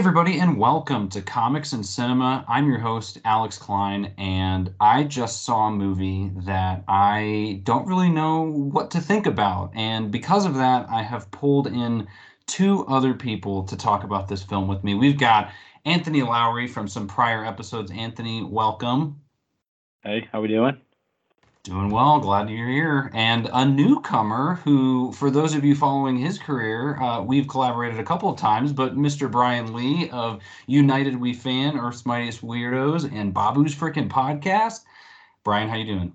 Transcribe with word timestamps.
everybody, 0.00 0.40
and 0.40 0.56
welcome 0.56 1.10
to 1.10 1.20
Comics 1.20 1.74
and 1.74 1.84
Cinema. 1.84 2.42
I'm 2.48 2.66
your 2.66 2.78
host, 2.78 3.18
Alex 3.26 3.58
Klein, 3.58 4.14
and 4.16 4.72
I 4.80 5.04
just 5.04 5.44
saw 5.44 5.68
a 5.68 5.70
movie 5.70 6.30
that 6.46 6.82
I 6.88 7.60
don't 7.64 7.86
really 7.86 8.08
know 8.08 8.50
what 8.50 8.90
to 8.92 9.00
think 9.02 9.26
about. 9.26 9.72
And 9.74 10.10
because 10.10 10.46
of 10.46 10.54
that, 10.54 10.88
I 10.88 11.02
have 11.02 11.30
pulled 11.30 11.66
in 11.66 12.08
two 12.46 12.86
other 12.86 13.12
people 13.12 13.62
to 13.64 13.76
talk 13.76 14.02
about 14.02 14.26
this 14.26 14.42
film 14.42 14.68
with 14.68 14.82
me. 14.82 14.94
We've 14.94 15.18
got 15.18 15.52
Anthony 15.84 16.22
Lowry 16.22 16.66
from 16.66 16.88
some 16.88 17.06
prior 17.06 17.44
episodes. 17.44 17.90
Anthony, 17.90 18.42
welcome. 18.42 19.20
Hey, 20.02 20.26
how 20.32 20.40
we 20.40 20.48
doing? 20.48 20.80
Doing 21.62 21.90
well. 21.90 22.18
Glad 22.20 22.48
you're 22.48 22.68
here. 22.68 23.10
And 23.12 23.50
a 23.52 23.66
newcomer 23.66 24.54
who, 24.64 25.12
for 25.12 25.30
those 25.30 25.54
of 25.54 25.62
you 25.62 25.74
following 25.74 26.16
his 26.16 26.38
career, 26.38 26.96
uh, 27.02 27.20
we've 27.20 27.46
collaborated 27.46 28.00
a 28.00 28.02
couple 28.02 28.30
of 28.30 28.38
times, 28.38 28.72
but 28.72 28.96
Mr. 28.96 29.30
Brian 29.30 29.74
Lee 29.74 30.08
of 30.08 30.40
United 30.66 31.20
We 31.20 31.34
Fan, 31.34 31.78
Earth's 31.78 32.06
Mightiest 32.06 32.40
Weirdos, 32.40 33.12
and 33.12 33.34
Babu's 33.34 33.74
Freaking 33.74 34.08
Podcast. 34.08 34.84
Brian, 35.44 35.68
how 35.68 35.76
you 35.76 35.84
doing? 35.84 36.14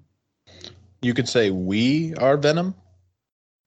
You 1.03 1.13
could 1.13 1.29
say 1.29 1.51
we 1.51 2.15
are 2.15 2.37
Venom. 2.37 2.73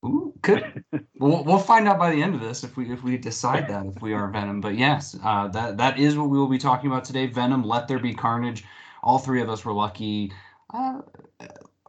Ooh, 0.04 0.34
could 0.42 0.84
we'll, 1.20 1.44
we'll 1.44 1.58
find 1.58 1.86
out 1.86 1.98
by 1.98 2.10
the 2.10 2.20
end 2.20 2.34
of 2.34 2.40
this 2.40 2.64
if 2.64 2.76
we 2.76 2.90
if 2.92 3.04
we 3.04 3.16
decide 3.16 3.68
that 3.68 3.86
if 3.86 4.02
we 4.02 4.14
are 4.14 4.28
Venom. 4.28 4.60
But 4.60 4.76
yes, 4.76 5.16
uh, 5.22 5.46
that 5.48 5.76
that 5.76 5.98
is 5.98 6.16
what 6.16 6.28
we 6.28 6.38
will 6.38 6.48
be 6.48 6.58
talking 6.58 6.90
about 6.90 7.04
today. 7.04 7.26
Venom, 7.26 7.62
Let 7.62 7.86
There 7.86 8.00
Be 8.00 8.14
Carnage. 8.14 8.64
All 9.04 9.18
three 9.20 9.40
of 9.40 9.48
us 9.48 9.64
were 9.64 9.72
lucky. 9.72 10.32
Uh, 10.74 11.00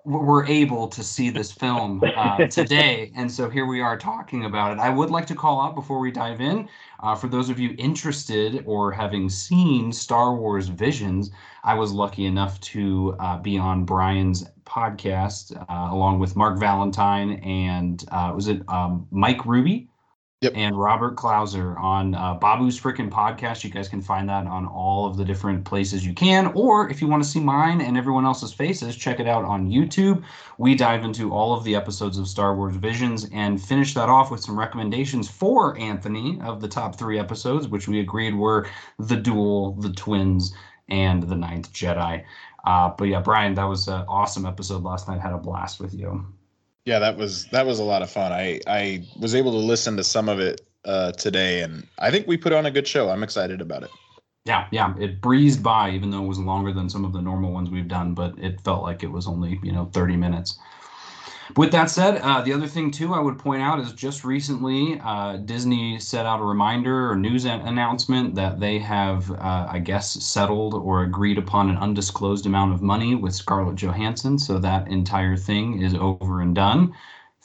were 0.10 0.46
able 0.48 0.88
to 0.88 1.04
see 1.04 1.30
this 1.30 1.52
film 1.52 2.04
uh, 2.16 2.48
today, 2.48 3.12
and 3.16 3.32
so 3.32 3.50
here 3.50 3.66
we 3.66 3.80
are 3.80 3.98
talking 3.98 4.46
about 4.46 4.72
it. 4.72 4.80
I 4.80 4.90
would 4.90 5.12
like 5.12 5.28
to 5.28 5.36
call 5.36 5.62
out 5.62 5.76
before 5.76 6.00
we 6.00 6.12
dive 6.12 6.42
in, 6.42 6.68
uh, 7.02 7.16
for 7.16 7.28
those 7.28 7.50
of 7.50 7.60
you 7.60 7.76
interested 7.78 8.64
or 8.66 8.92
having 8.92 9.30
seen 9.30 9.92
Star 9.92 10.36
Wars 10.36 10.68
Visions, 10.68 11.32
I 11.64 11.76
was 11.76 11.92
lucky 11.92 12.26
enough 12.26 12.60
to 12.62 13.16
uh, 13.20 13.38
be 13.38 13.58
on 13.58 13.86
Brian's 13.86 14.46
podcast 14.66 15.56
uh, 15.56 15.94
along 15.94 16.20
with 16.20 16.36
Mark 16.36 16.60
Valentine 16.60 17.34
and 17.44 18.04
uh, 18.12 18.32
was 18.36 18.48
it 18.48 18.62
um, 18.68 19.08
Mike 19.12 19.46
Ruby? 19.46 19.90
Yep. 20.42 20.54
And 20.56 20.80
Robert 20.80 21.18
Klauser 21.18 21.78
on 21.78 22.16
uh, 22.16 22.34
Babu's 22.40 22.80
Freaking 22.80 23.10
Podcast. 23.10 23.66
You 23.66 23.70
guys 23.70 23.90
can 23.90 24.02
find 24.02 24.30
that 24.30 24.48
on 24.48 24.66
all 24.68 25.06
of 25.06 25.18
the 25.18 25.26
different 25.26 25.66
places 25.66 26.06
you 26.06 26.14
can. 26.14 26.48
Or 26.56 26.90
if 26.90 27.02
you 27.02 27.10
want 27.10 27.22
to 27.22 27.28
see 27.28 27.42
mine 27.42 27.82
and 27.82 27.98
everyone 27.98 28.24
else's 28.24 28.54
faces, 28.54 28.96
check 28.96 29.20
it 29.20 29.28
out 29.28 29.44
on 29.44 29.70
YouTube. 29.70 30.24
We 30.58 30.76
dive 30.76 31.04
into 31.04 31.34
all 31.34 31.54
of 31.54 31.66
the 31.66 31.76
episodes 31.76 32.18
of 32.18 32.26
Star 32.26 32.56
Wars 32.56 32.78
Visions 32.78 33.28
and 33.34 33.62
finish 33.62 33.94
that 33.96 34.08
off 34.08 34.32
with 34.32 34.40
some 34.40 34.58
recommendations 34.58 35.30
for 35.30 35.78
Anthony 35.78 36.40
of 36.42 36.62
the 36.62 36.70
top 36.70 36.96
three 36.98 37.20
episodes, 37.20 37.68
which 37.68 37.90
we 37.90 38.00
agreed 38.00 38.34
were 38.34 38.66
The 38.98 39.18
Duel, 39.18 39.74
The 39.74 39.92
Twins, 39.92 40.54
and 40.88 41.22
The 41.22 41.36
Ninth 41.36 41.74
Jedi. 41.74 42.24
Uh, 42.64 42.92
but 42.98 43.10
yeah, 43.10 43.20
Brian, 43.20 43.56
that 43.56 43.66
was 43.66 43.90
an 43.90 44.06
awesome 44.08 44.46
episode 44.46 44.84
last 44.84 45.10
night. 45.10 45.20
Had 45.20 45.34
a 45.34 45.38
blast 45.38 45.82
with 45.82 45.94
you. 45.94 46.26
Yeah, 46.86 47.00
that 47.00 47.18
was 47.18 47.46
that 47.48 47.66
was 47.66 47.80
a 47.80 47.84
lot 47.84 48.02
of 48.02 48.10
fun. 48.10 48.32
I 48.32 48.60
I 48.68 49.08
was 49.20 49.36
able 49.36 49.52
to 49.52 49.58
listen 49.58 49.98
to 49.98 50.04
some 50.04 50.30
of 50.30 50.40
it 50.40 50.62
uh, 50.86 51.12
today, 51.14 51.62
and 51.62 51.88
I 52.00 52.12
think 52.12 52.28
we 52.28 52.38
put 52.38 52.54
on 52.54 52.66
a 52.66 52.72
good 52.72 52.88
show. 52.88 53.10
I'm 53.10 53.24
excited 53.24 53.62
about 53.62 53.84
it. 53.84 53.92
Yeah, 54.46 54.68
yeah, 54.72 54.96
it 54.98 55.22
breezed 55.22 55.62
by, 55.62 55.92
even 55.92 56.10
though 56.10 56.24
it 56.24 56.28
was 56.28 56.40
longer 56.40 56.74
than 56.74 56.90
some 56.90 57.06
of 57.06 57.14
the 57.14 57.22
normal 57.22 57.52
ones 57.52 57.70
we've 57.70 57.88
done, 57.88 58.14
but 58.14 58.34
it 58.40 58.62
felt 58.62 58.84
like 58.84 59.04
it 59.04 59.12
was 59.12 59.28
only 59.28 59.60
you 59.64 59.72
know 59.72 59.86
30 59.94 60.16
minutes. 60.16 60.58
With 61.58 61.72
that 61.72 61.90
said, 61.90 62.20
uh, 62.22 62.42
the 62.42 62.54
other 62.54 62.68
thing 62.68 62.92
too 62.92 63.14
I 63.14 63.20
would 63.20 63.40
point 63.40 63.62
out 63.62 63.80
is 63.80 63.92
just 63.94 64.24
recently 64.24 65.00
uh, 65.04 65.38
Disney 65.38 66.00
set 66.00 66.26
out 66.26 66.40
a 66.40 66.44
reminder 66.44 67.10
or 67.10 67.16
news 67.16 67.46
announcement 67.46 68.36
that 68.36 68.60
they 68.60 68.78
have, 68.80 69.32
uh, 69.32 69.68
I 69.70 69.80
guess, 69.80 70.12
settled 70.24 70.76
or 70.76 71.04
agreed 71.04 71.38
upon 71.38 71.70
an 71.70 71.78
undisclosed 71.78 72.46
amount 72.46 72.74
of 72.74 72.82
money 72.82 73.16
with 73.16 73.34
Scarlett 73.34 73.76
Johansson. 73.76 74.38
So 74.38 74.60
that 74.60 74.88
entire 74.88 75.36
thing 75.36 75.82
is 75.82 75.96
over 75.96 76.42
and 76.42 76.54
done. 76.54 76.94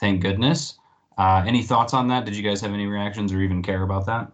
Thank 0.01 0.21
goodness. 0.21 0.79
Uh, 1.17 1.43
any 1.47 1.63
thoughts 1.63 1.95
on 1.95 2.09
that? 2.09 2.25
Did 2.25 2.37
you 2.37 2.43
guys 2.43 2.61
have 2.61 2.73
any 2.73 2.87
reactions 2.87 3.33
or 3.33 3.41
even 3.41 3.63
care 3.63 3.83
about 3.83 4.05
that? 4.07 4.31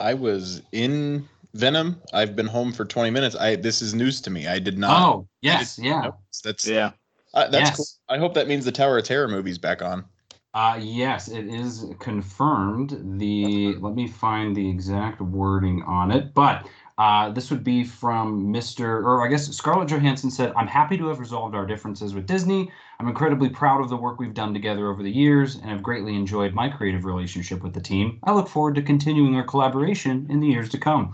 I 0.00 0.14
was 0.14 0.62
in 0.72 1.28
Venom. 1.54 2.00
I've 2.12 2.34
been 2.34 2.46
home 2.46 2.72
for 2.72 2.84
20 2.84 3.10
minutes. 3.10 3.36
I 3.36 3.56
this 3.56 3.82
is 3.82 3.94
news 3.94 4.20
to 4.22 4.30
me. 4.30 4.46
I 4.46 4.58
did 4.58 4.78
not. 4.78 5.02
Oh 5.02 5.28
yes, 5.42 5.78
yeah. 5.78 6.10
That's 6.44 6.66
yeah. 6.66 6.92
Uh, 7.36 7.46
that's 7.48 7.68
yes. 7.68 7.76
cool. 7.76 7.86
I 8.08 8.18
hope 8.18 8.32
that 8.34 8.48
means 8.48 8.64
the 8.64 8.72
Tower 8.72 8.96
of 8.96 9.04
Terror 9.04 9.28
movie's 9.28 9.58
back 9.58 9.82
on. 9.82 10.06
Uh, 10.54 10.78
yes, 10.80 11.28
it 11.28 11.46
is 11.46 11.84
confirmed. 11.98 12.98
The 13.20 13.76
let 13.76 13.94
me 13.94 14.08
find 14.08 14.56
the 14.56 14.66
exact 14.66 15.20
wording 15.20 15.82
on 15.82 16.10
it, 16.10 16.32
but 16.32 16.66
uh, 16.96 17.28
this 17.28 17.50
would 17.50 17.62
be 17.62 17.84
from 17.84 18.46
Mr. 18.46 19.04
or 19.04 19.22
I 19.22 19.28
guess 19.28 19.54
Scarlett 19.54 19.90
Johansson 19.90 20.30
said, 20.30 20.54
"I'm 20.56 20.66
happy 20.66 20.96
to 20.96 21.08
have 21.08 21.18
resolved 21.18 21.54
our 21.54 21.66
differences 21.66 22.14
with 22.14 22.26
Disney. 22.26 22.70
I'm 22.98 23.06
incredibly 23.06 23.50
proud 23.50 23.82
of 23.82 23.90
the 23.90 23.98
work 23.98 24.18
we've 24.18 24.32
done 24.32 24.54
together 24.54 24.88
over 24.90 25.02
the 25.02 25.10
years, 25.10 25.56
and 25.56 25.66
have 25.66 25.82
greatly 25.82 26.16
enjoyed 26.16 26.54
my 26.54 26.70
creative 26.70 27.04
relationship 27.04 27.62
with 27.62 27.74
the 27.74 27.82
team. 27.82 28.18
I 28.24 28.32
look 28.32 28.48
forward 28.48 28.76
to 28.76 28.82
continuing 28.82 29.36
our 29.36 29.44
collaboration 29.44 30.26
in 30.30 30.40
the 30.40 30.48
years 30.48 30.70
to 30.70 30.78
come." 30.78 31.12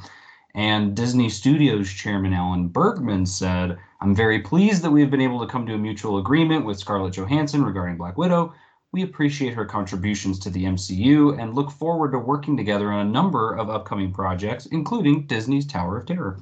And 0.54 0.94
Disney 0.94 1.30
Studios 1.30 1.90
chairman 1.90 2.34
Alan 2.34 2.68
Bergman 2.68 3.24
said, 3.24 3.78
I'm 4.02 4.16
very 4.16 4.40
pleased 4.40 4.82
that 4.82 4.90
we 4.90 5.00
have 5.00 5.12
been 5.12 5.20
able 5.20 5.38
to 5.38 5.46
come 5.46 5.64
to 5.64 5.74
a 5.74 5.78
mutual 5.78 6.18
agreement 6.18 6.66
with 6.66 6.76
Scarlett 6.76 7.14
Johansson 7.14 7.64
regarding 7.64 7.96
Black 7.96 8.18
Widow. 8.18 8.52
We 8.90 9.04
appreciate 9.04 9.54
her 9.54 9.64
contributions 9.64 10.40
to 10.40 10.50
the 10.50 10.64
MCU 10.64 11.40
and 11.40 11.54
look 11.54 11.70
forward 11.70 12.10
to 12.10 12.18
working 12.18 12.56
together 12.56 12.90
on 12.90 13.06
a 13.06 13.08
number 13.08 13.54
of 13.54 13.70
upcoming 13.70 14.12
projects, 14.12 14.66
including 14.66 15.28
Disney's 15.28 15.64
Tower 15.64 15.98
of 15.98 16.06
Terror. 16.06 16.40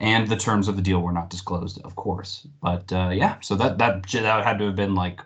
And 0.00 0.26
the 0.26 0.36
terms 0.36 0.68
of 0.68 0.76
the 0.76 0.82
deal 0.82 1.02
were 1.02 1.12
not 1.12 1.28
disclosed, 1.28 1.82
of 1.84 1.96
course. 1.96 2.46
But 2.62 2.90
uh, 2.90 3.10
yeah, 3.12 3.40
so 3.40 3.56
that, 3.56 3.76
that 3.76 4.08
that 4.08 4.44
had 4.44 4.58
to 4.58 4.64
have 4.64 4.76
been 4.76 4.94
like, 4.94 5.20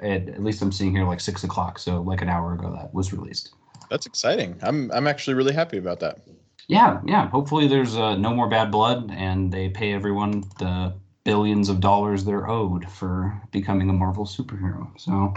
at, 0.00 0.28
at 0.28 0.44
least 0.44 0.60
I'm 0.60 0.70
seeing 0.70 0.94
here 0.94 1.06
like 1.06 1.20
six 1.20 1.44
o'clock, 1.44 1.78
so 1.78 2.02
like 2.02 2.20
an 2.20 2.28
hour 2.28 2.52
ago 2.52 2.70
that 2.72 2.92
was 2.92 3.14
released. 3.14 3.54
That's 3.88 4.04
exciting. 4.04 4.58
I'm 4.62 4.92
I'm 4.92 5.06
actually 5.06 5.32
really 5.32 5.54
happy 5.54 5.78
about 5.78 6.00
that 6.00 6.18
yeah, 6.68 7.00
yeah. 7.06 7.28
Hopefully, 7.28 7.68
there's 7.68 7.96
uh, 7.96 8.16
no 8.16 8.34
more 8.34 8.48
bad 8.48 8.70
blood, 8.70 9.10
and 9.12 9.52
they 9.52 9.68
pay 9.68 9.92
everyone 9.92 10.42
the 10.58 10.94
billions 11.26 11.68
of 11.68 11.80
dollars 11.80 12.24
they're 12.24 12.48
owed 12.48 12.88
for 12.88 13.42
becoming 13.50 13.90
a 13.90 13.92
Marvel 13.92 14.24
superhero. 14.24 14.88
So 14.96 15.34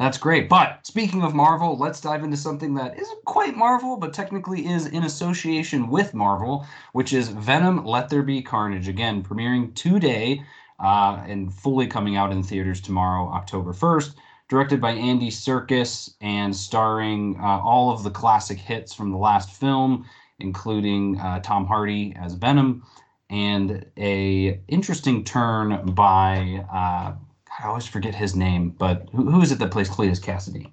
that's 0.00 0.16
great. 0.16 0.48
But 0.48 0.84
speaking 0.86 1.22
of 1.22 1.34
Marvel, 1.34 1.76
let's 1.76 2.00
dive 2.00 2.24
into 2.24 2.38
something 2.38 2.72
that 2.74 2.98
isn't 2.98 3.24
quite 3.26 3.54
Marvel, 3.54 3.98
but 3.98 4.14
technically 4.14 4.66
is 4.66 4.86
in 4.86 5.04
association 5.04 5.88
with 5.88 6.14
Marvel, 6.14 6.66
which 6.94 7.12
is 7.12 7.28
Venom: 7.28 7.84
Let 7.84 8.08
There 8.08 8.22
Be 8.22 8.40
Carnage. 8.40 8.88
Again, 8.88 9.22
premiering 9.22 9.74
today 9.74 10.42
uh, 10.80 11.22
and 11.28 11.52
fully 11.52 11.86
coming 11.86 12.16
out 12.16 12.32
in 12.32 12.42
theaters 12.42 12.80
tomorrow, 12.80 13.28
October 13.28 13.74
first 13.74 14.16
directed 14.48 14.80
by 14.80 14.92
Andy 14.92 15.28
Serkis 15.28 16.14
and 16.20 16.54
starring 16.54 17.36
uh, 17.40 17.60
all 17.60 17.90
of 17.90 18.04
the 18.04 18.10
classic 18.10 18.58
hits 18.58 18.94
from 18.94 19.10
the 19.10 19.18
last 19.18 19.50
film, 19.50 20.08
including 20.38 21.18
uh, 21.18 21.40
Tom 21.40 21.66
Hardy 21.66 22.14
as 22.16 22.34
Venom, 22.34 22.84
and 23.30 23.84
a 23.96 24.60
interesting 24.68 25.24
turn 25.24 25.84
by 25.94 26.64
uh, 26.72 27.14
I 27.58 27.66
always 27.66 27.86
forget 27.86 28.14
his 28.14 28.36
name, 28.36 28.70
but 28.70 29.08
who, 29.12 29.30
who 29.30 29.40
is 29.40 29.50
it 29.50 29.58
that 29.58 29.70
plays 29.70 29.88
Cletus 29.88 30.20
Kasady? 30.20 30.70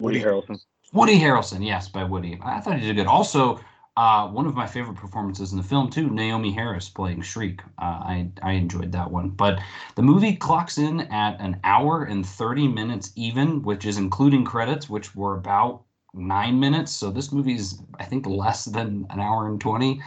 Woody 0.00 0.20
Harrelson. 0.22 0.58
Woody 0.92 1.18
Harrelson, 1.18 1.64
yes, 1.64 1.88
by 1.88 2.02
Woody. 2.04 2.38
I 2.42 2.60
thought 2.60 2.78
he 2.78 2.86
did 2.86 2.96
good. 2.96 3.06
Also, 3.06 3.60
uh, 3.96 4.28
one 4.28 4.46
of 4.46 4.54
my 4.54 4.66
favorite 4.66 4.96
performances 4.96 5.52
in 5.52 5.58
the 5.58 5.64
film 5.64 5.90
too, 5.90 6.08
Naomie 6.08 6.54
Harris 6.54 6.88
playing 6.88 7.20
Shriek. 7.20 7.60
Uh, 7.78 7.84
I 7.84 8.30
I 8.42 8.52
enjoyed 8.52 8.92
that 8.92 9.10
one. 9.10 9.30
But 9.30 9.60
the 9.96 10.02
movie 10.02 10.36
clocks 10.36 10.78
in 10.78 11.00
at 11.00 11.38
an 11.40 11.60
hour 11.64 12.04
and 12.04 12.24
thirty 12.24 12.68
minutes 12.68 13.12
even, 13.16 13.62
which 13.62 13.84
is 13.84 13.98
including 13.98 14.44
credits, 14.44 14.88
which 14.88 15.14
were 15.14 15.34
about 15.34 15.82
nine 16.14 16.58
minutes. 16.58 16.92
So 16.92 17.10
this 17.10 17.32
movie 17.32 17.56
is 17.56 17.82
I 17.98 18.04
think, 18.04 18.26
less 18.26 18.64
than 18.64 19.06
an 19.10 19.20
hour 19.20 19.46
and 19.48 19.60
20. 19.60 20.00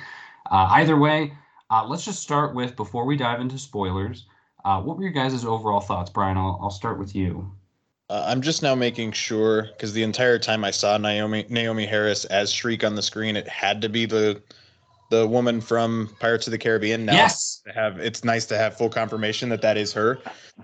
Uh, 0.49 0.67
either 0.71 0.97
way, 0.97 1.33
uh, 1.71 1.85
let's 1.87 2.03
just 2.05 2.21
start 2.21 2.53
with, 2.53 2.75
before 2.75 3.05
we 3.05 3.15
dive 3.15 3.39
into 3.39 3.57
spoilers, 3.57 4.25
uh, 4.65 4.81
what 4.81 4.97
were 4.97 5.03
your 5.03 5.11
guys' 5.11 5.45
overall 5.45 5.79
thoughts? 5.79 6.09
Brian, 6.09 6.37
I'll, 6.37 6.59
I'll 6.61 6.69
start 6.69 6.99
with 6.99 7.15
you. 7.15 7.49
Uh, 8.09 8.25
I'm 8.27 8.41
just 8.41 8.61
now 8.61 8.75
making 8.75 9.13
sure 9.13 9.69
because 9.71 9.93
the 9.93 10.03
entire 10.03 10.37
time 10.37 10.65
I 10.65 10.71
saw 10.71 10.97
Naomi 10.97 11.45
Naomie 11.45 11.87
Harris 11.87 12.25
as 12.25 12.51
Shriek 12.51 12.83
on 12.83 12.95
the 12.95 13.01
screen, 13.01 13.37
it 13.37 13.47
had 13.47 13.81
to 13.81 13.89
be 13.89 14.05
the 14.05 14.43
the 15.09 15.25
woman 15.25 15.61
from 15.61 16.09
Pirates 16.19 16.45
of 16.45 16.51
the 16.51 16.57
Caribbean. 16.57 17.05
Now 17.05 17.13
yes, 17.13 17.61
have 17.73 17.99
it's 17.99 18.25
nice 18.25 18.45
to 18.47 18.57
have 18.57 18.77
full 18.77 18.89
confirmation 18.89 19.47
that 19.47 19.61
that 19.61 19.77
is 19.77 19.93
her. 19.93 20.19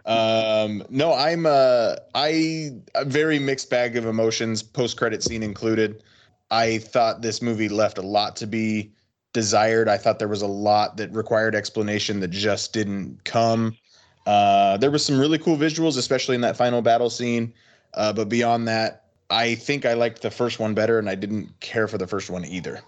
Um, 0.05 0.83
no, 0.89 1.13
I'm 1.13 1.45
uh, 1.45 1.95
I 2.15 2.71
a 2.95 3.05
very 3.05 3.39
mixed 3.39 3.69
bag 3.69 3.95
of 3.95 4.05
emotions, 4.05 4.61
post 4.61 4.97
credit 4.97 5.23
scene 5.23 5.41
included. 5.41 6.03
I 6.51 6.79
thought 6.79 7.21
this 7.21 7.41
movie 7.41 7.69
left 7.69 7.97
a 7.97 8.01
lot 8.01 8.35
to 8.37 8.47
be 8.47 8.91
desired. 9.33 9.89
I 9.89 9.97
thought 9.97 10.19
there 10.19 10.27
was 10.27 10.41
a 10.41 10.47
lot 10.47 10.97
that 10.97 11.11
required 11.13 11.55
explanation 11.55 12.19
that 12.21 12.29
just 12.29 12.73
didn't 12.73 13.23
come. 13.23 13.77
Uh, 14.25 14.77
there 14.77 14.91
was 14.91 15.05
some 15.05 15.19
really 15.19 15.37
cool 15.37 15.57
visuals, 15.57 15.97
especially 15.97 16.35
in 16.35 16.41
that 16.41 16.57
final 16.57 16.81
battle 16.81 17.09
scene. 17.09 17.53
Uh, 17.93 18.11
but 18.11 18.29
beyond 18.29 18.67
that, 18.67 19.05
I 19.29 19.55
think 19.55 19.85
I 19.85 19.93
liked 19.93 20.21
the 20.21 20.31
first 20.31 20.59
one 20.59 20.73
better, 20.73 20.99
and 20.99 21.09
I 21.09 21.15
didn't 21.15 21.59
care 21.59 21.87
for 21.87 21.97
the 21.97 22.07
first 22.07 22.29
one 22.29 22.45
either. 22.45 22.81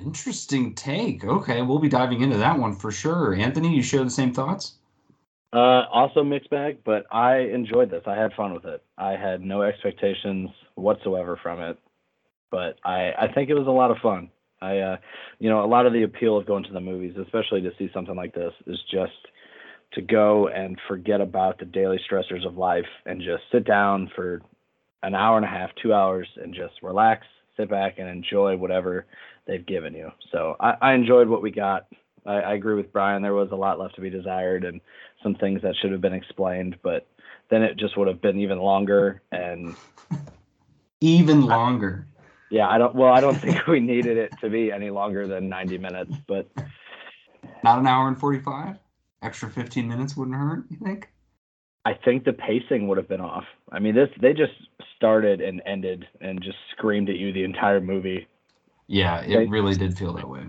Interesting 0.00 0.74
take. 0.74 1.24
Okay, 1.24 1.62
we'll 1.62 1.78
be 1.78 1.88
diving 1.88 2.20
into 2.20 2.36
that 2.38 2.58
one 2.58 2.74
for 2.74 2.90
sure. 2.90 3.34
Anthony, 3.34 3.74
you 3.74 3.82
share 3.82 4.02
the 4.02 4.10
same 4.10 4.32
thoughts? 4.32 4.74
Uh, 5.52 5.86
also 5.92 6.24
mixed 6.24 6.50
bag, 6.50 6.78
but 6.84 7.06
I 7.12 7.36
enjoyed 7.38 7.90
this. 7.90 8.02
I 8.06 8.16
had 8.16 8.32
fun 8.32 8.54
with 8.54 8.64
it. 8.64 8.82
I 8.98 9.12
had 9.12 9.40
no 9.40 9.62
expectations 9.62 10.50
whatsoever 10.74 11.38
from 11.40 11.60
it, 11.60 11.78
but 12.50 12.76
I 12.84 13.12
I 13.16 13.32
think 13.32 13.50
it 13.50 13.54
was 13.54 13.68
a 13.68 13.70
lot 13.70 13.92
of 13.92 13.98
fun. 13.98 14.30
I 14.64 14.78
uh, 14.78 14.96
you 15.38 15.50
know, 15.50 15.64
a 15.64 15.66
lot 15.66 15.86
of 15.86 15.92
the 15.92 16.02
appeal 16.02 16.36
of 16.36 16.46
going 16.46 16.64
to 16.64 16.72
the 16.72 16.80
movies, 16.80 17.14
especially 17.20 17.60
to 17.62 17.70
see 17.78 17.90
something 17.92 18.16
like 18.16 18.34
this, 18.34 18.52
is 18.66 18.78
just 18.90 19.12
to 19.92 20.02
go 20.02 20.48
and 20.48 20.78
forget 20.88 21.20
about 21.20 21.58
the 21.58 21.64
daily 21.64 22.00
stressors 22.10 22.46
of 22.46 22.56
life 22.56 22.86
and 23.06 23.20
just 23.20 23.42
sit 23.52 23.64
down 23.64 24.10
for 24.14 24.42
an 25.02 25.14
hour 25.14 25.36
and 25.36 25.44
a 25.44 25.48
half, 25.48 25.70
two 25.82 25.92
hours, 25.92 26.26
and 26.42 26.54
just 26.54 26.82
relax, 26.82 27.26
sit 27.56 27.68
back, 27.68 27.98
and 27.98 28.08
enjoy 28.08 28.56
whatever 28.56 29.06
they've 29.46 29.66
given 29.66 29.94
you. 29.94 30.10
So 30.32 30.56
I, 30.58 30.74
I 30.80 30.94
enjoyed 30.94 31.28
what 31.28 31.42
we 31.42 31.50
got. 31.50 31.86
I, 32.26 32.36
I 32.36 32.54
agree 32.54 32.74
with 32.74 32.92
Brian. 32.92 33.22
There 33.22 33.34
was 33.34 33.50
a 33.52 33.56
lot 33.56 33.78
left 33.78 33.94
to 33.96 34.00
be 34.00 34.10
desired 34.10 34.64
and 34.64 34.80
some 35.22 35.34
things 35.34 35.62
that 35.62 35.74
should 35.80 35.92
have 35.92 36.00
been 36.00 36.14
explained, 36.14 36.76
but 36.82 37.06
then 37.50 37.62
it 37.62 37.76
just 37.76 37.96
would 37.98 38.08
have 38.08 38.22
been 38.22 38.40
even 38.40 38.58
longer 38.58 39.20
and 39.30 39.76
even 41.00 41.42
longer. 41.42 42.06
Yeah, 42.50 42.68
I 42.68 42.78
don't. 42.78 42.94
Well, 42.94 43.12
I 43.12 43.20
don't 43.20 43.36
think 43.36 43.66
we 43.68 43.80
needed 43.80 44.16
it 44.16 44.32
to 44.40 44.50
be 44.50 44.70
any 44.70 44.90
longer 44.90 45.26
than 45.26 45.48
90 45.48 45.78
minutes, 45.78 46.12
but 46.26 46.50
not 47.62 47.78
an 47.78 47.86
hour 47.86 48.08
and 48.08 48.18
45. 48.18 48.78
Extra 49.22 49.50
15 49.50 49.88
minutes 49.88 50.16
wouldn't 50.16 50.36
hurt. 50.36 50.64
You 50.70 50.76
think? 50.76 51.08
I 51.86 51.94
think 51.94 52.24
the 52.24 52.32
pacing 52.32 52.88
would 52.88 52.98
have 52.98 53.08
been 53.08 53.20
off. 53.20 53.44
I 53.70 53.78
mean, 53.78 53.94
this 53.94 54.08
they 54.20 54.32
just 54.32 54.52
started 54.96 55.40
and 55.40 55.62
ended 55.66 56.06
and 56.20 56.42
just 56.42 56.56
screamed 56.72 57.10
at 57.10 57.16
you 57.16 57.32
the 57.32 57.44
entire 57.44 57.80
movie. 57.80 58.26
Yeah, 58.86 59.20
it 59.20 59.28
they, 59.28 59.46
really 59.46 59.74
did 59.74 59.96
feel 59.96 60.12
that 60.14 60.28
way. 60.28 60.44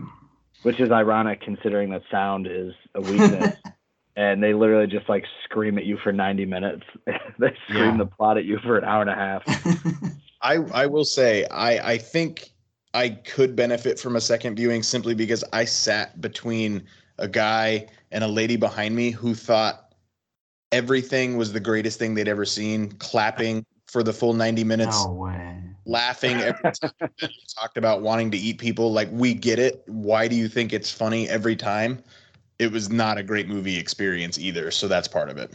Which 0.64 0.80
is 0.80 0.92
ironic 0.92 1.42
considering 1.42 1.90
that 1.92 2.04
sound 2.10 2.48
is 2.48 2.74
a 2.96 3.02
weakness. 3.02 3.56
and 4.16 4.42
they 4.42 4.54
literally 4.54 4.88
just 4.88 5.10
like 5.10 5.26
scream 5.44 5.78
at 5.78 5.86
you 5.86 5.98
for 5.98 6.12
90 6.12 6.46
minutes. 6.46 6.84
they 7.06 7.56
scream 7.68 7.92
yeah. 7.92 7.98
the 7.98 8.06
plot 8.06 8.38
at 8.38 8.46
you 8.46 8.60
for 8.60 8.78
an 8.78 8.86
hour 8.86 9.02
and 9.02 9.10
a 9.10 9.16
half. 9.16 9.44
I 10.46 10.56
I 10.74 10.86
will 10.86 11.06
say 11.06 11.46
I 11.46 11.94
I 11.94 11.98
think 11.98 12.52
I 12.94 13.10
could 13.10 13.56
benefit 13.56 14.00
from 14.00 14.16
a 14.16 14.22
second 14.22 14.56
viewing 14.56 14.84
simply 14.84 15.14
because 15.14 15.44
I 15.52 15.66
sat 15.66 16.22
between 16.22 16.84
a 17.18 17.28
guy 17.28 17.88
and 18.12 18.24
a 18.24 18.28
lady 18.28 18.56
behind 18.56 18.96
me 18.96 19.12
who 19.12 19.34
thought 19.34 19.94
everything 20.72 21.36
was 21.36 21.52
the 21.52 21.60
greatest 21.60 22.00
thing 22.00 22.14
they'd 22.14 22.28
ever 22.28 22.46
seen, 22.46 22.92
clapping 22.94 23.66
for 23.88 24.04
the 24.04 24.14
full 24.14 24.34
90 24.34 24.64
minutes. 24.64 25.06
No 25.06 25.12
way. 25.14 25.62
Laughing 25.86 26.38
every 26.42 26.72
time 26.72 27.10
talked 27.60 27.78
about 27.78 28.02
wanting 28.02 28.32
to 28.32 28.38
eat 28.38 28.58
people. 28.58 28.92
Like, 28.92 29.10
we 29.12 29.34
get 29.34 29.60
it. 29.60 29.84
Why 29.88 30.28
do 30.28 30.36
you 30.36 30.48
think 30.48 30.74
it's 30.74 30.92
funny 30.92 31.28
every 31.30 31.56
time? 31.56 32.04
it 32.60 32.72
was 32.72 32.90
not 32.90 33.18
a 33.18 33.24
great 33.24 33.48
movie 33.48 33.78
experience 33.78 34.40
either. 34.40 34.72
So 34.72 34.88
that's 34.88 35.08
part 35.08 35.30
of 35.30 35.38
it. 35.38 35.52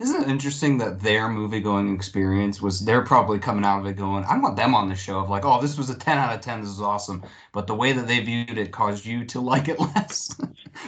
Isn't 0.00 0.22
it 0.22 0.28
interesting 0.28 0.76
that 0.78 1.00
their 1.00 1.28
movie 1.28 1.60
going 1.60 1.94
experience 1.94 2.60
was 2.60 2.80
they're 2.80 3.04
probably 3.04 3.38
coming 3.38 3.64
out 3.64 3.78
of 3.78 3.86
it 3.86 3.96
going, 3.96 4.24
I 4.24 4.36
want 4.38 4.56
them 4.56 4.74
on 4.74 4.88
the 4.88 4.94
show 4.96 5.20
of 5.20 5.30
like, 5.30 5.44
oh, 5.44 5.60
this 5.60 5.78
was 5.78 5.88
a 5.88 5.94
10 5.94 6.18
out 6.18 6.34
of 6.34 6.40
10. 6.40 6.62
This 6.62 6.70
is 6.70 6.80
awesome. 6.80 7.22
But 7.52 7.68
the 7.68 7.76
way 7.76 7.92
that 7.92 8.08
they 8.08 8.18
viewed 8.18 8.58
it 8.58 8.72
caused 8.72 9.06
you 9.06 9.24
to 9.26 9.40
like 9.52 9.68
it 9.68 9.78
less. 9.78 10.34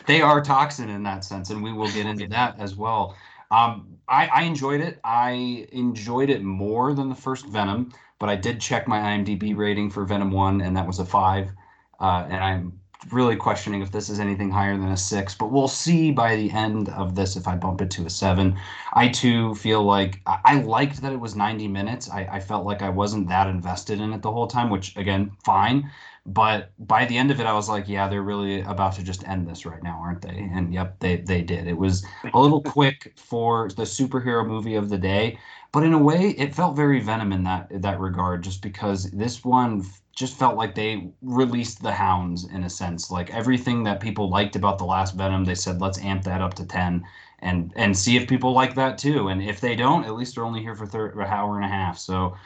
they 0.06 0.20
are 0.22 0.42
toxin 0.42 0.88
in 0.90 1.04
that 1.04 1.24
sense. 1.24 1.50
And 1.50 1.62
we 1.62 1.72
will 1.72 1.90
get 1.92 2.06
into 2.06 2.26
that 2.28 2.58
as 2.58 2.74
well. 2.74 3.16
Um, 3.52 3.96
I, 4.08 4.26
I 4.26 4.42
enjoyed 4.42 4.80
it. 4.80 4.98
I 5.04 5.68
enjoyed 5.70 6.30
it 6.30 6.42
more 6.42 6.92
than 6.92 7.08
the 7.08 7.14
first 7.14 7.46
Venom, 7.46 7.92
but 8.18 8.28
I 8.28 8.34
did 8.34 8.60
check 8.60 8.88
my 8.88 8.98
IMDb 8.98 9.56
rating 9.56 9.88
for 9.88 10.04
Venom 10.04 10.32
1, 10.32 10.60
and 10.60 10.76
that 10.76 10.86
was 10.86 10.98
a 10.98 11.04
five. 11.04 11.52
Uh, 12.00 12.26
and 12.28 12.42
I'm 12.42 12.80
really 13.12 13.36
questioning 13.36 13.82
if 13.82 13.92
this 13.92 14.08
is 14.08 14.20
anything 14.20 14.50
higher 14.50 14.76
than 14.76 14.90
a 14.90 14.96
six, 14.96 15.34
but 15.34 15.50
we'll 15.50 15.68
see 15.68 16.10
by 16.10 16.36
the 16.36 16.50
end 16.50 16.88
of 16.90 17.14
this 17.14 17.36
if 17.36 17.46
I 17.46 17.56
bump 17.56 17.80
it 17.80 17.90
to 17.92 18.06
a 18.06 18.10
seven. 18.10 18.58
I 18.94 19.08
too 19.08 19.54
feel 19.54 19.82
like 19.82 20.20
I, 20.26 20.38
I 20.44 20.54
liked 20.62 21.02
that 21.02 21.12
it 21.12 21.20
was 21.20 21.36
90 21.36 21.68
minutes. 21.68 22.10
I, 22.10 22.28
I, 22.32 22.40
felt 22.40 22.64
like 22.64 22.82
I 22.82 22.88
wasn't 22.88 23.28
that 23.28 23.48
invested 23.48 24.00
in 24.00 24.12
it 24.12 24.22
the 24.22 24.32
whole 24.32 24.46
time, 24.46 24.70
which 24.70 24.96
again, 24.96 25.30
fine. 25.44 25.90
But 26.26 26.72
by 26.78 27.04
the 27.04 27.16
end 27.16 27.30
of 27.30 27.38
it, 27.38 27.46
I 27.46 27.52
was 27.52 27.68
like, 27.68 27.88
yeah, 27.88 28.08
they're 28.08 28.22
really 28.22 28.60
about 28.62 28.94
to 28.94 29.04
just 29.04 29.26
end 29.28 29.46
this 29.46 29.64
right 29.64 29.82
now, 29.82 30.00
aren't 30.02 30.22
they? 30.22 30.50
And 30.52 30.74
yep, 30.74 30.98
they 30.98 31.18
they 31.18 31.42
did. 31.42 31.68
It 31.68 31.78
was 31.78 32.04
a 32.34 32.40
little 32.40 32.62
quick 32.76 33.12
for 33.16 33.68
the 33.68 33.84
superhero 33.84 34.44
movie 34.44 34.74
of 34.74 34.88
the 34.88 34.98
day, 34.98 35.38
but 35.76 35.84
in 35.84 35.92
a 35.92 35.98
way, 35.98 36.30
it 36.38 36.54
felt 36.54 36.74
very 36.74 37.00
Venom 37.00 37.32
in 37.32 37.44
that 37.44 37.68
that 37.82 38.00
regard, 38.00 38.42
just 38.42 38.62
because 38.62 39.10
this 39.10 39.44
one 39.44 39.84
just 40.14 40.34
felt 40.38 40.56
like 40.56 40.74
they 40.74 41.10
released 41.20 41.82
the 41.82 41.92
hounds 41.92 42.46
in 42.46 42.64
a 42.64 42.70
sense. 42.70 43.10
Like 43.10 43.28
everything 43.34 43.84
that 43.84 44.00
people 44.00 44.30
liked 44.30 44.56
about 44.56 44.78
the 44.78 44.86
last 44.86 45.14
Venom, 45.16 45.44
they 45.44 45.54
said 45.54 45.78
let's 45.82 45.98
amp 45.98 46.24
that 46.24 46.40
up 46.40 46.54
to 46.54 46.64
ten 46.64 47.04
and 47.40 47.74
and 47.76 47.94
see 47.94 48.16
if 48.16 48.26
people 48.26 48.54
like 48.54 48.74
that 48.76 48.96
too. 48.96 49.28
And 49.28 49.42
if 49.42 49.60
they 49.60 49.76
don't, 49.76 50.04
at 50.06 50.14
least 50.14 50.36
they're 50.36 50.46
only 50.46 50.62
here 50.62 50.74
for 50.74 50.86
thir- 50.86 51.10
an 51.10 51.28
hour 51.28 51.56
and 51.56 51.66
a 51.66 51.68
half. 51.68 51.98
So. 51.98 52.36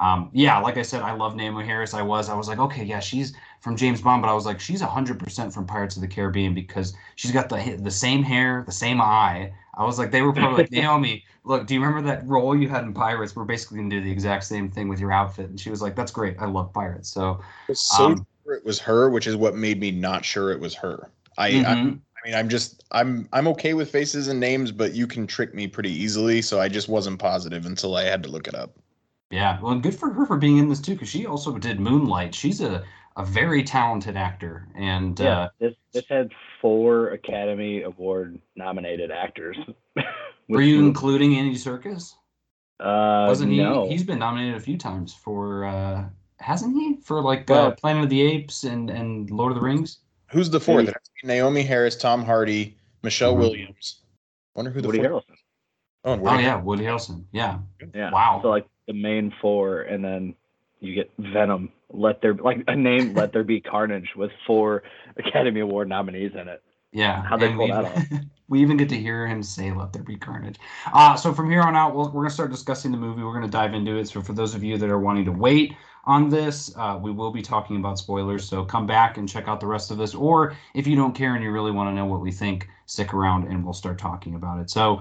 Um, 0.00 0.30
yeah, 0.32 0.58
like 0.58 0.78
I 0.78 0.82
said, 0.82 1.02
I 1.02 1.12
love 1.12 1.34
Naomie 1.34 1.64
Harris. 1.64 1.92
I 1.92 2.00
was, 2.00 2.30
I 2.30 2.34
was 2.34 2.48
like, 2.48 2.58
okay, 2.58 2.82
yeah, 2.82 3.00
she's 3.00 3.34
from 3.60 3.76
James 3.76 4.00
Bond, 4.00 4.22
but 4.22 4.28
I 4.28 4.32
was 4.32 4.46
like, 4.46 4.58
she's 4.58 4.80
hundred 4.80 5.18
percent 5.18 5.52
from 5.52 5.66
Pirates 5.66 5.94
of 5.94 6.00
the 6.00 6.08
Caribbean 6.08 6.54
because 6.54 6.94
she's 7.16 7.30
got 7.30 7.50
the 7.50 7.78
the 7.80 7.90
same 7.90 8.22
hair, 8.22 8.64
the 8.64 8.72
same 8.72 9.00
eye. 9.00 9.52
I 9.74 9.84
was 9.84 9.98
like, 9.98 10.10
they 10.10 10.22
were 10.22 10.32
probably 10.32 10.64
like, 10.64 10.70
Naomie, 10.70 11.22
look, 11.44 11.66
do 11.66 11.74
you 11.74 11.80
remember 11.80 12.06
that 12.08 12.26
role 12.26 12.56
you 12.56 12.68
had 12.68 12.84
in 12.84 12.94
Pirates? 12.94 13.36
We're 13.36 13.44
basically 13.44 13.78
gonna 13.78 13.90
do 13.90 14.00
the 14.00 14.10
exact 14.10 14.44
same 14.44 14.70
thing 14.70 14.88
with 14.88 15.00
your 15.00 15.12
outfit. 15.12 15.50
And 15.50 15.60
she 15.60 15.70
was 15.70 15.82
like, 15.82 15.94
that's 15.94 16.10
great. 16.10 16.36
I 16.40 16.46
love 16.46 16.72
Pirates. 16.72 17.10
So, 17.10 17.40
so 17.72 18.04
um, 18.04 18.26
sure 18.44 18.54
it 18.54 18.64
was 18.64 18.78
her, 18.78 19.10
which 19.10 19.26
is 19.26 19.36
what 19.36 19.54
made 19.54 19.80
me 19.80 19.90
not 19.90 20.24
sure 20.24 20.50
it 20.50 20.60
was 20.60 20.74
her. 20.74 21.10
I, 21.36 21.50
mm-hmm. 21.50 21.66
I, 21.66 21.72
I 21.72 22.28
mean, 22.28 22.34
I'm 22.34 22.48
just, 22.48 22.84
I'm, 22.90 23.28
I'm 23.32 23.48
okay 23.48 23.74
with 23.74 23.90
faces 23.90 24.28
and 24.28 24.40
names, 24.40 24.72
but 24.72 24.94
you 24.94 25.06
can 25.06 25.26
trick 25.26 25.54
me 25.54 25.66
pretty 25.66 25.90
easily. 25.90 26.42
So 26.42 26.60
I 26.60 26.68
just 26.68 26.88
wasn't 26.88 27.18
positive 27.18 27.66
until 27.66 27.96
I 27.96 28.04
had 28.04 28.22
to 28.24 28.28
look 28.30 28.48
it 28.48 28.54
up. 28.54 28.78
Yeah, 29.30 29.60
well, 29.60 29.78
good 29.78 29.94
for 29.94 30.10
her 30.10 30.26
for 30.26 30.36
being 30.36 30.58
in 30.58 30.68
this 30.68 30.80
too, 30.80 30.92
because 30.92 31.08
she 31.08 31.26
also 31.26 31.56
did 31.56 31.78
Moonlight. 31.78 32.34
She's 32.34 32.60
a 32.60 32.84
a 33.16 33.24
very 33.24 33.62
talented 33.62 34.16
actor, 34.16 34.66
and 34.74 35.18
yeah, 35.18 35.40
uh, 35.40 35.48
this 35.60 35.74
this 35.92 36.04
had 36.08 36.30
four 36.60 37.10
Academy 37.10 37.82
Award 37.82 38.40
nominated 38.56 39.10
actors. 39.10 39.56
were 40.48 40.62
you 40.62 40.84
including 40.84 41.36
Andy 41.36 41.56
Serkis? 41.56 42.14
Uh, 42.80 43.26
Wasn't 43.28 43.52
he? 43.52 43.58
No. 43.58 43.88
He's 43.88 44.02
been 44.02 44.18
nominated 44.18 44.56
a 44.56 44.60
few 44.60 44.78
times 44.78 45.12
for, 45.12 45.66
uh, 45.66 46.04
hasn't 46.38 46.74
he? 46.74 46.96
For 47.02 47.20
like 47.20 47.50
uh, 47.50 47.72
Planet 47.72 48.04
of 48.04 48.10
the 48.10 48.22
Apes 48.22 48.64
and 48.64 48.90
and 48.90 49.30
Lord 49.30 49.52
of 49.52 49.56
the 49.56 49.62
Rings. 49.62 49.98
Who's 50.30 50.48
the 50.48 50.60
fourth? 50.60 50.88
It 50.88 50.96
Naomie 51.24 51.66
Harris, 51.66 51.96
Tom 51.96 52.24
Hardy, 52.24 52.76
Michelle 53.02 53.32
mm-hmm. 53.32 53.42
Williams. 53.42 54.00
Wonder 54.54 54.70
who 54.70 54.80
the 54.80 54.88
Woody 54.88 54.98
fourth. 55.00 55.24
Harrelson. 55.24 55.36
Oh, 56.04 56.20
oh 56.26 56.38
yeah, 56.38 56.56
Woody 56.60 56.84
Harrelson. 56.84 57.24
Yeah. 57.32 57.58
Yeah. 57.94 58.10
Wow. 58.10 58.40
So 58.42 58.48
like 58.48 58.66
the 58.90 58.94
main 59.00 59.32
four, 59.40 59.82
and 59.82 60.04
then 60.04 60.34
you 60.80 60.94
get 60.96 61.12
Venom. 61.16 61.70
Let 61.92 62.20
there 62.20 62.34
like 62.34 62.64
a 62.66 62.74
name. 62.74 63.14
Let 63.14 63.32
there 63.32 63.44
be 63.44 63.60
Carnage 63.60 64.10
with 64.16 64.32
four 64.46 64.82
Academy 65.16 65.60
Award 65.60 65.88
nominees 65.88 66.32
in 66.34 66.48
it. 66.48 66.60
Yeah, 66.92 67.22
how 67.22 67.36
they 67.36 67.52
pull 67.52 67.68
that 67.68 67.84
off. 67.84 68.04
we 68.48 68.60
even 68.60 68.76
get 68.76 68.88
to 68.88 68.96
hear 68.96 69.28
him 69.28 69.44
say 69.44 69.70
"Let 69.70 69.92
there 69.92 70.02
be 70.02 70.16
carnage." 70.16 70.56
Uh, 70.92 71.14
so 71.14 71.32
from 71.32 71.48
here 71.48 71.60
on 71.60 71.76
out, 71.76 71.94
we 71.94 72.02
we 72.02 72.08
are 72.08 72.10
gonna 72.10 72.30
start 72.30 72.50
discussing 72.50 72.90
the 72.90 72.98
movie. 72.98 73.22
We're 73.22 73.32
gonna 73.32 73.46
dive 73.46 73.74
into 73.74 73.96
it. 73.96 74.08
So 74.08 74.20
for 74.20 74.32
those 74.32 74.56
of 74.56 74.64
you 74.64 74.76
that 74.76 74.90
are 74.90 74.98
wanting 74.98 75.24
to 75.26 75.32
wait 75.32 75.76
on 76.04 76.28
this, 76.28 76.74
uh, 76.76 76.98
we 77.00 77.12
will 77.12 77.30
be 77.30 77.42
talking 77.42 77.76
about 77.76 77.96
spoilers. 77.96 78.48
So 78.48 78.64
come 78.64 78.88
back 78.88 79.18
and 79.18 79.28
check 79.28 79.46
out 79.46 79.60
the 79.60 79.68
rest 79.68 79.92
of 79.92 79.98
this. 79.98 80.16
Or 80.16 80.56
if 80.74 80.88
you 80.88 80.96
don't 80.96 81.14
care 81.14 81.36
and 81.36 81.44
you 81.44 81.52
really 81.52 81.70
want 81.70 81.90
to 81.90 81.94
know 81.94 82.06
what 82.06 82.20
we 82.20 82.32
think, 82.32 82.68
stick 82.86 83.14
around 83.14 83.46
and 83.46 83.62
we'll 83.62 83.72
start 83.72 83.98
talking 83.98 84.34
about 84.34 84.58
it. 84.58 84.68
So 84.68 85.00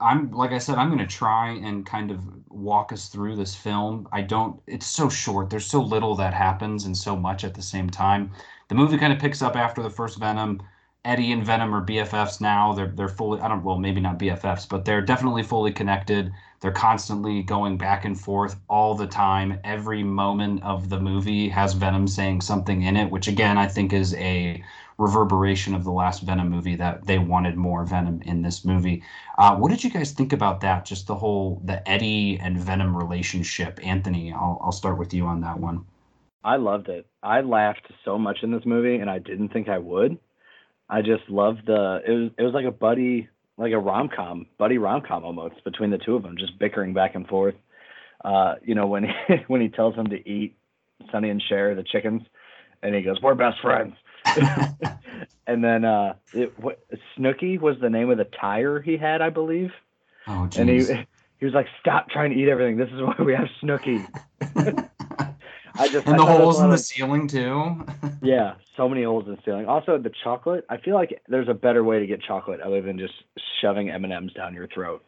I'm 0.00 0.30
like 0.30 0.52
I 0.52 0.58
said, 0.58 0.76
I'm 0.76 0.88
going 0.88 0.98
to 0.98 1.06
try 1.06 1.50
and 1.50 1.84
kind 1.84 2.10
of 2.10 2.24
walk 2.50 2.92
us 2.92 3.08
through 3.08 3.36
this 3.36 3.54
film. 3.54 4.08
I 4.12 4.22
don't. 4.22 4.60
It's 4.66 4.86
so 4.86 5.08
short. 5.08 5.50
There's 5.50 5.66
so 5.66 5.82
little 5.82 6.14
that 6.16 6.34
happens 6.34 6.84
and 6.84 6.96
so 6.96 7.16
much 7.16 7.44
at 7.44 7.54
the 7.54 7.62
same 7.62 7.90
time. 7.90 8.30
The 8.68 8.74
movie 8.74 8.98
kind 8.98 9.12
of 9.12 9.18
picks 9.18 9.42
up 9.42 9.56
after 9.56 9.82
the 9.82 9.90
first 9.90 10.18
Venom. 10.18 10.62
Eddie 11.04 11.32
and 11.32 11.44
Venom 11.44 11.74
are 11.74 11.84
BFFs 11.84 12.40
now. 12.40 12.72
They're 12.72 12.88
they're 12.88 13.08
fully. 13.08 13.40
I 13.40 13.48
don't. 13.48 13.64
Well, 13.64 13.78
maybe 13.78 14.00
not 14.00 14.18
BFFs, 14.18 14.68
but 14.68 14.84
they're 14.84 15.00
definitely 15.00 15.42
fully 15.42 15.72
connected. 15.72 16.32
They're 16.60 16.72
constantly 16.72 17.42
going 17.42 17.76
back 17.78 18.04
and 18.04 18.18
forth 18.18 18.56
all 18.68 18.94
the 18.94 19.06
time. 19.06 19.58
Every 19.64 20.02
moment 20.02 20.62
of 20.62 20.88
the 20.90 21.00
movie 21.00 21.48
has 21.48 21.74
Venom 21.74 22.06
saying 22.08 22.42
something 22.42 22.82
in 22.82 22.96
it, 22.96 23.10
which 23.10 23.28
again 23.28 23.58
I 23.58 23.66
think 23.68 23.92
is 23.92 24.14
a 24.14 24.62
reverberation 24.98 25.74
of 25.74 25.84
the 25.84 25.92
last 25.92 26.22
Venom 26.22 26.50
movie 26.50 26.74
that 26.76 27.06
they 27.06 27.18
wanted 27.18 27.56
more 27.56 27.84
Venom 27.84 28.20
in 28.22 28.42
this 28.42 28.64
movie. 28.64 29.02
Uh, 29.38 29.56
what 29.56 29.70
did 29.70 29.82
you 29.82 29.90
guys 29.90 30.10
think 30.10 30.32
about 30.32 30.60
that? 30.60 30.84
Just 30.84 31.06
the 31.06 31.14
whole 31.14 31.62
the 31.64 31.88
Eddie 31.88 32.38
and 32.40 32.58
Venom 32.58 32.96
relationship. 32.96 33.78
Anthony, 33.82 34.32
I'll 34.32 34.60
I'll 34.62 34.72
start 34.72 34.98
with 34.98 35.14
you 35.14 35.24
on 35.24 35.40
that 35.42 35.58
one. 35.58 35.86
I 36.44 36.56
loved 36.56 36.88
it. 36.88 37.06
I 37.22 37.40
laughed 37.40 37.86
so 38.04 38.18
much 38.18 38.38
in 38.42 38.50
this 38.50 38.64
movie, 38.64 38.96
and 38.96 39.08
I 39.08 39.18
didn't 39.18 39.50
think 39.50 39.68
I 39.68 39.78
would. 39.78 40.18
I 40.88 41.02
just 41.02 41.28
loved 41.28 41.66
the. 41.66 42.00
It 42.06 42.12
was 42.12 42.30
it 42.38 42.42
was 42.42 42.54
like 42.54 42.66
a 42.66 42.72
buddy, 42.72 43.28
like 43.56 43.72
a 43.72 43.78
rom 43.78 44.08
com, 44.14 44.46
buddy 44.58 44.78
rom 44.78 45.02
com 45.06 45.24
almost 45.24 45.62
between 45.64 45.90
the 45.90 45.98
two 45.98 46.16
of 46.16 46.22
them, 46.22 46.36
just 46.36 46.58
bickering 46.58 46.92
back 46.92 47.14
and 47.14 47.26
forth. 47.26 47.54
Uh, 48.24 48.54
you 48.64 48.74
know 48.74 48.86
when 48.86 49.04
he 49.04 49.36
when 49.46 49.60
he 49.60 49.68
tells 49.68 49.94
him 49.94 50.08
to 50.08 50.28
eat 50.28 50.56
Sonny 51.12 51.30
and 51.30 51.42
Cher 51.48 51.76
the 51.76 51.84
chickens, 51.84 52.22
and 52.82 52.94
he 52.94 53.02
goes, 53.02 53.20
"We're 53.22 53.34
best 53.34 53.60
friends." 53.60 53.94
and 55.46 55.62
then 55.64 55.84
uh, 55.84 56.14
it, 56.34 56.58
what, 56.58 56.84
Snooky 57.16 57.58
was 57.58 57.76
the 57.80 57.90
name 57.90 58.10
of 58.10 58.18
the 58.18 58.24
tire 58.24 58.80
he 58.80 58.96
had, 58.96 59.22
I 59.22 59.30
believe. 59.30 59.70
Oh, 60.26 60.48
And 60.56 60.68
he 60.68 60.84
he 61.38 61.44
was 61.44 61.54
like, 61.54 61.66
"Stop 61.80 62.10
trying 62.10 62.30
to 62.30 62.36
eat 62.36 62.48
everything. 62.48 62.76
This 62.76 62.90
is 62.90 63.00
why 63.00 63.14
we 63.24 63.32
have 63.34 63.48
Snooky." 63.60 64.04
I 65.80 65.86
just 65.88 66.08
I 66.08 66.10
and 66.10 66.18
the 66.18 66.24
thought 66.24 66.40
it 66.40 66.44
was 66.46 66.56
holes 66.56 66.60
in 66.60 66.70
the 66.70 66.78
ceiling 66.78 67.28
too. 67.28 67.86
Yeah, 68.22 68.54
so 68.76 68.88
many 68.88 69.04
holes 69.04 69.26
in 69.26 69.36
the 69.36 69.42
ceiling. 69.44 69.66
Also, 69.66 69.96
the 69.96 70.10
chocolate. 70.24 70.64
I 70.68 70.76
feel 70.78 70.94
like 70.94 71.22
there's 71.28 71.48
a 71.48 71.54
better 71.54 71.84
way 71.84 72.00
to 72.00 72.06
get 72.06 72.20
chocolate 72.20 72.60
other 72.60 72.82
than 72.82 72.98
just 72.98 73.14
shoving 73.60 73.88
M 73.88 74.02
and 74.04 74.12
M's 74.12 74.32
down 74.32 74.54
your 74.54 74.66
throat. 74.68 75.04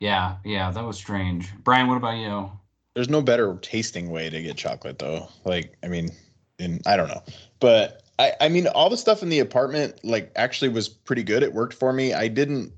yeah, 0.00 0.36
yeah, 0.44 0.70
that 0.72 0.84
was 0.84 0.96
strange. 0.96 1.48
Brian, 1.62 1.86
what 1.86 1.96
about 1.96 2.16
you? 2.18 2.50
There's 2.94 3.08
no 3.08 3.22
better 3.22 3.56
tasting 3.62 4.10
way 4.10 4.28
to 4.28 4.42
get 4.42 4.56
chocolate 4.56 4.98
though. 4.98 5.28
Like, 5.44 5.76
I 5.84 5.86
mean, 5.88 6.10
in 6.58 6.80
I 6.84 6.96
don't 6.96 7.08
know. 7.08 7.22
But 7.60 8.02
I 8.18 8.32
I 8.40 8.48
mean 8.48 8.66
all 8.68 8.90
the 8.90 8.96
stuff 8.96 9.22
in 9.22 9.28
the 9.28 9.38
apartment 9.40 10.00
like 10.04 10.32
actually 10.36 10.70
was 10.70 10.88
pretty 10.88 11.22
good. 11.22 11.42
It 11.42 11.54
worked 11.54 11.74
for 11.74 11.92
me. 11.92 12.14
I 12.14 12.28
didn't 12.28 12.72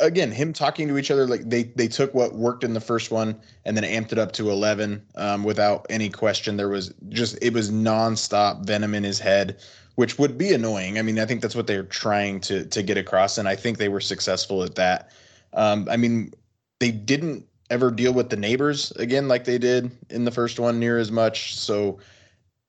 again, 0.00 0.30
him 0.30 0.52
talking 0.52 0.88
to 0.88 0.98
each 0.98 1.10
other 1.10 1.26
like 1.26 1.48
they 1.48 1.64
they 1.64 1.88
took 1.88 2.12
what 2.14 2.34
worked 2.34 2.64
in 2.64 2.74
the 2.74 2.80
first 2.80 3.10
one 3.10 3.38
and 3.64 3.76
then 3.76 3.84
amped 3.84 4.12
it 4.12 4.18
up 4.18 4.32
to 4.32 4.50
11 4.50 5.02
um, 5.16 5.44
without 5.44 5.86
any 5.90 6.08
question. 6.08 6.56
There 6.56 6.68
was 6.68 6.92
just 7.08 7.38
it 7.42 7.52
was 7.52 7.70
nonstop 7.70 8.64
venom 8.66 8.94
in 8.94 9.04
his 9.04 9.18
head, 9.18 9.60
which 9.94 10.18
would 10.18 10.36
be 10.36 10.52
annoying. 10.52 10.98
I 10.98 11.02
mean, 11.02 11.18
I 11.18 11.26
think 11.26 11.42
that's 11.42 11.54
what 11.54 11.66
they're 11.66 11.84
trying 11.84 12.40
to 12.42 12.64
to 12.66 12.82
get 12.82 12.98
across 12.98 13.38
and 13.38 13.48
I 13.48 13.56
think 13.56 13.78
they 13.78 13.88
were 13.88 14.00
successful 14.00 14.62
at 14.62 14.74
that. 14.76 15.10
Um, 15.52 15.88
I 15.90 15.96
mean, 15.96 16.32
they 16.80 16.90
didn't 16.90 17.46
ever 17.70 17.90
deal 17.90 18.12
with 18.12 18.30
the 18.30 18.36
neighbors 18.36 18.92
again 18.92 19.26
like 19.26 19.44
they 19.44 19.58
did 19.58 19.90
in 20.10 20.24
the 20.24 20.30
first 20.30 20.58
one 20.58 20.78
near 20.78 20.98
as 20.98 21.10
much. 21.10 21.56
So 21.56 21.98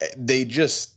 eh, 0.02 0.08
they 0.18 0.46
just 0.46 0.97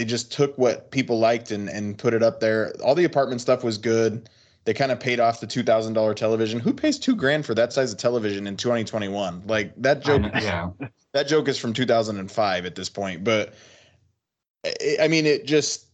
they 0.00 0.06
just 0.06 0.32
took 0.32 0.56
what 0.56 0.90
people 0.90 1.18
liked 1.18 1.50
and 1.50 1.68
and 1.68 1.98
put 1.98 2.14
it 2.14 2.22
up 2.22 2.40
there. 2.40 2.72
All 2.82 2.94
the 2.94 3.04
apartment 3.04 3.42
stuff 3.42 3.62
was 3.62 3.76
good. 3.76 4.30
They 4.64 4.72
kind 4.72 4.90
of 4.90 4.98
paid 4.98 5.20
off 5.20 5.40
the 5.40 5.46
two 5.46 5.62
thousand 5.62 5.92
dollar 5.92 6.14
television. 6.14 6.58
Who 6.58 6.72
pays 6.72 6.98
two 6.98 7.14
grand 7.14 7.44
for 7.44 7.54
that 7.54 7.70
size 7.70 7.92
of 7.92 7.98
television 7.98 8.46
in 8.46 8.56
2021? 8.56 9.42
Like 9.46 9.74
that 9.76 10.02
joke 10.02 10.22
know- 10.22 10.30
yeah, 10.34 10.70
that 11.12 11.28
joke 11.28 11.48
is 11.48 11.58
from 11.58 11.74
2005 11.74 12.64
at 12.64 12.74
this 12.74 12.88
point 12.88 13.24
but 13.24 13.52
I, 14.64 14.96
I 15.02 15.08
mean 15.08 15.26
it 15.26 15.44
just 15.44 15.88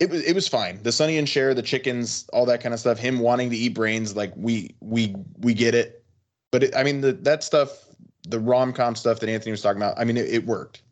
it 0.00 0.08
was 0.08 0.22
it 0.24 0.34
was 0.34 0.48
fine 0.48 0.82
the 0.82 0.92
sonny 0.92 1.18
and 1.18 1.28
Cher 1.28 1.52
the 1.52 1.62
chickens 1.62 2.26
all 2.32 2.46
that 2.46 2.62
kind 2.62 2.72
of 2.72 2.80
stuff 2.80 2.98
him 2.98 3.18
wanting 3.18 3.50
to 3.50 3.56
eat 3.56 3.74
brains 3.74 4.16
like 4.16 4.32
we 4.36 4.74
we 4.80 5.14
we 5.38 5.52
get 5.52 5.74
it 5.74 6.02
but 6.50 6.62
it, 6.62 6.76
i 6.76 6.82
mean 6.82 7.00
the, 7.00 7.12
that 7.12 7.42
stuff 7.42 7.84
the 8.28 8.40
rom-com 8.40 8.94
stuff 8.94 9.20
that 9.20 9.28
anthony 9.28 9.50
was 9.50 9.60
talking 9.60 9.82
about 9.82 9.98
i 9.98 10.04
mean 10.04 10.16
it, 10.16 10.28
it 10.28 10.46
worked 10.46 10.83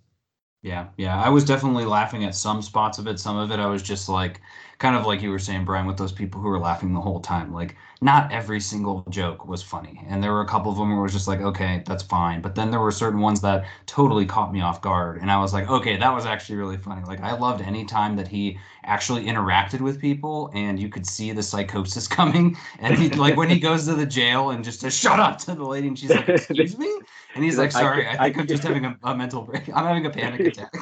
yeah, 0.62 0.88
yeah. 0.96 1.20
I 1.20 1.28
was 1.28 1.44
definitely 1.44 1.84
laughing 1.84 2.24
at 2.24 2.34
some 2.34 2.62
spots 2.62 2.98
of 2.98 3.06
it. 3.08 3.18
Some 3.18 3.36
of 3.36 3.50
it, 3.50 3.58
I 3.58 3.66
was 3.66 3.82
just 3.82 4.08
like, 4.08 4.40
kind 4.82 4.96
of 4.96 5.06
like 5.06 5.22
you 5.22 5.30
were 5.30 5.38
saying, 5.38 5.64
Brian, 5.64 5.86
with 5.86 5.96
those 5.96 6.12
people 6.12 6.40
who 6.40 6.48
were 6.48 6.58
laughing 6.58 6.92
the 6.92 7.00
whole 7.00 7.20
time. 7.20 7.54
Like, 7.54 7.76
not 8.00 8.32
every 8.32 8.58
single 8.58 9.04
joke 9.10 9.46
was 9.46 9.62
funny, 9.62 10.04
and 10.08 10.20
there 10.20 10.32
were 10.32 10.40
a 10.40 10.46
couple 10.46 10.72
of 10.72 10.76
them 10.76 10.90
where 10.90 10.98
it 10.98 11.02
was 11.02 11.12
just 11.12 11.28
like, 11.28 11.40
okay, 11.40 11.84
that's 11.86 12.02
fine. 12.02 12.42
But 12.42 12.56
then 12.56 12.72
there 12.72 12.80
were 12.80 12.90
certain 12.90 13.20
ones 13.20 13.40
that 13.42 13.64
totally 13.86 14.26
caught 14.26 14.52
me 14.52 14.60
off 14.60 14.82
guard, 14.82 15.20
and 15.22 15.30
I 15.30 15.38
was 15.38 15.52
like, 15.52 15.70
okay, 15.70 15.96
that 15.96 16.12
was 16.12 16.26
actually 16.26 16.56
really 16.56 16.76
funny. 16.76 17.02
Like, 17.06 17.20
I 17.20 17.38
loved 17.38 17.62
any 17.62 17.84
time 17.84 18.16
that 18.16 18.26
he 18.26 18.58
actually 18.84 19.24
interacted 19.26 19.80
with 19.80 20.00
people, 20.00 20.50
and 20.52 20.80
you 20.80 20.88
could 20.88 21.06
see 21.06 21.30
the 21.30 21.44
psychosis 21.44 22.08
coming. 22.18 22.56
And 22.80 22.98
he, 22.98 23.08
like, 23.10 23.36
when 23.36 23.48
he 23.48 23.60
goes 23.68 23.86
to 23.86 23.94
the 23.94 24.06
jail 24.06 24.50
and 24.50 24.64
just 24.64 24.80
says, 24.80 24.96
"Shut 24.98 25.20
up" 25.20 25.38
to 25.38 25.54
the 25.54 25.64
lady, 25.64 25.86
and 25.86 25.96
she's 25.96 26.10
like, 26.10 26.28
"Excuse 26.28 26.76
me," 26.76 26.92
and 27.36 27.44
he's 27.44 27.52
He's 27.52 27.58
like, 27.58 27.72
like, 27.74 27.84
I 27.84 27.86
"Sorry, 27.86 28.06
I 28.08 28.12
I 28.12 28.24
think 28.24 28.38
I'm 28.38 28.46
just 28.48 28.64
having 28.64 28.84
a, 28.84 28.98
a 29.04 29.16
mental 29.16 29.42
break. 29.42 29.68
I'm 29.68 29.86
having 29.86 30.06
a 30.06 30.10
panic 30.10 30.40
attack." 30.48 30.72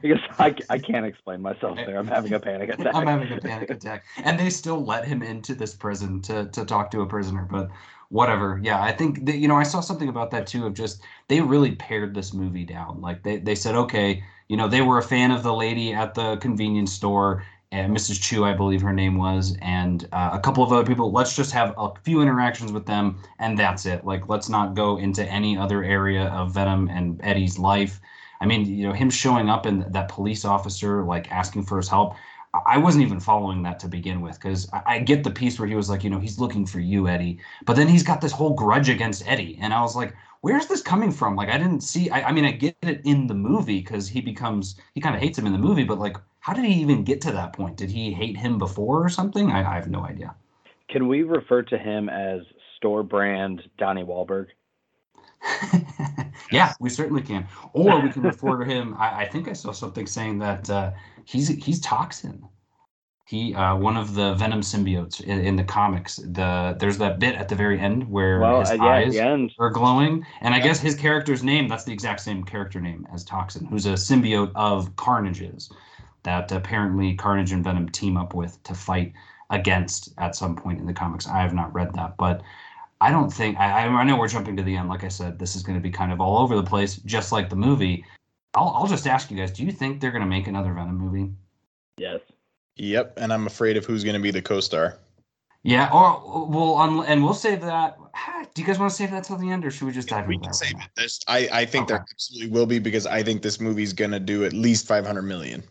because 0.00 0.18
I, 0.38 0.54
I 0.70 0.78
can't 0.78 1.04
explain 1.04 1.42
myself 1.42 1.76
there. 1.76 1.98
I'm 1.98 2.06
having 2.06 2.32
a 2.32 2.40
panic 2.40 2.70
attack. 2.70 2.94
I'm 2.94 3.06
having 3.06 3.30
a 3.32 3.38
panic 3.38 3.49
attack. 3.50 4.04
And 4.24 4.38
they 4.38 4.50
still 4.50 4.84
let 4.84 5.06
him 5.06 5.22
into 5.22 5.54
this 5.54 5.74
prison 5.74 6.20
to 6.22 6.46
to 6.46 6.64
talk 6.64 6.90
to 6.92 7.00
a 7.02 7.06
prisoner, 7.06 7.46
but 7.50 7.70
whatever. 8.08 8.60
Yeah, 8.62 8.82
I 8.82 8.92
think 8.92 9.26
that, 9.26 9.36
you 9.36 9.48
know, 9.48 9.56
I 9.56 9.62
saw 9.62 9.80
something 9.80 10.08
about 10.08 10.30
that 10.32 10.46
too 10.46 10.66
of 10.66 10.74
just 10.74 11.02
they 11.28 11.40
really 11.40 11.72
pared 11.76 12.14
this 12.14 12.34
movie 12.34 12.64
down. 12.64 13.00
Like 13.00 13.22
they 13.22 13.38
they 13.38 13.54
said, 13.54 13.74
okay, 13.74 14.22
you 14.48 14.56
know, 14.56 14.68
they 14.68 14.82
were 14.82 14.98
a 14.98 15.02
fan 15.02 15.30
of 15.30 15.42
the 15.42 15.54
lady 15.54 15.92
at 15.92 16.14
the 16.14 16.36
convenience 16.36 16.92
store 16.92 17.44
and 17.72 17.96
Mrs. 17.96 18.20
Chu, 18.20 18.44
I 18.44 18.52
believe 18.52 18.82
her 18.82 18.92
name 18.92 19.16
was, 19.16 19.56
and 19.62 20.08
uh, 20.12 20.30
a 20.32 20.40
couple 20.40 20.64
of 20.64 20.72
other 20.72 20.84
people. 20.84 21.12
Let's 21.12 21.36
just 21.36 21.52
have 21.52 21.72
a 21.78 21.92
few 22.02 22.20
interactions 22.20 22.72
with 22.72 22.86
them, 22.86 23.22
and 23.38 23.56
that's 23.56 23.86
it. 23.86 24.04
Like, 24.04 24.28
let's 24.28 24.48
not 24.48 24.74
go 24.74 24.96
into 24.98 25.24
any 25.24 25.56
other 25.56 25.84
area 25.84 26.24
of 26.30 26.52
Venom 26.52 26.88
and 26.88 27.20
Eddie's 27.22 27.58
life. 27.58 28.00
I 28.40 28.46
mean, 28.46 28.66
you 28.66 28.88
know, 28.88 28.92
him 28.92 29.10
showing 29.10 29.48
up 29.48 29.66
and 29.66 29.84
that 29.92 30.08
police 30.08 30.44
officer 30.44 31.04
like 31.04 31.30
asking 31.30 31.64
for 31.64 31.76
his 31.76 31.88
help. 31.88 32.16
I- 32.52 32.78
wasn't 32.78 33.04
even 33.04 33.20
following 33.20 33.62
that 33.62 33.78
to 33.80 33.88
begin 33.88 34.20
with 34.20 34.34
because 34.34 34.68
I, 34.72 34.82
I 34.86 34.98
get 34.98 35.22
the 35.22 35.30
piece 35.30 35.58
where 35.58 35.68
he 35.68 35.74
was 35.74 35.88
like, 35.88 36.02
you 36.02 36.10
know, 36.10 36.18
he's 36.18 36.38
looking 36.38 36.66
for 36.66 36.80
you, 36.80 37.08
Eddie, 37.08 37.38
but 37.64 37.76
then 37.76 37.88
he's 37.88 38.02
got 38.02 38.20
this 38.20 38.32
whole 38.32 38.54
grudge 38.54 38.88
against 38.88 39.26
Eddie, 39.26 39.58
and 39.60 39.72
I 39.72 39.82
was 39.82 39.94
like, 39.96 40.14
where's 40.40 40.66
this 40.66 40.82
coming 40.82 41.12
from? 41.12 41.36
Like, 41.36 41.48
I 41.48 41.58
didn't 41.58 41.82
see. 41.82 42.10
I, 42.10 42.28
I 42.28 42.32
mean, 42.32 42.44
I 42.44 42.52
get 42.52 42.76
it 42.82 43.02
in 43.04 43.26
the 43.26 43.34
movie 43.34 43.80
because 43.80 44.08
he 44.08 44.20
becomes 44.20 44.76
he 44.94 45.00
kind 45.00 45.14
of 45.14 45.20
hates 45.20 45.38
him 45.38 45.46
in 45.46 45.52
the 45.52 45.58
movie, 45.58 45.84
but 45.84 45.98
like, 45.98 46.16
how 46.40 46.52
did 46.52 46.64
he 46.64 46.74
even 46.80 47.04
get 47.04 47.20
to 47.22 47.32
that 47.32 47.52
point? 47.52 47.76
Did 47.76 47.90
he 47.90 48.12
hate 48.12 48.36
him 48.36 48.58
before 48.58 49.04
or 49.04 49.08
something? 49.08 49.50
I, 49.50 49.58
I 49.60 49.74
have 49.74 49.88
no 49.88 50.04
idea. 50.04 50.34
Can 50.88 51.06
we 51.06 51.22
refer 51.22 51.62
to 51.62 51.78
him 51.78 52.08
as 52.08 52.40
store 52.76 53.02
brand 53.02 53.62
Donnie 53.78 54.02
Wahlberg? 54.02 54.46
yeah, 56.52 56.74
we 56.80 56.90
certainly 56.90 57.22
can. 57.22 57.46
Or 57.72 58.00
we 58.00 58.10
can 58.10 58.22
refer 58.22 58.58
to 58.58 58.64
him. 58.64 58.94
I, 58.98 59.22
I 59.22 59.28
think 59.28 59.48
I 59.48 59.52
saw 59.52 59.72
something 59.72 60.06
saying 60.06 60.38
that 60.40 60.68
uh, 60.68 60.92
he's 61.30 61.48
he's 61.48 61.80
toxin. 61.80 62.44
He 63.26 63.54
uh, 63.54 63.76
one 63.76 63.96
of 63.96 64.14
the 64.14 64.34
Venom 64.34 64.60
symbiotes 64.60 65.20
in, 65.20 65.38
in 65.40 65.56
the 65.56 65.62
comics. 65.64 66.16
The 66.16 66.76
there's 66.80 66.98
that 66.98 67.20
bit 67.20 67.36
at 67.36 67.48
the 67.48 67.54
very 67.54 67.78
end 67.78 68.08
where 68.10 68.40
Well, 68.40 68.60
his 68.60 68.70
uh, 68.70 68.74
yeah, 68.74 68.84
eyes 68.86 69.06
at 69.08 69.12
the 69.12 69.20
end. 69.20 69.52
are 69.60 69.70
glowing, 69.70 70.26
and 70.40 70.52
I 70.52 70.58
Yeah. 70.58 70.64
guess 70.64 70.80
his 70.80 70.96
character's 70.96 71.44
name 71.44 71.68
that's 71.68 71.84
the 71.84 71.92
exact 71.92 72.20
same 72.20 72.42
character 72.44 72.80
name 72.80 73.06
as 73.14 73.24
Toxin, 73.24 73.66
who's 73.66 73.86
a 73.86 73.92
symbiote 73.92 74.50
of 74.56 74.94
Carnage's 74.96 75.70
that 76.24 76.50
apparently 76.52 77.14
Carnage 77.14 77.52
and 77.52 77.62
Venom 77.64 77.88
team 77.88 78.16
up 78.16 78.34
with 78.34 78.60
to 78.64 78.74
fight 78.74 79.12
against 79.50 80.12
at 80.18 80.34
some 80.36 80.54
point 80.56 80.80
in 80.80 80.86
the 80.86 80.92
comics. 80.92 81.28
I 81.28 81.40
have 81.40 81.54
not 81.54 81.72
read 81.72 81.94
that, 81.94 82.16
but 82.16 82.42
I 83.00 83.10
don't 83.12 83.32
think 83.32 83.58
I, 83.58 83.84
I 83.84 83.86
I 83.86 84.04
know 84.04 84.18
we're 84.18 84.28
jumping 84.28 84.56
to 84.56 84.62
the 84.64 84.76
end. 84.76 84.88
Like 84.88 85.04
I 85.04 85.08
said, 85.08 85.38
this 85.38 85.54
is 85.56 85.62
going 85.62 85.78
to 85.78 85.82
be 85.82 85.90
kind 85.90 86.12
of 86.12 86.20
all 86.20 86.38
over 86.42 86.56
the 86.56 86.62
place, 86.62 86.96
just 86.96 87.30
like 87.32 87.48
the 87.48 87.56
movie. 87.56 88.04
I'll 88.54 88.68
I'll 88.76 88.86
just 88.86 89.06
ask 89.06 89.30
you 89.30 89.36
guys: 89.36 89.52
Do 89.52 89.64
you 89.64 89.72
think 89.72 90.00
they're 90.00 90.10
going 90.10 90.22
to 90.22 90.28
make 90.28 90.46
another 90.46 90.72
Venom 90.72 90.96
movie? 90.98 91.32
Yes. 91.96 92.20
yep 92.76 93.12
and 93.18 93.30
i'm 93.32 93.46
afraid 93.46 93.76
of 93.76 93.84
who's 93.84 94.04
going 94.04 94.14
to 94.14 94.20
be 94.22 94.30
the 94.30 94.40
co-star 94.40 94.96
Yeah, 95.62 95.90
or 95.92 96.46
we'll 96.48 96.76
un- 96.78 97.04
and 97.06 97.22
we'll 97.22 97.34
save 97.34 97.60
that. 97.60 97.98
Do 98.54 98.62
you 98.62 98.66
guys 98.66 98.78
want 98.78 98.90
to 98.90 98.96
save 98.96 99.10
that 99.10 99.24
till 99.24 99.36
the 99.36 99.50
end, 99.50 99.66
or 99.66 99.70
should 99.70 99.86
we 99.86 99.92
just 99.92 100.08
dive 100.08 100.26
we 100.26 100.36
into 100.36 100.44
can 100.44 100.50
that? 100.52 100.54
save 100.56 100.74
right 100.74 100.84
it 100.84 100.90
this 100.96 101.20
i 101.28 101.48
i 101.52 101.64
think 101.66 101.88
there 101.88 101.98
absolutely 102.10 102.50
will 102.50 102.64
be 102.66 102.78
because 102.78 103.06
i 103.06 103.22
think 103.22 103.42
this 103.42 103.60
movie's 103.60 103.92
going 103.92 104.12
to 104.12 104.20
do 104.20 104.44
at 104.44 104.52
least 104.54 104.86
500 104.86 105.22
million 105.22 105.62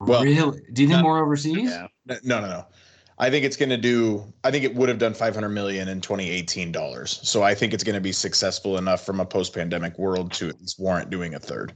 well, 0.00 0.22
really? 0.24 0.60
Do 0.72 0.82
you 0.82 0.88
think 0.88 1.00
uh, 1.00 1.02
more 1.02 1.22
overseas? 1.22 1.70
Yeah. 1.70 1.86
No, 2.24 2.40
no, 2.40 2.46
no. 2.48 2.66
I 3.20 3.28
think 3.28 3.44
it's 3.44 3.56
going 3.56 3.68
to 3.68 3.76
do. 3.76 4.24
I 4.44 4.50
think 4.50 4.64
it 4.64 4.74
would 4.74 4.88
have 4.88 4.98
done 4.98 5.12
500 5.12 5.50
million 5.50 5.88
in 5.88 6.00
2018 6.00 6.72
dollars. 6.72 7.20
So 7.22 7.42
I 7.42 7.54
think 7.54 7.74
it's 7.74 7.84
going 7.84 7.94
to 7.94 8.00
be 8.00 8.12
successful 8.12 8.78
enough 8.78 9.04
from 9.04 9.20
a 9.20 9.26
post-pandemic 9.26 9.98
world 9.98 10.32
to 10.32 10.48
at 10.48 10.58
least 10.58 10.80
warrant 10.80 11.10
doing 11.10 11.34
a 11.34 11.38
third. 11.38 11.74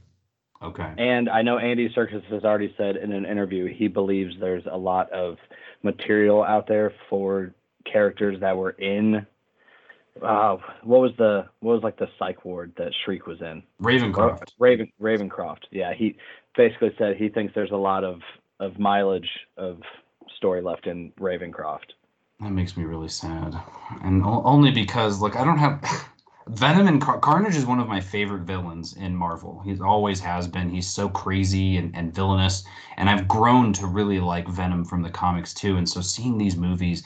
Okay. 0.63 0.91
And 0.97 1.29
I 1.29 1.43
know 1.43 1.59
Andy 1.59 1.87
Serkis 1.89 2.23
has 2.31 2.43
already 2.43 2.73
said 2.77 2.95
in 2.97 3.13
an 3.13 3.27
interview 3.27 3.71
he 3.71 3.87
believes 3.87 4.33
there's 4.39 4.65
a 4.65 4.75
lot 4.75 5.11
of 5.11 5.37
material 5.83 6.43
out 6.43 6.65
there 6.67 6.91
for 7.11 7.53
characters 7.85 8.39
that 8.39 8.57
were 8.57 8.71
in. 8.71 9.27
Uh, 10.23 10.57
what 10.81 11.01
was 11.01 11.11
the 11.19 11.45
what 11.59 11.73
was 11.73 11.83
like 11.83 11.99
the 11.99 12.07
psych 12.17 12.43
ward 12.43 12.73
that 12.77 12.91
Shriek 13.03 13.27
was 13.27 13.39
in? 13.41 13.61
Ravencroft. 13.79 14.53
Raven 14.57 14.91
Ravencroft. 14.99 15.65
Yeah, 15.69 15.93
he 15.93 16.17
basically 16.57 16.95
said 16.97 17.17
he 17.17 17.29
thinks 17.29 17.53
there's 17.53 17.69
a 17.69 17.77
lot 17.77 18.03
of 18.03 18.21
of 18.59 18.79
mileage 18.79 19.29
of 19.57 19.81
story 20.45 20.61
left 20.61 20.85
in 20.85 21.11
Ravencroft. 21.19 21.93
That 22.39 22.51
makes 22.51 22.77
me 22.77 22.83
really 22.83 23.07
sad, 23.07 23.59
and 24.03 24.23
o- 24.23 24.43
only 24.45 24.69
because 24.69 25.19
like 25.19 25.35
I 25.35 25.43
don't 25.43 25.57
have 25.57 25.83
Venom 26.47 26.85
and 26.87 27.01
Car- 27.01 27.17
Carnage 27.17 27.55
is 27.55 27.65
one 27.65 27.79
of 27.79 27.87
my 27.87 27.99
favorite 27.99 28.43
villains 28.43 28.93
in 28.93 29.15
Marvel. 29.15 29.63
He 29.65 29.81
always 29.81 30.19
has 30.19 30.47
been. 30.47 30.69
He's 30.69 30.87
so 30.87 31.09
crazy 31.09 31.77
and, 31.77 31.95
and 31.95 32.13
villainous, 32.13 32.63
and 32.95 33.09
I've 33.09 33.27
grown 33.27 33.73
to 33.73 33.87
really 33.87 34.19
like 34.19 34.47
Venom 34.47 34.85
from 34.85 35.01
the 35.01 35.09
comics 35.09 35.51
too. 35.51 35.77
And 35.77 35.89
so 35.89 35.99
seeing 35.99 36.37
these 36.37 36.55
movies, 36.55 37.01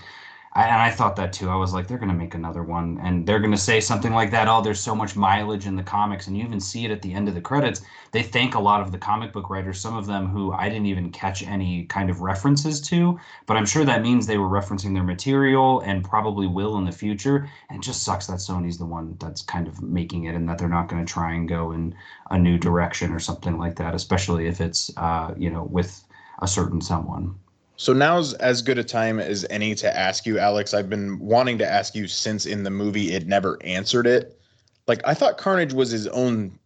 And 0.55 0.81
I 0.81 0.89
thought 0.89 1.15
that 1.17 1.31
too. 1.31 1.49
I 1.49 1.55
was 1.55 1.73
like, 1.73 1.87
they're 1.87 1.99
going 1.99 2.09
to 2.09 2.15
make 2.15 2.33
another 2.33 2.63
one, 2.63 2.99
and 3.03 3.25
they're 3.25 3.39
going 3.39 3.51
to 3.51 3.57
say 3.57 3.79
something 3.79 4.13
like 4.13 4.31
that. 4.31 4.47
Oh, 4.47 4.61
there's 4.61 4.79
so 4.79 4.95
much 4.95 5.15
mileage 5.15 5.67
in 5.67 5.75
the 5.75 5.83
comics, 5.83 6.25
and 6.25 6.35
you 6.35 6.43
even 6.43 6.59
see 6.59 6.85
it 6.85 6.91
at 6.91 7.03
the 7.03 7.13
end 7.13 7.27
of 7.27 7.35
the 7.35 7.41
credits. 7.41 7.81
They 8.11 8.23
thank 8.23 8.55
a 8.55 8.59
lot 8.59 8.81
of 8.81 8.91
the 8.91 8.97
comic 8.97 9.31
book 9.31 9.51
writers, 9.51 9.79
some 9.79 9.95
of 9.95 10.07
them 10.07 10.27
who 10.27 10.51
I 10.51 10.67
didn't 10.67 10.87
even 10.87 11.11
catch 11.11 11.43
any 11.43 11.85
kind 11.85 12.09
of 12.09 12.21
references 12.21 12.81
to, 12.81 13.19
but 13.45 13.57
I'm 13.57 13.65
sure 13.65 13.85
that 13.85 14.01
means 14.01 14.25
they 14.25 14.39
were 14.39 14.49
referencing 14.49 14.95
their 14.95 15.03
material 15.03 15.81
and 15.81 16.03
probably 16.03 16.47
will 16.47 16.77
in 16.77 16.85
the 16.85 16.91
future. 16.91 17.47
And 17.69 17.83
just 17.83 18.01
sucks 18.03 18.25
that 18.27 18.39
Sony's 18.39 18.79
the 18.79 18.85
one 18.85 19.15
that's 19.19 19.43
kind 19.43 19.67
of 19.67 19.83
making 19.83 20.23
it, 20.23 20.33
and 20.33 20.49
that 20.49 20.57
they're 20.57 20.67
not 20.67 20.87
going 20.87 21.05
to 21.05 21.13
try 21.13 21.33
and 21.33 21.47
go 21.47 21.71
in 21.73 21.93
a 22.31 22.39
new 22.39 22.57
direction 22.57 23.13
or 23.13 23.19
something 23.19 23.59
like 23.59 23.75
that, 23.75 23.93
especially 23.93 24.47
if 24.47 24.61
it's, 24.61 24.89
uh, 24.97 25.33
you 25.37 25.51
know, 25.51 25.63
with 25.63 26.03
a 26.41 26.47
certain 26.47 26.81
someone. 26.81 27.35
So 27.79 27.93
now's 27.93 28.33
as 28.33 28.61
good 28.61 28.77
a 28.77 28.83
time 28.83 29.21
as 29.21 29.45
any 29.49 29.73
to 29.75 29.97
ask 29.97 30.25
you, 30.25 30.37
Alex. 30.37 30.73
I've 30.73 30.89
been 30.89 31.17
wanting 31.17 31.57
to 31.59 31.65
ask 31.65 31.95
you 31.95 32.07
since 32.09 32.45
in 32.45 32.63
the 32.63 32.69
movie 32.69 33.13
it 33.13 33.25
never 33.25 33.57
answered 33.63 34.05
it. 34.05 34.37
Like 34.85 34.99
I 35.05 35.13
thought 35.13 35.37
Carnage 35.37 35.71
was 35.71 35.89
his 35.89 36.05
own 36.07 36.59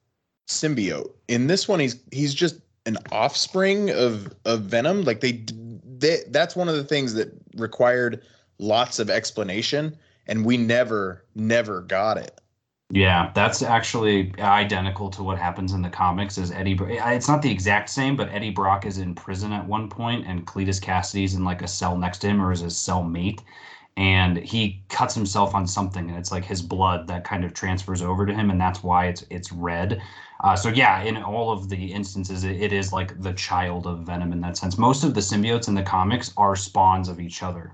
symbiote. 0.47 1.11
In 1.27 1.45
this 1.45 1.67
one, 1.67 1.79
he's 1.79 1.99
he's 2.11 2.33
just 2.33 2.55
an 2.87 2.97
offspring 3.11 3.91
of 3.91 4.33
of 4.45 4.63
Venom. 4.63 5.03
Like 5.03 5.19
they, 5.19 5.43
they 5.99 6.21
that's 6.29 6.55
one 6.55 6.67
of 6.67 6.73
the 6.73 6.83
things 6.83 7.13
that 7.13 7.31
required 7.57 8.23
lots 8.57 8.97
of 8.97 9.11
explanation, 9.11 9.95
and 10.25 10.43
we 10.43 10.57
never 10.57 11.23
never 11.35 11.81
got 11.81 12.17
it. 12.17 12.41
Yeah, 12.93 13.31
that's 13.33 13.63
actually 13.63 14.31
identical 14.37 15.09
to 15.09 15.23
what 15.23 15.39
happens 15.39 15.73
in 15.73 15.81
the 15.81 15.89
comics. 15.89 16.37
Is 16.37 16.51
Eddie? 16.51 16.77
It's 16.79 17.27
not 17.27 17.41
the 17.41 17.49
exact 17.49 17.89
same, 17.89 18.15
but 18.15 18.29
Eddie 18.29 18.51
Brock 18.51 18.85
is 18.85 18.99
in 18.99 19.15
prison 19.15 19.51
at 19.51 19.67
one 19.67 19.89
point, 19.89 20.27
and 20.27 20.45
Cletus 20.45 20.79
Kasady's 20.79 21.33
in 21.33 21.43
like 21.43 21.63
a 21.63 21.67
cell 21.67 21.97
next 21.97 22.19
to 22.19 22.27
him, 22.27 22.39
or 22.39 22.51
is 22.51 22.59
his 22.59 22.75
cellmate, 22.75 23.41
and 23.97 24.37
he 24.37 24.83
cuts 24.89 25.15
himself 25.15 25.55
on 25.55 25.65
something, 25.65 26.07
and 26.07 26.19
it's 26.19 26.31
like 26.31 26.45
his 26.45 26.61
blood 26.61 27.07
that 27.07 27.23
kind 27.23 27.43
of 27.43 27.55
transfers 27.55 28.03
over 28.03 28.27
to 28.27 28.33
him, 28.33 28.51
and 28.51 28.61
that's 28.61 28.83
why 28.83 29.07
it's 29.07 29.25
it's 29.31 29.51
red. 29.51 29.99
Uh, 30.43 30.55
so 30.55 30.69
yeah, 30.69 31.01
in 31.01 31.17
all 31.17 31.51
of 31.51 31.69
the 31.69 31.91
instances, 31.91 32.43
it, 32.43 32.61
it 32.61 32.71
is 32.71 32.93
like 32.93 33.19
the 33.23 33.33
child 33.33 33.87
of 33.87 34.01
Venom 34.01 34.31
in 34.31 34.41
that 34.41 34.55
sense. 34.55 34.77
Most 34.77 35.03
of 35.03 35.15
the 35.15 35.21
symbiotes 35.21 35.67
in 35.67 35.73
the 35.73 35.81
comics 35.81 36.31
are 36.37 36.55
spawns 36.55 37.09
of 37.09 37.19
each 37.19 37.41
other. 37.41 37.73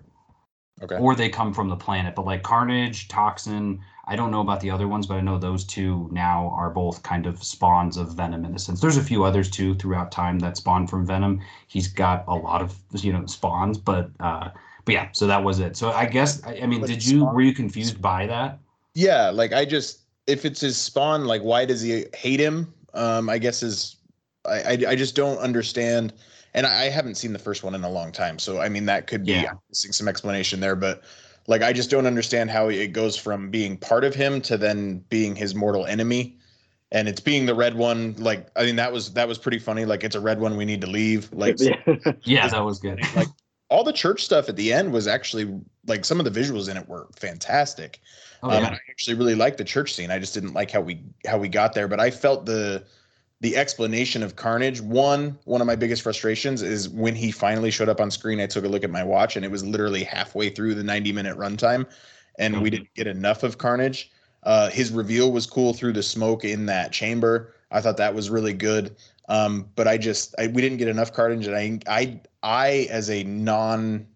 Okay. 0.82 0.96
Or 0.96 1.14
they 1.14 1.28
come 1.28 1.54
from 1.54 1.68
the 1.68 1.76
planet, 1.76 2.16
but 2.16 2.26
like 2.26 2.42
Carnage, 2.42 3.10
Toxin, 3.10 3.82
I 4.10 4.16
don't 4.16 4.32
know 4.32 4.42
about 4.42 4.60
the 4.60 4.72
other 4.72 4.88
ones, 4.88 5.06
but 5.06 5.18
I 5.18 5.22
know 5.22 5.38
those 5.38 5.64
two 5.64 6.10
now 6.12 6.52
are 6.56 6.72
both 6.72 7.04
kind 7.04 7.28
of 7.28 7.44
spawns 7.44 7.96
of 7.96 8.16
Venom 8.16 8.44
in 8.44 8.56
a 8.56 8.60
sense. 8.60 8.82
There's 8.82 8.98
a 8.98 9.04
few 9.04 9.24
others 9.24 9.52
too 9.52 9.76
throughout 9.76 10.12
time 10.12 10.40
that 10.40 10.58
spawn 10.58 10.88
from 10.88 11.06
Venom. 11.06 11.40
He's 11.68 11.88
got 11.88 12.24
a 12.28 12.34
lot 12.34 12.64
of 12.64 12.76
you 12.94 13.14
know 13.14 13.28
spawns, 13.28 13.78
but 13.78 14.10
uh, 14.20 14.50
but 14.86 14.94
yeah, 14.94 15.10
so 15.12 15.28
that 15.28 15.44
was 15.44 15.60
it. 15.60 15.78
So 15.78 15.92
I 15.92 16.08
guess 16.08 16.44
I, 16.44 16.62
I 16.64 16.66
mean, 16.66 16.82
but 16.82 16.88
did 16.88 17.06
you 17.06 17.24
were 17.24 17.42
you 17.42 17.54
confused 17.54 18.02
by 18.02 18.26
that? 18.26 18.58
Yeah, 18.96 19.30
like 19.30 19.54
I 19.54 19.64
just 19.64 20.00
if 20.26 20.44
it's 20.44 20.62
his 20.62 20.76
spawn, 20.76 21.26
like 21.26 21.44
why 21.44 21.66
does 21.66 21.82
he 21.82 22.06
hate 22.16 22.40
him? 22.40 22.74
Um, 22.96 23.30
I 23.30 23.38
guess 23.38 23.62
is 23.62 23.98
I 24.44 24.62
I, 24.62 24.78
I 24.90 24.96
just 24.96 25.16
don't 25.16 25.38
understand. 25.38 26.14
And 26.56 26.66
I, 26.66 26.86
I 26.86 26.90
haven't 26.90 27.14
seen 27.14 27.32
the 27.32 27.38
first 27.38 27.64
one 27.64 27.76
in 27.76 27.84
a 27.84 27.90
long 27.92 28.12
time, 28.12 28.40
so 28.40 28.60
I 28.60 28.70
mean 28.70 28.86
that 28.88 29.06
could 29.06 29.24
be 29.24 29.34
yeah. 29.34 29.52
missing 29.70 29.92
some 29.92 30.08
explanation 30.08 30.60
there, 30.60 30.76
but 30.76 31.04
like 31.50 31.64
I 31.64 31.74
just 31.74 31.90
don't 31.90 32.06
understand 32.06 32.52
how 32.52 32.70
it 32.70 32.94
goes 32.94 33.18
from 33.18 33.50
being 33.50 33.76
part 33.76 34.04
of 34.04 34.14
him 34.14 34.40
to 34.42 34.56
then 34.56 35.00
being 35.10 35.36
his 35.36 35.56
mortal 35.56 35.88
enemy. 35.88 36.38
And 36.92 37.08
it's 37.08 37.20
being 37.20 37.48
the 37.48 37.56
red 37.56 37.76
one. 37.76 38.14
Like 38.20 38.48
I 38.56 38.66
mean, 38.66 38.76
that 38.76 38.94
was 38.94 39.14
that 39.14 39.28
was 39.28 39.40
pretty 39.40 39.58
funny. 39.58 39.84
Like 39.84 40.04
it's 40.04 40.16
a 40.16 40.20
red 40.20 40.40
one. 40.40 40.56
We 40.56 40.66
need 40.66 40.80
to 40.82 40.88
leave. 40.88 41.34
Like 41.34 41.58
yeah, 42.24 42.48
that 42.48 42.64
was 42.64 42.80
good. 42.80 43.02
Like 43.16 43.28
all 43.70 43.84
the 43.84 43.94
church 43.94 44.24
stuff 44.24 44.48
at 44.48 44.56
the 44.56 44.72
end 44.72 44.94
was 44.94 45.08
actually 45.08 45.60
like 45.88 46.06
some 46.06 46.20
of 46.20 46.32
the 46.32 46.40
visuals 46.40 46.70
in 46.70 46.78
it 46.78 46.88
were 46.88 47.08
fantastic. 47.16 48.00
Oh, 48.44 48.52
um, 48.52 48.62
yeah. 48.62 48.70
um, 48.70 48.74
I 48.76 48.80
actually 48.90 49.18
really 49.18 49.36
liked 49.36 49.58
the 49.58 49.64
church 49.64 49.96
scene. 49.96 50.12
I 50.12 50.20
just 50.20 50.36
didn't 50.36 50.54
like 50.54 50.70
how 50.70 50.82
we 50.82 51.02
how 51.26 51.40
we 51.40 51.50
got 51.50 51.74
there, 51.74 51.88
but 51.88 52.00
I 52.00 52.12
felt 52.12 52.46
the 52.46 52.84
the 53.42 53.56
explanation 53.56 54.22
of 54.22 54.36
Carnage. 54.36 54.82
One, 54.82 55.38
one 55.46 55.62
of 55.62 55.68
my 55.68 55.76
biggest 55.76 56.02
frustrations 56.02 56.62
is 56.62 56.90
when 56.90 57.16
he 57.16 57.32
finally 57.32 57.72
showed 57.72 57.90
up 57.90 58.02
on 58.02 58.12
screen. 58.12 58.42
I 58.42 58.48
took 58.48 58.66
a 58.66 58.68
look 58.68 58.84
at 58.84 58.90
my 58.90 59.04
watch, 59.04 59.36
and 59.36 59.46
it 59.46 59.52
was 59.52 59.64
literally 59.64 60.04
halfway 60.04 60.50
through 60.50 60.76
the 60.76 60.84
90 60.84 61.12
minute 61.14 61.38
runtime, 61.38 61.86
and 62.38 62.54
mm-hmm. 62.54 62.64
we 62.64 62.70
didn't 62.70 62.94
get 62.96 63.08
enough 63.08 63.44
of 63.44 63.58
Carnage. 63.58 64.12
Uh, 64.44 64.70
his 64.70 64.92
reveal 64.92 65.32
was 65.32 65.46
cool 65.46 65.74
through 65.74 65.94
the 65.94 66.04
smoke 66.04 66.44
in 66.44 66.66
that 66.66 66.92
chamber. 66.92 67.54
I 67.72 67.82
thought 67.82 67.98
that 67.98 68.14
was 68.14 68.30
really 68.30 68.54
good. 68.54 68.96
Um, 69.28 69.70
but 69.76 69.88
I 69.88 69.98
just 69.98 70.34
I, 70.40 70.48
we 70.48 70.62
didn't 70.62 70.80
get 70.80 70.88
enough 70.88 71.14
Carnage, 71.14 71.48
and 71.48 71.56
I 71.56 71.80
I 71.88 72.20
I 72.42 72.88
as 72.90 73.10
a 73.10 73.24
non 73.24 74.08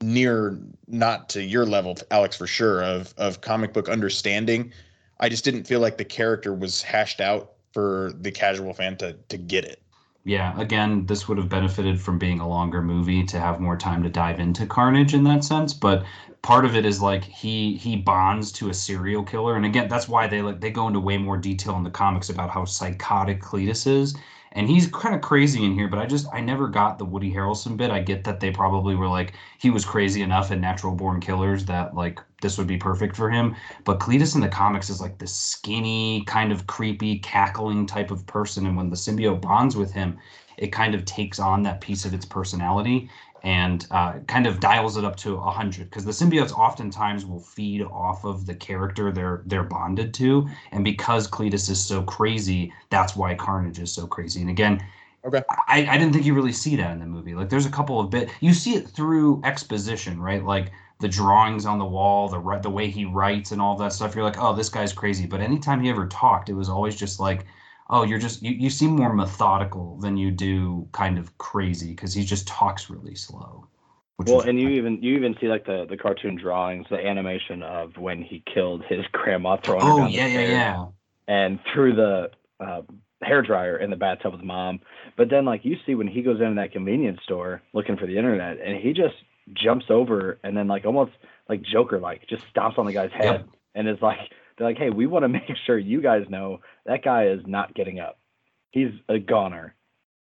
near 0.00 0.58
not 0.86 1.28
to 1.30 1.42
your 1.42 1.66
level, 1.66 1.96
Alex, 2.10 2.36
for 2.36 2.46
sure 2.46 2.82
of 2.82 3.12
of 3.18 3.40
comic 3.40 3.72
book 3.72 3.88
understanding. 3.88 4.72
I 5.20 5.28
just 5.28 5.44
didn't 5.44 5.64
feel 5.64 5.80
like 5.80 5.98
the 5.98 6.04
character 6.04 6.54
was 6.54 6.82
hashed 6.82 7.20
out 7.20 7.51
for 7.72 8.12
the 8.20 8.30
casual 8.30 8.74
fan 8.74 8.96
to 8.98 9.14
to 9.28 9.36
get 9.36 9.64
it. 9.64 9.80
Yeah, 10.24 10.58
again, 10.60 11.06
this 11.06 11.28
would 11.28 11.38
have 11.38 11.48
benefited 11.48 12.00
from 12.00 12.18
being 12.18 12.38
a 12.40 12.48
longer 12.48 12.80
movie 12.80 13.24
to 13.24 13.40
have 13.40 13.60
more 13.60 13.76
time 13.76 14.02
to 14.04 14.08
dive 14.08 14.38
into 14.38 14.66
Carnage 14.66 15.14
in 15.14 15.24
that 15.24 15.42
sense, 15.42 15.74
but 15.74 16.04
part 16.42 16.64
of 16.64 16.76
it 16.76 16.84
is 16.86 17.00
like 17.02 17.24
he 17.24 17.76
he 17.76 17.96
bonds 17.96 18.52
to 18.52 18.68
a 18.68 18.74
serial 18.74 19.24
killer 19.24 19.56
and 19.56 19.64
again, 19.66 19.88
that's 19.88 20.08
why 20.08 20.26
they 20.26 20.42
like 20.42 20.60
they 20.60 20.70
go 20.70 20.86
into 20.86 21.00
way 21.00 21.18
more 21.18 21.36
detail 21.36 21.76
in 21.76 21.82
the 21.84 21.90
comics 21.90 22.30
about 22.30 22.50
how 22.50 22.64
psychotic 22.64 23.40
Cletus 23.42 23.86
is 23.86 24.14
and 24.54 24.68
he's 24.68 24.86
kind 24.88 25.14
of 25.14 25.20
crazy 25.20 25.64
in 25.64 25.74
here 25.74 25.88
but 25.88 25.98
i 25.98 26.06
just 26.06 26.26
i 26.32 26.40
never 26.40 26.68
got 26.68 26.98
the 26.98 27.04
woody 27.04 27.32
harrelson 27.32 27.76
bit. 27.76 27.90
I 27.90 28.00
get 28.00 28.24
that 28.24 28.40
they 28.40 28.50
probably 28.50 28.94
were 28.94 29.08
like 29.08 29.34
he 29.58 29.70
was 29.70 29.84
crazy 29.84 30.22
enough 30.22 30.50
in 30.50 30.60
natural 30.60 30.94
born 30.94 31.20
killers 31.20 31.64
that 31.66 31.94
like 31.94 32.20
this 32.40 32.58
would 32.58 32.66
be 32.66 32.76
perfect 32.76 33.16
for 33.16 33.30
him. 33.30 33.54
But 33.84 34.00
cletus 34.00 34.34
in 34.34 34.40
the 34.40 34.48
comics 34.48 34.90
is 34.90 35.00
like 35.00 35.18
this 35.18 35.34
skinny 35.34 36.24
kind 36.26 36.50
of 36.52 36.66
creepy 36.66 37.20
cackling 37.20 37.86
type 37.86 38.10
of 38.10 38.26
person. 38.26 38.66
And 38.66 38.76
when 38.76 38.90
the 38.90 38.96
symbiote 38.96 39.40
bonds 39.40 39.76
with 39.76 39.92
him 39.92 40.18
it 40.58 40.68
kind 40.68 40.94
of 40.94 41.04
takes 41.04 41.38
on 41.38 41.62
that 41.62 41.80
piece 41.80 42.04
of 42.04 42.14
its 42.14 42.24
personality 42.24 43.08
and 43.42 43.86
uh, 43.90 44.14
kind 44.28 44.46
of 44.46 44.60
dials 44.60 44.96
it 44.96 45.04
up 45.04 45.16
to 45.16 45.36
100 45.36 45.90
because 45.90 46.04
the 46.04 46.12
symbiotes 46.12 46.52
oftentimes 46.52 47.26
will 47.26 47.40
feed 47.40 47.82
off 47.82 48.24
of 48.24 48.46
the 48.46 48.54
character 48.54 49.10
they're 49.10 49.42
they're 49.46 49.64
bonded 49.64 50.14
to. 50.14 50.48
And 50.70 50.84
because 50.84 51.28
cletus 51.28 51.68
is 51.68 51.84
so 51.84 52.02
crazy 52.02 52.72
that's 52.90 53.16
why 53.16 53.34
carnage 53.34 53.78
is 53.78 53.92
so 53.92 54.06
crazy. 54.06 54.40
And 54.40 54.50
again 54.50 54.84
okay. 55.24 55.42
I, 55.68 55.86
I 55.86 55.98
didn't 55.98 56.12
think 56.12 56.24
you 56.24 56.34
really 56.34 56.52
see 56.52 56.76
that 56.76 56.92
in 56.92 57.00
the 57.00 57.06
movie. 57.06 57.34
Like 57.34 57.48
there's 57.48 57.66
a 57.66 57.70
couple 57.70 57.98
of 57.98 58.10
bit 58.10 58.30
you 58.40 58.54
see 58.54 58.74
it 58.74 58.88
through 58.88 59.40
exposition 59.44 60.20
right? 60.20 60.44
Like 60.44 60.70
the 61.00 61.08
drawings 61.08 61.66
on 61.66 61.78
the 61.80 61.84
wall 61.84 62.28
the 62.28 62.60
the 62.62 62.70
way 62.70 62.88
he 62.88 63.04
writes 63.04 63.50
and 63.50 63.60
all 63.60 63.76
that 63.78 63.92
stuff. 63.92 64.14
You're 64.14 64.24
like 64.24 64.38
oh 64.38 64.54
this 64.54 64.68
guy's 64.68 64.92
crazy. 64.92 65.26
But 65.26 65.40
anytime 65.40 65.82
he 65.82 65.90
ever 65.90 66.06
talked 66.06 66.48
it 66.48 66.54
was 66.54 66.68
always 66.68 66.94
just 66.94 67.18
like 67.18 67.44
oh, 67.92 68.02
you're 68.02 68.18
just 68.18 68.42
you, 68.42 68.52
you 68.52 68.70
seem 68.70 68.90
more 68.90 69.12
methodical 69.12 69.96
than 69.98 70.16
you 70.16 70.30
do 70.32 70.88
kind 70.92 71.18
of 71.18 71.36
crazy 71.38 71.90
because 71.90 72.12
he 72.12 72.24
just 72.24 72.48
talks 72.48 72.90
really 72.90 73.14
slow. 73.14 73.68
Well, 74.18 74.40
and 74.40 74.58
you 74.58 74.70
even 74.70 75.02
you 75.02 75.14
even 75.16 75.36
see 75.40 75.46
like 75.46 75.66
the 75.66 75.86
the 75.88 75.96
cartoon 75.96 76.36
drawings, 76.36 76.86
the 76.90 76.98
animation 76.98 77.62
of 77.62 77.96
when 77.96 78.22
he 78.22 78.42
killed 78.52 78.82
his 78.88 79.04
grandma 79.12 79.58
throwing 79.62 79.82
oh, 79.82 80.06
yeah, 80.06 80.26
yeah, 80.26 80.40
yeah, 80.40 80.86
and 81.28 81.60
threw 81.72 81.94
the 81.94 82.30
uh, 82.60 82.82
hair 83.22 83.42
dryer 83.42 83.76
in 83.76 83.90
the 83.90 83.96
bathtub 83.96 84.32
with 84.32 84.42
mom. 84.42 84.80
But 85.16 85.28
then 85.28 85.44
like 85.44 85.64
you 85.64 85.76
see 85.86 85.94
when 85.94 86.08
he 86.08 86.22
goes 86.22 86.40
in 86.40 86.54
that 86.56 86.72
convenience 86.72 87.20
store 87.24 87.62
looking 87.72 87.96
for 87.96 88.06
the 88.06 88.16
internet, 88.16 88.58
and 88.60 88.76
he 88.76 88.92
just 88.92 89.14
jumps 89.54 89.86
over 89.90 90.38
and 90.44 90.56
then 90.56 90.68
like 90.68 90.84
almost 90.84 91.12
like 91.48 91.62
Joker 91.62 91.98
like 91.98 92.26
just 92.28 92.44
stomps 92.54 92.78
on 92.78 92.86
the 92.86 92.92
guy's 92.92 93.12
head 93.12 93.24
yep. 93.24 93.48
and 93.74 93.88
is 93.88 94.00
like 94.00 94.30
they're 94.62 94.70
like, 94.70 94.78
hey, 94.78 94.90
we 94.90 95.06
want 95.06 95.24
to 95.24 95.28
make 95.28 95.50
sure 95.66 95.78
you 95.78 96.00
guys 96.00 96.24
know 96.28 96.60
that 96.86 97.04
guy 97.04 97.26
is 97.26 97.40
not 97.46 97.74
getting 97.74 97.98
up. 97.98 98.18
He's 98.70 98.90
a 99.08 99.18
goner. 99.18 99.74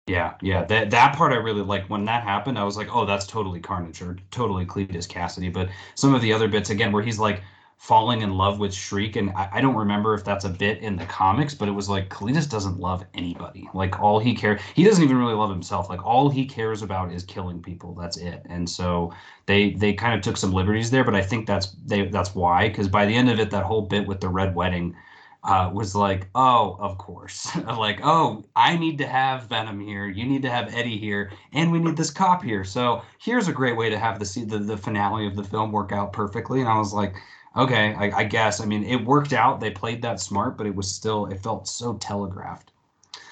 Yeah, 0.08 0.34
yeah. 0.42 0.66
That 0.66 0.90
that 0.90 1.16
part 1.16 1.34
I 1.34 1.36
really 1.36 1.62
like. 1.62 1.88
When 1.88 2.06
that 2.06 2.24
happened, 2.24 2.58
I 2.58 2.64
was 2.64 2.76
like, 2.76 2.96
oh, 2.96 3.06
that's 3.06 3.28
totally 3.28 3.60
Carnage 3.60 4.02
or 4.02 4.18
totally 4.32 4.66
Cletus 4.66 5.08
Kasady. 5.08 5.54
But 5.54 5.70
some 5.94 6.16
of 6.16 6.22
the 6.22 6.34
other 6.34 6.48
bits, 6.48 6.72
again, 6.72 6.92
where 6.92 7.04
he's 7.04 7.20
like, 7.20 7.44
falling 7.80 8.22
in 8.22 8.32
love 8.32 8.60
with 8.60 8.74
Shriek, 8.74 9.16
and 9.16 9.30
I, 9.32 9.50
I, 9.54 9.62
don't 9.62 9.76
remember 9.76 10.14
if 10.14 10.26
that's 10.26 10.44
a 10.44 10.50
bit 10.50 10.80
in 10.80 10.98
the 10.98 11.06
comics, 11.06 11.56
but 11.56 11.70
it 11.70 11.72
was 11.72 11.88
like 11.88 12.10
Cletus 12.10 12.48
doesn't 12.48 12.78
love 12.78 13.06
anybody. 13.14 13.70
Like 13.74 14.02
all 14.02 14.20
he 14.20 14.36
cares, 14.36 14.60
he 14.76 14.84
doesn't 14.84 15.02
even 15.02 15.18
really 15.18 15.34
love 15.34 15.50
himself. 15.50 15.90
Like 15.90 16.06
all 16.06 16.30
he 16.30 16.46
cares 16.46 16.82
about 16.82 17.14
is 17.14 17.24
killing 17.24 17.62
people. 17.62 17.96
That's 17.96 18.18
it. 18.18 18.46
And 18.50 18.70
so 18.70 19.14
they 19.46 19.72
they 19.72 19.94
kind 19.94 20.14
of 20.14 20.22
took 20.22 20.36
some 20.36 20.52
liberties 20.52 20.92
there, 20.92 21.06
but 21.06 21.16
I 21.16 21.22
think 21.22 21.48
that's 21.48 21.72
they 21.86 22.06
that's 22.10 22.36
why 22.36 22.68
because 22.68 22.90
by 22.90 23.06
the 23.06 23.16
end 23.16 23.30
of 23.30 23.40
it, 23.40 23.50
that 23.52 23.64
whole 23.64 23.84
bit 23.84 24.06
with 24.06 24.20
the 24.20 24.30
red 24.30 24.54
wedding. 24.54 24.96
Uh, 25.42 25.72
was 25.74 25.96
like, 25.96 26.28
oh, 26.36 26.76
of 26.82 26.98
course. 26.98 27.56
like, 27.66 28.02
oh, 28.04 28.44
I 28.58 28.76
need 28.76 28.98
to 28.98 29.08
have 29.08 29.48
Venom 29.48 29.80
here. 29.80 30.06
You 30.06 30.26
need 30.26 30.42
to 30.42 30.50
have 30.50 30.76
Eddie 30.76 30.98
here, 30.98 31.32
and 31.54 31.72
we 31.72 31.80
need 31.80 31.96
this 31.96 32.12
cop 32.12 32.44
here. 32.44 32.66
So 32.66 33.04
here's 33.20 33.48
a 33.48 33.54
great 33.54 33.78
way 33.78 33.90
to 33.90 33.98
have 33.98 34.20
the 34.20 34.46
the, 34.46 34.60
the 34.60 34.76
finale 34.76 35.26
of 35.28 35.38
the 35.38 35.44
film 35.46 35.72
work 35.72 35.94
out 35.94 36.12
perfectly. 36.12 36.60
And 36.60 36.68
I 36.68 36.78
was 36.78 36.92
like, 36.92 37.16
Okay, 37.56 37.94
I, 37.96 38.20
I 38.20 38.24
guess. 38.24 38.62
I 38.62 38.66
mean, 38.66 38.84
it 38.84 39.04
worked 39.04 39.34
out. 39.34 39.60
They 39.60 39.72
played 39.72 40.02
that 40.04 40.20
smart, 40.20 40.58
but 40.58 40.68
it 40.68 40.76
was 40.76 40.90
still 40.90 41.26
it 41.28 41.42
felt 41.42 41.68
so 41.68 41.96
telegraphed. 41.96 42.72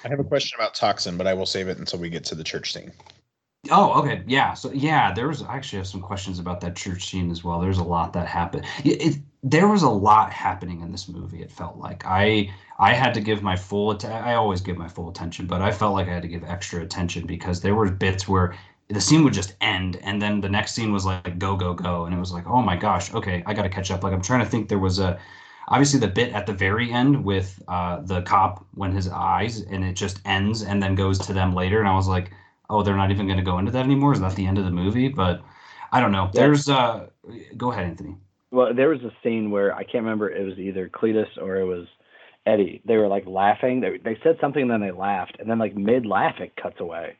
I 0.04 0.08
have 0.08 0.20
a 0.20 0.24
question 0.24 0.58
about 0.58 0.74
Toxin, 0.74 1.16
but 1.16 1.26
I 1.26 1.34
will 1.34 1.46
save 1.46 1.68
it 1.68 1.78
until 1.78 1.98
we 1.98 2.10
get 2.10 2.24
to 2.24 2.34
the 2.34 2.44
church 2.44 2.72
scene. 2.72 2.92
Oh, 3.70 4.00
okay. 4.00 4.22
Yeah. 4.26 4.54
So 4.54 4.72
yeah, 4.72 5.12
there 5.12 5.28
was 5.28 5.42
I 5.42 5.56
actually 5.56 5.78
have 5.78 5.86
some 5.86 6.00
questions 6.00 6.38
about 6.38 6.60
that 6.60 6.76
church 6.76 7.06
scene 7.10 7.30
as 7.30 7.42
well. 7.42 7.60
There's 7.60 7.78
a 7.78 7.84
lot 7.84 8.12
that 8.12 8.26
happened. 8.26 8.64
It, 8.84 9.02
it 9.02 9.16
there 9.42 9.68
was 9.68 9.82
a 9.82 9.90
lot 9.90 10.32
happening 10.32 10.80
in 10.80 10.92
this 10.92 11.08
movie. 11.08 11.42
It 11.42 11.50
felt 11.50 11.76
like 11.76 12.04
I 12.06 12.52
I 12.78 12.92
had 12.92 13.14
to 13.14 13.20
give 13.20 13.42
my 13.42 13.56
full 13.56 13.90
att- 13.90 14.04
I 14.04 14.34
always 14.34 14.60
give 14.60 14.78
my 14.78 14.88
full 14.88 15.08
attention, 15.08 15.46
but 15.46 15.60
I 15.60 15.72
felt 15.72 15.94
like 15.94 16.08
I 16.08 16.12
had 16.12 16.22
to 16.22 16.28
give 16.28 16.44
extra 16.44 16.82
attention 16.82 17.26
because 17.26 17.60
there 17.60 17.74
were 17.74 17.90
bits 17.90 18.28
where 18.28 18.56
the 18.88 19.00
scene 19.00 19.22
would 19.22 19.34
just 19.34 19.54
end 19.60 19.98
and 20.02 20.20
then 20.20 20.40
the 20.40 20.48
next 20.48 20.74
scene 20.74 20.92
was 20.92 21.04
like 21.04 21.38
go 21.38 21.56
go 21.56 21.74
go 21.74 22.06
and 22.06 22.14
it 22.14 22.18
was 22.18 22.32
like 22.32 22.46
oh 22.46 22.62
my 22.62 22.76
gosh 22.76 23.12
okay 23.12 23.42
I 23.46 23.54
got 23.54 23.62
to 23.62 23.68
catch 23.68 23.90
up. 23.90 24.02
Like 24.02 24.12
I'm 24.12 24.22
trying 24.22 24.40
to 24.40 24.46
think 24.46 24.68
there 24.68 24.78
was 24.78 24.98
a 24.98 25.18
obviously 25.68 26.00
the 26.00 26.08
bit 26.08 26.32
at 26.32 26.46
the 26.46 26.54
very 26.54 26.90
end 26.90 27.24
with 27.24 27.62
uh, 27.68 28.00
the 28.00 28.22
cop 28.22 28.64
when 28.74 28.92
his 28.92 29.08
eyes 29.08 29.60
and 29.60 29.84
it 29.84 29.94
just 29.94 30.20
ends 30.24 30.62
and 30.62 30.82
then 30.82 30.94
goes 30.94 31.18
to 31.18 31.32
them 31.34 31.54
later 31.54 31.80
and 31.80 31.88
I 31.88 31.94
was 31.94 32.08
like 32.08 32.30
oh 32.70 32.82
they're 32.82 32.96
not 32.96 33.10
even 33.10 33.26
going 33.26 33.38
to 33.38 33.44
go 33.44 33.58
into 33.58 33.70
that 33.72 33.84
anymore 33.84 34.14
is 34.14 34.20
that 34.20 34.34
the 34.34 34.46
end 34.46 34.58
of 34.58 34.64
the 34.64 34.70
movie 34.70 35.08
but 35.08 35.42
I 35.92 36.00
don't 36.00 36.12
know. 36.12 36.30
There's 36.32 36.68
uh 36.68 37.08
go 37.56 37.72
ahead 37.72 37.86
Anthony. 37.86 38.16
Well, 38.50 38.72
there 38.72 38.88
was 38.88 39.02
a 39.02 39.12
scene 39.22 39.50
where 39.50 39.74
I 39.74 39.82
can't 39.82 40.04
remember. 40.04 40.30
It 40.30 40.42
was 40.42 40.58
either 40.58 40.88
Cletus 40.88 41.28
or 41.38 41.56
it 41.56 41.64
was 41.64 41.86
Eddie. 42.46 42.80
They 42.86 42.96
were 42.96 43.08
like 43.08 43.26
laughing. 43.26 43.80
They, 43.80 43.98
they 43.98 44.18
said 44.22 44.38
something 44.40 44.62
and 44.62 44.70
then 44.70 44.80
they 44.80 44.90
laughed, 44.90 45.36
and 45.38 45.50
then 45.50 45.58
like 45.58 45.76
mid 45.76 46.06
laugh 46.06 46.40
it 46.40 46.56
cuts 46.56 46.80
away 46.80 47.18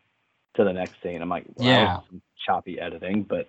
to 0.59 0.64
the 0.64 0.73
next 0.73 0.94
scene. 1.03 1.23
I'm 1.23 1.29
like, 1.31 1.47
wow, 1.57 1.64
Yeah. 1.66 1.97
some 2.11 2.21
choppy 2.47 2.79
editing, 2.79 3.23
but 3.23 3.49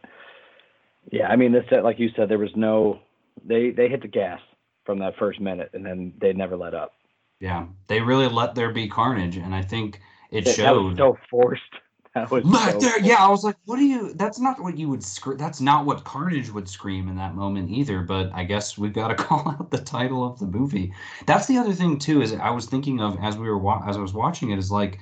yeah, 1.11 1.27
I 1.27 1.35
mean, 1.35 1.51
this 1.51 1.65
like 1.83 1.99
you 1.99 2.09
said, 2.15 2.29
there 2.29 2.37
was 2.39 2.55
no. 2.55 2.99
They 3.45 3.71
they 3.71 3.89
hit 3.89 4.01
the 4.01 4.07
gas 4.07 4.39
from 4.85 4.99
that 4.99 5.15
first 5.17 5.39
minute, 5.39 5.71
and 5.73 5.85
then 5.85 6.13
they 6.19 6.33
never 6.33 6.55
let 6.57 6.73
up. 6.73 6.93
Yeah, 7.39 7.67
they 7.87 8.01
really 8.01 8.27
let 8.27 8.53
there 8.55 8.71
be 8.71 8.87
carnage, 8.87 9.37
and 9.37 9.53
I 9.55 9.61
think 9.61 9.99
it 10.31 10.45
That- 10.45 10.57
That 10.57 10.75
was 10.75 10.91
showed. 10.91 10.97
so 10.97 11.17
forced. 11.29 11.61
That 12.15 12.31
was 12.31 12.43
Let 12.43 12.73
so 12.73 12.79
there, 12.79 12.89
forced. 12.93 13.05
yeah, 13.05 13.23
I 13.23 13.29
was 13.29 13.43
like, 13.43 13.55
what 13.65 13.75
do 13.77 13.85
you? 13.85 14.13
That's 14.15 14.39
not 14.39 14.59
what 14.61 14.75
you 14.77 14.89
would 14.89 15.03
scream. 15.03 15.37
That's 15.37 15.61
not 15.61 15.85
what 15.85 16.03
Carnage 16.05 16.49
would 16.51 16.67
scream 16.67 17.07
in 17.07 17.15
that 17.17 17.35
moment 17.35 17.69
either. 17.69 18.01
But 18.01 18.31
I 18.33 18.43
guess 18.45 18.79
we've 18.79 18.91
got 18.93 19.09
to 19.09 19.15
call 19.15 19.47
out 19.47 19.69
the 19.69 19.77
title 19.77 20.23
of 20.25 20.39
the 20.39 20.47
movie. 20.47 20.91
That's 21.27 21.45
the 21.45 21.57
other 21.59 21.71
thing 21.71 21.99
too. 21.99 22.21
Is 22.23 22.33
I 22.33 22.49
was 22.49 22.65
thinking 22.65 22.99
of 22.99 23.15
as 23.21 23.37
we 23.37 23.47
were 23.47 23.59
wa- 23.59 23.83
as 23.87 23.95
I 23.95 24.01
was 24.01 24.13
watching 24.13 24.49
it 24.49 24.57
is 24.57 24.71
like, 24.71 24.99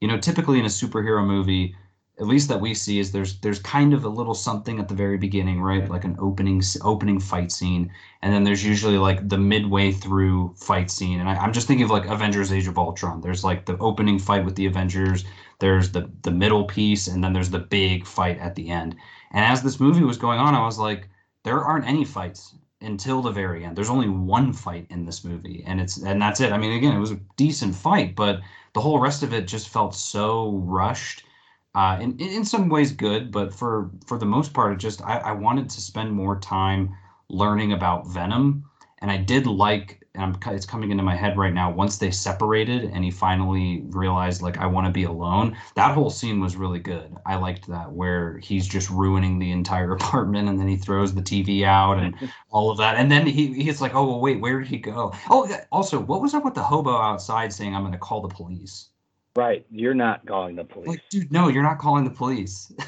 you 0.00 0.08
know, 0.08 0.18
typically 0.18 0.58
in 0.58 0.64
a 0.64 0.68
superhero 0.68 1.24
movie, 1.26 1.74
at 2.20 2.26
least 2.26 2.48
that 2.48 2.60
we 2.60 2.74
see 2.74 2.98
is 2.98 3.12
there's 3.12 3.38
there's 3.40 3.60
kind 3.60 3.94
of 3.94 4.04
a 4.04 4.08
little 4.08 4.34
something 4.34 4.80
at 4.80 4.88
the 4.88 4.94
very 4.94 5.18
beginning, 5.18 5.60
right? 5.60 5.88
Like 5.88 6.04
an 6.04 6.16
opening 6.18 6.62
opening 6.82 7.20
fight 7.20 7.52
scene, 7.52 7.92
and 8.22 8.32
then 8.32 8.44
there's 8.44 8.64
usually 8.64 8.98
like 8.98 9.28
the 9.28 9.38
midway 9.38 9.92
through 9.92 10.54
fight 10.56 10.90
scene. 10.90 11.20
And 11.20 11.28
I, 11.28 11.36
I'm 11.36 11.52
just 11.52 11.68
thinking 11.68 11.84
of 11.84 11.90
like 11.90 12.06
Avengers: 12.06 12.52
Age 12.52 12.66
of 12.66 12.78
Ultron. 12.78 13.20
There's 13.20 13.44
like 13.44 13.66
the 13.66 13.78
opening 13.78 14.18
fight 14.18 14.44
with 14.44 14.56
the 14.56 14.66
Avengers 14.66 15.24
there's 15.58 15.90
the 15.92 16.10
the 16.22 16.30
middle 16.30 16.64
piece 16.64 17.06
and 17.08 17.22
then 17.22 17.32
there's 17.32 17.50
the 17.50 17.58
big 17.58 18.06
fight 18.06 18.38
at 18.38 18.54
the 18.54 18.68
end 18.68 18.94
and 19.32 19.44
as 19.44 19.62
this 19.62 19.80
movie 19.80 20.04
was 20.04 20.16
going 20.18 20.38
on 20.38 20.54
i 20.54 20.64
was 20.64 20.78
like 20.78 21.08
there 21.44 21.60
aren't 21.60 21.86
any 21.86 22.04
fights 22.04 22.54
until 22.80 23.22
the 23.22 23.30
very 23.30 23.64
end 23.64 23.76
there's 23.76 23.90
only 23.90 24.08
one 24.08 24.52
fight 24.52 24.86
in 24.90 25.04
this 25.04 25.24
movie 25.24 25.64
and 25.66 25.80
it's 25.80 25.96
and 26.02 26.20
that's 26.22 26.40
it 26.40 26.52
i 26.52 26.58
mean 26.58 26.72
again 26.76 26.94
it 26.94 27.00
was 27.00 27.10
a 27.10 27.20
decent 27.36 27.74
fight 27.74 28.14
but 28.14 28.40
the 28.74 28.80
whole 28.80 28.98
rest 29.00 29.22
of 29.22 29.32
it 29.32 29.46
just 29.46 29.68
felt 29.68 29.94
so 29.94 30.52
rushed 30.64 31.24
uh 31.74 31.98
in, 32.00 32.16
in 32.18 32.44
some 32.44 32.68
ways 32.68 32.92
good 32.92 33.30
but 33.30 33.52
for 33.54 33.90
for 34.06 34.18
the 34.18 34.26
most 34.26 34.52
part 34.52 34.72
it 34.72 34.78
just 34.78 35.02
i, 35.04 35.18
I 35.18 35.32
wanted 35.32 35.68
to 35.70 35.80
spend 35.80 36.12
more 36.12 36.38
time 36.38 36.94
learning 37.28 37.72
about 37.72 38.06
venom 38.06 38.64
and 38.98 39.10
i 39.10 39.16
did 39.16 39.46
like 39.46 40.02
I'm, 40.20 40.36
it's 40.54 40.66
coming 40.66 40.90
into 40.90 41.02
my 41.02 41.16
head 41.16 41.36
right 41.36 41.54
now 41.54 41.70
once 41.70 41.98
they 41.98 42.10
separated 42.10 42.84
and 42.84 43.04
he 43.04 43.10
finally 43.10 43.82
realized 43.88 44.42
like 44.42 44.58
i 44.58 44.66
want 44.66 44.86
to 44.86 44.92
be 44.92 45.04
alone 45.04 45.56
that 45.74 45.94
whole 45.94 46.10
scene 46.10 46.40
was 46.40 46.56
really 46.56 46.78
good. 46.78 47.16
I 47.26 47.36
liked 47.36 47.68
that 47.68 47.92
where 47.92 48.38
he's 48.38 48.66
just 48.66 48.90
ruining 48.90 49.38
the 49.38 49.52
entire 49.52 49.92
apartment 50.00 50.48
and 50.48 50.58
then 50.58 50.68
he 50.68 50.76
throws 50.76 51.14
the 51.14 51.22
tv 51.22 51.64
out 51.64 51.98
and 51.98 52.14
all 52.50 52.70
of 52.70 52.78
that. 52.78 52.96
And 52.96 53.10
then 53.10 53.26
he 53.26 53.52
he's 53.62 53.80
like 53.80 53.94
oh 53.94 54.04
well, 54.04 54.20
wait 54.20 54.40
where 54.40 54.58
did 54.58 54.68
he 54.68 54.78
go? 54.78 55.12
Oh 55.30 55.48
also 55.70 56.00
what 56.00 56.20
was 56.20 56.34
up 56.34 56.44
with 56.44 56.54
the 56.54 56.62
hobo 56.62 56.96
outside 56.96 57.52
saying 57.52 57.74
i'm 57.74 57.82
going 57.82 57.92
to 57.92 57.98
call 57.98 58.20
the 58.20 58.28
police? 58.28 58.90
Right, 59.36 59.64
you're 59.70 59.94
not 59.94 60.26
calling 60.26 60.56
the 60.56 60.64
police. 60.64 60.88
like 60.88 61.02
dude 61.10 61.32
no 61.32 61.48
you're 61.48 61.62
not 61.62 61.78
calling 61.78 62.04
the 62.04 62.10
police. 62.10 62.72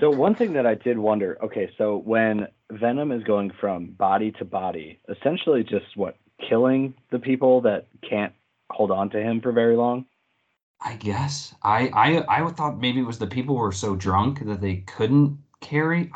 So 0.00 0.10
one 0.10 0.36
thing 0.36 0.52
that 0.52 0.64
I 0.64 0.74
did 0.74 0.96
wonder, 0.96 1.38
okay, 1.42 1.72
so 1.76 1.96
when 2.04 2.46
Venom 2.70 3.10
is 3.10 3.24
going 3.24 3.50
from 3.58 3.86
body 3.92 4.30
to 4.32 4.44
body, 4.44 5.00
essentially 5.08 5.64
just 5.64 5.96
what 5.96 6.16
killing 6.46 6.94
the 7.10 7.18
people 7.18 7.60
that 7.62 7.86
can't 8.08 8.32
hold 8.70 8.90
on 8.90 9.10
to 9.10 9.20
him 9.20 9.40
for 9.40 9.52
very 9.52 9.76
long. 9.76 10.06
I 10.80 10.94
guess 10.96 11.54
I 11.62 11.88
I 11.88 12.42
I 12.42 12.50
thought 12.50 12.78
maybe 12.78 13.00
it 13.00 13.06
was 13.06 13.18
the 13.18 13.26
people 13.26 13.56
were 13.56 13.72
so 13.72 13.96
drunk 13.96 14.44
that 14.46 14.60
they 14.60 14.76
couldn't 14.76 15.38
carry. 15.60 16.10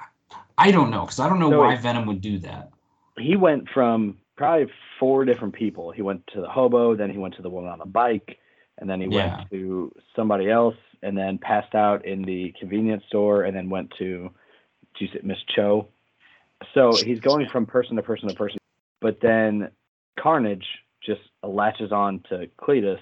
I 0.56 0.70
don't 0.70 0.90
know 0.90 1.00
because 1.02 1.18
I 1.18 1.28
don't 1.28 1.40
know 1.40 1.50
So 1.50 1.60
why 1.60 1.76
Venom 1.76 2.06
would 2.06 2.20
do 2.20 2.38
that. 2.38 2.70
He 3.18 3.36
went 3.36 3.68
from 3.68 4.18
probably 4.36 4.72
four 4.98 5.24
different 5.24 5.54
people. 5.54 5.90
He 5.90 6.02
went 6.02 6.26
to 6.28 6.40
the 6.40 6.48
hobo, 6.48 6.94
then 6.94 7.10
he 7.10 7.18
went 7.18 7.34
to 7.36 7.42
the 7.42 7.50
woman 7.50 7.70
on 7.70 7.78
the 7.78 7.84
bike, 7.86 8.38
and 8.78 8.88
then 8.88 9.00
he 9.00 9.06
Yeah. 9.06 9.36
went 9.36 9.50
to 9.50 9.92
somebody 10.16 10.50
else, 10.50 10.76
and 11.02 11.16
then 11.16 11.38
passed 11.38 11.74
out 11.74 12.04
in 12.04 12.22
the 12.22 12.52
convenience 12.58 13.04
store, 13.08 13.42
and 13.42 13.54
then 13.56 13.68
went 13.68 13.90
to, 13.98 14.30
did 14.94 15.00
you 15.00 15.08
say 15.08 15.20
Miss 15.22 15.38
Cho? 15.54 15.88
So 16.74 16.96
he's 16.96 17.20
going 17.20 17.48
from 17.50 17.66
person 17.66 17.96
to 17.96 18.02
person 18.02 18.28
to 18.28 18.34
person, 18.34 18.58
but 19.00 19.20
then 19.20 19.70
Carnage 20.18 20.66
just 21.04 21.22
latches 21.42 21.92
on 21.92 22.20
to 22.28 22.48
Cletus, 22.58 23.00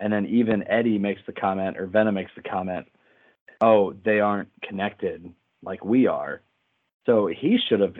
and 0.00 0.12
then 0.12 0.26
even 0.26 0.66
Eddie 0.68 0.98
makes 0.98 1.20
the 1.26 1.32
comment, 1.32 1.78
or 1.78 1.86
Venom 1.86 2.14
makes 2.14 2.32
the 2.34 2.42
comment, 2.42 2.86
"Oh, 3.60 3.92
they 3.92 4.20
aren't 4.20 4.50
connected 4.62 5.32
like 5.62 5.84
we 5.84 6.06
are." 6.06 6.42
So 7.06 7.26
he 7.26 7.58
should 7.58 7.80
have 7.80 7.98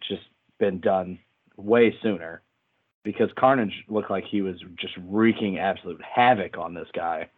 just 0.00 0.28
been 0.58 0.80
done 0.80 1.18
way 1.56 1.96
sooner, 2.00 2.42
because 3.02 3.30
Carnage 3.32 3.84
looked 3.88 4.10
like 4.10 4.24
he 4.24 4.42
was 4.42 4.60
just 4.76 4.94
wreaking 4.98 5.58
absolute 5.58 6.02
havoc 6.02 6.58
on 6.58 6.74
this 6.74 6.90
guy, 6.92 7.28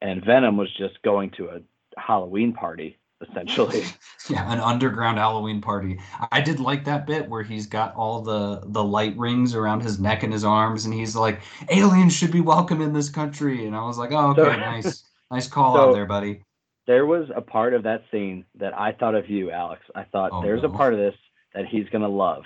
and 0.00 0.24
Venom 0.24 0.56
was 0.56 0.72
just 0.74 1.00
going 1.02 1.30
to 1.30 1.48
a 1.48 1.62
Halloween 1.96 2.52
party 2.52 2.98
essentially. 3.20 3.84
Yeah, 4.28 4.52
an 4.52 4.58
underground 4.58 5.18
Halloween 5.18 5.60
party. 5.60 6.00
I 6.32 6.40
did 6.40 6.58
like 6.58 6.84
that 6.86 7.06
bit 7.06 7.28
where 7.28 7.44
he's 7.44 7.68
got 7.68 7.94
all 7.94 8.22
the 8.22 8.60
the 8.66 8.82
light 8.82 9.16
rings 9.16 9.54
around 9.54 9.84
his 9.84 10.00
neck 10.00 10.24
and 10.24 10.32
his 10.32 10.42
arms, 10.44 10.84
and 10.84 10.92
he's 10.92 11.14
like, 11.14 11.42
"Aliens 11.70 12.12
should 12.12 12.32
be 12.32 12.40
welcome 12.40 12.80
in 12.82 12.92
this 12.92 13.08
country." 13.08 13.66
And 13.68 13.76
I 13.76 13.84
was 13.86 13.98
like, 13.98 14.10
"Oh, 14.10 14.30
okay, 14.30 14.42
So- 14.42 14.56
nice, 14.56 15.04
nice 15.30 15.46
call 15.46 15.76
So- 15.76 15.90
out 15.90 15.92
there, 15.94 16.06
buddy." 16.06 16.42
there 16.88 17.06
was 17.06 17.28
a 17.36 17.40
part 17.40 17.72
of 17.72 17.84
that 17.84 18.02
scene 18.10 18.44
that 18.56 18.76
I 18.76 18.90
thought 18.90 19.14
of 19.14 19.30
you, 19.30 19.52
Alex. 19.52 19.82
I 19.94 20.02
thought 20.04 20.30
Oh, 20.32 20.42
there's 20.42 20.62
no. 20.62 20.68
a 20.70 20.72
part 20.72 20.92
of 20.92 20.98
this 20.98 21.14
that 21.54 21.66
he's 21.66 21.88
gonna 21.90 22.08
love. 22.08 22.42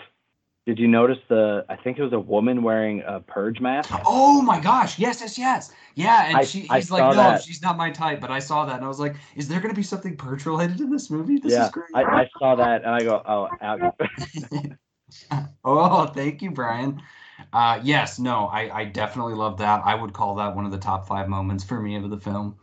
Did 0.70 0.78
you 0.78 0.86
notice 0.86 1.18
the? 1.26 1.64
I 1.68 1.74
think 1.74 1.98
it 1.98 2.04
was 2.04 2.12
a 2.12 2.20
woman 2.20 2.62
wearing 2.62 3.02
a 3.04 3.18
purge 3.18 3.60
mask. 3.60 3.90
Oh 4.06 4.40
my 4.40 4.60
gosh, 4.60 5.00
yes, 5.00 5.20
yes, 5.20 5.36
yes, 5.36 5.72
yeah. 5.96 6.26
And 6.28 6.36
I- 6.36 6.44
she, 6.44 6.68
I 6.70 6.76
like, 6.88 6.90
"No, 6.92 7.14
that. 7.14 7.42
she's 7.42 7.60
not 7.60 7.76
my 7.76 7.90
type." 7.90 8.20
But 8.20 8.30
I 8.30 8.38
saw 8.38 8.64
that, 8.66 8.76
and 8.76 8.84
I 8.84 8.86
was 8.86 9.00
like, 9.00 9.16
"Is 9.34 9.48
there 9.48 9.58
going 9.58 9.74
to 9.74 9.76
be 9.76 9.82
something 9.82 10.16
purge 10.16 10.46
related 10.46 10.80
in 10.80 10.88
this 10.88 11.10
movie? 11.10 11.40
This 11.40 11.54
yeah, 11.54 11.64
is 11.64 11.72
great." 11.72 11.88
I, 11.92 12.04
I 12.04 12.30
saw 12.38 12.54
that 12.54 12.84
and 12.84 12.94
I 12.94 13.02
go, 13.02 13.20
oh, 13.26 13.48
Al- 13.60 15.56
oh, 15.64 16.06
thank 16.06 16.40
you, 16.40 16.52
Brian. 16.52 17.02
Uh, 17.52 17.80
yes, 17.82 18.20
no, 18.20 18.46
I, 18.46 18.72
I 18.72 18.84
definitely 18.84 19.34
love 19.34 19.58
that. 19.58 19.82
I 19.84 19.96
would 19.96 20.12
call 20.12 20.36
that 20.36 20.54
one 20.54 20.64
of 20.64 20.70
the 20.70 20.78
top 20.78 21.08
five 21.08 21.28
moments 21.28 21.64
for 21.64 21.80
me 21.80 21.96
of 21.96 22.08
the 22.10 22.20
film. 22.20 22.54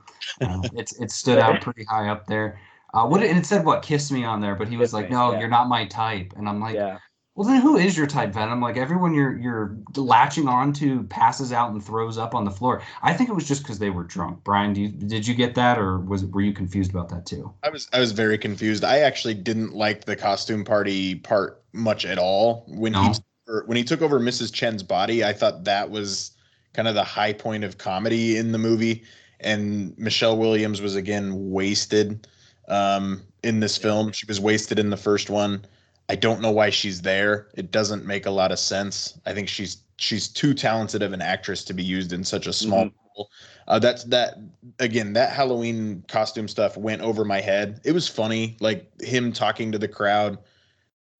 Uh, 0.41 0.61
it's 0.77 0.97
it 1.01 1.11
stood 1.11 1.39
out 1.39 1.59
pretty 1.59 1.83
high 1.83 2.07
up 2.07 2.25
there. 2.25 2.57
Uh, 2.93 3.05
what 3.05 3.21
and 3.21 3.37
it 3.37 3.45
said 3.45 3.65
what 3.65 3.81
kiss 3.81 4.13
me 4.13 4.23
on 4.23 4.39
there, 4.39 4.55
but 4.55 4.69
he 4.69 4.77
was 4.77 4.93
like, 4.93 5.09
me, 5.09 5.15
no, 5.17 5.33
yeah. 5.33 5.39
you're 5.39 5.49
not 5.49 5.67
my 5.67 5.85
type, 5.87 6.31
and 6.37 6.47
I'm 6.47 6.61
like, 6.61 6.75
yeah. 6.75 6.99
Well, 7.37 7.47
then 7.47 7.61
who 7.61 7.77
is 7.77 7.95
your 7.95 8.07
type, 8.07 8.33
Venom? 8.33 8.61
Like 8.61 8.77
everyone 8.77 9.13
you're 9.13 9.37
you're 9.37 9.77
latching 9.95 10.47
onto 10.47 11.03
passes 11.03 11.53
out 11.53 11.71
and 11.71 11.85
throws 11.85 12.17
up 12.17 12.33
on 12.33 12.45
the 12.45 12.51
floor. 12.51 12.81
I 13.03 13.13
think 13.13 13.29
it 13.29 13.33
was 13.33 13.47
just 13.47 13.61
because 13.61 13.77
they 13.77 13.91
were 13.91 14.03
drunk. 14.03 14.43
Brian, 14.43 14.73
do 14.73 14.81
you, 14.81 14.89
did 14.89 15.27
you 15.27 15.35
get 15.35 15.53
that, 15.53 15.77
or 15.77 15.99
was 15.99 16.25
were 16.25 16.41
you 16.41 16.51
confused 16.51 16.89
about 16.89 17.09
that 17.09 17.27
too? 17.27 17.53
I 17.61 17.69
was 17.69 17.87
I 17.93 17.99
was 17.99 18.11
very 18.11 18.39
confused. 18.39 18.83
I 18.83 19.01
actually 19.01 19.35
didn't 19.35 19.75
like 19.75 20.05
the 20.05 20.15
costume 20.15 20.65
party 20.65 21.13
part 21.13 21.61
much 21.73 22.05
at 22.05 22.17
all. 22.17 22.65
When 22.67 22.95
he 22.95 22.99
No? 22.99 23.13
or 23.47 23.63
when 23.67 23.77
he 23.77 23.83
took 23.83 24.01
over 24.01 24.19
Mrs. 24.19 24.51
Chen's 24.51 24.81
body, 24.81 25.23
I 25.23 25.31
thought 25.31 25.63
that 25.65 25.91
was 25.91 26.31
kind 26.73 26.87
of 26.87 26.95
the 26.95 27.03
high 27.03 27.33
point 27.33 27.63
of 27.63 27.77
comedy 27.77 28.37
in 28.37 28.51
the 28.51 28.57
movie. 28.57 29.03
And 29.41 29.95
Michelle 29.95 30.37
Williams 30.37 30.81
was 30.81 30.95
again 30.95 31.51
wasted 31.51 32.27
um, 32.67 33.21
in 33.43 33.59
this 33.59 33.77
film. 33.77 34.11
She 34.11 34.25
was 34.25 34.39
wasted 34.39 34.79
in 34.79 34.89
the 34.89 34.97
first 34.97 35.29
one. 35.29 35.63
I 36.09 36.15
don't 36.15 36.41
know 36.41 36.51
why 36.51 36.69
she's 36.69 37.01
there. 37.01 37.49
It 37.55 37.71
doesn't 37.71 38.05
make 38.05 38.25
a 38.25 38.31
lot 38.31 38.51
of 38.51 38.59
sense. 38.59 39.19
I 39.25 39.33
think 39.33 39.49
she's 39.49 39.83
she's 39.97 40.27
too 40.27 40.53
talented 40.53 41.01
of 41.01 41.11
an 41.11 41.21
actress 41.21 41.63
to 41.65 41.73
be 41.73 41.83
used 41.83 42.13
in 42.13 42.23
such 42.23 42.47
a 42.47 42.53
small 42.53 42.85
Mhm. 42.85 42.93
role. 43.15 43.29
Uh, 43.67 43.79
that's 43.79 44.03
that 44.05 44.37
again. 44.79 45.13
That 45.13 45.33
Halloween 45.33 46.03
costume 46.07 46.47
stuff 46.47 46.77
went 46.77 47.01
over 47.01 47.25
my 47.25 47.41
head. 47.41 47.81
It 47.83 47.91
was 47.91 48.07
funny, 48.07 48.55
like 48.59 48.89
him 49.01 49.33
talking 49.33 49.71
to 49.71 49.77
the 49.77 49.87
crowd. 49.87 50.37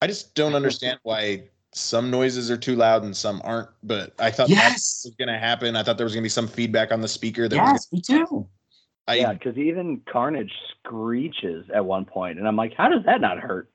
I 0.00 0.06
just 0.06 0.34
don't 0.34 0.54
understand 0.54 1.00
why 1.02 1.48
some 1.72 2.10
noises 2.10 2.50
are 2.50 2.56
too 2.56 2.76
loud 2.76 3.02
and 3.02 3.14
some 3.14 3.42
aren't. 3.44 3.68
But 3.82 4.14
I 4.18 4.30
thought 4.30 4.48
that 4.48 4.54
Yes, 4.54 5.02
was 5.04 5.14
going 5.18 5.28
to 5.28 5.38
happen. 5.38 5.76
I 5.76 5.82
thought 5.82 5.98
there 5.98 6.06
was 6.06 6.14
going 6.14 6.22
to 6.22 6.26
be 6.26 6.30
some 6.30 6.48
feedback 6.48 6.92
on 6.92 7.02
the 7.02 7.08
speaker. 7.08 7.46
That 7.48 7.60
was 7.60 7.72
yes, 7.72 7.92
me 7.92 8.00
too. 8.00 8.48
I 9.06 9.16
yeah, 9.16 9.32
because 9.34 9.58
even 9.58 10.00
Carnage 10.10 10.52
screeches 10.78 11.66
at 11.74 11.84
one 11.84 12.04
point, 12.06 12.38
and 12.38 12.48
I'm 12.48 12.56
like, 12.56 12.74
how 12.74 12.88
does 12.88 13.04
that 13.04 13.20
not 13.20 13.38
hurt? 13.38 13.70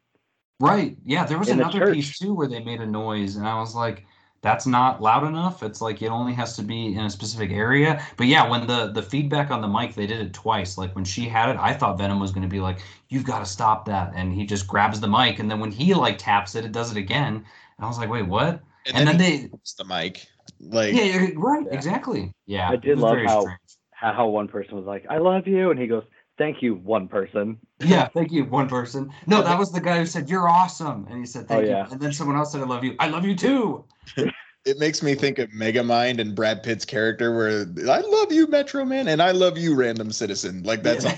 Right. 0.63 0.97
Yeah, 1.05 1.25
there 1.25 1.37
was 1.37 1.49
In 1.49 1.57
the 1.57 1.67
another 1.67 1.93
piece 1.93 2.17
too 2.17 2.33
where 2.33 2.47
they 2.47 2.59
made 2.63 2.81
a 2.81 2.85
noise, 2.85 3.35
and 3.35 3.47
I 3.47 3.59
was 3.59 3.75
like, 3.75 4.05
"That's 4.41 4.65
not 4.65 5.01
loud 5.01 5.25
enough." 5.27 5.61
It's 5.63 5.81
like 5.81 6.01
it 6.01 6.07
only 6.09 6.33
has 6.33 6.55
to 6.57 6.63
be 6.63 6.93
in 6.95 6.99
a 7.05 7.09
specific 7.09 7.51
area. 7.51 8.01
But 8.17 8.27
yeah, 8.27 8.47
when 8.49 8.65
the 8.67 8.87
the 8.91 9.01
feedback 9.01 9.51
on 9.51 9.61
the 9.61 9.67
mic, 9.67 9.93
they 9.95 10.07
did 10.07 10.19
it 10.21 10.33
twice. 10.33 10.77
Like 10.77 10.95
when 10.95 11.05
she 11.05 11.27
had 11.27 11.49
it, 11.49 11.57
I 11.59 11.73
thought 11.73 11.97
Venom 11.97 12.19
was 12.19 12.31
going 12.31 12.43
to 12.43 12.49
be 12.49 12.59
like, 12.59 12.79
"You've 13.09 13.25
got 13.25 13.39
to 13.39 13.45
stop 13.45 13.85
that," 13.85 14.13
and 14.15 14.33
he 14.33 14.45
just 14.45 14.67
grabs 14.67 14.99
the 14.99 15.07
mic, 15.07 15.39
and 15.39 15.49
then 15.51 15.59
when 15.59 15.71
he 15.71 15.93
like 15.93 16.17
taps 16.17 16.55
it, 16.55 16.65
it 16.65 16.71
does 16.71 16.91
it 16.91 16.97
again. 16.97 17.35
And 17.35 17.85
I 17.85 17.87
was 17.87 17.97
like, 17.97 18.09
"Wait, 18.09 18.27
what?" 18.27 18.61
And, 18.93 19.07
then, 19.07 19.19
he 19.19 19.23
they, 19.23 19.37
hits 19.49 19.73
the 19.75 19.85
mic. 19.85 20.25
Like 20.59 20.93
yeah, 20.93 21.03
yeah, 21.03 21.27
right, 21.35 21.65
Yeah. 21.65 21.73
exactly, 21.73 22.33
yeah. 22.45 22.69
I 22.69 22.75
did 22.77 22.97
love 22.99 23.17
how- 23.25 23.41
strange. 23.41 23.59
How 23.91 24.11
how 24.13 24.27
one 24.27 24.49
person 24.49 24.75
was 24.75 24.85
like, 24.85 25.05
I 25.09 25.17
love 25.19 25.47
you, 25.47 25.71
and 25.71 25.79
he 25.79 25.87
goes, 25.87 26.03
thank 26.37 26.61
you, 26.61 26.75
one 26.75 27.07
person. 27.07 27.59
Yeah, 27.79 28.07
thank 28.07 28.31
you, 28.31 28.45
one 28.45 28.67
person. 28.67 29.11
No, 29.27 29.41
that 29.41 29.57
was 29.57 29.71
the 29.71 29.81
guy 29.81 29.99
who 29.99 30.05
said 30.05 30.29
you're 30.29 30.47
awesome, 30.49 31.07
and 31.09 31.19
he 31.19 31.25
said 31.25 31.45
Oh, 31.49 31.55
thank 31.55 31.67
yeah. 31.67 31.85
you, 31.85 31.91
and 31.91 32.01
then 32.01 32.13
someone 32.13 32.37
else 32.37 32.51
said 32.51 32.61
I 32.61 32.65
love 32.65 32.83
you. 32.83 32.95
I 32.99 33.07
love 33.07 33.25
you 33.25 33.35
too. 33.35 33.85
it 34.65 34.79
makes 34.79 35.03
me 35.03 35.15
think 35.15 35.39
of 35.39 35.49
Megamind 35.49 36.19
and 36.19 36.35
Brad 36.35 36.63
Pitt's 36.63 36.85
character 36.85 37.35
where 37.35 37.65
I 37.89 37.99
love 37.99 38.31
you, 38.31 38.47
Metro 38.47 38.85
Man, 38.85 39.07
and 39.07 39.21
I 39.21 39.31
love 39.31 39.57
you, 39.57 39.75
random 39.75 40.11
citizen. 40.11 40.63
Like 40.63 40.83
that's 40.83 41.05
Yeah. 41.05 41.17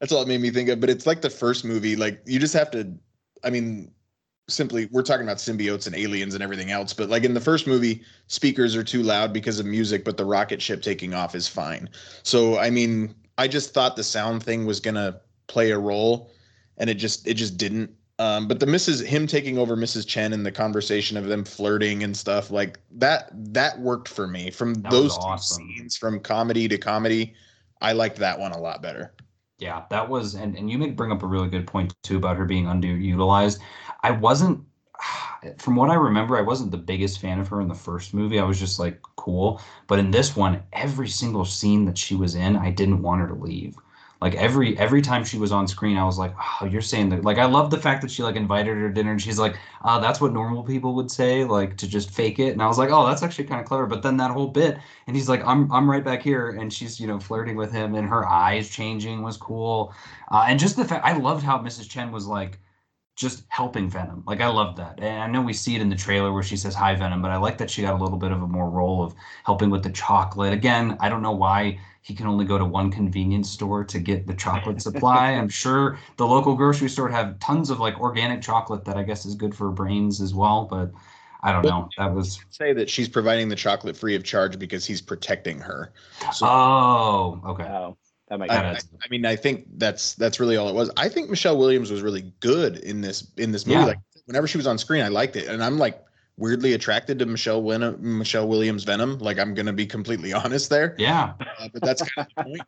that's 0.00 0.12
all 0.12 0.22
it 0.22 0.28
made 0.28 0.40
me 0.40 0.50
think 0.50 0.68
of. 0.68 0.80
But 0.80 0.90
it's 0.90 1.06
like 1.06 1.20
the 1.20 1.30
first 1.30 1.64
movie. 1.64 1.96
Like 1.96 2.20
you 2.26 2.38
just 2.38 2.54
have 2.54 2.70
to 2.72 2.92
I 3.44 3.50
mean, 3.50 3.92
simply 4.48 4.86
we're 4.90 5.02
talking 5.02 5.24
about 5.24 5.38
symbiotes 5.38 5.86
and 5.86 5.94
aliens 5.96 6.34
and 6.34 6.42
everything 6.42 6.70
else, 6.70 6.92
but 6.92 7.08
like 7.08 7.24
in 7.24 7.34
the 7.34 7.40
first 7.40 7.66
movie, 7.66 8.02
speakers 8.26 8.74
are 8.74 8.84
too 8.84 9.02
loud 9.02 9.32
because 9.32 9.60
of 9.60 9.66
music, 9.66 10.04
but 10.04 10.16
the 10.16 10.24
rocket 10.24 10.60
ship 10.60 10.82
taking 10.82 11.14
off 11.14 11.34
is 11.34 11.46
fine. 11.46 11.88
So 12.22 12.58
I 12.58 12.70
mean, 12.70 13.14
I 13.40 13.48
just 13.48 13.72
thought 13.72 13.96
the 13.96 14.04
sound 14.04 14.42
thing 14.42 14.66
was 14.66 14.80
gonna 14.80 15.18
play 15.46 15.70
a 15.70 15.78
role, 15.78 16.30
and 16.76 16.90
it 16.90 16.94
just 16.94 17.26
it 17.26 17.34
just 17.34 17.56
didn't. 17.56 17.90
Um, 18.18 18.46
but 18.46 18.60
the 18.60 18.66
Mrs. 18.66 19.02
him 19.02 19.26
taking 19.26 19.56
over 19.56 19.78
Mrs. 19.78 20.06
Chen 20.06 20.34
and 20.34 20.44
the 20.44 20.52
conversation 20.52 21.16
of 21.16 21.24
them 21.24 21.42
flirting 21.42 22.02
and 22.02 22.14
stuff 22.14 22.50
like 22.50 22.78
that 22.90 23.30
that 23.54 23.80
worked 23.80 24.08
for 24.08 24.26
me. 24.26 24.50
From 24.50 24.74
That 24.74 24.90
those 24.90 25.16
two 25.16 25.22
awesome. 25.22 25.66
scenes, 25.66 25.96
from 25.96 26.20
comedy 26.20 26.68
to 26.68 26.76
comedy, 26.76 27.32
I 27.80 27.94
liked 27.94 28.18
that 28.18 28.38
one 28.38 28.52
a 28.52 28.60
lot 28.60 28.82
better. 28.82 29.14
Yeah, 29.58 29.84
that 29.88 30.06
was, 30.06 30.34
and, 30.34 30.54
and 30.56 30.70
you 30.70 30.76
make 30.76 30.96
bring 30.96 31.10
up 31.10 31.22
a 31.22 31.26
really 31.26 31.48
good 31.48 31.66
point 31.66 31.94
too 32.02 32.18
about 32.18 32.36
her 32.36 32.44
being 32.44 32.66
underutilized. 32.66 33.58
I 34.02 34.10
wasn't, 34.10 34.60
from 35.58 35.76
what 35.76 35.90
I 35.90 35.94
remember, 35.94 36.36
I 36.36 36.42
wasn't 36.42 36.70
the 36.70 36.78
biggest 36.78 37.20
fan 37.20 37.40
of 37.40 37.48
her 37.48 37.60
in 37.60 37.68
the 37.68 37.74
first 37.74 38.14
movie. 38.14 38.38
I 38.38 38.44
was 38.44 38.58
just 38.58 38.78
like, 38.78 39.00
cool. 39.16 39.60
But 39.86 39.98
in 39.98 40.10
this 40.10 40.36
one, 40.36 40.62
every 40.72 41.08
single 41.08 41.44
scene 41.44 41.84
that 41.86 41.98
she 41.98 42.14
was 42.14 42.34
in, 42.34 42.56
I 42.56 42.70
didn't 42.70 43.02
want 43.02 43.20
her 43.20 43.28
to 43.28 43.34
leave. 43.34 43.76
Like 44.20 44.34
every 44.34 44.78
every 44.78 45.00
time 45.00 45.24
she 45.24 45.38
was 45.38 45.50
on 45.50 45.66
screen, 45.66 45.96
I 45.96 46.04
was 46.04 46.18
like, 46.18 46.34
"Oh, 46.38 46.66
you're 46.66 46.82
saying 46.82 47.08
that." 47.08 47.24
Like, 47.24 47.38
I 47.38 47.46
love 47.46 47.70
the 47.70 47.78
fact 47.78 48.02
that 48.02 48.10
she 48.10 48.22
like 48.22 48.36
invited 48.36 48.76
her 48.76 48.88
to 48.88 48.92
dinner, 48.92 49.12
and 49.12 49.22
she's 49.22 49.38
like, 49.38 49.56
"Uh, 49.82 49.98
that's 49.98 50.20
what 50.20 50.34
normal 50.34 50.62
people 50.62 50.94
would 50.96 51.10
say, 51.10 51.44
like 51.44 51.78
to 51.78 51.88
just 51.88 52.10
fake 52.10 52.38
it." 52.38 52.52
And 52.52 52.62
I 52.62 52.66
was 52.66 52.76
like, 52.76 52.90
"Oh, 52.90 53.06
that's 53.06 53.22
actually 53.22 53.44
kind 53.44 53.62
of 53.62 53.66
clever." 53.66 53.86
But 53.86 54.02
then 54.02 54.18
that 54.18 54.30
whole 54.30 54.48
bit, 54.48 54.78
and 55.06 55.16
he's 55.16 55.28
like, 55.30 55.42
"I'm 55.46 55.72
I'm 55.72 55.90
right 55.90 56.04
back 56.04 56.20
here," 56.22 56.50
and 56.50 56.70
she's 56.70 57.00
you 57.00 57.06
know 57.06 57.18
flirting 57.18 57.56
with 57.56 57.72
him, 57.72 57.94
and 57.94 58.06
her 58.08 58.28
eyes 58.28 58.68
changing 58.68 59.22
was 59.22 59.38
cool, 59.38 59.94
uh, 60.30 60.44
and 60.46 60.60
just 60.60 60.76
the 60.76 60.84
fact 60.84 61.06
I 61.06 61.16
loved 61.16 61.42
how 61.42 61.58
Mrs. 61.58 61.88
Chen 61.88 62.12
was 62.12 62.26
like 62.26 62.58
just 63.20 63.44
helping 63.48 63.90
Venom. 63.90 64.24
Like 64.26 64.40
I 64.40 64.46
love 64.46 64.76
that, 64.76 64.98
and 64.98 65.22
I 65.22 65.26
know 65.26 65.42
we 65.42 65.52
see 65.52 65.76
it 65.76 65.82
in 65.82 65.90
the 65.90 65.96
trailer 65.96 66.32
where 66.32 66.42
she 66.42 66.56
says 66.56 66.74
hi 66.74 66.94
Venom, 66.94 67.20
but 67.20 67.30
I 67.30 67.36
like 67.36 67.58
that 67.58 67.70
she 67.70 67.82
got 67.82 67.92
a 67.92 68.02
little 68.02 68.16
bit 68.16 68.32
of 68.32 68.42
a 68.42 68.46
more 68.46 68.70
role 68.70 69.04
of 69.04 69.14
helping 69.44 69.68
with 69.68 69.82
the 69.82 69.90
chocolate. 69.90 70.54
Again, 70.54 70.96
I 71.00 71.10
don't 71.10 71.20
know 71.20 71.32
why 71.32 71.78
he 72.00 72.14
can 72.14 72.26
only 72.26 72.46
go 72.46 72.56
to 72.56 72.64
one 72.64 72.90
convenience 72.90 73.50
store 73.50 73.84
to 73.84 73.98
get 73.98 74.26
the 74.26 74.32
chocolate 74.32 74.80
supply. 74.88 75.32
I'm 75.32 75.50
sure 75.50 75.98
the 76.16 76.26
local 76.26 76.56
grocery 76.56 76.88
store 76.88 77.10
have 77.10 77.38
tons 77.40 77.68
of 77.68 77.78
like 77.78 78.00
organic 78.00 78.40
chocolate 78.40 78.86
that 78.86 78.96
I 78.96 79.02
guess 79.02 79.26
is 79.26 79.34
good 79.34 79.54
for 79.54 79.70
brains 79.70 80.20
as 80.20 80.34
well, 80.34 80.64
but. 80.64 80.90
I 81.42 81.52
don't 81.52 81.64
know. 81.64 81.88
That 81.96 82.14
was 82.14 82.38
Say 82.50 82.74
that 82.74 82.90
she's 82.90 83.08
providing 83.08 83.48
the 83.48 83.56
chocolate 83.56 83.96
free 83.96 84.14
of 84.14 84.22
charge 84.22 84.58
because 84.58 84.84
he's 84.84 85.00
protecting 85.00 85.58
her. 85.58 85.90
So 86.34 86.46
oh 86.46 87.40
okay. 87.46 87.62
Oh, 87.62 87.96
that 88.30 88.38
makes 88.38 88.54
I, 88.54 88.70
I, 88.70 88.72
I 88.76 89.08
mean, 89.10 89.26
I 89.26 89.36
think 89.36 89.66
that's 89.76 90.14
that's 90.14 90.40
really 90.40 90.56
all 90.56 90.68
it 90.68 90.74
was. 90.74 90.90
I 90.96 91.08
think 91.08 91.28
Michelle 91.28 91.58
Williams 91.58 91.90
was 91.90 92.00
really 92.00 92.32
good 92.40 92.78
in 92.78 93.00
this 93.00 93.26
in 93.36 93.52
this 93.52 93.66
movie. 93.66 93.80
Yeah. 93.80 93.86
Like 93.86 93.98
whenever 94.26 94.46
she 94.46 94.56
was 94.56 94.66
on 94.66 94.78
screen, 94.78 95.02
I 95.02 95.08
liked 95.08 95.36
it, 95.36 95.48
and 95.48 95.62
I'm 95.62 95.78
like 95.78 96.02
weirdly 96.36 96.72
attracted 96.72 97.18
to 97.18 97.26
Michelle 97.26 97.60
Win- 97.62 97.96
Michelle 98.00 98.48
Williams 98.48 98.84
Venom. 98.84 99.18
Like 99.18 99.38
I'm 99.38 99.52
gonna 99.52 99.72
be 99.72 99.84
completely 99.84 100.32
honest 100.32 100.70
there, 100.70 100.94
Yeah. 100.96 101.34
uh, 101.58 101.68
but 101.72 101.82
that's 101.82 102.02
kind 102.08 102.26
of 102.28 102.34
the 102.36 102.42
point. 102.44 102.62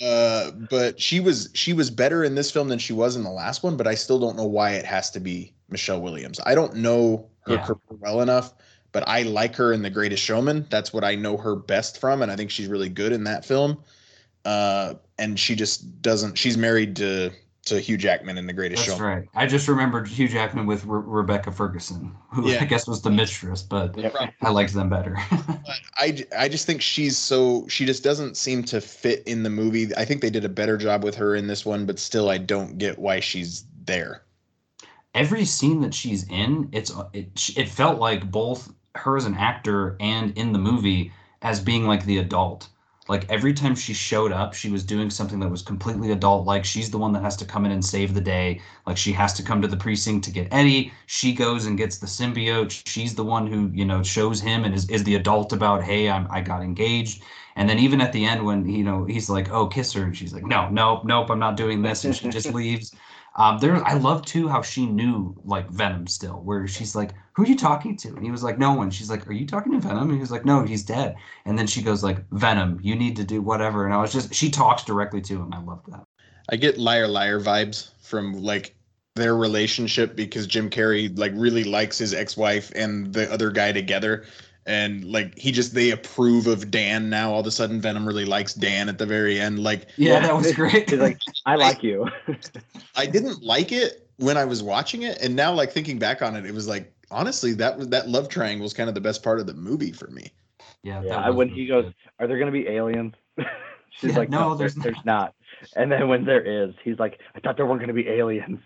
Uh, 0.00 0.50
but 0.70 1.00
she 1.00 1.18
was 1.20 1.50
she 1.52 1.72
was 1.72 1.90
better 1.90 2.22
in 2.24 2.34
this 2.36 2.50
film 2.50 2.68
than 2.68 2.78
she 2.78 2.92
was 2.92 3.16
in 3.16 3.24
the 3.24 3.30
last 3.30 3.62
one. 3.64 3.76
But 3.76 3.86
I 3.88 3.94
still 3.96 4.20
don't 4.20 4.36
know 4.36 4.46
why 4.46 4.70
it 4.72 4.84
has 4.84 5.10
to 5.10 5.20
be 5.20 5.52
Michelle 5.68 6.00
Williams. 6.00 6.38
I 6.46 6.54
don't 6.54 6.76
know 6.76 7.28
her 7.40 7.54
Yeah. 7.54 7.64
career 7.66 7.78
well 8.00 8.20
enough. 8.22 8.54
But 8.90 9.06
I 9.06 9.20
like 9.22 9.54
her 9.56 9.74
in 9.74 9.82
The 9.82 9.90
Greatest 9.90 10.22
Showman. 10.22 10.66
That's 10.70 10.94
what 10.94 11.04
I 11.04 11.14
know 11.14 11.36
her 11.36 11.54
best 11.54 12.00
from, 12.00 12.22
and 12.22 12.32
I 12.32 12.36
think 12.36 12.50
she's 12.50 12.68
really 12.68 12.88
good 12.88 13.12
in 13.12 13.24
that 13.24 13.44
film 13.44 13.82
uh, 14.48 14.94
and 15.18 15.38
she 15.38 15.54
just 15.54 16.00
doesn't. 16.00 16.38
She's 16.38 16.56
married 16.56 16.96
to 16.96 17.30
to 17.66 17.78
Hugh 17.80 17.98
Jackman 17.98 18.38
in 18.38 18.46
The 18.46 18.52
Greatest 18.54 18.82
show. 18.82 18.92
That's 18.92 19.00
Show. 19.00 19.04
right. 19.06 19.28
I 19.34 19.46
just 19.46 19.68
remembered 19.68 20.08
Hugh 20.08 20.26
Jackman 20.26 20.64
with 20.64 20.86
Re- 20.86 21.02
Rebecca 21.04 21.52
Ferguson, 21.52 22.14
who 22.32 22.48
Yeah. 22.50 22.60
I 22.62 22.64
guess 22.64 22.86
was 22.88 23.02
the 23.02 23.10
mistress, 23.10 23.60
but 23.62 23.94
Yep. 23.98 24.14
I 24.40 24.48
liked 24.48 24.72
them 24.72 24.88
better. 24.88 25.18
I, 25.98 26.24
I 26.36 26.48
just 26.48 26.64
think 26.64 26.80
she's 26.80 27.18
so 27.18 27.66
she 27.68 27.84
just 27.84 28.02
doesn't 28.02 28.38
seem 28.38 28.62
to 28.64 28.80
fit 28.80 29.22
in 29.26 29.42
the 29.42 29.50
movie. 29.50 29.94
I 29.96 30.06
think 30.06 30.22
they 30.22 30.30
did 30.30 30.46
a 30.46 30.48
better 30.48 30.78
job 30.78 31.04
with 31.04 31.14
her 31.16 31.34
in 31.36 31.46
this 31.46 31.66
one, 31.66 31.84
but 31.84 31.98
still, 31.98 32.30
I 32.30 32.38
don't 32.38 32.78
get 32.78 32.98
why 32.98 33.20
she's 33.20 33.64
there. 33.84 34.22
Every 35.14 35.44
scene 35.44 35.82
that 35.82 35.92
she's 35.92 36.26
in, 36.30 36.70
it's 36.72 36.90
it, 37.12 37.50
it 37.54 37.68
felt 37.68 37.98
like 37.98 38.30
both 38.30 38.72
her 38.94 39.18
as 39.18 39.26
an 39.26 39.34
actor 39.34 39.96
and 40.00 40.36
in 40.38 40.52
the 40.52 40.58
movie 40.58 41.12
as 41.42 41.60
being 41.60 41.86
like 41.86 42.06
the 42.06 42.16
adult. 42.16 42.68
Like 43.08 43.30
every 43.30 43.54
time 43.54 43.74
she 43.74 43.94
showed 43.94 44.32
up, 44.32 44.52
she 44.52 44.70
was 44.70 44.84
doing 44.84 45.08
something 45.08 45.40
that 45.40 45.50
was 45.50 45.62
completely 45.62 46.12
adult. 46.12 46.46
Like 46.46 46.64
she's 46.64 46.90
the 46.90 46.98
one 46.98 47.12
that 47.14 47.22
has 47.22 47.36
to 47.36 47.44
come 47.46 47.64
in 47.64 47.72
and 47.72 47.84
save 47.84 48.12
the 48.12 48.20
day. 48.20 48.60
Like 48.86 48.98
she 48.98 49.12
has 49.12 49.32
to 49.34 49.42
come 49.42 49.62
to 49.62 49.68
the 49.68 49.76
precinct 49.76 50.24
to 50.26 50.30
get 50.30 50.52
Eddie. 50.52 50.92
She 51.06 51.32
goes 51.32 51.66
and 51.66 51.78
gets 51.78 51.98
the 51.98 52.06
symbiote. 52.06 52.82
She's 52.86 53.14
the 53.14 53.24
one 53.24 53.46
who 53.46 53.70
you 53.72 53.84
know 53.84 54.02
shows 54.02 54.40
him 54.40 54.64
and 54.64 54.74
is, 54.74 54.88
is 54.90 55.04
the 55.04 55.14
adult 55.14 55.52
about, 55.52 55.82
hey, 55.82 56.10
I'm 56.10 56.28
I 56.30 56.42
got 56.42 56.62
engaged. 56.62 57.22
And 57.56 57.68
then 57.68 57.78
even 57.78 58.00
at 58.00 58.12
the 58.12 58.24
end 58.24 58.44
when 58.44 58.68
you 58.68 58.84
know 58.84 59.04
he's 59.04 59.30
like, 59.30 59.50
oh, 59.50 59.66
kiss 59.66 59.92
her, 59.94 60.04
and 60.04 60.16
she's 60.16 60.32
like, 60.32 60.44
no, 60.44 60.68
nope, 60.68 61.04
nope, 61.04 61.30
I'm 61.30 61.40
not 61.40 61.56
doing 61.56 61.82
this, 61.82 62.04
and 62.04 62.14
she 62.14 62.28
just 62.28 62.52
leaves. 62.54 62.94
Um, 63.38 63.58
there, 63.60 63.82
I 63.86 63.94
love 63.94 64.26
too 64.26 64.48
how 64.48 64.62
she 64.62 64.84
knew 64.84 65.34
like 65.44 65.70
Venom 65.70 66.08
still, 66.08 66.42
where 66.42 66.66
she's 66.66 66.96
like, 66.96 67.12
"Who 67.34 67.44
are 67.44 67.46
you 67.46 67.56
talking 67.56 67.96
to?" 67.98 68.08
And 68.08 68.24
he 68.24 68.32
was 68.32 68.42
like, 68.42 68.58
"No 68.58 68.74
one." 68.74 68.90
She's 68.90 69.08
like, 69.08 69.28
"Are 69.28 69.32
you 69.32 69.46
talking 69.46 69.72
to 69.72 69.78
Venom?" 69.78 70.10
And 70.10 70.14
he 70.14 70.18
was 70.18 70.32
like, 70.32 70.44
"No, 70.44 70.64
he's 70.64 70.82
dead." 70.82 71.14
And 71.44 71.56
then 71.56 71.68
she 71.68 71.80
goes 71.80 72.02
like, 72.02 72.28
"Venom, 72.32 72.80
you 72.82 72.96
need 72.96 73.14
to 73.16 73.24
do 73.24 73.40
whatever." 73.40 73.84
And 73.84 73.94
I 73.94 73.98
was 73.98 74.12
just, 74.12 74.34
she 74.34 74.50
talks 74.50 74.82
directly 74.82 75.20
to 75.22 75.36
him. 75.36 75.52
I 75.54 75.60
love 75.60 75.82
that. 75.86 76.02
I 76.50 76.56
get 76.56 76.78
liar 76.78 77.06
liar 77.06 77.40
vibes 77.40 77.90
from 78.02 78.42
like 78.42 78.74
their 79.14 79.36
relationship 79.36 80.16
because 80.16 80.48
Jim 80.48 80.68
Carrey 80.68 81.16
like 81.16 81.32
really 81.34 81.64
likes 81.64 81.98
his 81.98 82.14
ex-wife 82.14 82.72
and 82.74 83.12
the 83.12 83.32
other 83.32 83.50
guy 83.50 83.70
together 83.70 84.24
and 84.68 85.04
like 85.04 85.36
he 85.38 85.50
just 85.50 85.74
they 85.74 85.90
approve 85.90 86.46
of 86.46 86.70
Dan 86.70 87.08
now 87.10 87.32
all 87.32 87.40
of 87.40 87.46
a 87.46 87.50
sudden 87.50 87.80
Venom 87.80 88.06
really 88.06 88.24
likes 88.24 88.54
Dan 88.54 88.88
at 88.88 88.98
the 88.98 89.06
very 89.06 89.40
end 89.40 89.58
like 89.58 89.88
Yeah, 89.96 90.20
that 90.20 90.36
was 90.36 90.52
great. 90.52 90.92
Like, 90.92 91.18
I 91.46 91.56
like 91.56 91.82
you. 91.82 92.06
I 92.94 93.06
didn't 93.06 93.42
like 93.42 93.72
it 93.72 94.06
when 94.18 94.36
I 94.36 94.44
was 94.44 94.62
watching 94.62 95.02
it 95.02 95.18
and 95.22 95.34
now 95.34 95.52
like 95.52 95.72
thinking 95.72 95.98
back 95.98 96.22
on 96.22 96.36
it 96.36 96.44
it 96.46 96.54
was 96.54 96.68
like 96.68 96.92
honestly 97.10 97.52
that 97.54 97.76
was 97.78 97.88
that 97.88 98.08
love 98.08 98.28
triangle 98.28 98.62
was 98.64 98.74
kind 98.74 98.88
of 98.88 98.94
the 98.94 99.00
best 99.00 99.22
part 99.22 99.40
of 99.40 99.46
the 99.46 99.54
movie 99.54 99.92
for 99.92 100.08
me. 100.08 100.30
yeah, 100.82 101.02
Yeah, 101.02 101.08
that 101.16 101.18
I- 101.18 101.28
was 101.30 101.36
when 101.38 101.48
he 101.48 101.66
goes. 101.66 101.92
Are 102.20 102.26
there 102.26 102.38
going 102.38 102.52
to 102.52 102.58
be 102.60 102.68
aliens? 102.68 103.14
She's 103.90 104.12
Yeah, 104.12 104.18
like, 104.18 104.28
no, 104.30 104.50
No, 104.50 104.54
there's 104.54 104.74
there's, 104.74 104.96
not. 105.04 105.34
And 105.76 105.90
then 105.90 106.08
when 106.08 106.24
there 106.24 106.42
is, 106.42 106.74
he's 106.84 106.98
like, 106.98 107.20
I 107.34 107.40
thought 107.40 107.56
there 107.56 107.66
weren't 107.66 107.80
going 107.80 107.88
to 107.88 107.94
be 107.94 108.08
aliens. 108.08 108.60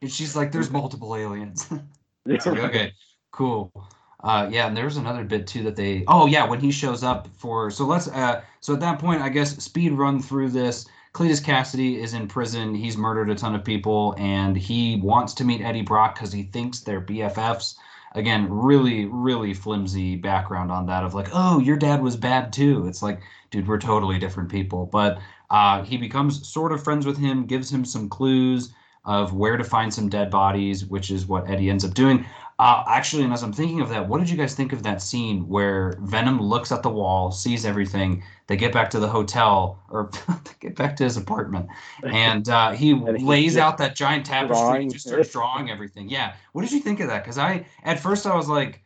and 0.00 0.10
she's 0.10 0.34
like, 0.34 0.50
"There's 0.50 0.70
multiple 0.70 1.14
aliens." 1.14 1.68
Like, 2.24 2.46
okay, 2.46 2.92
cool. 3.32 3.72
Uh, 4.22 4.48
yeah, 4.50 4.68
and 4.68 4.76
there's 4.76 4.96
another 4.96 5.24
bit 5.24 5.46
too 5.46 5.62
that 5.64 5.76
they. 5.76 6.04
Oh 6.06 6.26
yeah, 6.26 6.48
when 6.48 6.60
he 6.60 6.70
shows 6.70 7.02
up 7.02 7.28
for. 7.36 7.70
So 7.70 7.84
let's. 7.84 8.08
Uh, 8.08 8.42
so 8.60 8.72
at 8.72 8.80
that 8.80 8.98
point, 8.98 9.20
I 9.20 9.28
guess 9.28 9.56
speed 9.62 9.92
run 9.92 10.22
through 10.22 10.50
this. 10.50 10.86
Cletus 11.12 11.42
Kasady 11.42 11.98
is 11.98 12.14
in 12.14 12.26
prison. 12.26 12.74
He's 12.74 12.96
murdered 12.96 13.28
a 13.28 13.34
ton 13.34 13.54
of 13.54 13.64
people, 13.64 14.14
and 14.16 14.56
he 14.56 14.96
wants 14.96 15.34
to 15.34 15.44
meet 15.44 15.60
Eddie 15.60 15.82
Brock 15.82 16.14
because 16.14 16.32
he 16.32 16.44
thinks 16.44 16.80
they're 16.80 17.02
BFFs. 17.02 17.76
Again, 18.14 18.48
really, 18.50 19.06
really 19.06 19.54
flimsy 19.54 20.16
background 20.16 20.70
on 20.70 20.86
that 20.86 21.02
of 21.02 21.14
like, 21.14 21.28
oh, 21.32 21.58
your 21.58 21.76
dad 21.76 22.02
was 22.02 22.16
bad 22.16 22.52
too. 22.52 22.86
It's 22.86 23.02
like, 23.02 23.20
dude, 23.50 23.66
we're 23.66 23.78
totally 23.78 24.18
different 24.18 24.50
people. 24.50 24.86
But 24.86 25.18
uh, 25.50 25.82
he 25.82 25.96
becomes 25.96 26.46
sort 26.46 26.72
of 26.72 26.82
friends 26.82 27.06
with 27.06 27.18
him, 27.18 27.46
gives 27.46 27.70
him 27.70 27.84
some 27.84 28.08
clues 28.08 28.72
of 29.04 29.34
where 29.34 29.56
to 29.56 29.64
find 29.64 29.92
some 29.92 30.08
dead 30.08 30.30
bodies, 30.30 30.84
which 30.84 31.10
is 31.10 31.26
what 31.26 31.48
Eddie 31.50 31.70
ends 31.70 31.84
up 31.84 31.94
doing. 31.94 32.24
Uh, 32.58 32.84
actually, 32.86 33.24
and 33.24 33.32
as 33.32 33.42
I'm 33.42 33.52
thinking 33.52 33.80
of 33.80 33.88
that, 33.88 34.08
what 34.08 34.18
did 34.20 34.30
you 34.30 34.36
guys 34.36 34.54
think 34.54 34.72
of 34.72 34.82
that 34.84 35.02
scene 35.02 35.48
where 35.48 35.96
Venom 36.02 36.40
looks 36.40 36.70
at 36.70 36.82
the 36.82 36.90
wall, 36.90 37.32
sees 37.32 37.64
everything? 37.64 38.22
They 38.46 38.56
get 38.56 38.72
back 38.72 38.90
to 38.90 39.00
the 39.00 39.08
hotel 39.08 39.82
or 39.90 40.10
they 40.28 40.52
get 40.60 40.76
back 40.76 40.94
to 40.96 41.04
his 41.04 41.16
apartment, 41.16 41.68
and 42.04 42.48
uh, 42.48 42.72
he 42.72 42.90
And 43.06 43.22
lays 43.22 43.56
out 43.56 43.78
that 43.78 43.96
giant 43.96 44.26
tapestry, 44.26 44.54
drawing. 44.54 44.82
and 44.82 44.92
just 44.92 45.06
starts 45.06 45.30
drawing 45.30 45.70
everything. 45.70 46.08
Yeah, 46.08 46.34
what 46.52 46.62
did 46.62 46.72
you 46.72 46.80
think 46.80 47.00
of 47.00 47.08
that? 47.08 47.24
Because 47.24 47.38
I 47.38 47.66
at 47.84 47.98
first 47.98 48.26
I 48.26 48.36
was 48.36 48.48
like, 48.48 48.82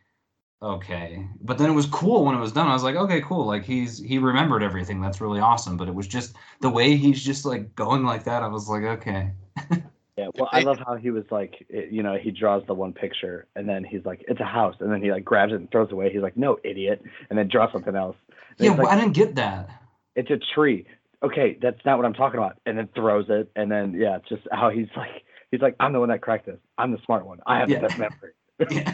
okay, 0.61 1.27
but 1.41 1.57
then 1.57 1.69
it 1.69 1.73
was 1.73 1.85
cool 1.85 2.25
when 2.25 2.35
it 2.35 2.39
was 2.39 2.51
done. 2.51 2.67
I 2.67 2.73
was 2.73 2.83
like, 2.83 2.95
okay, 2.95 3.21
cool. 3.21 3.45
Like 3.45 3.63
he's 3.63 3.99
he 3.99 4.17
remembered 4.17 4.63
everything. 4.63 5.01
That's 5.01 5.21
really 5.21 5.39
awesome. 5.39 5.77
But 5.77 5.87
it 5.87 5.93
was 5.95 6.07
just 6.07 6.35
the 6.61 6.69
way 6.69 6.95
he's 6.95 7.23
just 7.23 7.45
like 7.45 7.75
going 7.75 8.03
like 8.03 8.23
that. 8.23 8.43
I 8.43 8.47
was 8.47 8.69
like, 8.69 8.83
okay. 8.83 9.31
Yeah, 10.17 10.29
well, 10.35 10.49
I 10.51 10.61
love 10.61 10.79
how 10.79 10.95
he 10.95 11.11
was 11.11 11.25
like, 11.29 11.63
it- 11.69 11.91
you 11.91 12.01
know, 12.01 12.15
he 12.17 12.31
draws 12.31 12.65
the 12.65 12.73
one 12.73 12.91
picture 12.91 13.45
and 13.55 13.69
then 13.69 13.83
he's 13.83 14.03
like, 14.03 14.25
it's 14.27 14.39
a 14.39 14.45
house, 14.45 14.75
and 14.79 14.91
then 14.91 15.01
he 15.01 15.11
like 15.11 15.23
grabs 15.23 15.51
it 15.53 15.57
and 15.57 15.69
throws 15.69 15.89
it 15.89 15.93
away. 15.93 16.11
He's 16.11 16.21
like, 16.23 16.35
no, 16.35 16.57
idiot, 16.63 17.03
and 17.29 17.37
then 17.37 17.47
draws 17.47 17.71
something 17.71 17.95
else. 17.95 18.15
And 18.57 18.65
Yeah, 18.65 18.71
well, 18.71 18.87
like, 18.87 18.97
I 18.97 18.99
didn't 19.01 19.13
get 19.13 19.35
that. 19.35 19.69
it's 20.15 20.31
a 20.31 20.37
tree. 20.55 20.85
Okay, 21.23 21.57
that's 21.61 21.83
not 21.85 21.97
what 21.97 22.05
I'm 22.05 22.13
talking 22.13 22.39
about. 22.39 22.57
And 22.65 22.77
then 22.77 22.89
throws 22.95 23.25
it, 23.29 23.51
and 23.55 23.71
then 23.71 23.93
yeah, 23.93 24.17
it's 24.17 24.27
just 24.29 24.41
how 24.51 24.69
he's 24.69 24.87
like, 24.97 25.23
he's 25.51 25.61
like, 25.61 25.75
I'm 25.79 25.93
the 25.93 25.99
one 25.99 26.09
that 26.09 26.21
cracked 26.21 26.47
this. 26.47 26.59
I'm 26.79 26.91
the 26.91 26.99
smart 27.05 27.25
one. 27.25 27.39
I 27.45 27.59
have 27.59 27.69
Yeah. 27.69 27.79
the 27.81 27.87
best 27.87 27.99
memory. 27.99 28.31
Yeah. 28.71 28.93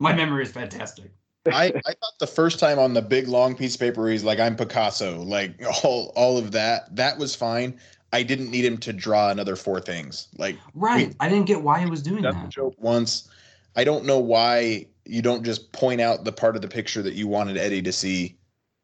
My 0.00 0.12
memory 0.12 0.42
is 0.42 0.50
fantastic. 0.50 1.12
I, 1.50 1.66
I 1.66 1.70
thought 1.92 2.18
the 2.18 2.26
first 2.26 2.58
time 2.58 2.78
on 2.80 2.94
the 2.94 3.00
big 3.00 3.26
long 3.28 3.54
piece 3.54 3.74
of 3.74 3.80
paper 3.80 4.08
he's 4.10 4.22
like 4.24 4.38
I'm 4.40 4.54
Picasso, 4.56 5.22
like 5.22 5.54
all 5.84 6.12
all 6.16 6.36
of 6.36 6.50
that. 6.52 6.94
That 6.96 7.16
was 7.16 7.34
fine. 7.36 7.78
I 8.12 8.22
didn't 8.22 8.50
need 8.50 8.64
him 8.64 8.78
to 8.78 8.92
draw 8.92 9.30
another 9.30 9.56
four 9.56 9.80
things. 9.80 10.28
Like 10.38 10.56
Right. 10.74 11.14
I 11.20 11.28
didn't 11.28 11.46
get 11.46 11.62
why 11.62 11.80
he 11.80 11.86
was 11.86 12.02
doing 12.02 12.22
that. 12.22 12.50
joke 12.50 12.74
once. 12.78 13.28
I 13.76 13.84
don't 13.84 14.04
know 14.04 14.18
why 14.18 14.86
you 15.04 15.22
don't 15.22 15.44
just 15.44 15.72
point 15.72 16.00
out 16.00 16.24
the 16.24 16.32
part 16.32 16.56
of 16.56 16.62
the 16.62 16.68
picture 16.68 17.02
that 17.02 17.14
you 17.14 17.28
wanted 17.28 17.56
Eddie 17.56 17.82
to 17.82 17.92
see 17.92 18.36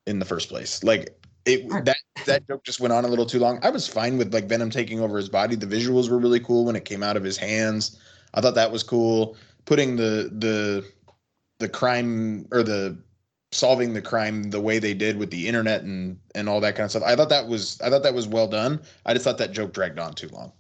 in 0.07 0.19
the 0.19 0.25
first 0.25 0.49
place. 0.49 0.83
Like 0.85 1.17
it 1.45 1.65
Right. 1.71 1.85
that 1.85 1.97
that 2.27 2.47
joke 2.47 2.65
just 2.65 2.81
went 2.81 2.93
on 2.93 3.05
a 3.05 3.09
little 3.09 3.27
too 3.27 3.39
long. 3.39 3.59
I 3.63 3.71
was 3.71 3.87
fine 3.87 4.19
with 4.19 4.33
like 4.33 4.47
Venom 4.47 4.71
taking 4.71 5.01
over 5.01 5.17
his 5.17 5.29
body. 5.29 5.57
The 5.57 5.67
visuals 5.67 6.11
were 6.11 6.19
really 6.19 6.41
cool 6.41 6.65
when 6.65 6.77
it 6.77 6.85
came 6.85 7.03
out 7.03 7.17
of 7.17 7.25
his 7.25 7.37
hands. 7.37 7.99
I 8.35 8.41
thought 8.41 8.55
that 8.55 8.73
was 8.73 8.83
cool. 8.83 9.37
Putting 9.65 9.97
the 9.97 10.31
the 10.33 10.85
the 11.59 11.69
crime 11.69 12.47
or 12.51 12.63
the 12.63 12.99
solving 13.55 13.95
the 13.95 14.03
crime 14.03 14.51
the 14.51 14.61
way 14.61 14.79
they 14.79 14.95
did 14.95 15.17
with 15.17 15.31
the 15.31 15.49
internet 15.49 15.83
and 15.83 16.19
and 16.35 16.49
all 16.49 16.61
that 16.61 16.75
kind 16.77 16.85
of 16.85 16.91
stuff. 16.91 17.03
I 17.05 17.17
thought 17.17 17.29
that 17.31 17.49
was 17.49 17.81
I 17.81 17.91
thought 17.91 18.03
that 18.03 18.15
was 18.15 18.27
well 18.29 18.49
done. 18.49 18.83
I 19.07 19.13
just 19.15 19.25
thought 19.25 19.39
that 19.39 19.53
joke 19.53 19.73
dragged 19.73 19.99
on 19.99 20.15
too 20.15 20.29
long. 20.29 20.53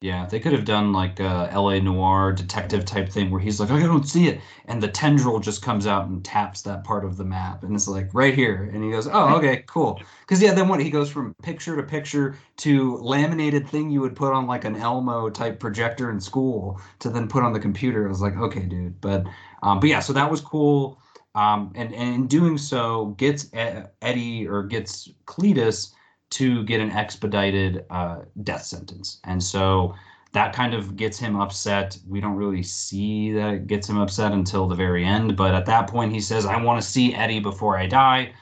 Yeah, 0.00 0.26
they 0.26 0.38
could 0.38 0.52
have 0.52 0.64
done 0.64 0.92
like 0.92 1.18
a 1.18 1.50
LA 1.52 1.80
noir 1.80 2.32
detective 2.32 2.84
type 2.84 3.08
thing 3.08 3.30
where 3.32 3.40
he's 3.40 3.58
like, 3.58 3.70
I 3.72 3.80
don't 3.80 4.06
see 4.08 4.28
it. 4.28 4.40
And 4.66 4.80
the 4.80 4.86
tendril 4.86 5.40
just 5.40 5.60
comes 5.60 5.88
out 5.88 6.06
and 6.06 6.24
taps 6.24 6.62
that 6.62 6.84
part 6.84 7.04
of 7.04 7.16
the 7.16 7.24
map. 7.24 7.64
And 7.64 7.74
it's 7.74 7.88
like, 7.88 8.14
right 8.14 8.32
here. 8.32 8.70
And 8.72 8.84
he 8.84 8.92
goes, 8.92 9.08
Oh, 9.08 9.34
okay, 9.36 9.64
cool. 9.66 10.00
Because, 10.20 10.40
yeah, 10.40 10.54
then 10.54 10.68
what? 10.68 10.78
He 10.80 10.90
goes 10.90 11.10
from 11.10 11.34
picture 11.42 11.74
to 11.74 11.82
picture 11.82 12.38
to 12.58 12.96
laminated 12.98 13.68
thing 13.68 13.90
you 13.90 14.00
would 14.00 14.14
put 14.14 14.32
on 14.32 14.46
like 14.46 14.64
an 14.64 14.76
Elmo 14.76 15.30
type 15.30 15.58
projector 15.58 16.10
in 16.10 16.20
school 16.20 16.80
to 17.00 17.10
then 17.10 17.26
put 17.26 17.42
on 17.42 17.52
the 17.52 17.60
computer. 17.60 18.06
I 18.06 18.08
was 18.08 18.20
like, 18.22 18.36
Okay, 18.36 18.66
dude. 18.66 19.00
But, 19.00 19.26
um, 19.64 19.80
but 19.80 19.88
yeah, 19.88 19.98
so 20.00 20.12
that 20.12 20.30
was 20.30 20.40
cool. 20.40 21.00
Um, 21.38 21.70
and, 21.76 21.94
and 21.94 22.14
in 22.16 22.26
doing 22.26 22.58
so, 22.58 23.14
gets 23.16 23.48
Eddie 24.02 24.48
or 24.48 24.64
gets 24.64 25.08
Cletus 25.26 25.92
to 26.30 26.64
get 26.64 26.80
an 26.80 26.90
expedited 26.90 27.84
uh, 27.90 28.22
death 28.42 28.64
sentence. 28.64 29.20
And 29.22 29.40
so 29.40 29.94
that 30.32 30.52
kind 30.52 30.74
of 30.74 30.96
gets 30.96 31.16
him 31.16 31.40
upset. 31.40 31.96
We 32.08 32.20
don't 32.20 32.34
really 32.34 32.64
see 32.64 33.30
that 33.34 33.54
it 33.54 33.66
gets 33.68 33.88
him 33.88 33.98
upset 33.98 34.32
until 34.32 34.66
the 34.66 34.74
very 34.74 35.04
end. 35.04 35.36
But 35.36 35.54
at 35.54 35.64
that 35.66 35.88
point, 35.88 36.12
he 36.12 36.20
says, 36.20 36.44
I 36.44 36.60
want 36.60 36.82
to 36.82 36.88
see 36.88 37.14
Eddie 37.14 37.38
before 37.38 37.78
I 37.78 37.86
die. 37.86 38.32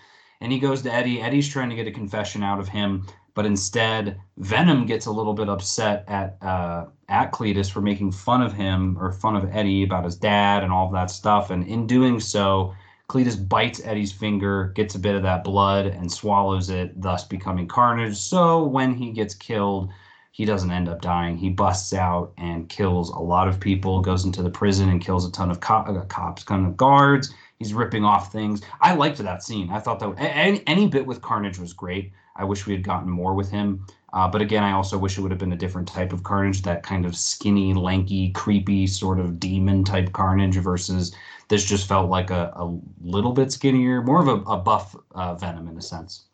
And 0.40 0.50
he 0.50 0.58
goes 0.58 0.80
to 0.82 0.92
Eddie. 0.92 1.20
Eddie's 1.20 1.48
trying 1.48 1.68
to 1.68 1.76
get 1.76 1.86
a 1.86 1.92
confession 1.92 2.42
out 2.42 2.60
of 2.60 2.68
him. 2.68 3.06
But 3.34 3.44
instead, 3.44 4.18
Venom 4.38 4.86
gets 4.86 5.04
a 5.04 5.12
little 5.12 5.34
bit 5.34 5.50
upset 5.50 6.04
at 6.08 6.38
uh, 6.42 6.86
at 7.10 7.30
Cletus 7.30 7.70
for 7.70 7.82
making 7.82 8.12
fun 8.12 8.40
of 8.40 8.54
him 8.54 8.96
or 8.98 9.12
fun 9.12 9.36
of 9.36 9.54
Eddie 9.54 9.82
about 9.82 10.04
his 10.04 10.16
dad 10.16 10.64
and 10.64 10.72
all 10.72 10.86
of 10.86 10.94
that 10.94 11.10
stuff. 11.10 11.50
And 11.50 11.66
in 11.68 11.86
doing 11.86 12.18
so, 12.20 12.74
Cletus 13.08 13.36
bites 13.36 13.80
Eddie's 13.84 14.12
finger, 14.12 14.72
gets 14.74 14.94
a 14.94 14.98
bit 14.98 15.14
of 15.14 15.22
that 15.22 15.44
blood, 15.44 15.86
and 15.86 16.10
swallows 16.10 16.70
it, 16.70 17.00
thus 17.00 17.24
becoming 17.24 17.68
Carnage. 17.68 18.16
So 18.16 18.64
when 18.64 18.94
he 18.94 19.12
gets 19.12 19.34
killed, 19.34 19.92
he 20.32 20.44
doesn't 20.44 20.70
end 20.70 20.88
up 20.88 21.00
dying. 21.00 21.36
He 21.36 21.48
busts 21.48 21.94
out 21.94 22.32
and 22.36 22.68
kills 22.68 23.08
a 23.10 23.18
lot 23.18 23.48
of 23.48 23.58
people, 23.58 24.00
goes 24.00 24.24
into 24.24 24.42
the 24.42 24.50
prison 24.50 24.90
and 24.90 25.00
kills 25.00 25.24
a 25.24 25.32
ton 25.32 25.50
of 25.50 25.58
uh, 25.58 26.04
cops, 26.08 26.42
kind 26.42 26.66
of 26.66 26.76
guards. 26.76 27.32
He's 27.58 27.72
ripping 27.72 28.04
off 28.04 28.32
things. 28.32 28.60
I 28.80 28.94
liked 28.94 29.16
that 29.18 29.42
scene. 29.42 29.70
I 29.70 29.78
thought 29.78 29.98
that 30.00 30.14
any, 30.18 30.62
any 30.66 30.88
bit 30.88 31.06
with 31.06 31.22
Carnage 31.22 31.58
was 31.58 31.72
great. 31.72 32.12
I 32.36 32.44
wish 32.44 32.66
we 32.66 32.74
had 32.74 32.82
gotten 32.82 33.08
more 33.08 33.34
with 33.34 33.50
him. 33.50 33.86
Uh, 34.16 34.26
but 34.26 34.40
again, 34.40 34.62
I 34.62 34.72
also 34.72 34.96
wish 34.96 35.18
it 35.18 35.20
would 35.20 35.30
have 35.30 35.38
been 35.38 35.52
a 35.52 35.56
different 35.56 35.86
type 35.86 36.10
of 36.10 36.22
Carnage, 36.22 36.62
that 36.62 36.82
kind 36.82 37.04
of 37.04 37.14
skinny, 37.14 37.74
lanky, 37.74 38.30
creepy 38.30 38.86
sort 38.86 39.20
of 39.20 39.38
demon 39.38 39.84
type 39.84 40.10
Carnage 40.14 40.56
versus 40.56 41.14
this 41.48 41.66
just 41.66 41.86
felt 41.86 42.08
like 42.08 42.30
a, 42.30 42.50
a 42.56 42.74
little 43.02 43.32
bit 43.32 43.52
skinnier, 43.52 44.00
more 44.00 44.22
of 44.22 44.28
a, 44.28 44.50
a 44.50 44.56
buff 44.56 44.96
uh, 45.14 45.34
Venom 45.34 45.68
in 45.68 45.76
a 45.76 45.82
sense. 45.82 46.24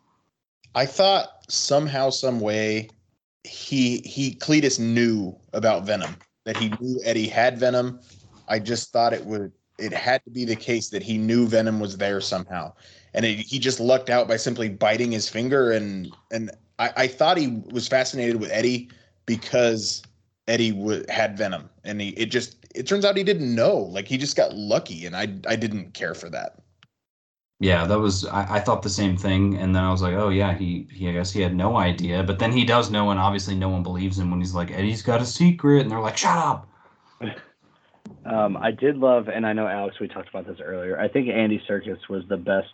I 0.75 0.85
thought 0.85 1.43
somehow, 1.49 2.09
some 2.09 2.39
way, 2.39 2.89
he 3.43 3.97
he 4.05 4.33
Cletus 4.35 4.79
knew 4.79 5.35
about 5.51 5.83
Venom. 5.83 6.15
That 6.45 6.55
he 6.55 6.69
knew 6.79 7.01
Eddie 7.03 7.27
had 7.27 7.57
Venom. 7.57 7.99
I 8.47 8.59
just 8.59 8.93
thought 8.93 9.11
it 9.11 9.25
would 9.25 9.51
it 9.77 9.91
had 9.91 10.23
to 10.23 10.31
be 10.31 10.45
the 10.45 10.55
case 10.55 10.87
that 10.89 11.03
he 11.03 11.17
knew 11.17 11.47
Venom 11.49 11.81
was 11.81 11.97
there 11.97 12.21
somehow, 12.21 12.71
and 13.13 13.25
it, 13.25 13.39
he 13.39 13.59
just 13.59 13.81
lucked 13.81 14.09
out 14.09 14.29
by 14.29 14.37
simply 14.37 14.69
biting 14.69 15.11
his 15.11 15.27
finger. 15.27 15.73
And 15.73 16.15
and 16.31 16.49
I, 16.79 16.91
I 16.95 17.07
thought 17.07 17.37
he 17.37 17.61
was 17.71 17.87
fascinated 17.87 18.39
with 18.39 18.51
Eddie 18.51 18.89
because 19.25 20.01
Eddie 20.47 20.71
w- 20.71 21.05
had 21.09 21.37
Venom, 21.37 21.69
and 21.83 22.01
he 22.01 22.09
it 22.09 22.27
just 22.27 22.57
it 22.75 22.87
turns 22.87 23.05
out 23.05 23.17
he 23.17 23.23
didn't 23.23 23.53
know. 23.53 23.77
Like 23.77 24.07
he 24.07 24.17
just 24.17 24.35
got 24.35 24.55
lucky, 24.55 25.05
and 25.05 25.15
I 25.15 25.33
I 25.47 25.55
didn't 25.55 25.93
care 25.93 26.13
for 26.13 26.29
that. 26.29 26.59
Yeah, 27.59 27.85
that 27.85 27.99
was 27.99 28.25
I, 28.25 28.55
I 28.55 28.59
thought 28.59 28.81
the 28.81 28.89
same 28.89 29.15
thing, 29.15 29.55
and 29.57 29.75
then 29.75 29.83
I 29.83 29.91
was 29.91 30.01
like, 30.01 30.15
oh 30.15 30.29
yeah, 30.29 30.53
he 30.53 30.87
he 30.91 31.09
I 31.09 31.13
guess 31.13 31.31
he 31.31 31.41
had 31.41 31.55
no 31.55 31.77
idea, 31.77 32.23
but 32.23 32.39
then 32.39 32.51
he 32.51 32.65
does 32.65 32.91
know, 32.91 33.11
and 33.11 33.19
obviously 33.19 33.55
no 33.55 33.69
one 33.69 33.83
believes 33.83 34.19
him 34.19 34.31
when 34.31 34.41
he's 34.41 34.53
like 34.53 34.71
Eddie's 34.71 35.01
got 35.01 35.21
a 35.21 35.25
secret, 35.25 35.81
and 35.81 35.91
they're 35.91 36.01
like, 36.01 36.17
shut 36.17 36.37
up. 36.37 36.67
Um, 38.25 38.55
I 38.55 38.71
did 38.71 38.97
love, 38.97 39.27
and 39.27 39.45
I 39.45 39.53
know 39.53 39.67
Alex, 39.67 39.99
we 39.99 40.07
talked 40.07 40.29
about 40.29 40.47
this 40.47 40.59
earlier. 40.63 40.97
I 40.97 41.09
think 41.09 41.27
Andy 41.27 41.61
Serkis 41.67 42.07
was 42.09 42.23
the 42.29 42.37
best 42.37 42.73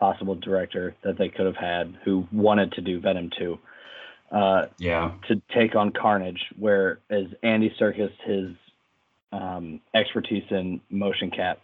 possible 0.00 0.34
director 0.34 0.96
that 1.04 1.18
they 1.18 1.28
could 1.28 1.46
have 1.46 1.56
had, 1.56 1.96
who 2.04 2.26
wanted 2.32 2.72
to 2.72 2.80
do 2.80 3.00
Venom 3.00 3.30
2, 3.38 3.58
uh, 4.32 4.66
Yeah, 4.78 5.12
to 5.28 5.40
take 5.54 5.76
on 5.76 5.92
Carnage. 5.92 6.40
Whereas 6.58 7.26
Andy 7.42 7.74
Serkis, 7.78 8.12
his 8.24 8.56
um, 9.32 9.80
expertise 9.94 10.44
in 10.50 10.80
motion 10.90 11.30
cap, 11.30 11.60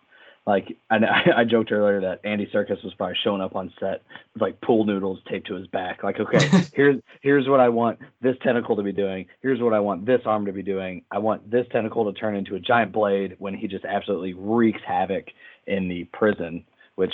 like 0.47 0.77
I, 0.91 0.97
I 1.37 1.45
joked 1.45 1.73
earlier 1.73 2.01
that 2.03 2.21
Andy 2.25 2.47
Serkis 2.47 2.83
was 2.85 2.95
probably 2.95 3.17
showing 3.23 3.41
up 3.41 3.57
on 3.57 3.73
set 3.81 4.03
with 4.33 4.43
like 4.43 4.61
pool 4.61 4.85
noodles 4.85 5.19
taped 5.29 5.49
to 5.49 5.55
his 5.55 5.67
back. 5.67 6.03
Like, 6.03 6.21
okay, 6.21 6.49
here's 6.75 7.01
here's 7.21 7.49
what 7.49 7.61
I 7.61 7.69
want 7.69 7.99
this 8.21 8.37
tentacle 8.43 8.77
to 8.77 8.83
be 8.83 8.93
doing. 8.93 9.27
Here's 9.43 9.61
what 9.61 9.75
I 9.75 9.81
want 9.81 10.07
this 10.07 10.21
arm 10.25 10.47
to 10.47 10.53
be 10.53 10.63
doing. 10.63 11.03
I 11.11 11.19
want 11.19 11.51
this 11.51 11.67
tentacle 11.73 12.11
to 12.11 12.19
turn 12.19 12.37
into 12.37 12.55
a 12.55 12.61
giant 12.61 12.93
blade 12.93 13.37
when 13.39 13.55
he 13.55 13.67
just 13.67 13.85
absolutely 13.85 14.35
wreaks 14.35 14.81
havoc 14.87 15.27
in 15.67 15.89
the 15.89 16.05
prison. 16.13 16.65
Which, 16.95 17.13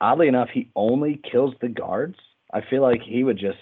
oddly 0.00 0.28
enough, 0.28 0.48
he 0.52 0.70
only 0.74 1.20
kills 1.30 1.54
the 1.60 1.68
guards. 1.68 2.16
I 2.52 2.60
feel 2.62 2.82
like 2.82 3.02
he 3.02 3.24
would 3.24 3.38
just 3.38 3.58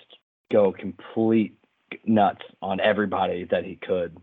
go 0.52 0.72
complete 0.72 1.56
nuts 2.04 2.42
on 2.60 2.80
everybody 2.80 3.44
that 3.50 3.64
he 3.64 3.76
could. 3.76 4.16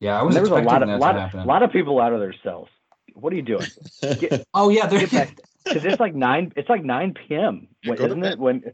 yeah, 0.00 0.16
I 0.16 0.18
And 0.18 0.26
was 0.26 0.34
there 0.34 0.42
was 0.42 0.52
a 0.52 0.62
lot 0.62 0.82
of 0.82 0.88
that 0.88 1.00
lot, 1.00 1.34
of 1.34 1.46
lot 1.46 1.62
of 1.62 1.72
people 1.72 2.00
out 2.00 2.12
of 2.12 2.20
their 2.20 2.34
cells. 2.42 2.68
What 3.14 3.32
are 3.32 3.36
you 3.36 3.42
doing? 3.42 3.66
Get, 4.18 4.46
oh 4.54 4.68
yeah, 4.70 4.86
they're 4.86 5.00
because 5.06 5.84
it's 5.84 6.00
like 6.00 6.14
nine. 6.14 6.52
It's 6.56 6.68
like 6.68 6.84
nine 6.84 7.14
p.m. 7.14 7.68
When, 7.84 7.98
Go 7.98 8.04
to 8.04 8.10
isn't 8.10 8.24
it? 8.24 8.38
When 8.38 8.64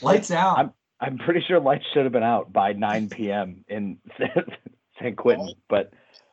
lights 0.00 0.30
out. 0.30 0.58
I'm- 0.58 0.72
I'm 1.00 1.18
pretty 1.18 1.40
sure 1.48 1.58
lights 1.58 1.84
should 1.92 2.04
have 2.04 2.12
been 2.12 2.22
out 2.22 2.52
by 2.52 2.74
9 2.74 3.08
p.m. 3.08 3.64
in 3.66 3.98
San 5.00 5.16
Quentin, 5.16 5.52
but 5.68 5.92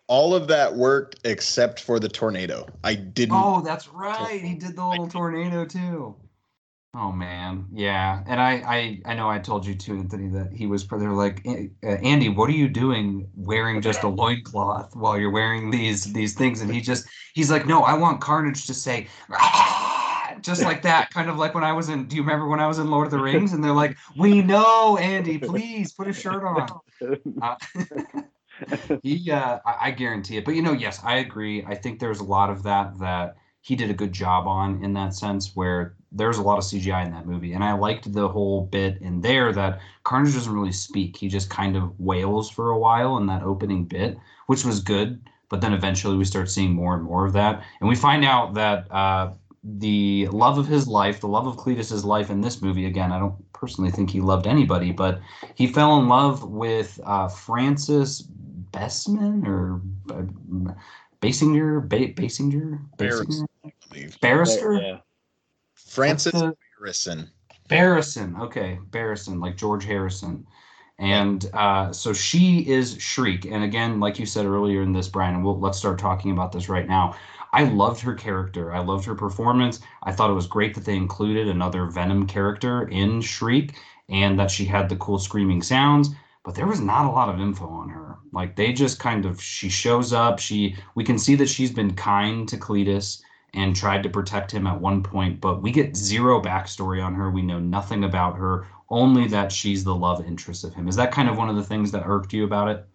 All 0.09 0.33
of 0.33 0.47
that 0.47 0.75
worked 0.75 1.19
except 1.23 1.79
for 1.79 1.99
the 1.99 2.09
tornado. 2.09 2.65
I 2.83 2.95
didn't. 2.95 3.35
Oh, 3.35 3.61
that's 3.61 3.87
right. 3.87 4.41
He 4.41 4.55
did 4.55 4.75
the 4.75 4.85
little 4.85 5.07
tornado 5.07 5.65
too. 5.65 6.15
Oh 6.95 7.11
man, 7.11 7.67
yeah. 7.71 8.23
And 8.25 8.41
I, 8.41 8.53
I, 8.53 9.01
I 9.05 9.13
know 9.13 9.29
I 9.29 9.37
told 9.37 9.67
you 9.67 9.75
too, 9.75 9.99
Anthony, 9.99 10.27
that 10.29 10.51
he 10.51 10.65
was. 10.65 10.87
They're 10.87 11.11
like, 11.11 11.45
uh, 11.47 11.87
Andy, 11.87 12.27
what 12.27 12.49
are 12.49 12.53
you 12.53 12.67
doing 12.67 13.29
wearing 13.35 13.79
just 13.83 14.01
a 14.01 14.07
loincloth 14.07 14.95
while 14.95 15.15
you're 15.15 15.29
wearing 15.29 15.69
these 15.69 16.11
these 16.11 16.33
things? 16.33 16.61
And 16.61 16.73
he 16.73 16.81
just, 16.81 17.07
he's 17.35 17.51
like, 17.51 17.67
no, 17.67 17.83
I 17.83 17.93
want 17.93 18.19
Carnage 18.19 18.65
to 18.65 18.73
say, 18.73 19.07
"Ah," 19.31 20.33
just 20.41 20.63
like 20.63 20.81
that, 20.81 21.11
kind 21.11 21.29
of 21.29 21.37
like 21.37 21.53
when 21.53 21.63
I 21.63 21.71
was 21.71 21.89
in. 21.89 22.07
Do 22.07 22.15
you 22.15 22.23
remember 22.23 22.47
when 22.47 22.59
I 22.59 22.65
was 22.65 22.79
in 22.79 22.89
Lord 22.89 23.05
of 23.05 23.11
the 23.11 23.19
Rings? 23.19 23.53
And 23.53 23.63
they're 23.63 23.73
like, 23.73 23.95
we 24.17 24.41
know, 24.41 24.97
Andy, 24.97 25.37
please 25.37 25.93
put 25.93 26.07
a 26.07 26.13
shirt 26.13 26.43
on. 26.43 26.79
Uh, 27.41 27.55
he, 29.03 29.31
uh, 29.31 29.59
I, 29.65 29.75
I 29.81 29.91
guarantee 29.91 30.37
it. 30.37 30.45
But 30.45 30.55
you 30.55 30.61
know, 30.61 30.73
yes, 30.73 31.01
I 31.03 31.17
agree. 31.17 31.63
I 31.65 31.75
think 31.75 31.99
there's 31.99 32.19
a 32.19 32.23
lot 32.23 32.49
of 32.49 32.63
that 32.63 32.97
that 32.99 33.37
he 33.61 33.75
did 33.75 33.89
a 33.89 33.93
good 33.93 34.13
job 34.13 34.47
on 34.47 34.83
in 34.83 34.93
that 34.93 35.13
sense, 35.13 35.55
where 35.55 35.95
there's 36.11 36.37
a 36.37 36.41
lot 36.41 36.57
of 36.57 36.63
CGI 36.63 37.05
in 37.05 37.11
that 37.11 37.27
movie, 37.27 37.53
and 37.53 37.63
I 37.63 37.73
liked 37.73 38.11
the 38.11 38.27
whole 38.27 38.65
bit 38.65 39.01
in 39.01 39.21
there 39.21 39.53
that 39.53 39.79
Carnage 40.03 40.33
doesn't 40.33 40.53
really 40.53 40.71
speak. 40.71 41.17
He 41.17 41.27
just 41.27 41.49
kind 41.49 41.75
of 41.75 41.99
wails 41.99 42.49
for 42.49 42.71
a 42.71 42.79
while 42.79 43.17
in 43.17 43.27
that 43.27 43.43
opening 43.43 43.85
bit, 43.85 44.17
which 44.47 44.65
was 44.65 44.79
good. 44.79 45.21
But 45.49 45.61
then 45.61 45.73
eventually 45.73 46.15
we 46.15 46.25
start 46.25 46.49
seeing 46.49 46.73
more 46.73 46.93
and 46.93 47.03
more 47.03 47.25
of 47.25 47.33
that, 47.33 47.63
and 47.79 47.89
we 47.89 47.95
find 47.95 48.23
out 48.23 48.53
that 48.53 48.91
uh, 48.91 49.33
the 49.63 50.27
love 50.27 50.57
of 50.57 50.67
his 50.67 50.87
life, 50.87 51.19
the 51.19 51.27
love 51.27 51.47
of 51.47 51.57
Cletus's 51.57 52.05
life 52.05 52.29
in 52.29 52.41
this 52.41 52.61
movie. 52.61 52.85
Again, 52.85 53.11
I 53.11 53.19
don't 53.19 53.35
personally 53.51 53.91
think 53.91 54.09
he 54.09 54.21
loved 54.21 54.47
anybody, 54.47 54.91
but 54.91 55.19
he 55.55 55.67
fell 55.67 55.99
in 55.99 56.07
love 56.07 56.43
with 56.43 56.99
uh, 57.03 57.27
Francis 57.27 58.27
Bessman 58.71 59.45
or 59.47 59.81
uh, 60.11 60.23
Basinger, 61.21 61.87
ba- 61.87 62.13
Basinger, 62.13 62.79
Barris, 62.97 63.25
Basinger? 63.25 63.45
I. 63.93 64.09
Barrister, 64.21 64.73
Yeah. 64.81 64.97
Francis 65.75 66.33
What's 66.33 66.45
the- 66.45 66.57
Harrison. 66.79 67.31
Barrison. 67.67 68.35
Okay, 68.41 68.79
Barrison, 68.89 69.39
like 69.39 69.55
George 69.57 69.85
Harrison. 69.85 70.45
And 70.97 71.49
uh, 71.53 71.93
so 71.93 72.13
she 72.13 72.67
is 72.67 72.97
Shriek. 73.01 73.45
And 73.45 73.63
again, 73.63 73.99
like 73.99 74.19
you 74.19 74.25
said 74.25 74.45
earlier 74.45 74.81
in 74.81 74.91
this, 74.91 75.07
Brian, 75.07 75.35
and 75.35 75.43
we'll 75.45 75.59
let's 75.59 75.77
start 75.77 75.97
talking 75.99 76.31
about 76.31 76.51
this 76.51 76.67
right 76.67 76.87
now. 76.87 77.15
I 77.53 77.63
loved 77.63 78.01
her 78.01 78.13
character. 78.13 78.73
I 78.73 78.79
loved 78.79 79.05
her 79.05 79.15
performance. 79.15 79.79
I 80.03 80.11
thought 80.11 80.29
it 80.29 80.33
was 80.35 80.45
great 80.47 80.73
that 80.75 80.85
they 80.85 80.95
included 80.95 81.47
another 81.47 81.85
Venom 81.85 82.27
character 82.27 82.87
in 82.89 83.21
Shriek 83.21 83.75
and 84.09 84.37
that 84.39 84.51
she 84.51 84.65
had 84.65 84.89
the 84.89 84.95
cool 84.97 85.19
screaming 85.19 85.61
sounds. 85.61 86.09
But 86.43 86.55
there 86.55 86.67
was 86.67 86.81
not 86.81 87.05
a 87.05 87.09
lot 87.11 87.29
of 87.29 87.39
info 87.39 87.67
on 87.67 87.89
her. 87.89 88.17
Like 88.31 88.55
they 88.55 88.73
just 88.73 88.99
kind 88.99 89.25
of 89.25 89.41
she 89.41 89.69
shows 89.69 90.13
up. 90.13 90.39
She 90.39 90.75
we 90.95 91.03
can 91.03 91.17
see 91.17 91.35
that 91.35 91.49
she's 91.49 91.71
been 91.71 91.95
kind 91.95 92.47
to 92.49 92.57
Cletus 92.57 93.21
and 93.53 93.75
tried 93.75 94.03
to 94.03 94.09
protect 94.09 94.51
him 94.51 94.67
at 94.67 94.79
one 94.81 95.01
point, 95.03 95.41
but 95.41 95.61
we 95.61 95.71
get 95.71 95.95
zero 95.95 96.41
backstory 96.41 97.03
on 97.03 97.15
her. 97.15 97.29
We 97.31 97.41
know 97.41 97.59
nothing 97.59 98.03
about 98.03 98.37
her, 98.37 98.67
only 98.89 99.27
that 99.29 99.51
she's 99.51 99.83
the 99.83 99.95
love 99.95 100.25
interest 100.25 100.63
of 100.63 100.73
him. 100.73 100.87
Is 100.87 100.95
that 100.97 101.11
kind 101.11 101.29
of 101.29 101.37
one 101.37 101.49
of 101.49 101.55
the 101.55 101.63
things 101.63 101.91
that 101.91 102.03
irked 102.05 102.33
you 102.33 102.43
about 102.43 102.67
it? 102.69 102.85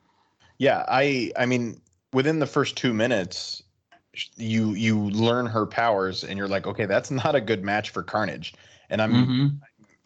Yeah, 0.58 0.84
I 0.88 1.32
I 1.36 1.46
mean, 1.46 1.80
within 2.12 2.38
the 2.38 2.46
first 2.46 2.76
two 2.76 2.92
minutes, 2.94 3.62
you 4.36 4.74
you 4.74 5.10
learn 5.10 5.46
her 5.46 5.66
powers, 5.66 6.24
and 6.24 6.38
you're 6.38 6.48
like, 6.48 6.66
okay, 6.66 6.86
that's 6.86 7.10
not 7.10 7.34
a 7.34 7.40
good 7.40 7.64
match 7.64 7.90
for 7.90 8.02
Carnage. 8.02 8.54
And 8.90 9.02
I'm 9.02 9.12
Mm-hmm. 9.12 9.64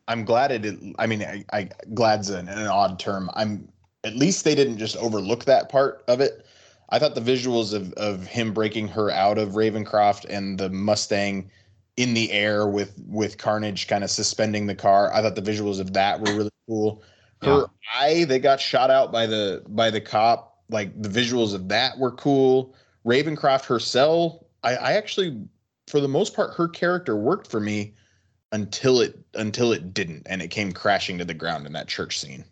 I'm 0.09 0.25
glad 0.25 0.51
it. 0.51 0.63
did- 0.63 0.95
I 0.99 1.07
mean, 1.07 1.23
I, 1.23 1.45
I 1.53 1.69
glad's 1.95 2.31
an, 2.31 2.49
an 2.49 2.67
odd 2.67 2.99
term. 2.99 3.31
I'm 3.35 3.69
at 4.05 4.17
least 4.17 4.45
they 4.45 4.55
didn't 4.55 4.79
just 4.79 4.97
overlook 4.97 5.45
that 5.45 5.69
part 5.69 6.03
of 6.09 6.21
it. 6.21 6.45
I 6.91 6.99
thought 6.99 7.15
the 7.15 7.21
visuals 7.21 7.75
of 7.75 7.93
of 7.93 8.27
him 8.27 8.53
breaking 8.53 8.89
her 8.89 9.11
out 9.11 9.39
of 9.39 9.51
Ravencroft 9.51 10.25
and 10.29 10.59
the 10.59 10.71
Mustang 10.71 11.51
in 11.97 12.15
the 12.15 12.33
air 12.33 12.67
with 12.67 12.99
with 13.07 13.39
Carnage 13.39 13.87
kind 13.87 14.03
of 14.03 14.11
suspending 14.11 14.67
the 14.67 14.75
car. 14.75 15.13
I 15.13 15.21
thought 15.21 15.35
the 15.35 15.43
visuals 15.43 15.81
of 15.81 15.93
that 15.93 16.19
were 16.21 16.35
really 16.35 16.51
cool. 16.67 17.03
Her 17.43 17.67
eye 17.95 18.25
that 18.25 18.41
got 18.41 18.61
shot 18.61 18.91
out 18.91 19.13
by 19.13 19.27
the 19.27 19.63
by 19.69 19.91
the 19.91 20.01
cop, 20.01 20.63
like 20.71 21.01
the 21.01 21.09
visuals 21.09 21.55
of 21.55 21.69
that 21.69 21.99
were 21.99 22.13
cool. 22.13 22.75
Ravencroft 23.07 23.67
herself, 23.67 24.43
I, 24.65 24.75
I 24.77 24.93
actually, 24.93 25.41
for 25.87 26.01
the 26.01 26.09
most 26.09 26.35
part, 26.35 26.55
her 26.55 26.69
character 26.69 27.17
worked 27.17 27.49
for 27.51 27.61
me 27.61 27.95
until 28.53 29.01
it 29.01 29.19
until 29.35 29.73
it 29.73 29.95
didn't, 29.95 30.27
and 30.27 30.41
it 30.43 30.49
came 30.49 30.73
crashing 30.73 31.19
to 31.19 31.25
the 31.25 31.35
ground 31.35 31.67
in 31.67 31.73
that 31.73 31.89
church 31.89 32.19
scene. 32.19 32.45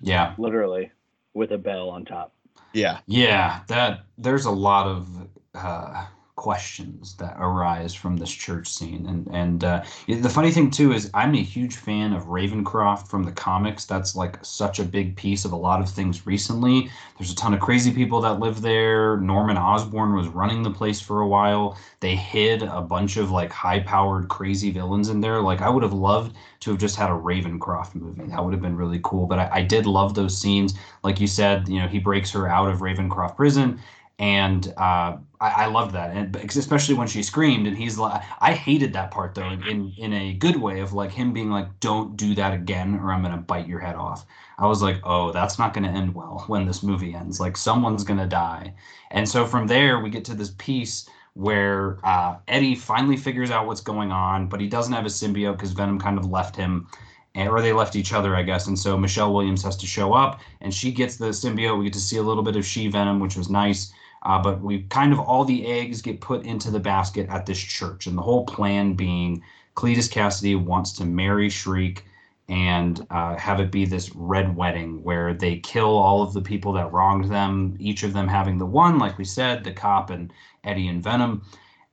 Yeah. 0.00 0.34
Literally 0.38 0.90
with 1.34 1.52
a 1.52 1.58
bell 1.58 1.88
on 1.90 2.04
top. 2.04 2.32
Yeah, 2.72 2.98
Yeah, 3.06 3.60
that 3.68 4.00
there's 4.18 4.44
a 4.44 4.50
lot 4.50 4.86
of 4.86 5.08
uh, 5.54 6.06
questions 6.36 7.14
that 7.16 7.34
arise 7.38 7.94
from 7.94 8.16
this 8.16 8.30
church 8.30 8.68
scene, 8.68 9.06
and 9.06 9.26
and 9.32 9.64
uh, 9.64 9.82
the 10.06 10.28
funny 10.28 10.52
thing 10.52 10.70
too 10.70 10.92
is 10.92 11.10
I'm 11.14 11.34
a 11.34 11.42
huge 11.42 11.76
fan 11.76 12.12
of 12.12 12.24
Ravencroft 12.24 13.08
from 13.08 13.24
the 13.24 13.32
comics. 13.32 13.86
That's 13.86 14.14
like 14.14 14.38
such 14.42 14.78
a 14.78 14.84
big 14.84 15.16
piece 15.16 15.44
of 15.44 15.52
a 15.52 15.56
lot 15.56 15.80
of 15.80 15.88
things 15.88 16.26
recently. 16.26 16.90
There's 17.18 17.32
a 17.32 17.36
ton 17.36 17.54
of 17.54 17.60
crazy 17.60 17.92
people 17.92 18.20
that 18.20 18.38
live 18.38 18.60
there. 18.60 19.16
Norman 19.16 19.56
Osborn 19.56 20.14
was 20.14 20.28
running 20.28 20.62
the 20.62 20.70
place 20.70 21.00
for 21.00 21.22
a 21.22 21.28
while. 21.28 21.78
They 22.00 22.14
hid 22.14 22.62
a 22.62 22.82
bunch 22.82 23.16
of 23.16 23.30
like 23.30 23.50
high-powered 23.50 24.28
crazy 24.28 24.70
villains 24.70 25.08
in 25.08 25.20
there. 25.20 25.40
Like 25.40 25.62
I 25.62 25.70
would 25.70 25.82
have 25.82 25.94
loved 25.94 26.36
to 26.60 26.70
have 26.70 26.78
just 26.78 26.96
had 26.96 27.10
a 27.10 27.14
Ravencroft 27.14 27.94
movie. 27.94 28.26
That 28.26 28.44
would 28.44 28.52
have 28.52 28.62
been 28.62 28.76
really 28.76 29.00
cool. 29.02 29.26
But 29.26 29.38
I, 29.38 29.48
I 29.52 29.62
did 29.62 29.86
love 29.86 30.14
those 30.14 30.36
scenes. 30.38 30.74
Like 31.02 31.18
you 31.18 31.26
said, 31.26 31.68
you 31.68 31.80
know, 31.80 31.88
he 31.88 31.98
breaks 31.98 32.30
her 32.32 32.46
out 32.46 32.68
of 32.68 32.80
Ravencroft 32.80 33.36
prison 33.36 33.80
and 34.18 34.68
uh, 34.78 35.18
I, 35.40 35.64
I 35.64 35.66
loved 35.66 35.92
that, 35.92 36.16
and 36.16 36.34
especially 36.36 36.94
when 36.94 37.06
she 37.06 37.22
screamed, 37.22 37.66
and 37.66 37.76
he's 37.76 37.98
like, 37.98 38.22
I 38.40 38.54
hated 38.54 38.94
that 38.94 39.10
part 39.10 39.34
though, 39.34 39.50
in 39.50 39.92
in 39.98 40.12
a 40.14 40.32
good 40.34 40.56
way 40.56 40.80
of 40.80 40.94
like 40.94 41.12
him 41.12 41.32
being 41.34 41.50
like, 41.50 41.80
"Don't 41.80 42.16
do 42.16 42.34
that 42.34 42.54
again, 42.54 42.94
or 42.94 43.12
I'm 43.12 43.22
gonna 43.22 43.36
bite 43.36 43.68
your 43.68 43.80
head 43.80 43.94
off." 43.94 44.24
I 44.58 44.66
was 44.66 44.82
like, 44.82 45.00
"Oh, 45.04 45.32
that's 45.32 45.58
not 45.58 45.74
gonna 45.74 45.92
end 45.92 46.14
well 46.14 46.44
when 46.46 46.64
this 46.64 46.82
movie 46.82 47.14
ends. 47.14 47.40
Like 47.40 47.58
someone's 47.58 48.04
gonna 48.04 48.26
die," 48.26 48.72
and 49.10 49.28
so 49.28 49.44
from 49.44 49.66
there 49.66 50.00
we 50.00 50.08
get 50.08 50.24
to 50.26 50.34
this 50.34 50.54
piece 50.56 51.08
where 51.34 51.98
uh, 52.02 52.36
Eddie 52.48 52.74
finally 52.74 53.18
figures 53.18 53.50
out 53.50 53.66
what's 53.66 53.82
going 53.82 54.10
on, 54.10 54.48
but 54.48 54.58
he 54.62 54.66
doesn't 54.66 54.94
have 54.94 55.04
a 55.04 55.08
symbiote 55.10 55.52
because 55.58 55.72
Venom 55.72 55.98
kind 55.98 56.18
of 56.18 56.24
left 56.30 56.56
him. 56.56 56.88
Or 57.34 57.60
they 57.60 57.74
left 57.74 57.96
each 57.96 58.14
other, 58.14 58.34
I 58.34 58.42
guess. 58.42 58.66
And 58.66 58.78
so 58.78 58.96
Michelle 58.96 59.34
Williams 59.34 59.62
has 59.62 59.76
to 59.76 59.86
show 59.86 60.14
up, 60.14 60.40
and 60.62 60.72
she 60.72 60.90
gets 60.90 61.18
the 61.18 61.26
symbiote. 61.26 61.76
We 61.76 61.84
get 61.84 61.92
to 61.92 62.00
see 62.00 62.16
a 62.16 62.22
little 62.22 62.42
bit 62.42 62.56
of 62.56 62.64
she 62.64 62.88
Venom, 62.88 63.20
which 63.20 63.36
was 63.36 63.50
nice. 63.50 63.92
Uh, 64.22 64.42
but 64.42 64.60
we 64.60 64.82
kind 64.84 65.12
of 65.12 65.20
all 65.20 65.44
the 65.44 65.66
eggs 65.66 66.02
get 66.02 66.20
put 66.20 66.44
into 66.44 66.70
the 66.70 66.80
basket 66.80 67.28
at 67.28 67.46
this 67.46 67.58
church, 67.58 68.06
and 68.06 68.16
the 68.16 68.22
whole 68.22 68.44
plan 68.44 68.94
being 68.94 69.42
Cletus 69.74 70.10
Kasady 70.10 70.56
wants 70.60 70.92
to 70.94 71.04
marry 71.04 71.48
Shriek 71.48 72.04
and 72.48 73.06
uh, 73.10 73.36
have 73.36 73.60
it 73.60 73.70
be 73.70 73.84
this 73.84 74.14
red 74.14 74.56
wedding 74.56 75.02
where 75.02 75.34
they 75.34 75.58
kill 75.58 75.98
all 75.98 76.22
of 76.22 76.32
the 76.32 76.40
people 76.40 76.72
that 76.72 76.92
wronged 76.92 77.28
them, 77.30 77.76
each 77.78 78.02
of 78.04 78.12
them 78.12 78.28
having 78.28 78.58
the 78.58 78.66
one, 78.66 78.98
like 78.98 79.18
we 79.18 79.24
said, 79.24 79.64
the 79.64 79.72
cop 79.72 80.10
and 80.10 80.32
Eddie 80.64 80.88
and 80.88 81.02
Venom. 81.02 81.42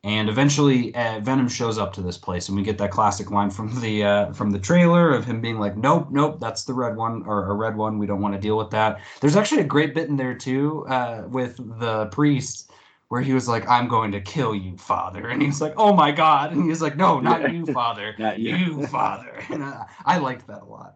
And 0.05 0.27
eventually, 0.27 0.93
uh, 0.95 1.21
Venom 1.21 1.47
shows 1.47 1.77
up 1.77 1.93
to 1.93 2.01
this 2.01 2.17
place, 2.17 2.49
and 2.49 2.57
we 2.57 2.63
get 2.63 2.77
that 2.79 2.91
classic 2.91 3.31
line 3.31 3.49
from 3.49 3.79
the 3.79 4.03
uh, 4.03 4.33
from 4.33 4.51
the 4.51 4.59
trailer 4.59 5.13
of 5.13 5.23
him 5.23 5.39
being 5.39 5.59
like, 5.59 5.77
"Nope, 5.77 6.07
nope, 6.11 6.41
that's 6.41 6.65
the 6.65 6.73
red 6.73 6.97
one 6.97 7.23
or 7.25 7.49
a 7.49 7.53
red 7.53 7.77
one. 7.77 7.97
We 7.97 8.05
don't 8.05 8.19
want 8.21 8.33
to 8.35 8.39
deal 8.41 8.57
with 8.57 8.69
that." 8.71 8.99
There's 9.21 9.37
actually 9.37 9.61
a 9.61 9.65
great 9.65 9.95
bit 9.95 10.09
in 10.09 10.17
there 10.17 10.33
too 10.33 10.85
uh, 10.87 11.23
with 11.29 11.55
the 11.79 12.07
priest 12.07 12.69
where 13.07 13.21
he 13.21 13.33
was 13.33 13.47
like, 13.47 13.65
"I'm 13.69 13.87
going 13.87 14.11
to 14.11 14.19
kill 14.19 14.53
you, 14.53 14.75
Father," 14.77 15.29
and 15.29 15.41
he's 15.41 15.61
like, 15.61 15.73
"Oh 15.77 15.93
my 15.93 16.11
God!" 16.11 16.51
and 16.51 16.67
he's 16.69 16.81
like, 16.81 16.97
"No, 16.97 17.21
not 17.21 17.53
you, 17.53 17.65
Father, 17.67 18.13
Not 18.19 18.39
you. 18.39 18.55
you, 18.57 18.87
Father." 18.87 19.41
And 19.49 19.63
I, 19.63 19.85
I 20.05 20.17
liked 20.17 20.47
that 20.47 20.63
a 20.63 20.65
lot. 20.65 20.95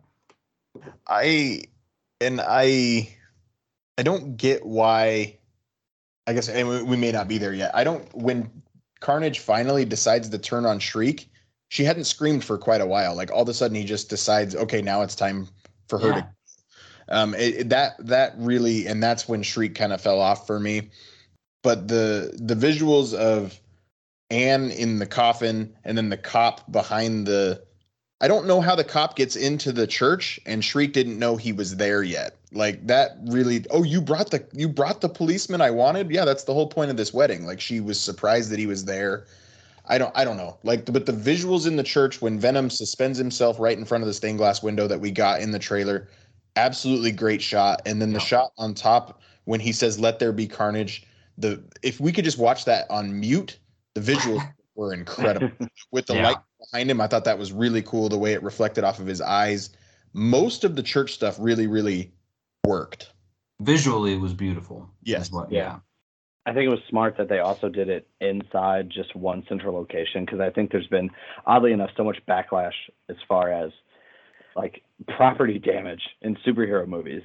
I 1.08 1.62
and 2.20 2.41
I 2.45 3.16
I 3.97 4.03
don't 4.03 4.36
get 4.36 4.66
why. 4.66 5.38
I 6.28 6.34
guess 6.34 6.49
and 6.49 6.68
we- 6.68 6.84
we 6.84 6.97
may 6.97 7.14
not 7.14 7.30
be 7.30 7.38
there 7.38 7.53
yet. 7.53 7.72
I 7.74 7.86
don't 7.86 8.14
when 8.14 8.51
Carnage 9.00 9.39
finally 9.39 9.86
decides 9.86 10.30
to 10.30 10.38
turn 10.38 10.66
on 10.66 10.80
Shriek. 10.80 11.30
She 11.70 11.84
hadn't 11.84 12.06
screamed 12.06 12.43
for 12.43 12.58
quite 12.58 12.82
a 12.82 12.86
while. 12.86 13.16
Like 13.16 13.32
all 13.32 13.41
of 13.43 13.50
a 13.50 13.54
sudden, 13.54 13.76
he 13.76 13.84
just 13.84 14.10
decides, 14.10 14.56
okay, 14.56 14.82
now 14.82 15.02
it's 15.02 15.16
time 15.16 15.48
for 15.88 16.00
her 16.00 16.08
Yeah. 16.10 16.14
to 16.22 16.28
um 17.10 17.34
it, 17.36 17.56
it- 17.56 17.70
that 17.70 17.93
that 18.06 18.34
really 18.38 18.88
and 18.88 19.02
that's 19.02 19.28
when 19.28 19.41
shriek 19.41 19.76
kind 19.76 19.93
of 19.93 20.02
fell 20.02 20.20
off 20.20 20.45
for 20.45 20.60
me 20.60 20.89
but 21.64 21.88
the 21.88 22.38
the 22.41 22.56
visuals 22.56 23.14
of 23.14 23.60
anne 24.30 24.72
in 24.72 25.00
the 25.00 25.06
coffin 25.06 25.74
and 25.86 25.98
then 25.98 26.10
the 26.10 26.18
cop 26.18 26.70
behind 26.72 27.26
the 27.26 27.62
i 28.20 28.28
don't 28.28 28.45
know 28.45 28.60
how 28.62 28.76
the 28.76 28.84
cop 28.84 29.16
gets 29.16 29.36
into 29.36 29.72
the 29.72 29.88
church 29.88 30.39
and 30.45 30.64
shriek 30.66 30.91
didn't 30.93 31.18
know 31.20 31.38
he 31.38 31.54
was 31.54 31.78
there 31.78 32.04
yet 32.04 32.36
like 32.54 32.86
that 32.88 33.18
really 33.26 33.66
oh 33.72 33.84
you 33.84 34.02
brought 34.02 34.32
the 34.32 34.45
you 34.54 34.70
brought 34.70 35.02
the 35.02 35.10
policeman 35.10 35.60
i 35.60 35.70
wanted 35.70 36.10
yeah 36.10 36.24
that's 36.24 36.45
the 36.45 36.54
whole 36.54 36.68
point 36.68 36.89
of 36.89 36.95
this 36.95 37.14
wedding 37.14 37.45
like 37.45 37.60
she 37.60 37.82
was 37.82 38.00
surprised 38.00 38.50
that 38.50 38.58
he 38.60 38.66
was 38.66 38.86
there 38.86 39.26
I 39.88 39.98
don't 39.98 40.12
I 40.16 40.24
don't 40.26 40.38
know. 40.38 40.58
Like 40.64 40.86
but 40.91 41.06
the 41.06 41.14
visuals 41.14 41.68
in 41.68 41.76
the 41.76 41.84
church 41.84 42.22
when 42.22 42.39
Venom 42.39 42.70
suspends 42.70 43.18
himself 43.18 43.60
right 43.60 43.78
in 43.78 43.86
front 43.86 44.04
of 44.04 44.08
the 44.08 44.14
stained 44.14 44.38
glass 44.38 44.62
window 44.62 44.88
that 44.88 45.00
we 45.00 45.12
got 45.12 45.41
in 45.41 45.52
the 45.52 45.60
trailer, 45.60 46.10
absolutely 46.56 47.12
great 47.12 47.41
shot. 47.41 47.82
And 47.86 48.02
then 48.02 48.14
the 48.14 48.20
shot 48.20 48.52
on 48.58 48.74
top 48.74 49.22
when 49.45 49.60
he 49.60 49.72
says 49.72 50.00
let 50.00 50.20
there 50.20 50.34
be 50.34 50.48
carnage, 50.48 51.06
the 51.38 51.64
if 51.84 52.00
we 52.00 52.12
could 52.12 52.26
just 52.26 52.38
watch 52.38 52.66
that 52.66 52.86
on 52.89 53.18
mute, 53.20 53.60
the 53.93 54.02
visuals 54.02 54.41
were 54.76 54.93
incredible. 54.93 55.52
With 55.91 56.06
the 56.06 56.16
Yeah. 56.16 56.24
light 56.24 56.38
behind 56.72 56.91
him, 56.91 57.00
I 57.00 57.08
thought 57.08 57.24
that 57.24 57.39
was 57.39 57.54
really 57.54 57.82
cool 57.82 58.10
the 58.10 58.18
way 58.18 58.34
it 58.34 58.43
reflected 58.43 58.84
off 58.84 59.00
of 59.00 59.08
his 59.08 59.22
eyes. 59.22 59.70
Most 60.14 60.64
of 60.64 60.76
the 60.76 60.84
church 60.84 61.14
stuff 61.14 61.38
really 61.39 61.68
really 61.68 62.12
worked. 62.68 63.11
Visually, 63.59 64.13
it 64.13 64.20
was 64.20 64.34
beautiful. 64.34 64.89
Yes. 65.03 65.28
is 65.28 65.32
what- 65.32 65.51
Yeah. 65.51 65.80
I 66.45 66.53
think 66.53 66.65
it 66.65 66.70
was 66.70 66.80
smart 66.88 67.18
that 67.18 67.28
they 67.28 67.39
also 67.39 67.68
did 67.68 67.89
it 67.89 68.07
inside 68.22 68.89
just 68.89 69.13
one 69.15 69.43
central 69.49 69.74
location 69.76 70.24
because 70.24 70.39
I 70.39 70.49
think 70.49 70.72
there's 70.72 70.88
been 70.88 71.09
oddly 71.45 71.74
enough 71.74 71.89
so 71.97 72.05
much 72.05 72.20
backlash 72.26 72.72
as 73.09 73.18
far 73.28 73.51
as 73.51 73.72
like 74.55 74.82
property 75.18 75.59
damage 75.74 76.01
in 76.22 76.36
superhero 76.38 76.88
movies. 76.88 77.22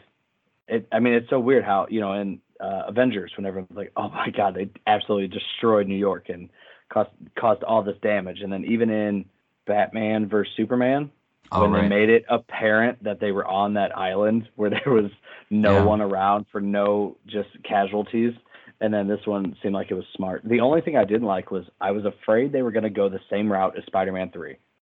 it. 0.67 0.89
I 0.91 0.99
mean, 0.99 1.15
it's 1.15 1.31
so 1.31 1.39
weird 1.39 1.65
how 1.65 1.87
you 1.89 2.01
know 2.01 2.15
in 2.15 2.41
uh, 2.59 2.85
Avengers 2.89 3.33
when 3.37 3.47
everyone's 3.47 3.77
like, 3.77 3.93
oh 3.97 4.09
my 4.09 4.31
god, 4.31 4.55
they 4.57 4.71
absolutely 4.89 5.29
destroyed 5.29 5.87
New 5.87 5.95
York 5.97 6.29
and 6.29 6.49
caused 6.93 7.11
caused 7.39 7.63
all 7.63 7.83
this 7.85 7.99
damage, 8.03 8.41
and 8.41 8.53
then 8.53 8.65
even 8.65 8.91
in 8.91 9.25
Batman 9.67 10.29
versus 10.29 10.53
Superman. 10.57 11.11
When 11.51 11.71
right. 11.71 11.83
they 11.83 11.89
made 11.89 12.09
it 12.09 12.25
apparent 12.31 13.03
that 13.05 13.21
they 13.21 13.31
were 13.33 13.47
on 13.47 13.75
that 13.75 13.97
island 13.97 14.49
where 14.57 14.71
there 14.85 14.93
was 14.93 15.11
no 15.51 15.79
Yeah. 15.79 15.85
one 15.85 16.01
around 16.01 16.47
for 16.51 16.61
no 16.61 17.17
just 17.27 17.51
casualties 17.63 18.33
and 18.81 18.93
then 18.93 19.07
this 19.07 19.25
one 19.27 19.55
seemed 19.63 19.75
like 19.75 19.91
it 19.91 19.95
was 19.95 20.05
smart 20.17 20.41
the 20.45 20.61
only 20.61 20.81
thing 20.81 20.97
i 20.97 21.05
didn't 21.05 21.27
like 21.27 21.51
was 21.51 21.65
i 21.81 21.91
was 21.91 22.05
afraid 22.07 22.53
they 22.53 22.63
were 22.63 22.73
going 22.73 22.83
to 22.83 22.91
go 22.91 23.09
the 23.09 23.21
same 23.31 23.51
route 23.53 23.77
as 23.79 23.85
spider-man 23.85 24.31
3 24.31 24.57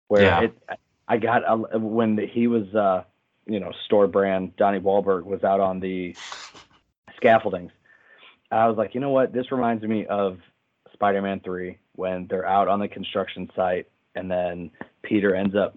where 0.09 0.23
Yeah. 0.23 0.41
it 0.43 0.59
i 1.09 1.17
got 1.17 1.43
a, 1.47 1.79
when 1.79 2.19
he 2.33 2.47
was 2.47 2.67
uh 2.75 3.03
you 3.47 3.59
know 3.61 3.73
store 3.87 4.07
brand 4.07 4.55
donnie 4.57 4.79
Wahlberg 4.79 5.25
was 5.25 5.43
out 5.43 5.61
on 5.61 5.81
the 5.81 6.15
scaffoldings 7.17 7.73
i 8.51 8.69
was 8.69 8.77
like 8.77 8.95
you 8.95 9.01
know 9.01 9.11
what 9.11 9.33
this 9.33 9.51
reminds 9.51 9.83
me 9.85 10.07
of 10.07 10.39
spider-man 10.93 11.41
3 11.41 11.79
when 11.97 12.27
they're 12.29 12.47
out 12.47 12.69
on 12.69 12.79
the 12.79 12.89
construction 12.89 13.51
site 13.57 13.89
and 14.15 14.31
then 14.31 14.71
peter 15.03 15.35
ends 15.35 15.57
up 15.57 15.77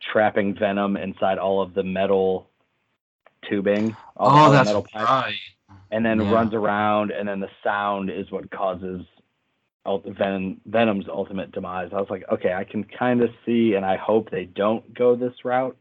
trapping 0.00 0.54
venom 0.54 0.96
inside 0.96 1.38
all 1.38 1.60
of 1.62 1.74
the 1.74 1.82
metal 1.82 2.48
tubing 3.48 3.96
all, 4.16 4.28
all 4.30 4.48
Oh, 4.48 4.52
that's 4.52 4.66
metal 4.66 4.82
pipes 4.82 5.08
right. 5.10 5.34
and 5.90 6.04
then 6.04 6.20
Yeah. 6.20 6.32
runs 6.32 6.54
around, 6.54 7.10
and 7.12 7.28
then 7.28 7.40
the 7.40 7.50
sound 7.62 8.10
is 8.10 8.30
what 8.30 8.50
causes 8.50 9.04
Ven- 10.04 10.60
Venom's 10.66 11.06
ultimate 11.08 11.52
demise. 11.52 11.90
I 11.92 12.00
was 12.00 12.10
like, 12.10 12.24
okay, 12.30 12.52
I 12.52 12.64
can 12.64 12.82
kind 12.82 13.22
of 13.22 13.30
see, 13.44 13.74
and 13.74 13.86
I 13.86 13.96
hope 13.96 14.30
they 14.30 14.44
don't 14.46 14.92
go 14.94 15.14
this 15.14 15.44
route. 15.44 15.76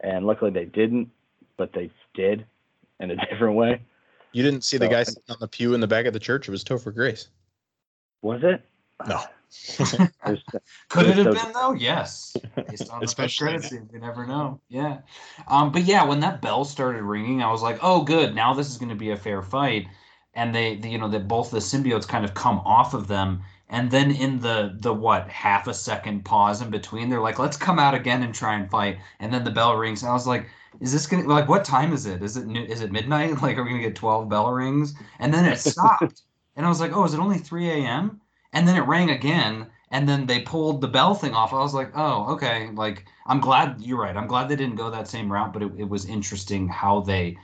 And 0.00 0.26
luckily 0.26 0.50
they 0.50 0.64
didn't, 0.64 1.10
but 1.58 1.72
they 1.74 1.90
did 2.14 2.46
in 3.00 3.10
a 3.10 3.16
different 3.30 3.56
way. 3.56 3.82
You 4.32 4.42
didn't 4.42 4.64
see 4.64 4.78
the 4.78 4.88
guy 4.88 5.02
sitting 5.02 5.22
on 5.28 5.36
the 5.40 5.48
pew 5.48 5.74
in 5.74 5.80
the 5.80 5.86
back 5.86 6.06
of 6.06 6.14
the 6.14 6.18
church. 6.20 6.48
It 6.48 6.52
was 6.52 6.64
Topher 6.64 6.94
Grace. 6.94 7.28
Was 8.22 8.40
it? 8.44 8.64
No. 9.06 9.20
Could 10.88 11.06
it 11.06 11.16
have 11.16 11.30
been 11.32 11.52
though? 11.52 11.72
Yes. 11.72 12.42
Based 12.68 12.88
on 12.90 13.04
the 13.04 13.04
Especially 13.06 13.46
credit 13.46 13.62
now. 13.62 13.68
scene, 13.68 13.88
you 13.92 13.98
never 13.98 14.26
know. 14.26 14.60
Yeah. 14.68 14.98
Um, 15.48 15.72
but 15.72 15.82
yeah, 15.82 16.04
when 16.04 16.20
that 16.20 16.40
bell 16.40 16.64
started 16.64 17.02
ringing, 17.02 17.42
I 17.42 17.50
was 17.50 17.62
like, 17.62 17.78
"Oh, 17.82 18.02
good. 18.02 18.34
Now 18.34 18.54
this 18.54 18.68
is 18.68 18.78
going 18.78 18.90
to 18.90 18.94
be 18.94 19.10
a 19.10 19.16
fair 19.16 19.42
fight." 19.42 19.88
And 20.34 20.54
they, 20.54 20.76
the, 20.76 20.88
you 20.88 20.98
know, 20.98 21.08
that 21.08 21.26
both 21.28 21.50
the 21.50 21.58
symbiotes 21.58 22.06
kind 22.06 22.24
of 22.24 22.34
come 22.34 22.58
off 22.60 22.94
of 22.94 23.08
them, 23.08 23.42
and 23.68 23.90
then 23.90 24.10
in 24.12 24.38
the 24.40 24.76
the 24.80 24.92
what 24.94 25.28
half 25.28 25.66
a 25.66 25.74
second 25.74 26.24
pause 26.24 26.62
in 26.62 26.70
between, 26.70 27.08
they're 27.08 27.20
like, 27.20 27.38
"Let's 27.38 27.56
come 27.56 27.78
out 27.80 27.94
again 27.94 28.22
and 28.22 28.34
try 28.34 28.54
and 28.54 28.70
fight." 28.70 28.98
And 29.18 29.32
then 29.32 29.44
the 29.44 29.50
bell 29.50 29.76
rings, 29.76 30.02
and 30.02 30.10
I 30.10 30.14
was 30.14 30.26
like, 30.28 30.48
"Is 30.80 30.92
this 30.92 31.06
gonna 31.06 31.26
like 31.28 31.48
what 31.48 31.64
time 31.64 31.92
is 31.92 32.06
it? 32.06 32.22
Is 32.22 32.36
it 32.36 32.48
is 32.56 32.80
it 32.82 32.92
midnight? 32.92 33.30
Like, 33.42 33.56
are 33.58 33.64
we 33.64 33.70
gonna 33.70 33.82
get 33.82 33.96
twelve 33.96 34.28
bell 34.28 34.50
rings?" 34.52 34.94
And 35.18 35.34
then 35.34 35.44
it 35.44 35.58
stopped, 35.58 36.22
and 36.56 36.64
I 36.66 36.68
was 36.68 36.80
like, 36.80 36.92
"Oh, 36.94 37.04
is 37.04 37.14
it 37.14 37.20
only 37.20 37.38
three 37.38 37.68
a.m.?" 37.70 38.20
And 38.52 38.66
then 38.66 38.76
it 38.76 38.86
rang 38.86 39.10
again, 39.10 39.66
and 39.90 40.08
then 40.08 40.26
they 40.26 40.40
pulled 40.40 40.80
the 40.80 40.88
bell 40.88 41.14
thing 41.14 41.34
off. 41.34 41.52
I 41.52 41.58
was 41.58 41.74
like, 41.74 41.92
oh, 41.94 42.32
okay. 42.32 42.70
Like, 42.74 43.06
I'm 43.26 43.40
glad 43.40 43.80
you're 43.80 44.00
right. 44.00 44.16
I'm 44.16 44.26
glad 44.26 44.48
they 44.48 44.56
didn't 44.56 44.76
go 44.76 44.90
that 44.90 45.08
same 45.08 45.32
route, 45.32 45.52
but 45.52 45.62
it, 45.62 45.72
it 45.78 45.88
was 45.88 46.04
interesting 46.06 46.68
how 46.68 47.00
they 47.00 47.36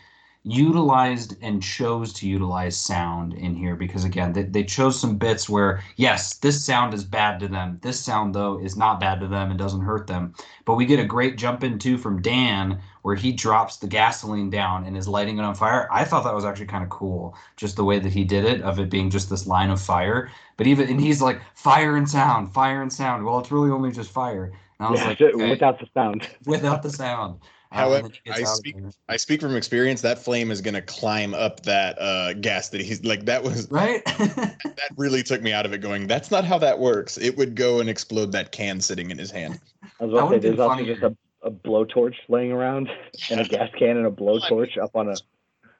utilized 0.42 1.36
and 1.42 1.60
chose 1.60 2.12
to 2.12 2.28
utilize 2.28 2.76
sound 2.76 3.34
in 3.34 3.54
here 3.54 3.74
because, 3.74 4.04
again, 4.04 4.32
they, 4.32 4.44
they 4.44 4.62
chose 4.62 4.98
some 4.98 5.16
bits 5.18 5.48
where, 5.48 5.82
yes, 5.96 6.36
this 6.38 6.64
sound 6.64 6.94
is 6.94 7.02
bad 7.02 7.40
to 7.40 7.48
them. 7.48 7.78
This 7.82 7.98
sound, 7.98 8.32
though, 8.32 8.60
is 8.60 8.76
not 8.76 9.00
bad 9.00 9.18
to 9.20 9.26
them 9.26 9.50
and 9.50 9.58
doesn't 9.58 9.80
hurt 9.80 10.06
them. 10.06 10.34
But 10.64 10.76
we 10.76 10.86
get 10.86 11.00
a 11.00 11.04
great 11.04 11.36
jump 11.36 11.64
in, 11.64 11.80
too, 11.80 11.98
from 11.98 12.22
Dan 12.22 12.80
where 13.06 13.14
he 13.14 13.30
drops 13.30 13.76
the 13.76 13.86
gasoline 13.86 14.50
down 14.50 14.84
and 14.84 14.96
is 14.96 15.06
lighting 15.06 15.38
it 15.38 15.42
on 15.42 15.54
fire. 15.54 15.88
I 15.92 16.02
thought 16.02 16.24
that 16.24 16.34
was 16.34 16.44
actually 16.44 16.66
kind 16.66 16.82
of 16.82 16.90
cool, 16.90 17.36
just 17.56 17.76
the 17.76 17.84
way 17.84 18.00
that 18.00 18.12
he 18.12 18.24
did 18.24 18.44
it, 18.44 18.62
of 18.62 18.80
it 18.80 18.90
being 18.90 19.10
just 19.10 19.30
this 19.30 19.46
line 19.46 19.70
of 19.70 19.80
fire. 19.80 20.28
But 20.56 20.66
even 20.66 20.88
and 20.88 21.00
he's 21.00 21.22
like 21.22 21.40
fire 21.54 21.96
and 21.96 22.10
sound, 22.10 22.52
fire 22.52 22.82
and 22.82 22.92
sound. 22.92 23.24
Well, 23.24 23.38
it's 23.38 23.52
really 23.52 23.70
only 23.70 23.92
just 23.92 24.10
fire. 24.10 24.46
And 24.80 24.88
I 24.88 24.90
was 24.90 24.98
yeah, 24.98 25.06
like, 25.06 25.20
okay, 25.20 25.50
without 25.50 25.78
the 25.78 25.86
sound. 25.94 26.28
without 26.46 26.82
the 26.82 26.90
sound. 26.90 27.38
However, 27.70 28.08
then 28.08 28.18
he 28.24 28.32
gets 28.32 28.40
I 28.40 28.54
speak- 28.56 28.76
I 29.08 29.16
speak 29.16 29.40
from 29.40 29.54
experience. 29.54 30.00
That 30.00 30.18
flame 30.18 30.50
is 30.50 30.60
going 30.60 30.74
to 30.74 30.82
climb 30.82 31.32
up 31.32 31.62
that 31.62 31.96
uh, 32.00 32.32
gas 32.32 32.70
that 32.70 32.80
he's 32.80 33.04
like. 33.04 33.24
That 33.24 33.44
was 33.44 33.70
right. 33.70 34.04
that 34.04 34.88
really 34.96 35.22
took 35.22 35.42
me 35.42 35.52
out 35.52 35.64
of 35.64 35.72
it. 35.72 35.78
Going, 35.80 36.08
that's 36.08 36.32
not 36.32 36.44
how 36.44 36.58
that 36.58 36.80
works. 36.80 37.18
It 37.18 37.36
would 37.36 37.54
go 37.54 37.78
and 37.78 37.88
explode 37.88 38.32
that 38.32 38.50
can 38.50 38.80
sitting 38.80 39.12
in 39.12 39.18
his 39.18 39.30
hand. 39.30 39.60
I 40.00 40.06
was 40.06 40.12
That 40.12 40.18
about 40.18 40.18
to 40.18 40.18
say, 40.18 40.24
would've 40.24 40.42
been 40.42 40.56
there's 40.56 40.58
also 40.58 40.84
just 40.84 41.02
a, 41.04 41.16
a 41.46 41.50
blowtorch 41.50 42.16
laying 42.28 42.52
around 42.52 42.90
and 43.30 43.40
a 43.40 43.44
gas 43.44 43.70
can 43.78 43.96
and 43.96 44.06
a 44.06 44.10
blowtorch 44.10 44.76
up 44.76 44.94
on 44.94 45.08
a. 45.08 45.16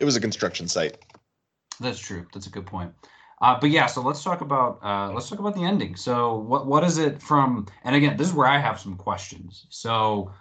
It 0.01 0.05
was 0.05 0.17
a 0.17 0.21
construction 0.21 0.69
site. 0.69 0.99
That's 1.81 1.99
true. 1.99 2.27
That's 2.33 2.47
a 2.47 2.51
good 2.51 2.67
point. 2.67 2.93
Uh, 3.43 3.59
but 3.61 3.69
yeah, 3.69 3.85
so 3.87 4.01
let's 4.01 4.25
talk 4.25 4.41
about 4.41 4.79
uh, 4.83 5.13
let's 5.13 5.29
talk 5.29 5.39
about 5.39 5.55
the 5.55 5.65
ending. 5.65 5.95
So 5.97 6.39
what 6.39 6.67
what 6.67 6.85
is 6.85 6.97
it 6.97 7.21
from? 7.21 7.67
And 7.85 7.95
again, 7.95 8.17
this 8.17 8.29
is 8.29 8.35
where 8.35 8.47
I 8.47 8.59
have 8.59 8.81
some 8.81 8.97
questions. 8.97 9.67
So 9.69 10.33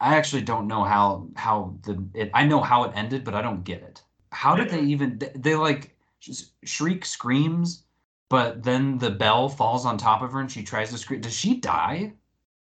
I 0.00 0.16
actually 0.16 0.42
don't 0.42 0.66
know 0.66 0.82
how 0.84 1.28
how 1.36 1.74
the 1.82 2.02
it, 2.14 2.30
I 2.32 2.46
know 2.46 2.60
how 2.60 2.84
it 2.84 2.92
ended, 2.94 3.24
but 3.24 3.34
I 3.34 3.42
don't 3.42 3.64
get 3.64 3.82
it. 3.82 4.02
How 4.32 4.54
did 4.54 4.70
they 4.70 4.80
even 4.80 5.18
they, 5.18 5.32
they 5.34 5.54
like 5.56 5.94
just 6.20 6.52
shriek 6.64 7.04
screams, 7.04 7.84
but 8.30 8.62
then 8.62 8.96
the 8.96 9.10
bell 9.10 9.50
falls 9.50 9.84
on 9.84 9.98
top 9.98 10.22
of 10.22 10.32
her 10.32 10.40
and 10.40 10.50
she 10.50 10.62
tries 10.62 10.90
to 10.90 10.98
scream. 10.98 11.20
Does 11.20 11.36
she 11.36 11.60
die? 11.60 12.14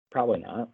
Probably 0.10 0.40
not. 0.40 0.70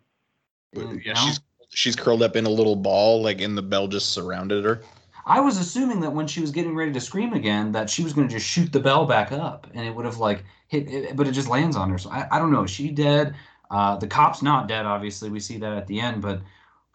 Mm, 0.76 1.04
Yeah, 1.04 1.14
no? 1.14 1.22
she's 1.22 1.40
she's 1.70 1.96
curled 1.96 2.22
up 2.22 2.36
in 2.36 2.46
a 2.46 2.50
little 2.50 2.76
ball, 2.76 3.22
like, 3.22 3.42
and 3.42 3.58
the 3.58 3.62
bell 3.62 3.88
just 3.88 4.12
surrounded 4.12 4.64
her. 4.66 4.82
I 5.26 5.40
was 5.40 5.58
assuming 5.58 6.02
that 6.02 6.12
when 6.12 6.28
she 6.28 6.42
was 6.42 6.52
getting 6.52 6.76
ready 6.76 6.92
to 6.92 7.00
scream 7.00 7.34
again, 7.34 7.72
that 7.72 7.90
she 7.90 8.04
was 8.04 8.14
going 8.14 8.28
to 8.28 8.34
just 8.34 8.46
shoot 8.46 8.72
the 8.74 8.80
bell 8.80 9.06
back 9.06 9.32
up, 9.32 9.68
and 9.74 9.86
it 9.86 9.96
would 9.96 10.06
have 10.06 10.18
like 10.18 10.44
hit, 10.68 10.90
it, 10.90 11.16
but 11.16 11.28
it 11.28 11.32
just 11.32 11.48
lands 11.50 11.76
on 11.76 11.90
her. 11.90 11.98
So 11.98 12.10
I, 12.10 12.28
I 12.32 12.40
don't 12.40 12.52
know. 12.52 12.64
Is 12.64 12.72
she 12.72 12.92
dead? 12.92 13.36
Uh, 13.72 13.98
the 13.98 14.08
cop's 14.08 14.42
not 14.42 14.68
dead. 14.68 14.86
Obviously, 14.86 15.30
we 15.30 15.40
see 15.40 15.58
that 15.58 15.74
at 15.74 15.88
the 15.88 16.00
end, 16.00 16.22
but 16.22 16.42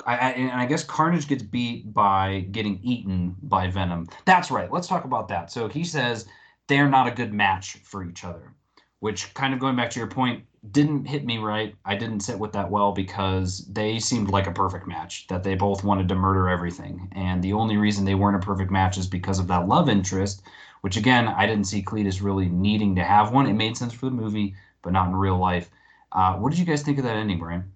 I, 0.07 0.16
I 0.16 0.31
and 0.33 0.61
I 0.61 0.66
guess 0.66 0.85
Carnage 0.85 1.26
gets 1.26 1.43
beat 1.43 1.93
by 1.93 2.47
getting 2.53 2.79
eaten 2.83 3.35
by 3.43 3.68
Venom. 3.68 4.09
That's 4.26 4.51
right. 4.51 4.70
Let's 4.70 4.87
talk 4.87 5.05
about 5.05 5.29
that. 5.29 5.51
So 5.51 5.68
he 5.68 5.83
says 5.83 6.26
they're 6.66 6.89
not 6.89 7.09
a 7.09 7.12
good 7.12 7.33
match 7.33 7.79
for 7.83 8.05
each 8.05 8.24
other, 8.24 8.53
which 9.01 9.33
kind 9.35 9.55
of 9.55 9.61
going 9.61 9.74
back 9.76 9.91
to 9.91 9.99
your 9.99 10.09
point 10.09 10.45
didn't 10.73 11.05
hit 11.07 11.25
me 11.25 11.39
right. 11.39 11.75
I 11.85 11.97
didn't 11.97 12.21
sit 12.21 12.39
with 12.39 12.53
that 12.53 12.71
well 12.71 12.93
because 12.93 13.67
they 13.73 13.99
seemed 13.99 14.29
like 14.31 14.47
a 14.47 14.53
perfect 14.53 14.87
match, 14.87 15.27
that 15.29 15.43
they 15.43 15.55
both 15.55 15.85
wanted 15.85 16.09
to 16.09 16.15
murder 16.15 16.49
everything. 16.49 17.09
And 17.13 17.43
the 17.43 17.53
only 17.53 17.77
reason 17.77 18.05
they 18.05 18.15
weren't 18.15 18.43
a 18.43 18.47
perfect 18.47 18.71
match 18.71 18.99
is 18.99 19.07
because 19.07 19.39
of 19.39 19.47
that 19.49 19.69
love 19.69 19.89
interest, 19.89 20.43
which 20.81 20.97
again, 20.97 21.29
I 21.29 21.47
didn't 21.47 21.67
see 21.67 21.83
Cletus 21.83 22.23
really 22.23 22.49
needing 22.49 22.95
to 22.97 23.05
have 23.05 23.33
one. 23.33 23.47
It 23.47 23.55
made 23.55 23.77
sense 23.77 23.93
for 23.93 24.07
the 24.07 24.13
movie, 24.13 24.55
but 24.83 24.93
not 24.93 25.09
in 25.09 25.17
real 25.17 25.39
life. 25.39 25.71
Uh, 26.13 26.35
what 26.35 26.51
did 26.51 26.59
you 26.59 26.65
guys 26.65 26.83
think 26.83 26.99
of 26.99 27.05
that 27.05 27.17
ending, 27.17 27.39
Brian? 27.39 27.71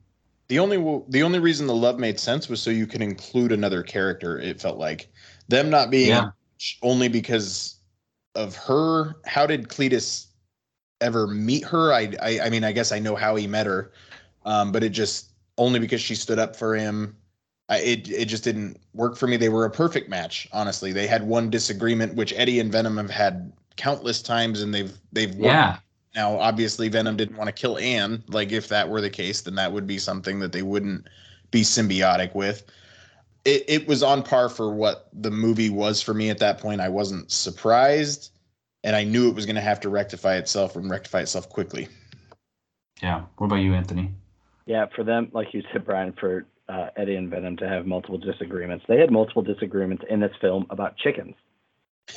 The 0.48 0.58
only 0.58 0.76
the 1.08 1.22
only 1.22 1.38
reason 1.38 1.66
the 1.66 1.74
love 1.74 1.98
made 1.98 2.20
sense 2.20 2.48
was 2.48 2.60
so 2.60 2.70
you 2.70 2.86
could 2.86 3.00
include 3.02 3.52
another 3.52 3.82
character. 3.82 4.38
It 4.38 4.60
felt 4.60 4.78
like 4.78 5.08
them 5.48 5.70
not 5.70 5.90
being 5.90 6.08
Yeah. 6.08 6.30
only 6.82 7.08
because 7.08 7.76
of 8.34 8.54
her. 8.56 9.16
How 9.24 9.46
did 9.46 9.68
Cletus 9.68 10.26
ever 11.02 11.26
meet 11.26 11.64
her? 11.66 11.92
I, 11.92 12.14
I 12.22 12.40
I 12.46 12.50
mean, 12.50 12.64
I 12.64 12.72
guess 12.72 12.92
I 12.92 13.00
know 13.00 13.16
how 13.16 13.36
he 13.36 13.46
met 13.46 13.66
her, 13.66 13.92
um, 14.46 14.72
but 14.72 14.84
it 14.84 14.90
just 14.90 15.32
only 15.58 15.80
because 15.80 16.00
she 16.00 16.14
stood 16.14 16.38
up 16.38 16.56
for 16.56 16.74
him. 16.76 17.16
I, 17.68 17.78
it 17.80 18.08
it 18.10 18.26
just 18.26 18.44
didn't 18.44 18.78
work 18.94 19.16
for 19.16 19.26
me. 19.28 19.36
They 19.36 19.48
were 19.50 19.64
a 19.66 19.70
perfect 19.70 20.08
match. 20.08 20.48
Honestly, 20.52 20.92
they 20.92 21.06
had 21.06 21.24
one 21.26 21.50
disagreement, 21.50 22.14
which 22.16 22.32
Eddie 22.36 22.60
and 22.60 22.72
Venom 22.72 22.96
have 22.98 23.10
had 23.10 23.52
countless 23.76 24.22
times, 24.22 24.62
and 24.62 24.74
they've 24.74 24.92
they've 25.12 25.34
worked 25.36 25.68
Yeah. 25.68 25.78
now, 26.14 26.38
obviously, 26.38 26.88
Venom 26.88 27.16
didn't 27.16 27.36
want 27.36 27.48
to 27.48 27.52
kill 27.52 27.78
Anne. 27.78 28.22
Like, 28.28 28.52
if 28.52 28.68
that 28.68 28.88
were 28.88 29.00
the 29.00 29.10
case, 29.10 29.42
then 29.42 29.54
that 29.56 29.72
would 29.72 29.86
be 29.86 29.98
something 29.98 30.40
that 30.40 30.52
they 30.52 30.62
wouldn't 30.62 31.08
be 31.50 31.62
symbiotic 31.62 32.34
with. 32.34 32.64
It, 33.44 33.64
it 33.68 33.88
was 33.88 34.02
on 34.02 34.22
par 34.22 34.48
for 34.48 34.72
what 34.74 35.08
the 35.12 35.30
movie 35.30 35.70
was 35.70 36.00
for 36.02 36.14
me 36.14 36.30
at 36.30 36.38
that 36.38 36.58
point. 36.58 36.80
I 36.80 36.88
wasn't 36.88 37.30
surprised, 37.32 38.30
and 38.84 38.96
I 38.96 39.04
knew 39.04 39.28
it 39.28 39.34
was 39.34 39.46
going 39.46 39.56
to 39.56 39.62
have 39.62 39.80
to 39.80 39.88
rectify 39.88 40.36
itself 40.36 40.76
and 40.76 40.90
rectify 40.90 41.20
itself 41.20 41.48
quickly. 41.48 41.88
Yeah. 43.02 43.22
What 43.38 43.46
about 43.46 43.56
you, 43.56 43.74
Anthony? 43.74 44.12
Yeah, 44.66 44.86
for 44.94 45.04
them, 45.04 45.28
like 45.32 45.52
you 45.52 45.62
said, 45.72 45.84
Brian, 45.84 46.12
for 46.18 46.46
uh, 46.68 46.88
Eddie 46.96 47.16
and 47.16 47.28
Venom 47.28 47.56
to 47.58 47.68
have 47.68 47.86
multiple 47.86 48.18
disagreements. 48.18 48.84
They 48.88 48.98
had 48.98 49.10
multiple 49.10 49.42
disagreements 49.42 50.04
in 50.08 50.20
this 50.20 50.32
film 50.40 50.66
about 50.70 50.96
chickens. 50.96 51.34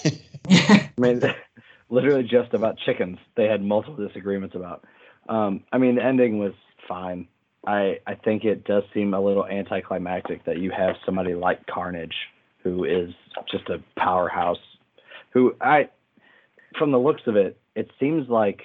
Yeah. 0.03 0.11
I 0.49 0.91
mean, 0.97 1.21
literally 1.89 2.23
just 2.23 2.53
about 2.53 2.77
chickens. 2.77 3.17
They 3.35 3.45
had 3.45 3.61
multiple 3.61 4.05
disagreements 4.07 4.55
about. 4.55 4.85
Um, 5.27 5.63
I 5.71 5.77
mean, 5.77 5.95
the 5.95 6.03
ending 6.03 6.39
was 6.39 6.53
fine. 6.87 7.27
I 7.65 7.99
I 8.05 8.15
think 8.15 8.45
it 8.45 8.63
does 8.63 8.83
seem 8.93 9.13
a 9.13 9.19
little 9.19 9.45
anticlimactic 9.45 10.45
that 10.45 10.59
you 10.59 10.71
have 10.71 10.95
somebody 11.05 11.33
like 11.33 11.65
Carnage, 11.65 12.15
who 12.63 12.83
is 12.83 13.13
just 13.51 13.69
a 13.69 13.81
powerhouse. 13.99 14.59
Who 15.31 15.55
I, 15.59 15.89
from 16.77 16.91
the 16.91 16.99
looks 16.99 17.21
of 17.27 17.35
it, 17.35 17.59
it 17.75 17.89
seems 17.99 18.29
like, 18.29 18.61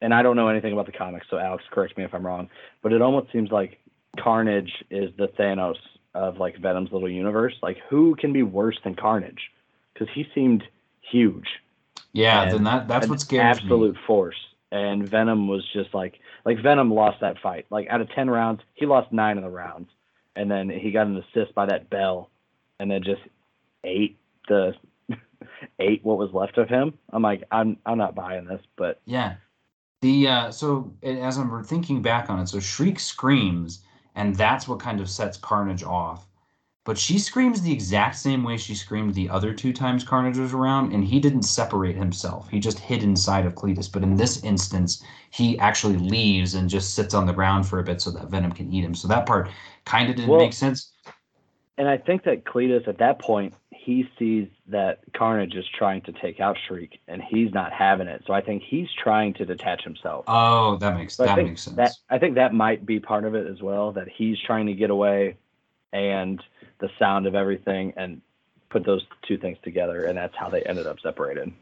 and 0.00 0.12
I 0.12 0.22
don't 0.22 0.36
know 0.36 0.48
anything 0.48 0.72
about 0.72 0.86
the 0.86 0.92
comics, 0.92 1.26
so 1.30 1.38
Alex, 1.38 1.64
correct 1.70 1.96
me 1.96 2.04
if 2.04 2.14
I'm 2.14 2.24
wrong, 2.24 2.48
but 2.82 2.92
it 2.92 3.02
almost 3.02 3.32
seems 3.32 3.50
like 3.50 3.78
Carnage 4.18 4.72
is 4.90 5.10
the 5.16 5.28
Thanos 5.28 5.76
of 6.14 6.38
like 6.38 6.58
Venom's 6.58 6.90
little 6.92 7.10
universe. 7.10 7.54
Like, 7.62 7.78
who 7.88 8.16
can 8.16 8.32
be 8.32 8.42
worse 8.42 8.78
than 8.84 8.94
Carnage? 8.94 9.50
Because 9.92 10.08
he 10.14 10.26
seemed 10.34 10.64
huge. 11.10 11.46
Yeah, 12.12 12.42
And 12.42 12.52
then 12.52 12.64
that 12.64 12.88
that's 12.88 13.08
what 13.08 13.20
scares 13.20 13.58
absolute 13.58 13.94
me. 13.94 14.00
force. 14.06 14.36
And 14.72 15.08
Venom 15.08 15.48
was 15.48 15.64
just 15.72 15.94
like 15.94 16.18
like 16.44 16.62
Venom 16.62 16.90
lost 16.92 17.20
that 17.20 17.38
fight. 17.40 17.66
Like 17.70 17.88
out 17.88 18.00
of 18.00 18.10
ten 18.10 18.28
rounds, 18.30 18.62
he 18.74 18.86
lost 18.86 19.12
nine 19.12 19.36
of 19.36 19.44
the 19.44 19.50
rounds, 19.50 19.90
and 20.34 20.50
then 20.50 20.70
he 20.70 20.90
got 20.90 21.06
an 21.06 21.16
assist 21.16 21.54
by 21.54 21.66
that 21.66 21.90
bell, 21.90 22.30
and 22.80 22.90
then 22.90 23.02
just 23.04 23.20
ate 23.84 24.18
the 24.48 24.74
ate 25.78 26.04
what 26.04 26.18
was 26.18 26.32
left 26.32 26.58
of 26.58 26.68
him. 26.68 26.94
I'm 27.12 27.22
like, 27.22 27.44
I'm 27.50 27.76
I'm 27.86 27.98
not 27.98 28.14
buying 28.14 28.46
this, 28.46 28.62
but 28.76 29.00
Yeah. 29.06 29.34
The 30.02 30.28
uh 30.28 30.50
so 30.50 30.92
as 31.02 31.38
I'm 31.38 31.64
thinking 31.64 32.02
back 32.02 32.28
on 32.30 32.38
it, 32.40 32.48
so 32.48 32.60
Shriek 32.60 32.98
screams, 33.00 33.82
and 34.14 34.34
that's 34.36 34.68
what 34.68 34.78
kind 34.80 35.00
of 35.00 35.08
sets 35.08 35.36
Carnage 35.36 35.82
off. 35.82 36.26
But 36.84 36.96
she 36.96 37.18
screams 37.18 37.62
the 37.62 37.72
exact 37.72 38.14
same 38.14 38.44
way 38.44 38.56
she 38.56 38.76
screamed 38.76 39.14
the 39.14 39.28
other 39.28 39.52
two 39.52 39.72
times 39.72 40.04
Carnage 40.04 40.38
was 40.38 40.54
around, 40.54 40.92
and 40.92 41.04
he 41.04 41.18
didn't 41.18 41.42
separate 41.42 41.96
himself. 41.96 42.48
He 42.48 42.60
just 42.60 42.78
hid 42.78 43.02
inside 43.02 43.44
of 43.44 43.56
Cletus. 43.56 43.90
But 43.92 44.04
in 44.04 44.14
this 44.16 44.44
instance, 44.44 45.02
he 45.30 45.58
actually 45.58 45.96
leaves 45.96 46.54
and 46.54 46.70
just 46.70 46.94
sits 46.94 47.12
on 47.12 47.26
the 47.26 47.32
ground 47.32 47.66
for 47.66 47.80
a 47.80 47.82
bit 47.82 48.00
so 48.00 48.12
that 48.12 48.30
Venom 48.30 48.52
can 48.52 48.72
eat 48.72 48.84
him. 48.84 48.94
So 48.94 49.08
that 49.08 49.26
part 49.26 49.50
kind 49.84 50.08
of 50.10 50.14
didn't 50.14 50.30
Well- 50.30 50.38
make 50.38 50.52
sense. 50.52 50.92
and 51.76 51.88
I 51.88 51.96
think 51.98 52.22
that 52.22 52.44
Cletus 52.44 52.86
at 52.86 52.98
that 52.98 53.18
point 53.18 53.52
he 53.86 54.04
sees 54.18 54.48
that 54.66 54.98
Carnage 55.14 55.54
is 55.54 55.64
trying 55.78 56.02
to 56.02 56.12
take 56.12 56.40
out 56.40 56.56
Shriek, 56.66 56.98
and 57.06 57.22
he's 57.22 57.54
not 57.54 57.72
having 57.72 58.08
it. 58.08 58.24
So 58.26 58.32
I 58.32 58.40
think 58.40 58.64
he's 58.66 58.88
trying 59.00 59.32
to 59.34 59.46
detach 59.46 59.84
himself. 59.84 60.24
Oh, 60.26 60.76
that 60.78 60.96
makes 60.96 61.14
So 61.14 61.24
that 61.24 61.36
makes 61.36 61.62
sense. 61.62 61.76
That 61.76 61.92
I 62.10 62.18
think 62.18 62.34
that 62.34 62.52
might 62.52 62.84
be 62.84 62.98
part 62.98 63.24
of 63.24 63.36
it 63.36 63.46
as 63.46 63.62
well. 63.62 63.92
That 63.92 64.08
he's 64.08 64.40
trying 64.40 64.66
to 64.66 64.72
get 64.72 64.90
away, 64.90 65.36
and 65.92 66.42
the 66.80 66.90
sound 66.98 67.28
of 67.28 67.36
everything, 67.36 67.92
and 67.96 68.20
put 68.70 68.84
those 68.84 69.06
two 69.22 69.38
things 69.38 69.56
together, 69.62 70.06
and 70.06 70.18
that's 70.18 70.34
how 70.36 70.50
they 70.50 70.62
ended 70.62 70.88
up 70.88 70.98
separated. 70.98 71.52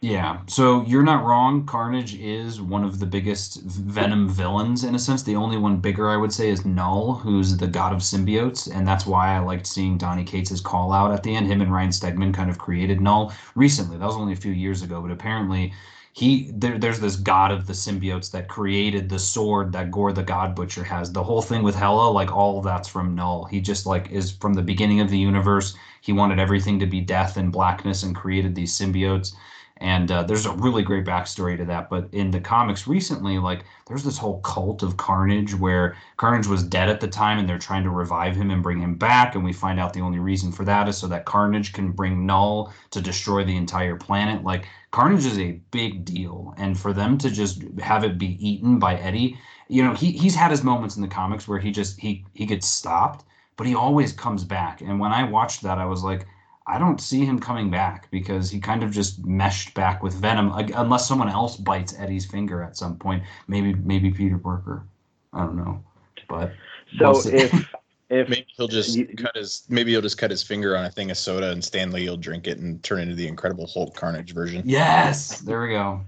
Yeah, 0.00 0.42
so 0.46 0.82
you're 0.84 1.02
not 1.02 1.24
wrong. 1.24 1.64
Carnage 1.66 2.14
is 2.16 2.60
one 2.60 2.84
of 2.84 2.98
the 3.00 3.06
biggest 3.06 3.62
Venom 3.62 4.28
villains 4.28 4.84
in 4.84 4.94
a 4.94 4.98
sense. 4.98 5.22
The 5.22 5.34
only 5.34 5.56
one 5.56 5.78
bigger, 5.78 6.10
I 6.10 6.16
would 6.16 6.32
say, 6.32 6.50
is 6.50 6.64
Null, 6.66 7.14
who's 7.14 7.56
the 7.56 7.66
god 7.66 7.92
of 7.94 8.00
symbiotes, 8.00 8.70
and 8.72 8.86
that's 8.86 9.06
why 9.06 9.34
I 9.34 9.38
liked 9.38 9.66
seeing 9.66 9.96
Donny 9.96 10.22
Cates' 10.22 10.60
call 10.60 10.92
out 10.92 11.10
at 11.12 11.22
the 11.22 11.34
end. 11.34 11.46
Him 11.46 11.62
and 11.62 11.72
Ryan 11.72 11.90
Stegman 11.90 12.34
kind 12.34 12.50
of 12.50 12.58
created 12.58 13.00
Null 13.00 13.32
recently. 13.54 13.96
That 13.96 14.04
was 14.06 14.14
only 14.16 14.34
a 14.34 14.36
few 14.36 14.52
years 14.52 14.82
ago, 14.82 15.00
but 15.00 15.10
apparently 15.10 15.72
he 16.12 16.50
there, 16.54 16.78
there's 16.78 17.00
this 17.00 17.16
god 17.16 17.50
of 17.50 17.66
the 17.66 17.72
symbiotes 17.72 18.30
that 18.30 18.46
created 18.46 19.08
the 19.08 19.18
sword 19.18 19.72
that 19.72 19.90
Gorr 19.90 20.12
the 20.12 20.22
God 20.22 20.54
Butcher 20.54 20.84
has. 20.84 21.12
The 21.12 21.24
whole 21.24 21.42
thing 21.42 21.62
with 21.62 21.74
Hela, 21.74 22.10
like 22.10 22.30
all 22.30 22.60
that's 22.60 22.88
from 22.88 23.14
Null. 23.14 23.46
He 23.46 23.58
just 23.60 23.86
like 23.86 24.10
is 24.10 24.30
from 24.32 24.54
the 24.54 24.62
beginning 24.62 25.00
of 25.00 25.08
the 25.08 25.18
universe. 25.18 25.74
He 26.02 26.12
wanted 26.12 26.38
everything 26.38 26.78
to 26.78 26.86
be 26.86 27.00
death 27.00 27.38
and 27.38 27.50
blackness 27.50 28.02
and 28.02 28.14
created 28.14 28.54
these 28.54 28.78
symbiotes 28.78 29.34
and 29.78 30.12
uh, 30.12 30.22
there's 30.22 30.46
a 30.46 30.52
really 30.52 30.82
great 30.82 31.04
backstory 31.04 31.56
to 31.56 31.64
that 31.64 31.90
but 31.90 32.08
in 32.12 32.30
the 32.30 32.40
comics 32.40 32.86
recently 32.86 33.38
like 33.38 33.64
there's 33.86 34.04
this 34.04 34.18
whole 34.18 34.40
cult 34.42 34.82
of 34.82 34.96
carnage 34.96 35.54
where 35.54 35.96
carnage 36.16 36.46
was 36.46 36.62
dead 36.62 36.88
at 36.88 37.00
the 37.00 37.08
time 37.08 37.38
and 37.38 37.48
they're 37.48 37.58
trying 37.58 37.82
to 37.82 37.90
revive 37.90 38.36
him 38.36 38.50
and 38.50 38.62
bring 38.62 38.80
him 38.80 38.94
back 38.94 39.34
and 39.34 39.44
we 39.44 39.52
find 39.52 39.80
out 39.80 39.92
the 39.92 40.00
only 40.00 40.20
reason 40.20 40.52
for 40.52 40.64
that 40.64 40.88
is 40.88 40.96
so 40.96 41.08
that 41.08 41.24
carnage 41.24 41.72
can 41.72 41.90
bring 41.90 42.24
null 42.24 42.72
to 42.90 43.00
destroy 43.00 43.44
the 43.44 43.56
entire 43.56 43.96
planet. 43.96 44.44
Like 44.44 44.66
carnage 44.92 45.26
is 45.26 45.38
a 45.38 45.60
big 45.72 46.04
deal 46.04 46.54
and 46.56 46.78
for 46.78 46.92
them 46.92 47.18
to 47.18 47.30
just 47.30 47.62
have 47.80 48.04
it 48.04 48.16
be 48.16 48.38
eaten 48.46 48.78
by 48.78 48.94
eddie 48.96 49.36
you 49.68 49.82
know 49.82 49.94
he, 49.94 50.12
he's 50.12 50.34
had 50.34 50.50
his 50.50 50.62
moments 50.62 50.96
in 50.96 51.02
the 51.02 51.08
comics 51.08 51.48
where 51.48 51.58
he 51.58 51.70
just 51.70 51.98
he 51.98 52.24
he 52.34 52.46
gets 52.46 52.68
stopped 52.68 53.24
but 53.56 53.66
he 53.68 53.74
always 53.74 54.12
comes 54.12 54.42
back. 54.44 54.80
And 54.80 54.98
when 55.00 55.12
i 55.12 55.24
watched 55.24 55.62
that 55.62 55.78
i 55.78 55.84
was 55.84 56.02
like 56.02 56.26
I 56.66 56.78
don't 56.78 57.00
see 57.00 57.24
him 57.24 57.38
coming 57.38 57.70
back 57.70 58.10
because 58.10 58.50
he 58.50 58.58
kind 58.58 58.82
of 58.82 58.90
just 58.90 59.24
meshed 59.26 59.74
back 59.74 60.02
with 60.02 60.14
Venom, 60.14 60.50
like, 60.50 60.70
unless 60.74 61.06
someone 61.06 61.28
else 61.28 61.56
bites 61.56 61.94
Eddie's 61.98 62.24
finger 62.24 62.62
at 62.62 62.76
some 62.76 62.96
point. 62.96 63.22
Maybe 63.48 63.74
maybe 63.74 64.10
Peter 64.10 64.38
Parker. 64.38 64.86
I 65.34 65.40
don't 65.40 65.56
know, 65.56 65.82
but 66.28 66.52
So 66.98 67.10
we'll 67.12 67.26
if 67.34 67.52
if 68.10 68.28
Maybe 68.28 68.46
he'll 68.56 68.68
just 68.68 68.96
You- 68.96 69.06
cut 69.08 69.36
his 69.36 69.64
maybe 69.68 69.90
he'll 69.90 70.00
just 70.00 70.16
cut 70.18 70.30
his 70.30 70.42
finger 70.42 70.76
on 70.76 70.84
a 70.86 70.90
thing 70.90 71.10
of 71.10 71.18
soda 71.18 71.50
and 71.50 71.62
Stanley 71.62 72.08
will 72.08 72.16
drink 72.16 72.46
it 72.46 72.58
and 72.58 72.82
turn 72.82 73.00
into 73.00 73.14
the 73.14 73.26
Incredible 73.28 73.66
Hulk 73.66 73.94
Carnage 73.94 74.32
version. 74.32 74.62
yes, 74.64 75.40
there 75.40 75.60
we 75.62 75.68
go. 75.70 76.00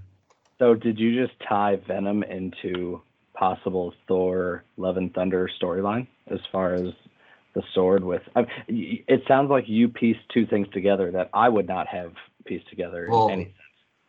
so, 0.59 0.73
did 0.73 0.97
you 0.97 1.23
just 1.25 1.37
tie 1.47 1.75
Venom 1.87 2.23
into 2.23 3.01
possible 3.35 3.93
Thor 4.07 4.63
Love 4.77 4.97
and 4.97 5.13
Thunder 5.13 5.47
storyline 5.61 6.07
as 6.31 6.39
far 6.51 6.73
as 6.73 6.93
the 7.57 7.63
sword 7.75 8.03
with? 8.05 8.23
I 8.35 8.41
y- 8.69 9.03
it 9.07 9.23
sounds 9.27 9.49
like 9.51 9.65
you 9.67 9.89
pieced 9.89 10.21
two 10.33 10.45
things 10.47 10.67
together 10.73 11.11
that 11.11 11.29
I 11.33 11.49
would 11.49 11.67
not 11.67 11.87
have 11.87 12.13
pieced 12.45 12.69
together 12.69 13.07
Well, 13.07 13.27
in 13.27 13.29
any 13.29 13.45
sense. 13.45 13.55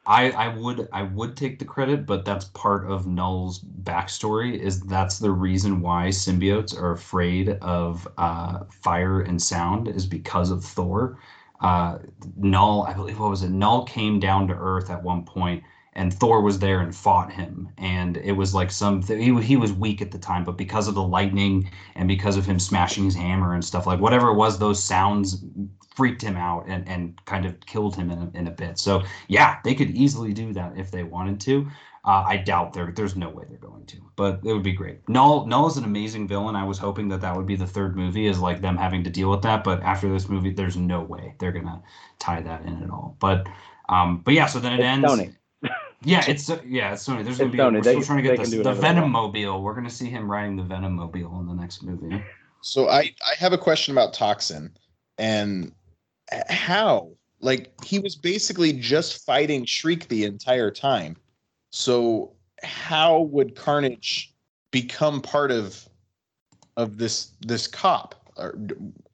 I, 0.07 0.31
I 0.33 0.49
would 0.49 0.89
I 0.93 1.03
would 1.05 1.37
take 1.37 1.59
the 1.61 1.67
credit, 1.67 2.07
but 2.07 2.25
that's 2.25 2.47
part 2.47 2.91
of 2.91 3.07
Null's 3.07 3.61
backstory. 3.61 4.59
Is 4.59 4.81
that's 4.83 5.19
the 5.19 5.31
reason 5.33 5.81
why 5.83 6.09
symbiotes 6.09 6.77
are 6.81 6.93
afraid 6.93 7.51
of 7.63 8.09
uh, 8.19 8.65
fire 8.71 9.21
and 9.23 9.41
sound 9.43 9.89
is 9.89 10.07
because 10.07 10.51
of 10.51 10.65
Thor. 10.65 11.19
Uh, 11.61 11.99
Null, 12.37 12.85
I 12.85 12.95
believe, 12.95 13.19
what 13.21 13.31
was 13.31 13.43
it? 13.45 13.51
Null 13.51 13.85
came 13.85 14.21
down 14.21 14.49
to 14.49 14.55
Earth 14.55 14.91
at 14.91 15.03
one 15.03 15.25
point, 15.25 15.65
and 15.99 16.15
Thor 16.15 16.41
was 16.41 16.61
there 16.61 16.81
and 16.81 16.95
fought 16.95 17.33
him. 17.33 17.69
And 17.77 18.17
it 18.19 18.33
was 18.33 18.55
like 18.55 18.71
some 18.71 19.03
he 19.03 19.39
he 19.43 19.57
was 19.57 19.73
weak 19.73 20.01
at 20.01 20.13
the 20.13 20.19
time, 20.19 20.45
but 20.45 20.57
because 20.57 20.89
of 20.89 20.95
the 20.95 21.03
lightning 21.03 21.71
and 21.97 22.07
because 22.09 22.37
of 22.37 22.47
him 22.47 22.59
smashing 22.59 23.05
his 23.05 23.17
hammer 23.17 23.53
and 23.53 23.65
stuff 23.65 23.87
like 23.87 24.01
whatever 24.01 24.29
it 24.29 24.35
was, 24.37 24.59
those 24.59 24.83
sounds 24.83 25.45
freaked 25.97 26.23
him 26.23 26.37
out 26.37 26.65
and 26.69 26.89
and 26.89 27.23
kind 27.27 27.45
of 27.45 27.59
killed 27.67 27.97
him 27.97 28.11
in 28.11 28.19
a, 28.19 28.31
in 28.39 28.47
a 28.47 28.51
bit. 28.53 28.79
So 28.79 29.03
yeah, 29.27 29.59
they 29.65 29.75
could 29.75 29.91
easily 29.91 30.33
do 30.33 30.53
that 30.53 30.79
if 30.79 30.91
they 30.93 31.03
wanted 31.03 31.41
to. 31.41 31.67
Uh, 32.05 32.25
I 32.27 32.37
doubt 32.39 32.73
there. 32.73 32.91
There's 32.95 33.17
no 33.17 33.29
way 33.29 33.45
they're 33.49 33.59
going 33.59 33.85
to, 33.87 33.99
but 34.17 34.41
it 34.45 34.53
would 34.53 34.63
be 34.63 34.73
great. 34.73 35.07
Null, 35.09 35.47
Null 35.47 35.67
is 35.67 35.77
an 35.77 35.85
amazing 35.85 36.29
villain. 36.29 36.57
I 36.57 36.65
was 36.65 36.79
hoping 36.79 37.09
that 37.09 37.21
that 37.21 37.37
would 37.37 37.47
be 37.47 37.57
the 37.57 37.67
third 37.67 37.97
movie, 37.97 38.27
is 38.29 38.39
like 38.39 38.63
them 38.63 38.77
having 38.79 39.05
to 39.05 39.11
deal 39.11 39.31
with 39.31 39.43
that. 39.43 39.65
But 39.65 39.83
after 39.83 40.09
this 40.11 40.29
movie, 40.29 40.51
there's 40.53 40.77
no 40.77 41.03
way 41.03 41.35
they're 41.39 41.53
gonna 41.53 41.83
tie 42.19 42.41
that 42.41 42.65
in 42.65 42.83
at 42.83 42.89
all. 42.89 43.17
But, 43.19 43.47
um, 43.91 44.23
but 44.25 44.33
yeah. 44.33 44.47
So 44.47 44.61
then 44.61 44.73
it 44.73 44.81
It's 44.81 44.85
ends. 44.85 45.13
Sony. 45.13 45.35
Yeah, 46.03 46.25
it's 46.29 46.49
uh, 46.49 46.61
yeah, 46.67 46.93
it's 46.93 47.07
Sony. 47.07 47.25
There's 47.25 47.39
gonna 47.39 47.49
It's 47.49 47.53
be. 47.53 47.59
Sony. 47.59 47.73
We're 47.75 47.83
They- 47.83 47.91
still 47.93 48.03
trying 48.05 48.23
to 48.23 48.31
get 48.31 48.41
can 48.41 48.51
do 48.51 48.63
the, 48.63 48.73
the 48.75 48.81
Venom 48.81 49.11
mobile. 49.11 49.63
We're 49.63 49.75
gonna 49.75 49.91
see 49.91 50.07
him 50.09 50.31
riding 50.31 50.57
the 50.57 50.63
Venom 50.63 50.93
mobile 50.95 51.41
in 51.41 51.47
the 51.47 51.55
next 51.55 51.83
movie. 51.83 52.23
So 52.61 52.89
I 52.89 53.01
I 53.27 53.35
have 53.39 53.53
a 53.53 53.59
question 53.59 53.93
about 53.93 54.15
Toxin 54.15 54.77
and 55.19 55.73
how 56.49 57.11
like 57.41 57.73
he 57.85 57.99
was 57.99 58.15
basically 58.17 58.73
just 58.73 59.25
fighting 59.25 59.65
Shriek 59.65 60.09
the 60.09 60.25
entire 60.25 60.71
time. 60.71 61.17
So 61.71 62.33
how 62.63 63.21
would 63.23 63.55
Carnage 63.57 64.35
become 64.71 65.21
part 65.21 65.51
of 65.51 65.89
of 66.77 66.99
this 66.99 67.33
this 67.41 67.67
cop 67.67 68.15
or 68.37 68.57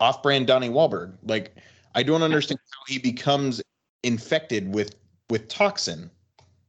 off-brand 0.00 0.46
Donnie 0.46 0.68
Wahlberg? 0.70 1.16
Like 1.22 1.54
I 1.94 2.02
don't 2.02 2.22
understand 2.22 2.58
how 2.72 2.92
he 2.92 2.98
becomes 2.98 3.62
infected 4.02 4.74
with 4.74 4.96
with 5.30 5.48
toxin. 5.48 6.10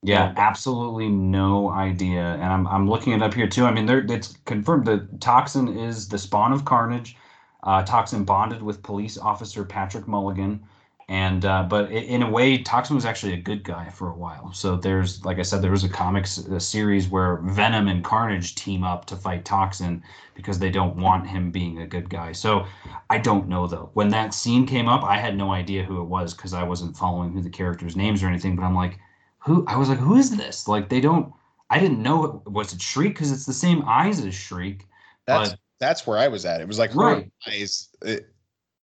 Yeah, 0.06 0.34
absolutely 0.38 1.10
no 1.10 1.70
idea. 1.72 2.22
And 2.36 2.43
I'm 2.43 2.68
I'm 2.68 2.88
looking 2.89 3.14
it 3.14 3.24
up 3.24 3.34
here 3.34 3.47
too. 3.47 3.66
I 3.66 3.72
mean, 3.72 3.88
there 3.88 4.06
it's 4.08 4.38
confirmed 4.45 4.86
that 4.86 5.20
Toxin 5.20 5.68
is 5.68 6.08
the 6.10 6.18
spawn 6.20 6.53
of 6.53 6.64
Carnage. 6.66 7.18
Uh, 7.64 7.84
Toxin 7.84 8.24
bonded 8.24 8.62
with 8.62 8.84
police 8.84 9.18
officer 9.18 9.66
Patrick 9.66 10.08
Mulligan, 10.08 10.64
and 11.10 11.43
uh, 11.43 11.64
but 11.64 11.91
in 11.91 12.22
a 12.22 12.30
way, 12.30 12.60
Toxin 12.60 12.95
was 12.95 13.06
actually 13.06 13.34
a 13.34 13.38
good 13.41 13.64
guy 13.64 13.89
for 13.89 14.10
a 14.12 14.16
while. 14.16 14.53
So 14.53 14.76
there's, 14.76 15.26
like 15.26 15.39
I 15.39 15.41
said, 15.41 15.64
there 15.64 15.72
was 15.72 15.84
a 15.84 15.89
comics 15.89 16.38
a 16.38 16.60
series 16.60 17.10
where 17.10 17.38
Venom 17.38 17.88
and 17.88 18.03
Carnage 18.03 18.53
team 18.53 18.84
up 18.84 19.06
to 19.08 19.16
fight 19.16 19.43
Toxin 19.43 20.03
because 20.36 20.60
they 20.60 20.70
don't 20.70 20.97
want 20.97 21.26
him 21.28 21.49
being 21.51 21.80
a 21.82 21.88
good 21.88 22.10
guy. 22.12 22.32
So 22.32 22.68
I 23.10 23.18
don't 23.18 23.47
know 23.49 23.66
though. 23.66 23.89
When 23.93 24.10
that 24.10 24.36
scene 24.36 24.68
came 24.68 24.88
up, 24.88 25.03
I 25.03 25.18
had 25.18 25.36
no 25.36 25.51
idea 25.51 25.84
who 25.84 25.99
it 26.01 26.06
was 26.06 26.36
because 26.36 26.53
I 26.53 26.64
wasn't 26.64 26.95
following 26.95 27.32
who 27.34 27.41
the 27.41 27.49
characters' 27.49 27.95
names 27.95 28.22
or 28.22 28.28
anything. 28.28 28.56
But 28.56 28.64
I'm 28.66 28.76
like, 28.76 28.99
who? 29.46 29.66
I 29.68 29.78
was 29.78 29.89
like, 29.89 30.00
who 30.00 30.16
is 30.16 30.36
this? 30.36 30.68
Like 30.68 30.89
they 30.89 31.00
don't. 31.02 31.32
I 31.70 31.80
didn't 31.80 32.02
know. 32.02 32.41
It 32.46 32.52
was 32.52 32.74
it 32.74 32.82
Shriek? 32.82 33.14
Because 33.14 33.32
it's 33.32 33.46
the 33.46 33.54
same 33.54 33.84
eyes 33.88 34.24
as 34.24 34.36
Shriek. 34.36 34.86
That's 35.28 35.52
But- 35.52 35.60
that's 35.80 36.08
where 36.08 36.18
I 36.18 36.28
was 36.30 36.46
at. 36.46 36.62
It 36.62 36.68
was 36.68 36.80
like 36.80 36.96
Right. 36.96 37.30
eyes. 37.48 37.89
It, 38.02 38.34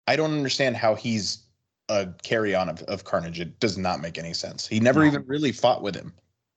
I 0.07 0.15
don't 0.17 0.33
understand 0.33 0.75
how 0.75 0.95
he's 0.95 1.43
a 1.87 2.07
carry 2.23 2.53
on 2.53 2.67
of, 2.69 2.81
of 2.83 3.03
Carnage. 3.05 3.39
It 3.39 3.57
does 3.59 3.77
not 3.77 4.01
make 4.01 4.17
any 4.17 4.33
sense. 4.33 4.67
He 4.67 4.79
never 4.81 4.99
No. 5.01 5.05
even 5.07 5.25
really 5.25 5.51
fought 5.53 5.81
with 5.81 5.95
him. 5.95 6.11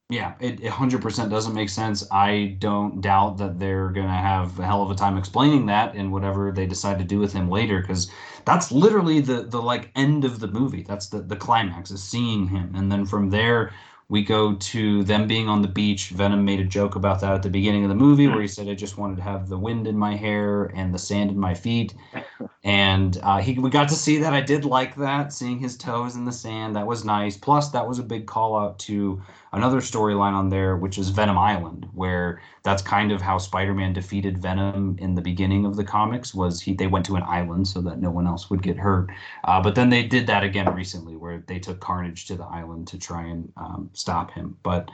Yeah, 0.08 0.34
it, 0.38 0.60
it 0.60 0.70
100% 0.72 1.30
doesn't 1.30 1.54
make 1.54 1.68
sense. 1.68 2.06
I 2.12 2.56
don't 2.60 3.00
doubt 3.00 3.38
that 3.38 3.58
they're 3.58 3.88
going 3.90 4.06
to 4.06 4.12
have 4.12 4.56
a 4.60 4.64
hell 4.64 4.82
of 4.82 4.90
a 4.90 4.94
time 4.94 5.16
explaining 5.18 5.66
that 5.66 5.96
in 5.96 6.12
whatever 6.12 6.52
they 6.52 6.64
decide 6.64 6.98
to 7.00 7.04
do 7.04 7.18
with 7.18 7.32
him 7.32 7.50
later 7.50 7.80
because 7.80 8.08
that's 8.44 8.70
literally 8.70 9.20
the 9.20 9.42
the 9.42 9.60
like 9.60 9.90
end 9.96 10.24
of 10.24 10.38
the 10.38 10.46
movie. 10.46 10.82
That's 10.84 11.08
the 11.08 11.22
the 11.22 11.34
climax 11.34 11.90
is 11.90 12.04
seeing 12.04 12.46
him 12.46 12.72
and 12.76 12.90
then 12.92 13.04
from 13.04 13.30
there 13.30 13.72
we 14.08 14.22
go 14.22 14.54
to 14.54 15.02
them 15.02 15.26
being 15.26 15.48
on 15.48 15.62
the 15.62 15.68
beach. 15.68 16.10
Venom 16.10 16.44
made 16.44 16.60
a 16.60 16.64
joke 16.64 16.94
about 16.94 17.20
that 17.20 17.34
at 17.34 17.42
the 17.42 17.50
beginning 17.50 17.82
of 17.82 17.88
the 17.88 17.94
movie 17.94 18.28
where 18.28 18.40
he 18.40 18.46
said 18.46 18.68
I 18.68 18.74
just 18.74 18.98
wanted 18.98 19.16
to 19.16 19.22
have 19.22 19.48
the 19.48 19.58
wind 19.58 19.88
in 19.88 19.98
my 19.98 20.14
hair 20.14 20.66
and 20.76 20.94
the 20.94 20.98
sand 20.98 21.30
in 21.30 21.38
my 21.38 21.54
feet. 21.54 21.92
and 22.64 23.18
uh, 23.24 23.38
he 23.38 23.58
we 23.58 23.68
got 23.68 23.88
to 23.88 23.94
see 23.94 24.18
that. 24.18 24.32
I 24.32 24.40
did 24.40 24.64
like 24.64 24.94
that, 24.96 25.32
seeing 25.32 25.58
his 25.58 25.76
toes 25.76 26.14
in 26.14 26.24
the 26.24 26.32
sand. 26.32 26.76
That 26.76 26.86
was 26.86 27.04
nice. 27.04 27.36
Plus, 27.36 27.70
that 27.70 27.86
was 27.86 27.98
a 27.98 28.04
big 28.04 28.26
call 28.26 28.56
out 28.56 28.78
to 28.80 29.20
another 29.52 29.80
storyline 29.80 30.34
on 30.34 30.50
there, 30.50 30.76
which 30.76 30.98
is 30.98 31.08
Venom 31.08 31.38
Island, 31.38 31.88
where 31.94 32.40
that's 32.62 32.82
kind 32.82 33.10
of 33.10 33.22
how 33.22 33.38
Spider-Man 33.38 33.92
defeated 33.92 34.38
Venom 34.38 34.96
in 35.00 35.14
the 35.14 35.22
beginning 35.22 35.64
of 35.64 35.76
the 35.76 35.84
comics. 35.84 36.34
Was 36.34 36.60
he? 36.60 36.74
They 36.74 36.86
went 36.86 37.06
to 37.06 37.16
an 37.16 37.22
island 37.22 37.66
so 37.66 37.80
that 37.82 38.00
no 38.00 38.10
one 38.10 38.26
else 38.26 38.50
would 38.50 38.62
get 38.62 38.76
hurt. 38.76 39.10
Uh, 39.44 39.60
but 39.60 39.74
then 39.74 39.88
they 39.88 40.04
did 40.04 40.26
that 40.28 40.44
again 40.44 40.72
recently, 40.74 41.16
where 41.16 41.42
they 41.46 41.58
took 41.58 41.80
Carnage 41.80 42.26
to 42.26 42.36
the 42.36 42.44
island 42.44 42.86
to 42.88 42.98
try 42.98 43.24
and 43.24 43.52
um, 43.56 43.90
stop 43.98 44.30
him. 44.32 44.56
But 44.62 44.90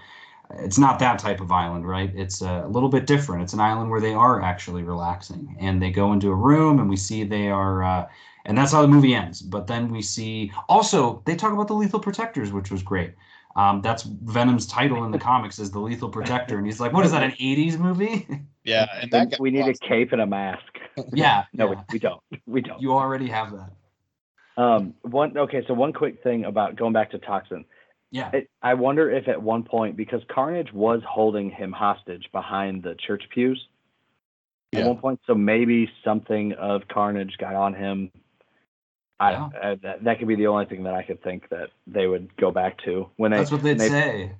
it's 0.58 0.78
not 0.78 0.98
that 0.98 1.18
type 1.18 1.40
of 1.40 1.50
island, 1.50 1.86
right? 1.86 2.12
It's 2.14 2.42
a 2.42 2.66
little 2.68 2.88
bit 2.88 3.06
different. 3.06 3.42
It's 3.42 3.52
an 3.52 3.60
island 3.60 3.90
where 3.90 4.00
they 4.00 4.14
are 4.14 4.42
actually 4.42 4.82
relaxing, 4.82 5.56
and 5.60 5.80
they 5.80 5.90
go 5.90 6.12
into 6.12 6.30
a 6.30 6.34
room, 6.34 6.78
and 6.78 6.88
we 6.88 6.96
see 6.96 7.24
they 7.24 7.48
are, 7.48 7.82
uh, 7.82 8.08
and 8.44 8.56
that's 8.56 8.72
how 8.72 8.82
the 8.82 8.88
movie 8.88 9.14
ends. 9.14 9.40
But 9.40 9.66
then 9.66 9.90
we 9.90 10.02
see 10.02 10.52
also 10.68 11.22
they 11.24 11.36
talk 11.36 11.52
about 11.52 11.68
the 11.68 11.74
lethal 11.74 12.00
protectors, 12.00 12.52
which 12.52 12.70
was 12.70 12.82
great. 12.82 13.14
Um, 13.54 13.82
that's 13.82 14.02
Venom's 14.02 14.66
title 14.66 15.04
in 15.04 15.10
the 15.10 15.18
comics 15.30 15.58
is 15.58 15.70
the 15.70 15.78
Lethal 15.80 16.08
Protector, 16.08 16.56
and 16.56 16.66
he's 16.66 16.80
like, 16.80 16.92
"What 16.92 17.04
is 17.04 17.12
that? 17.12 17.22
An 17.22 17.32
'80s 17.32 17.78
movie?" 17.78 18.26
Yeah, 18.64 18.86
and 19.00 19.10
that 19.10 19.32
guy 19.32 19.36
we 19.40 19.50
need 19.50 19.66
a 19.66 19.74
cape 19.74 20.12
and 20.12 20.20
a 20.20 20.26
mask. 20.26 20.62
yeah, 21.12 21.46
No, 21.52 21.72
yeah. 21.72 21.82
we, 21.88 21.94
we 21.94 21.98
don't. 21.98 22.22
We 22.46 22.60
don't. 22.60 22.80
you 22.80 22.92
already 22.92 23.26
have 23.26 23.50
that. 23.50 23.72
Um, 24.56 24.94
one 25.02 25.36
okay, 25.36 25.64
so 25.66 25.74
one 25.74 25.92
quick 25.92 26.22
thing 26.22 26.44
about 26.44 26.76
going 26.76 26.92
back 26.92 27.10
to 27.10 27.18
Toxin. 27.18 27.64
Yeah, 28.12 28.30
It, 28.34 28.50
I 28.62 28.74
wonder 28.74 29.10
if 29.10 29.26
at 29.26 29.42
one 29.42 29.62
point, 29.64 29.96
because 29.96 30.20
Carnage 30.30 30.70
was 30.72 31.00
holding 31.08 31.50
him 31.50 31.72
hostage 31.72 32.28
behind 32.30 32.82
the 32.82 32.94
church 32.94 33.22
pews 33.34 33.66
at 34.74 34.86
one 34.86 34.98
point, 34.98 35.20
so 35.26 35.34
maybe 35.34 35.90
something 36.04 36.52
of 36.52 36.82
Carnage 36.88 37.36
got 37.38 37.54
on 37.54 37.74
him. 37.74 38.10
I, 39.18 39.32
Yeah. 39.32 39.48
uh, 39.62 39.76
that, 39.82 40.04
that 40.04 40.18
could 40.18 40.28
be 40.28 40.34
the 40.34 40.46
only 40.48 40.66
thing 40.66 40.84
that 40.84 40.94
I 40.94 41.02
could 41.02 41.22
think 41.22 41.48
that 41.50 41.70
they 41.86 42.06
would 42.06 42.34
go 42.36 42.50
back 42.50 42.78
to 42.84 43.08
when 43.16 43.30
they. 43.32 43.38
that's 43.38 43.50
what 43.52 43.62
they'd 43.62 43.78
they- 43.78 43.88
say. 43.88 44.32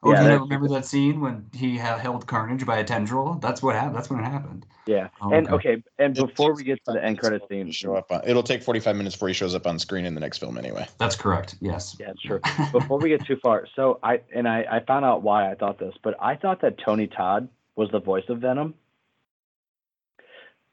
Or 0.00 0.12
Yeah, 0.12 0.18
do 0.18 0.22
you 0.24 0.28
that's- 0.30 0.40
remember 0.42 0.68
that 0.68 0.84
scene 0.84 1.20
when 1.20 1.46
he 1.52 1.76
ha- 1.76 1.98
held 1.98 2.26
Carnage 2.26 2.64
by 2.64 2.78
a 2.78 2.84
tendril? 2.84 3.34
That's 3.34 3.62
what 3.62 3.74
happened. 3.74 3.96
That's 3.96 4.08
when 4.08 4.20
it 4.20 4.24
happened. 4.24 4.64
Yeah, 4.86 5.08
Oh, 5.20 5.32
and 5.32 5.48
okay. 5.48 5.72
okay, 5.74 5.82
and 5.98 6.14
before 6.14 6.54
we 6.54 6.62
get 6.64 6.82
to 6.84 6.92
the 6.92 6.98
end 6.98 7.04
minutes 7.04 7.20
credit 7.20 7.40
before 7.40 7.48
scene, 7.64 7.70
show 7.72 7.94
up 7.96 8.10
on, 8.12 8.22
it'll 8.24 8.42
take 8.44 8.62
45 8.62 8.94
minutes 8.96 9.16
before 9.16 9.28
he 9.28 9.34
shows 9.34 9.54
up 9.56 9.66
on 9.66 9.78
screen 9.78 10.06
in 10.06 10.14
the 10.14 10.20
next 10.20 10.38
film 10.38 10.56
anyway. 10.56 10.86
That's 10.98 11.16
correct. 11.16 11.56
Yes. 11.60 11.96
Yeah, 11.98 12.10
it's 12.12 12.22
true. 12.22 12.40
Before 12.72 12.98
we 12.98 13.08
get 13.10 13.26
too 13.26 13.36
far, 13.42 13.66
so 13.74 13.98
I 14.02 14.20
and 14.34 14.48
I, 14.48 14.64
I 14.70 14.80
found 14.80 15.04
out 15.04 15.22
why 15.22 15.50
I 15.50 15.56
thought 15.56 15.78
this, 15.78 15.94
but 16.02 16.14
I 16.22 16.36
thought 16.36 16.60
that 16.62 16.78
Tony 16.78 17.06
Todd 17.08 17.48
was 17.76 17.90
the 17.90 18.00
voice 18.00 18.24
of 18.28 18.38
Venom, 18.38 18.74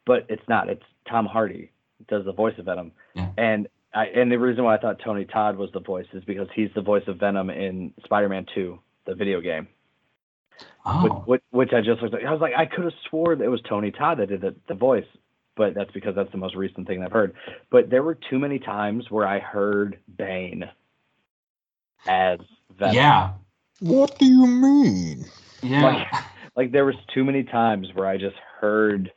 but 0.05 0.26
it's 0.30 0.47
not. 0.47 0.69
It's 0.69 0.84
Tom 1.09 1.26
Hardy 1.26 1.71
does 2.07 2.26
the 2.26 2.32
voice 2.34 2.53
of 2.57 2.65
Venom, 2.65 2.91
Yeah. 3.15 3.30
and 3.38 3.67
I 3.93 4.05
and 4.07 4.32
the 4.32 4.38
reason 4.38 4.63
why 4.63 4.76
I 4.76 4.78
thought 4.78 4.99
Tony 5.03 5.26
Todd 5.26 5.57
was 5.57 5.71
the 5.73 5.80
voice 5.82 6.07
is 6.13 6.23
because 6.23 6.47
he's 6.55 6.69
the 6.76 6.82
voice 6.82 7.03
of 7.07 7.17
Venom 7.17 7.49
in 7.49 7.93
Spider-Man 8.05 8.45
2, 8.53 8.80
the 9.06 9.16
video 9.16 9.41
game, 9.41 9.68
which, 10.60 10.66
Oh, 10.86 11.24
which, 11.26 11.41
which 11.51 11.74
I 11.74 11.82
just 11.82 12.01
looked 12.01 12.16
at. 12.16 12.26
I 12.26 12.32
was 12.32 12.41
like, 12.41 12.53
I 12.58 12.66
could 12.66 12.84
have 12.86 12.93
swore 13.10 13.36
that 13.36 13.43
it 13.43 13.49
was 13.49 13.62
Tony 13.68 13.91
Todd 13.91 14.20
that 14.20 14.30
did 14.30 14.41
the, 14.41 14.56
the 14.68 14.74
voice, 14.76 15.06
but 15.56 15.74
that's 15.74 15.91
because 15.91 16.16
that's 16.16 16.32
the 16.32 16.38
most 16.38 16.56
recent 16.56 16.88
thing 16.88 17.03
I've 17.03 17.12
heard. 17.12 17.34
But 17.72 17.89
there 17.89 18.03
were 18.03 18.16
too 18.30 18.39
many 18.39 18.60
times 18.60 19.10
where 19.10 19.28
I 19.28 19.39
heard 19.39 19.99
Bane 20.18 20.66
as 22.08 22.39
Venom. 22.78 22.95
yeah, 22.95 23.32
What 23.80 24.18
do 24.20 24.26
you 24.26 24.45
mean? 24.47 25.26
yeah. 25.64 26.06
like 26.56 26.72
there 26.72 26.86
was 26.86 26.95
too 27.14 27.24
many 27.24 27.43
times 27.43 27.88
where 27.93 28.08
I 28.08 28.18
just 28.18 28.36
heard 28.60 29.12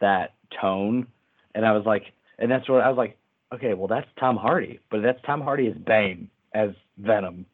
that 0.00 0.34
tone, 0.60 1.06
and 1.54 1.64
I 1.64 1.72
was 1.72 1.84
like, 1.86 2.04
and 2.38 2.50
that's 2.50 2.68
what 2.68 2.80
I 2.82 2.88
was 2.88 2.98
like, 2.98 3.16
okay, 3.54 3.74
well 3.74 3.88
that's 3.88 4.08
Tom 4.18 4.36
Hardy, 4.36 4.80
but 4.90 5.02
that's 5.02 5.20
Tom 5.24 5.40
Hardy 5.40 5.68
as 5.68 5.76
Bane 5.76 6.28
as 6.52 6.70
Venom. 6.98 7.46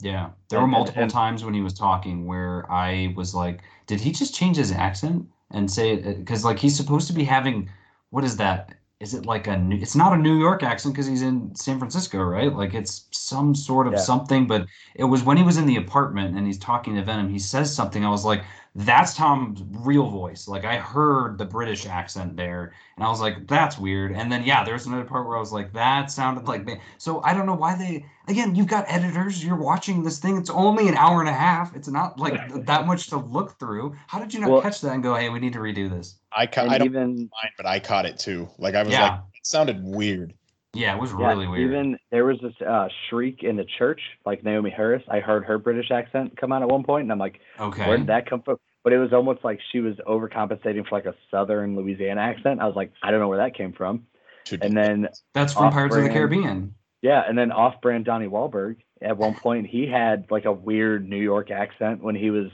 Yeah, 0.00 0.30
there 0.48 0.60
were 0.60 0.64
And- 0.64 0.74
and- 0.74 0.78
multiple 0.78 1.02
and- 1.02 1.10
times 1.10 1.44
when 1.44 1.54
he 1.54 1.60
was 1.60 1.74
talking 1.74 2.26
where 2.26 2.70
I 2.70 3.12
was 3.16 3.34
like, 3.34 3.62
did 3.86 4.00
he 4.00 4.12
just 4.12 4.34
change 4.34 4.56
his 4.56 4.70
accent 4.70 5.28
and 5.50 5.70
say 5.70 5.92
it? 5.92 6.18
Because 6.18 6.44
like 6.44 6.58
he's 6.58 6.76
supposed 6.76 7.08
to 7.08 7.12
be 7.12 7.24
having, 7.24 7.68
what 8.10 8.24
is 8.24 8.36
that? 8.36 8.77
Is 9.00 9.14
it 9.14 9.26
like 9.26 9.46
a 9.46 9.56
new, 9.56 9.76
it's 9.76 9.94
not 9.94 10.12
a 10.12 10.16
New 10.16 10.36
York 10.40 10.64
accent 10.64 10.92
because 10.92 11.06
he's 11.06 11.22
in 11.22 11.54
San 11.54 11.78
Francisco, 11.78 12.18
right? 12.18 12.52
Like 12.52 12.74
it's 12.74 13.06
some 13.12 13.54
sort 13.54 13.86
of 13.86 13.92
Yeah. 13.92 14.00
something, 14.00 14.48
but 14.48 14.66
it 14.96 15.04
was 15.04 15.22
when 15.22 15.36
he 15.36 15.44
was 15.44 15.56
in 15.56 15.66
the 15.66 15.76
apartment 15.76 16.36
and 16.36 16.44
he's 16.44 16.58
talking 16.58 16.96
to 16.96 17.04
Venom, 17.04 17.28
he 17.28 17.38
says 17.38 17.72
something. 17.72 18.04
I 18.04 18.10
was 18.10 18.24
like, 18.24 18.42
that's 18.74 19.14
Tom's 19.14 19.62
real 19.70 20.10
voice. 20.10 20.48
Like 20.48 20.64
I 20.64 20.78
heard 20.78 21.38
the 21.38 21.44
British 21.44 21.86
accent 21.86 22.36
there 22.36 22.74
and 22.96 23.04
I 23.06 23.08
was 23.08 23.20
like, 23.20 23.46
that's 23.46 23.78
weird. 23.78 24.10
And 24.12 24.32
then 24.32 24.42
yeah, 24.42 24.64
there's 24.64 24.86
another 24.86 25.04
part 25.04 25.28
where 25.28 25.36
I 25.36 25.40
was 25.40 25.52
like, 25.52 25.72
that 25.74 26.10
sounded 26.10 26.48
like 26.48 26.64
me. 26.64 26.80
So 26.98 27.22
I 27.22 27.34
don't 27.34 27.46
know 27.46 27.54
why 27.54 27.76
they 27.76 28.04
again, 28.26 28.56
you've 28.56 28.66
got 28.66 28.84
editors, 28.88 29.44
you're 29.44 29.54
watching 29.56 30.02
this 30.02 30.18
thing. 30.18 30.36
It's 30.36 30.50
only 30.50 30.88
an 30.88 30.96
hour 30.96 31.20
and 31.20 31.28
a 31.28 31.32
half. 31.32 31.74
It's 31.76 31.88
not 31.88 32.18
like 32.18 32.34
th- 32.52 32.66
that 32.66 32.84
much 32.84 33.06
to 33.10 33.16
look 33.18 33.58
through. 33.60 33.94
How 34.08 34.18
did 34.18 34.34
you 34.34 34.40
not 34.40 34.50
Well- 34.50 34.60
catch 34.62 34.80
that 34.80 34.92
and 34.92 35.04
go, 35.04 35.14
hey, 35.14 35.28
we 35.28 35.38
need 35.38 35.52
to 35.52 35.60
redo 35.60 35.88
this? 35.88 36.17
I 36.32 36.46
ca- 36.46 36.62
And 36.62 36.70
I 36.70 36.78
don't 36.78 36.86
even 36.88 37.06
mind, 37.16 37.52
but 37.56 37.66
I 37.66 37.80
caught 37.80 38.06
it 38.06 38.18
too. 38.18 38.48
Like 38.58 38.74
I 38.74 38.82
was 38.82 38.92
Yeah. 38.92 39.02
like, 39.02 39.20
it 39.34 39.46
sounded 39.46 39.82
weird. 39.82 40.34
Yeah, 40.74 40.94
it 40.94 41.00
was 41.00 41.12
yeah, 41.18 41.28
really 41.28 41.48
weird. 41.48 41.70
even 41.70 41.98
there 42.10 42.26
was 42.26 42.38
this 42.42 42.52
uh, 42.60 42.88
shriek 43.08 43.42
in 43.42 43.56
the 43.56 43.64
church, 43.78 44.00
like 44.26 44.42
Naomie 44.42 44.72
Harris. 44.72 45.02
I 45.08 45.20
heard 45.20 45.44
her 45.46 45.58
British 45.58 45.90
accent 45.90 46.36
come 46.36 46.52
out 46.52 46.60
at 46.62 46.68
one 46.68 46.84
point, 46.84 47.04
and 47.04 47.12
I'm 47.12 47.18
like, 47.18 47.40
okay. 47.58 47.86
where 47.88 47.96
did 47.96 48.08
that 48.08 48.28
come 48.28 48.42
from? 48.42 48.58
But 48.84 48.92
it 48.92 48.98
was 48.98 49.12
almost 49.12 49.42
like 49.42 49.60
she 49.72 49.80
was 49.80 49.96
overcompensating 50.06 50.86
for 50.86 50.96
like 50.96 51.06
a 51.06 51.14
Southern 51.30 51.74
Louisiana 51.74 52.20
accent. 52.20 52.60
I 52.60 52.66
was 52.66 52.76
like, 52.76 52.92
I 53.02 53.10
don't 53.10 53.18
know 53.20 53.28
where 53.28 53.38
that 53.38 53.56
came 53.56 53.72
from. 53.72 54.06
Should 54.46 54.62
And 54.62 54.76
then 54.76 55.08
That's 55.34 55.54
from 55.54 55.72
Pirates 55.72 55.96
of 55.96 56.02
the 56.04 56.10
Caribbean. 56.10 56.74
Yeah, 57.00 57.22
and 57.26 57.36
then 57.36 57.50
off-brand 57.50 58.04
Donnie 58.04 58.28
Wahlberg. 58.28 58.76
At 59.00 59.16
one 59.16 59.34
point, 59.42 59.66
he 59.66 59.86
had 59.86 60.26
like 60.30 60.44
a 60.44 60.52
weird 60.52 61.08
New 61.08 61.20
York 61.20 61.50
accent 61.50 62.02
when 62.02 62.14
he 62.14 62.30
was 62.30 62.50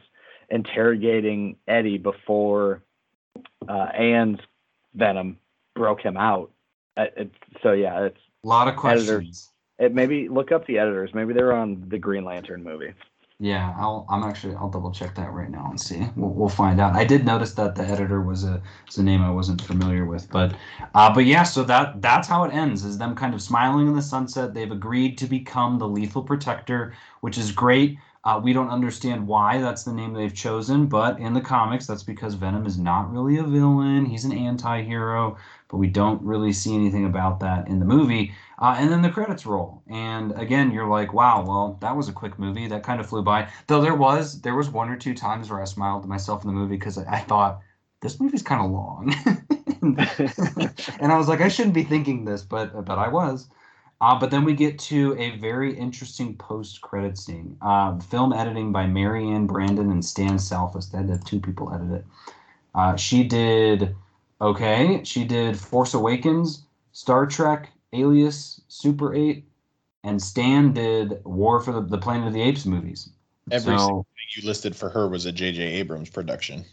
interrogating 0.50 1.56
Eddie 1.66 1.98
before 1.98 2.82
uh, 3.68 3.72
Anne's 3.94 4.40
Venom 4.94 5.38
broke 5.74 6.00
him 6.00 6.16
out. 6.16 6.50
Uh, 6.96 7.06
it's, 7.16 7.34
so 7.62 7.72
yeah, 7.72 8.04
it's 8.04 8.18
A 8.44 8.48
lot 8.48 8.68
of 8.68 8.74
Editors. 8.84 9.06
questions. 9.06 9.50
it. 9.78 9.94
Maybe 9.94 10.28
look 10.28 10.52
up 10.52 10.66
the 10.66 10.78
editors. 10.78 11.10
Maybe 11.14 11.32
they're 11.34 11.52
on 11.52 11.84
the 11.88 11.98
Green 11.98 12.24
Lantern 12.24 12.62
movie. 12.62 12.94
Yeah, 13.40 13.74
I'll 13.76 14.06
I'm 14.08 14.22
actually 14.22 14.54
I'll 14.54 14.70
double 14.70 14.92
check 14.92 15.16
that 15.16 15.32
right 15.32 15.50
now 15.50 15.66
and 15.68 15.78
see. 15.80 16.06
We'll, 16.14 16.30
we'll 16.30 16.48
find 16.48 16.80
out. 16.80 16.94
I 16.94 17.04
did 17.04 17.26
notice 17.26 17.52
that 17.54 17.74
the 17.74 17.82
editor 17.82 18.22
was 18.22 18.44
a 18.44 18.62
was 18.86 18.96
a 18.96 19.02
name 19.02 19.22
I 19.22 19.30
wasn't 19.30 19.60
familiar 19.60 20.04
with, 20.06 20.30
but 20.30 20.54
uh, 20.94 21.12
but 21.12 21.24
yeah, 21.26 21.42
so 21.42 21.64
that 21.64 22.00
that's 22.00 22.28
how 22.28 22.44
it 22.44 22.54
ends. 22.54 22.84
Is 22.84 22.96
them 22.96 23.16
kind 23.16 23.34
of 23.34 23.42
smiling 23.42 23.88
in 23.88 23.96
the 23.96 24.02
sunset. 24.02 24.54
They've 24.54 24.70
agreed 24.70 25.18
to 25.18 25.26
become 25.26 25.78
the 25.80 25.88
lethal 25.88 26.22
protector, 26.22 26.94
which 27.22 27.36
is 27.36 27.50
great. 27.50 27.98
Uh, 28.24 28.40
we 28.42 28.52
don't 28.54 28.70
understand 28.70 29.26
why 29.26 29.58
that's 29.60 29.84
the 29.84 29.92
name 29.92 30.14
they've 30.14 30.34
chosen, 30.34 30.86
but 30.86 31.18
in 31.20 31.34
the 31.34 31.40
comics, 31.40 31.86
that's 31.86 32.02
because 32.02 32.34
Venom 32.34 32.64
is 32.66 32.78
not 32.78 33.12
really 33.12 33.36
a 33.36 33.42
villain. 33.44 34.06
He's 34.06 34.24
an 34.24 34.32
anti-hero, 34.32 35.36
but 35.68 35.76
we 35.76 35.88
don't 35.88 36.22
really 36.22 36.52
see 36.52 36.74
anything 36.74 37.04
about 37.04 37.40
that 37.40 37.68
in 37.68 37.80
the 37.80 37.84
movie. 37.84 38.32
Uh, 38.58 38.76
and 38.78 38.90
then 38.90 39.02
the 39.02 39.10
credits 39.10 39.44
roll, 39.44 39.82
and 39.88 40.32
again, 40.40 40.70
you're 40.70 40.88
like, 40.88 41.12
"Wow, 41.12 41.44
well, 41.46 41.76
that 41.82 41.96
was 41.96 42.08
a 42.08 42.12
quick 42.12 42.38
movie. 42.38 42.66
That 42.68 42.82
kind 42.82 43.00
of 43.00 43.06
flew 43.08 43.22
by." 43.22 43.48
Though 43.66 43.80
there 43.82 43.94
was 43.94 44.40
there 44.40 44.54
was 44.54 44.70
one 44.70 44.88
or 44.90 44.96
two 44.96 45.14
times 45.14 45.50
where 45.50 45.60
I 45.60 45.64
smiled 45.64 46.02
to 46.04 46.08
myself 46.08 46.42
in 46.44 46.48
the 46.48 46.54
movie 46.54 46.76
because 46.76 46.96
I, 46.98 47.04
I 47.16 47.20
thought 47.20 47.60
this 48.00 48.20
movie's 48.20 48.42
kind 48.42 48.64
of 48.64 48.70
long, 48.70 49.12
and 49.82 51.12
I 51.12 51.16
was 51.18 51.28
like, 51.28 51.40
I 51.40 51.48
shouldn't 51.48 51.74
be 51.74 51.84
thinking 51.84 52.24
this, 52.24 52.42
but 52.42 52.84
but 52.84 52.98
I 52.98 53.08
was. 53.08 53.48
Uh, 54.04 54.14
but 54.14 54.30
then 54.30 54.44
we 54.44 54.52
get 54.52 54.78
to 54.78 55.16
a 55.18 55.30
very 55.38 55.74
interesting 55.74 56.36
post-credit 56.36 57.16
scene. 57.16 57.56
Uh, 57.62 57.98
film 58.00 58.34
editing 58.34 58.70
by 58.70 58.84
Maryann 58.84 59.46
Brandon 59.46 59.90
and 59.90 60.04
Stan 60.04 60.34
Salfas. 60.34 60.90
They 60.90 60.98
had 60.98 61.08
to 61.08 61.18
two 61.20 61.40
people 61.40 61.72
edit 61.72 61.90
it. 61.90 62.04
Uh, 62.74 62.96
she 62.96 63.24
did 63.24 63.96
okay. 64.42 65.02
She 65.04 65.24
did 65.24 65.58
Force 65.58 65.94
Awakens, 65.94 66.64
Star 66.92 67.24
Trek, 67.24 67.70
Alias, 67.94 68.60
Super 68.68 69.14
8, 69.14 69.42
and 70.02 70.20
Stan 70.20 70.74
did 70.74 71.24
War 71.24 71.62
for 71.62 71.72
the, 71.72 71.80
the 71.80 71.96
Planet 71.96 72.26
of 72.26 72.34
the 72.34 72.42
Apes 72.42 72.66
movies. 72.66 73.08
Every 73.50 73.78
so, 73.78 73.78
single 73.78 74.02
thing 74.02 74.42
you 74.42 74.46
listed 74.46 74.76
for 74.76 74.90
her 74.90 75.08
was 75.08 75.24
a 75.24 75.32
J.J. 75.32 75.62
Abrams 75.62 76.10
production. 76.10 76.66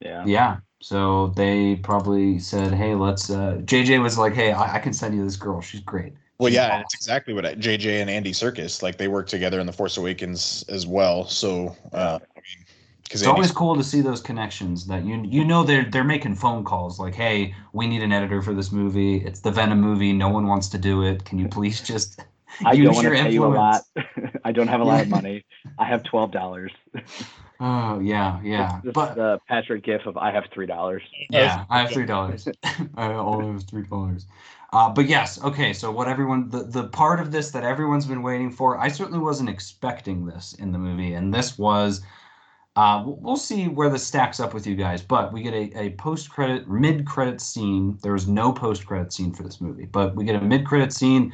Yeah. 0.00 0.26
yeah. 0.26 0.58
So 0.82 1.28
they 1.36 1.76
probably 1.76 2.38
said, 2.38 2.74
hey, 2.74 2.94
let's. 2.94 3.30
Uh, 3.30 3.62
JJ 3.64 4.02
was 4.02 4.18
like, 4.18 4.34
hey, 4.34 4.52
I, 4.52 4.74
I 4.74 4.78
can 4.78 4.92
send 4.92 5.14
you 5.14 5.24
this 5.24 5.36
girl. 5.36 5.62
She's 5.62 5.80
great. 5.80 6.12
Well, 6.38 6.52
yeah, 6.52 6.66
awesome. 6.66 6.78
that's 6.80 6.94
exactly 6.94 7.34
what 7.34 7.46
I, 7.46 7.54
JJ 7.54 8.00
and 8.00 8.10
Andy 8.10 8.32
Serkis 8.32 8.82
like. 8.82 8.98
They 8.98 9.08
work 9.08 9.26
together 9.26 9.58
in 9.60 9.66
the 9.66 9.72
Force 9.72 9.96
Awakens 9.96 10.64
as 10.68 10.86
well. 10.86 11.26
So, 11.26 11.74
uh, 11.92 12.18
I 12.20 12.36
mean, 12.36 12.66
because 13.04 13.22
It's 13.22 13.28
always 13.28 13.52
cool 13.52 13.74
to 13.76 13.84
see 13.84 14.00
those 14.00 14.20
connections 14.20 14.86
that 14.86 15.04
you 15.04 15.22
you 15.24 15.44
know 15.44 15.62
they're 15.62 15.84
they're 15.84 16.04
making 16.04 16.34
phone 16.34 16.64
calls 16.64 16.98
like, 17.00 17.14
hey, 17.14 17.54
we 17.72 17.86
need 17.86 18.02
an 18.02 18.12
editor 18.12 18.42
for 18.42 18.52
this 18.52 18.70
movie. 18.70 19.16
It's 19.24 19.40
the 19.40 19.50
Venom 19.50 19.80
movie. 19.80 20.12
No 20.12 20.28
one 20.28 20.46
wants 20.46 20.68
to 20.68 20.78
do 20.78 21.02
it. 21.02 21.24
Can 21.24 21.38
you 21.38 21.48
please 21.48 21.80
just 21.80 22.20
I 22.64 22.72
Use 22.72 22.86
don't 22.86 22.94
want 22.94 23.04
to 23.06 23.14
your 23.14 23.24
pay 23.24 23.32
you 23.32 23.44
a 23.44 23.48
lot. 23.48 23.82
I 24.44 24.52
don't 24.52 24.68
have 24.68 24.80
a 24.80 24.84
lot 24.84 25.02
of 25.02 25.08
money. 25.20 25.44
I 25.78 25.84
have 25.84 26.02
twelve 26.04 26.32
dollars. 26.32 26.72
Oh 27.60 28.00
yeah, 28.00 28.40
yeah. 28.42 28.80
This 28.84 28.92
But 28.92 29.14
the 29.14 29.40
Patrick 29.48 29.84
gif 29.84 30.06
of 30.06 30.16
I 30.16 30.30
have 30.30 30.44
three 30.52 30.66
dollars. 30.66 31.02
yeah, 31.30 31.64
I 31.70 31.80
have 31.80 31.90
three 31.90 32.06
dollars. 32.06 32.48
I 32.96 33.12
only 33.12 33.52
have 33.52 33.64
three 33.64 33.82
dollars. 33.84 34.26
Uh, 34.72 34.90
but 34.90 35.06
yes, 35.06 35.42
okay. 35.42 35.72
So 35.72 35.90
what 35.90 36.08
everyone, 36.08 36.50
the 36.50 36.64
the 36.64 36.84
part 36.88 37.20
of 37.20 37.30
this 37.32 37.50
that 37.52 37.64
everyone's 37.64 38.06
been 38.06 38.22
waiting 38.22 38.50
for, 38.50 38.78
I 38.78 38.88
certainly 38.88 39.20
wasn't 39.20 39.48
expecting 39.48 40.26
this 40.26 40.54
in 40.54 40.72
the 40.72 40.78
movie, 40.78 41.14
and 41.14 41.32
this 41.32 41.58
was. 41.58 42.02
Uh, 42.76 43.02
we'll- 43.06 43.36
see 43.36 43.68
where 43.68 43.88
this 43.88 44.06
stacks 44.06 44.38
up 44.40 44.52
with 44.54 44.66
you 44.66 44.74
guys, 44.76 45.02
but 45.02 45.32
we 45.32 45.42
get 45.42 45.54
a, 45.54 45.78
a 45.78 45.90
post 45.92 46.30
credit, 46.30 46.68
mid 46.68 47.06
credit 47.06 47.40
scene. 47.40 47.98
There 48.02 48.12
was 48.12 48.28
no 48.28 48.52
post 48.52 48.86
credit 48.86 49.12
scene 49.12 49.32
for 49.32 49.42
this 49.42 49.60
movie, 49.62 49.86
but 49.86 50.14
we 50.14 50.24
get 50.24 50.36
a 50.36 50.40
mid 50.42 50.66
credit 50.66 50.92
scene. 50.92 51.32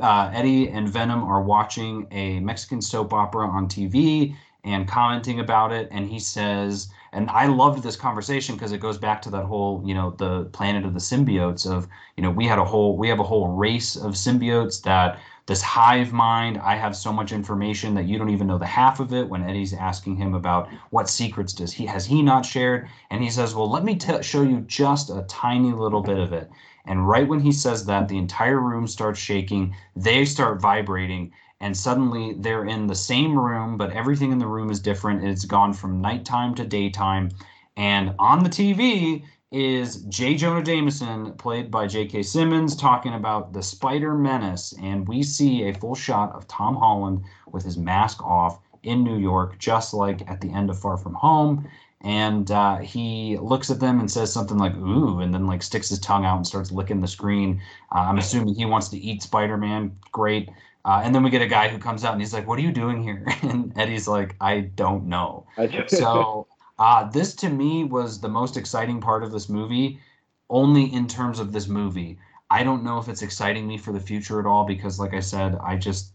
Uh, 0.00 0.30
Eddie 0.34 0.68
and 0.68 0.88
Venom 0.88 1.22
are 1.24 1.42
watching 1.42 2.06
a 2.10 2.40
Mexican 2.40 2.82
soap 2.82 3.12
opera 3.12 3.46
on 3.48 3.68
TV 3.68 4.34
and 4.64 4.88
commenting 4.88 5.40
about 5.40 5.72
it, 5.72 5.88
and 5.92 6.08
he 6.08 6.18
says, 6.18 6.88
and 7.12 7.28
I 7.30 7.46
loved 7.46 7.82
this 7.82 7.96
conversation 7.96 8.54
because 8.54 8.72
it 8.72 8.78
goes 8.78 8.98
back 8.98 9.20
to 9.22 9.30
that 9.30 9.44
whole, 9.44 9.82
you 9.84 9.94
know, 9.94 10.10
the 10.10 10.44
planet 10.52 10.84
of 10.84 10.94
the 10.94 11.00
symbiotes 11.00 11.70
of, 11.70 11.88
you 12.16 12.22
know, 12.22 12.30
we 12.30 12.46
had 12.46 12.58
a 12.58 12.64
whole, 12.64 12.96
we 12.96 13.08
have 13.08 13.18
a 13.18 13.24
whole 13.24 13.48
race 13.48 13.96
of 13.96 14.12
symbiotes 14.12 14.82
that 14.82 15.18
this 15.46 15.62
hive 15.62 16.12
mind, 16.12 16.58
I 16.58 16.76
have 16.76 16.94
so 16.94 17.12
much 17.12 17.32
information 17.32 17.94
that 17.94 18.04
you 18.04 18.18
don't 18.18 18.30
even 18.30 18.46
know 18.46 18.58
the 18.58 18.66
half 18.66 19.00
of 19.00 19.12
it. 19.12 19.28
When 19.28 19.42
Eddie's 19.42 19.74
asking 19.74 20.14
him 20.14 20.34
about 20.34 20.68
what 20.90 21.10
secrets 21.10 21.52
does 21.52 21.72
he 21.72 21.86
has 21.86 22.06
he 22.06 22.22
not 22.22 22.46
shared, 22.46 22.88
and 23.10 23.22
he 23.22 23.30
says, 23.30 23.54
well, 23.54 23.68
let 23.68 23.82
me 23.82 23.96
t- 23.96 24.22
show 24.22 24.42
you 24.42 24.60
just 24.60 25.10
a 25.10 25.22
tiny 25.22 25.72
little 25.72 26.02
bit 26.02 26.18
of 26.18 26.32
it. 26.32 26.48
And 26.86 27.08
right 27.08 27.26
when 27.26 27.40
he 27.40 27.50
says 27.50 27.84
that, 27.86 28.06
the 28.08 28.18
entire 28.18 28.60
room 28.60 28.86
starts 28.86 29.18
shaking. 29.18 29.74
They 29.96 30.24
start 30.24 30.60
vibrating, 30.60 31.32
and 31.60 31.76
suddenly 31.76 32.34
they're 32.38 32.64
in 32.64 32.86
the 32.86 32.94
same 32.94 33.38
room, 33.38 33.76
but 33.76 33.92
everything 33.92 34.32
in 34.32 34.38
the 34.38 34.46
room 34.46 34.70
is 34.70 34.80
different. 34.80 35.24
It's 35.24 35.44
gone 35.44 35.72
from 35.72 36.00
nighttime 36.00 36.54
to 36.56 36.66
daytime. 36.66 37.30
And 37.76 38.14
on 38.18 38.42
the 38.42 38.50
TV 38.50 39.24
is 39.52 40.02
J. 40.04 40.36
Jonah 40.36 40.62
Jameson, 40.62 41.32
played 41.34 41.70
by 41.70 41.86
J.K. 41.86 42.22
Simmons, 42.22 42.76
talking 42.76 43.14
about 43.14 43.52
the 43.52 43.62
Spider 43.62 44.14
Menace. 44.14 44.74
And 44.80 45.06
we 45.08 45.22
see 45.22 45.64
a 45.64 45.74
full 45.74 45.94
shot 45.94 46.32
of 46.34 46.46
Tom 46.46 46.76
Holland 46.76 47.24
with 47.50 47.64
his 47.64 47.76
mask 47.76 48.22
off 48.24 48.60
in 48.82 49.02
New 49.02 49.18
York, 49.18 49.58
just 49.58 49.92
like 49.92 50.28
at 50.30 50.40
the 50.40 50.52
end 50.52 50.70
of 50.70 50.78
Far 50.78 50.96
From 50.96 51.14
Home. 51.14 51.68
And 52.02 52.50
uh, 52.50 52.78
he 52.78 53.36
looks 53.38 53.70
at 53.70 53.80
them 53.80 54.00
and 54.00 54.10
says 54.10 54.32
something 54.32 54.56
like 54.56 54.74
"ooh," 54.76 55.20
and 55.20 55.34
then 55.34 55.46
like 55.46 55.62
sticks 55.62 55.90
his 55.90 55.98
tongue 55.98 56.24
out 56.24 56.36
and 56.36 56.46
starts 56.46 56.72
licking 56.72 57.00
the 57.00 57.08
screen. 57.08 57.60
Uh, 57.94 57.98
I'm 58.08 58.16
assuming 58.18 58.54
he 58.54 58.64
wants 58.64 58.88
to 58.88 58.98
eat 58.98 59.22
Spider-Man. 59.22 59.98
Great. 60.10 60.48
Uh, 60.84 61.02
and 61.04 61.14
then 61.14 61.22
we 61.22 61.30
get 61.30 61.42
a 61.42 61.46
guy 61.46 61.68
who 61.68 61.78
comes 61.78 62.04
out 62.04 62.12
and 62.12 62.20
he's 62.20 62.32
like, 62.32 62.46
"What 62.46 62.58
are 62.58 62.62
you 62.62 62.72
doing 62.72 63.02
here?" 63.02 63.24
And 63.42 63.76
Eddie's 63.76 64.08
like, 64.08 64.36
"I 64.40 64.60
don't 64.60 65.06
know." 65.06 65.46
So 65.88 66.46
uh, 66.78 67.10
this 67.10 67.34
to 67.36 67.50
me 67.50 67.84
was 67.84 68.20
the 68.20 68.28
most 68.28 68.56
exciting 68.56 69.00
part 69.00 69.22
of 69.22 69.32
this 69.32 69.48
movie, 69.48 70.00
only 70.48 70.92
in 70.92 71.06
terms 71.06 71.38
of 71.38 71.52
this 71.52 71.68
movie. 71.68 72.18
I 72.50 72.64
don't 72.64 72.82
know 72.82 72.98
if 72.98 73.08
it's 73.08 73.22
exciting 73.22 73.66
me 73.68 73.78
for 73.78 73.92
the 73.92 74.00
future 74.00 74.40
at 74.40 74.46
all 74.46 74.64
because, 74.64 74.98
like 74.98 75.14
I 75.14 75.20
said, 75.20 75.56
I 75.62 75.76
just 75.76 76.12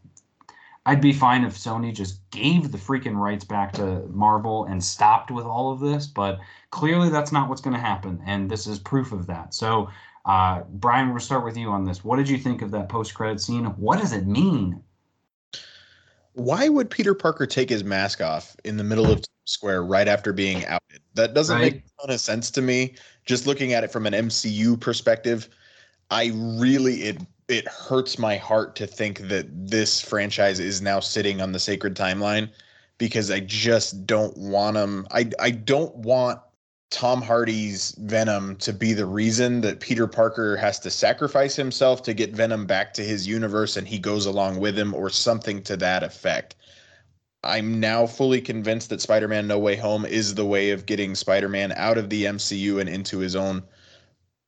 I'd 0.88 1.02
be 1.02 1.14
fine 1.14 1.44
if 1.44 1.56
Sony 1.56 1.94
just 1.94 2.20
gave 2.30 2.72
the 2.72 2.78
freaking 2.78 3.16
rights 3.16 3.44
back 3.44 3.74
to 3.74 4.06
Marvel 4.10 4.66
and 4.66 4.84
stopped 4.84 5.32
with 5.32 5.46
all 5.46 5.72
of 5.72 5.80
this, 5.80 6.06
but 6.06 6.40
clearly 6.70 7.10
that's 7.10 7.32
not 7.32 7.50
what's 7.50 7.62
going 7.62 7.76
to 7.76 7.80
happen, 7.80 8.22
and 8.26 8.50
this 8.50 8.68
is 8.68 8.78
proof 8.78 9.12
of 9.12 9.26
that. 9.28 9.54
So, 9.54 9.90
uh, 10.26 10.62
Brian, 10.70 11.12
we'll 11.12 11.20
start 11.20 11.44
with 11.46 11.56
you 11.56 11.70
on 11.70 11.86
this. 11.86 12.04
What 12.04 12.18
did 12.18 12.28
you 12.28 12.38
think 12.38 12.62
of 12.62 12.72
that 12.72 12.90
post-credit 12.90 13.40
scene? 13.40 13.66
What 13.66 14.00
does 14.00 14.12
it 14.12 14.26
mean? 14.26 14.82
Why 16.34 16.68
would 16.68 16.90
Peter 16.90 17.14
Parker 17.14 17.46
take 17.46 17.70
his 17.70 17.84
mask 17.84 18.22
off 18.22 18.56
in 18.66 18.76
the 18.78 18.84
middle 18.84 19.06
of 19.06 19.20
Times 19.20 19.28
Square 19.46 19.86
right 19.86 20.08
after 20.08 20.34
being 20.34 20.66
outed? 20.66 21.02
That 21.14 21.34
doesn't 21.34 21.56
Right. 21.56 21.74
make 21.74 21.84
a 21.84 22.02
ton 22.08 22.14
of 22.16 22.20
sense 22.20 22.52
to 22.52 22.62
me. 22.62 22.96
Just 23.26 23.48
looking 23.48 23.74
at 23.74 23.84
it 23.84 23.92
from 23.92 24.06
an 24.06 24.14
MCU 24.14 24.76
perspective, 24.76 25.48
I 26.12 26.32
really 26.36 27.04
it 27.04 27.22
it 27.48 27.68
hurts 27.68 28.18
my 28.18 28.38
heart 28.38 28.76
to 28.76 28.88
think 28.88 29.20
that 29.28 29.46
this 29.52 30.02
franchise 30.02 30.60
is 30.60 30.82
now 30.82 31.00
sitting 31.00 31.42
on 31.42 31.52
the 31.52 31.60
sacred 31.60 31.96
timeline 31.96 32.50
because 32.98 33.30
I 33.30 33.40
just 33.42 34.06
don't 34.08 34.36
want 34.36 34.76
them. 34.76 35.08
I 35.12 35.30
I 35.40 35.52
don't 35.52 35.96
want 35.98 36.40
Tom 36.96 37.22
Hardy's 37.22 37.92
Venom 38.00 38.56
to 38.56 38.72
be 38.72 38.94
the 38.94 39.06
reason 39.06 39.60
that 39.60 39.82
Peter 39.82 40.08
Parker 40.08 40.56
has 40.56 40.80
to 40.80 40.90
sacrifice 40.90 41.54
himself 41.54 42.02
to 42.04 42.14
get 42.14 42.34
Venom 42.34 42.66
back 42.66 42.94
to 42.94 43.04
his 43.04 43.28
universe 43.28 43.76
and 43.76 43.86
he 43.86 44.00
goes 44.00 44.26
along 44.26 44.62
with 44.62 44.80
him 44.80 44.94
or 44.94 45.10
something 45.10 45.62
to 45.64 45.76
that 45.76 46.04
effect. 46.04 46.56
I'm 47.44 47.82
now 47.82 48.08
fully 48.08 48.40
convinced 48.40 48.90
that 48.92 49.02
Spider 49.02 49.28
Man 49.28 49.46
No 49.46 49.60
Way 49.60 49.76
Home 49.76 50.06
is 50.06 50.36
the 50.36 50.46
way 50.46 50.72
of 50.72 50.86
getting 50.86 51.16
Spider 51.16 51.50
Man 51.50 51.74
out 51.74 51.98
of 51.98 52.10
the 52.10 52.24
MCU 52.24 52.80
and 52.80 52.88
into 52.88 53.18
his 53.18 53.36
own 53.36 53.62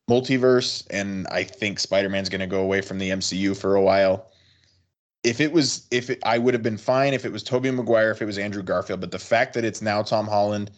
multiverse. 0.09 0.87
And 0.89 1.27
I 1.27 1.43
think 1.43 1.81
Spider 1.81 2.07
Man's 2.07 2.29
going 2.29 2.39
to 2.39 2.47
go 2.47 2.61
away 2.61 2.79
from 2.79 2.97
the 2.97 3.09
MCU 3.09 3.57
for 3.57 3.75
a 3.75 3.81
while. 3.81 4.31
If 5.25 5.41
it 5.41 5.51
was, 5.51 5.85
if 5.91 6.09
it, 6.09 6.19
I 6.23 6.37
would 6.37 6.53
have 6.53 6.63
been 6.63 6.77
fine 6.77 7.13
if 7.13 7.25
it 7.25 7.33
was 7.33 7.43
Tobey 7.43 7.71
Maguire, 7.71 8.11
if 8.11 8.21
it 8.21 8.25
was 8.25 8.37
Andrew 8.37 8.63
Garfield, 8.63 9.01
but 9.01 9.11
the 9.11 9.19
fact 9.19 9.53
that 9.55 9.65
it's 9.65 9.81
now 9.81 10.01
Tom 10.01 10.27
Holland, 10.27 10.71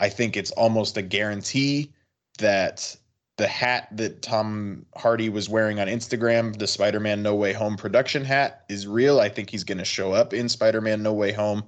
I 0.00 0.08
think 0.08 0.36
it's 0.36 0.50
almost 0.52 0.96
a 0.96 1.02
guarantee 1.02 1.92
that 2.38 2.96
the 3.36 3.46
hat 3.46 3.88
that 3.96 4.22
Tom 4.22 4.84
Hardy 4.96 5.28
was 5.28 5.48
wearing 5.48 5.78
on 5.78 5.86
Instagram, 5.86 6.58
the 6.58 6.66
Spider 6.66 7.00
Man 7.00 7.22
No 7.22 7.34
Way 7.34 7.52
Home 7.52 7.76
production 7.76 8.24
hat, 8.24 8.64
is 8.68 8.86
real. 8.86 9.20
I 9.20 9.28
think 9.28 9.48
he's 9.48 9.64
going 9.64 9.78
to 9.78 9.84
show 9.84 10.12
up 10.12 10.34
in 10.34 10.48
Spider 10.48 10.80
Man 10.80 11.02
No 11.02 11.12
Way 11.12 11.32
Home, 11.32 11.62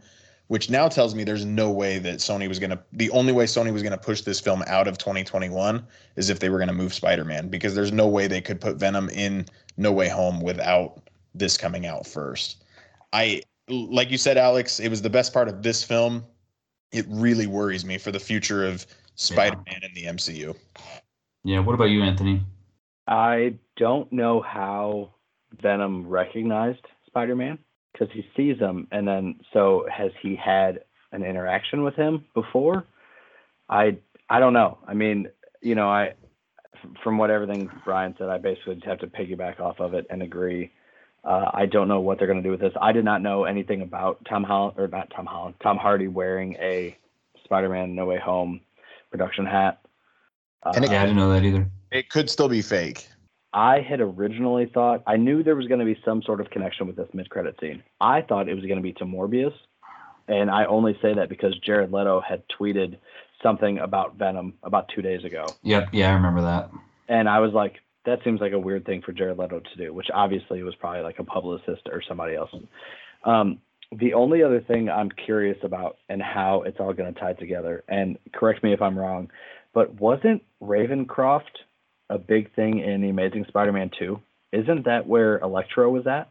which 0.49 0.68
now 0.68 0.89
tells 0.89 1.14
me 1.14 1.24
there's 1.24 1.45
no 1.45 1.70
way 1.70 1.99
that 1.99 2.18
Sony 2.18 2.49
was 2.49 2.59
going 2.59 2.70
to, 2.70 2.83
the 2.93 3.11
only 3.11 3.33
way 3.33 3.45
Sony 3.45 3.72
was 3.72 3.83
going 3.83 3.93
to 3.93 3.99
push 3.99 4.22
this 4.22 4.41
film 4.41 4.62
out 4.66 4.89
of 4.89 4.99
2021 4.99 5.87
is 6.16 6.28
if 6.28 6.41
they 6.41 6.49
were 6.49 6.59
going 6.59 6.68
to 6.68 6.74
move 6.74 6.93
Spider 6.93 7.24
Man, 7.24 7.49
because 7.49 7.74
there's 7.74 7.93
no 7.93 8.07
way 8.07 8.26
they 8.26 8.41
could 8.41 8.61
put 8.61 8.76
Venom 8.76 9.09
in 9.11 9.47
No 9.76 9.93
Way 9.93 10.09
Home 10.09 10.41
without 10.41 11.09
this 11.35 11.57
coming 11.57 11.87
out 11.87 12.07
first. 12.07 12.64
I, 13.14 13.43
like 13.68 14.11
you 14.11 14.18
said, 14.18 14.37
Alex, 14.37 14.80
it 14.80 14.89
was 14.89 15.01
the 15.01 15.11
best 15.11 15.33
part 15.33 15.49
of 15.49 15.62
this 15.62 15.83
film. 15.85 16.24
It 16.93 17.07
really 17.09 17.47
worries 17.47 17.84
me 17.84 17.99
for 17.99 18.12
the 18.12 18.20
future 18.20 18.66
of 18.66 18.86
Spider 19.14 19.57
Man 19.66 19.80
in 19.82 19.95
the 19.95 20.05
MCU. 20.05 20.57
Yeah. 21.45 21.61
What 21.61 21.74
about 21.74 21.90
you, 21.90 22.03
Anthony? 22.03 22.43
I 23.07 23.55
don't 23.76 24.12
know 24.12 24.40
how 24.40 25.11
Venom 25.61 26.07
recognized 26.09 26.86
Spider-Man 27.07 27.59
because 27.93 28.09
he 28.12 28.24
sees 28.36 28.59
him, 28.59 28.86
and 28.93 29.07
then 29.07 29.40
so 29.53 29.86
has 29.93 30.12
he 30.22 30.36
had 30.36 30.80
an 31.12 31.24
interaction 31.24 31.82
with 31.82 31.95
him 31.95 32.24
before? 32.34 32.84
I 33.68 33.99
I 34.30 34.40
don't 34.40 34.53
know. 34.53 34.78
I 34.86 34.95
mean, 34.95 35.28
you 35.61 35.74
know, 35.74 35.88
I 35.88 36.14
from 37.03 37.18
what 37.18 37.30
everything 37.30 37.70
Brian 37.84 38.14
said, 38.18 38.28
I 38.28 38.38
basically 38.38 38.76
just 38.76 38.86
have 38.86 39.01
to 39.01 39.07
piggyback 39.07 39.61
off 39.61 39.80
of 39.80 39.95
it 39.95 40.07
and 40.11 40.22
agree. 40.22 40.72
Uh, 41.25 41.51
I 41.55 41.66
don't 41.66 41.87
know 41.89 42.01
what 42.01 42.18
they're 42.18 42.27
going 42.27 42.43
to 42.43 42.47
do 42.47 42.51
with 42.51 42.61
this. 42.61 42.73
I 42.81 42.93
did 42.93 43.05
not 43.05 43.23
know 43.23 43.45
anything 43.45 43.83
about 43.83 44.25
Tom 44.29 44.43
Holland 44.43 44.79
or 44.79 44.89
not 44.89 45.09
Tom 45.14 45.27
Holland, 45.27 45.55
Tom 45.62 45.77
Hardy 45.77 46.09
wearing 46.09 46.55
a 46.55 46.97
Spider-Man 47.45 47.95
No 47.95 48.07
Way 48.07 48.18
Home 48.18 48.61
production 49.11 49.47
hat. 49.47 49.81
Uh, 50.64 50.73
And 50.75 50.85
it- 50.85 50.91
Yeah, 50.91 51.03
I 51.03 51.05
didn't 51.07 51.18
know 51.18 51.33
that 51.33 51.45
either. 51.45 51.66
It 51.93 52.09
could 52.09 52.29
still 52.31 52.49
be 52.49 52.62
fake. 52.62 53.07
I 53.55 53.81
had 53.81 54.01
originally 54.01 54.66
thought 54.66 55.03
I 55.07 55.16
knew 55.16 55.43
there 55.43 55.55
was 55.57 55.66
going 55.68 55.81
to 55.81 55.85
be 55.87 56.01
some 56.05 56.23
sort 56.23 56.41
of 56.41 56.49
connection 56.51 56.87
with 56.87 56.97
this 56.97 57.09
mid-credit 57.12 57.57
scene. 57.61 57.83
I 58.01 58.23
thought 58.23 58.49
it 58.49 58.55
was 58.55 58.64
going 58.64 58.77
to 58.79 58.83
be 58.83 58.95
to 58.95 59.05
Morbius, 59.05 59.53
and 60.27 60.51
I 60.51 60.64
only 60.64 60.99
say 61.03 61.12
that 61.14 61.29
because 61.29 61.57
Jared 61.59 61.93
Leto 61.93 62.20
had 62.23 62.43
tweeted 62.49 62.97
something 63.43 63.79
about 63.79 64.16
Venom 64.16 64.55
about 64.62 64.89
two 64.95 65.03
days 65.03 65.23
ago, 65.25 65.45
Yep. 65.64 65.91
Yeah, 65.93 66.11
I 66.11 66.14
remember 66.14 66.41
that. 66.43 66.70
and 67.09 67.29
I 67.29 67.41
was 67.41 67.53
like, 67.53 67.81
that 68.05 68.18
seems 68.24 68.40
like 68.40 68.53
a 68.53 68.59
weird 68.59 68.84
thing 68.84 69.03
for 69.03 69.12
Jared 69.12 69.38
Leto 69.38 69.61
to 69.61 69.76
do, 69.76 69.92
which 69.92 70.09
obviously 70.12 70.62
was 70.62 70.74
probably 70.76 71.03
like 71.03 71.18
a 71.18 71.24
publicist 71.24 71.82
or 71.90 72.03
somebody 72.07 72.34
else. 72.34 72.50
Um, 73.24 73.59
the 73.92 74.14
only 74.14 74.42
other 74.42 74.61
thing 74.61 74.88
I'm 74.88 75.11
curious 75.11 75.59
about 75.62 75.98
and 76.09 76.22
how 76.22 76.62
it's 76.62 76.78
all 76.80 76.92
going 76.92 77.12
to 77.12 77.20
tie 77.20 77.34
together, 77.34 77.84
and 77.88 78.18
correct 78.32 78.64
me 78.64 78.72
if 78.72 78.80
I'm 78.80 78.98
wrong, 78.98 79.30
but 79.74 80.00
wasn't 80.00 80.42
Ravencroft 80.62 81.42
a 82.09 82.18
big 82.18 82.55
thing 82.55 82.80
in 82.80 83.03
the 83.03 83.11
Amazing 83.11 83.44
Spider-Man 83.48 83.90
2? 83.98 84.20
Isn't 84.53 84.84
that 84.84 85.07
where 85.07 85.38
Electro 85.38 85.90
was 85.90 86.07
at? 86.07 86.30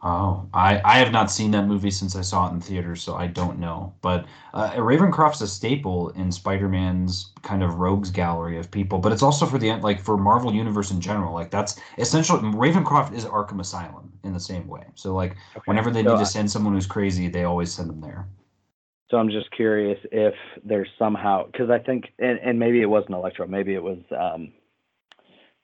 Oh, 0.00 0.48
I, 0.54 0.80
I 0.84 0.98
have 0.98 1.10
not 1.12 1.28
seen 1.30 1.50
that 1.52 1.66
movie 1.66 1.90
since 1.90 2.14
I 2.14 2.20
saw 2.22 2.48
it 2.48 2.52
in 2.52 2.60
theaters, 2.60 3.02
so 3.02 3.16
I 3.16 3.26
don't 3.26 3.58
know. 3.58 3.94
But 4.00 4.26
uh, 4.54 4.70
Ravencroft's 4.76 5.40
a 5.40 5.48
staple 5.48 6.10
in 6.10 6.30
Spider-Man's 6.30 7.32
kind 7.42 7.64
of 7.64 7.74
rogues 7.80 8.10
gallery 8.12 8.58
of 8.58 8.70
people, 8.70 8.98
but 9.00 9.10
it's 9.12 9.22
also 9.24 9.44
for 9.44 9.58
the 9.58 9.74
like 9.76 10.00
for 10.00 10.16
Marvel 10.16 10.54
Universe 10.54 10.92
in 10.92 11.00
general. 11.00 11.34
Like 11.34 11.50
that's 11.50 11.80
essentially 11.98 12.40
Ravencroft 12.42 13.12
is 13.12 13.24
Arkham 13.24 13.60
Asylum 13.60 14.12
in 14.22 14.32
the 14.32 14.40
same 14.40 14.68
way. 14.68 14.86
So 14.94 15.14
like 15.14 15.36
Okay. 15.56 15.72
whenever 15.72 15.90
they 15.90 16.04
So 16.04 16.10
need 16.10 16.18
to 16.18 16.26
send 16.26 16.48
someone 16.50 16.74
who's 16.74 16.86
crazy, 16.86 17.28
they 17.28 17.42
always 17.44 17.72
send 17.72 17.90
them 17.90 18.00
there. 18.00 18.28
So 19.10 19.16
I'm 19.16 19.30
just 19.30 19.50
curious 19.52 19.98
if 20.12 20.34
there's 20.64 20.88
somehow 20.98 21.46
because 21.46 21.70
I 21.70 21.78
think 21.78 22.06
and, 22.18 22.38
and 22.40 22.58
maybe 22.58 22.82
it 22.82 22.86
wasn't 22.86 23.14
Electro, 23.14 23.46
maybe 23.46 23.74
it 23.74 23.82
was 23.82 23.98
um, 24.18 24.52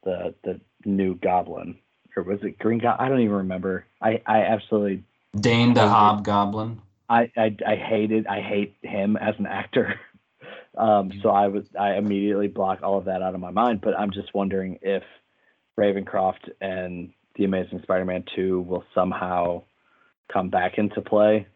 the 0.05 0.35
the 0.45 0.61
new 0.85 1.15
Goblin 1.17 1.79
or 2.17 2.23
was 2.23 2.39
it 2.43 2.59
Green 2.59 2.79
Goblin? 2.79 3.07
I 3.07 3.09
don't 3.09 3.21
even 3.21 3.37
remember. 3.37 3.87
I 4.01 4.23
I 4.27 4.43
absolutely 4.43 5.05
Dane 5.39 5.75
the 5.75 5.89
Hobgoblin. 5.89 6.81
I, 7.09 7.31
I 7.37 7.57
I 7.67 7.77
hated 7.77 8.27
I 8.27 8.41
hate 8.41 8.77
him 8.83 9.17
as 9.17 9.35
an 9.39 9.47
actor. 9.47 10.01
Um, 10.77 11.13
so 11.23 11.29
I 11.29 11.47
was 11.47 11.65
I 11.79 11.95
immediately 11.95 12.49
block 12.49 12.81
all 12.83 12.99
of 12.99 13.05
that 13.05 13.23
out 13.23 13.33
of 13.33 13.41
my 13.41 13.53
mind. 13.53 13.81
But 13.81 13.97
I'm 13.97 14.11
just 14.11 14.35
wondering 14.35 14.77
if 14.83 15.05
Ravencroft 15.79 16.51
and 16.61 17.13
the 17.37 17.45
Amazing 17.45 17.83
Spider-Man 17.83 18.25
2 18.35 18.61
will 18.63 18.85
somehow 18.95 19.63
come 20.33 20.51
back 20.51 20.79
into 20.79 21.01
play. 21.01 21.47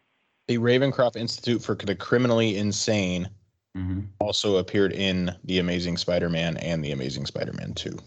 The 0.47 0.57
Ravencroft 0.57 1.15
Institute 1.15 1.61
for 1.61 1.75
the 1.75 1.95
Criminally 1.95 2.57
Insane 2.57 3.29
hmm 3.75 3.99
also 4.19 4.57
appeared 4.57 4.93
in 4.93 5.35
The 5.43 5.59
Amazing 5.59 5.97
Spider-Man 5.97 6.57
and 6.57 6.83
The 6.83 6.91
Amazing 6.91 7.25
Spider-Man 7.25 7.73
2. 7.73 7.97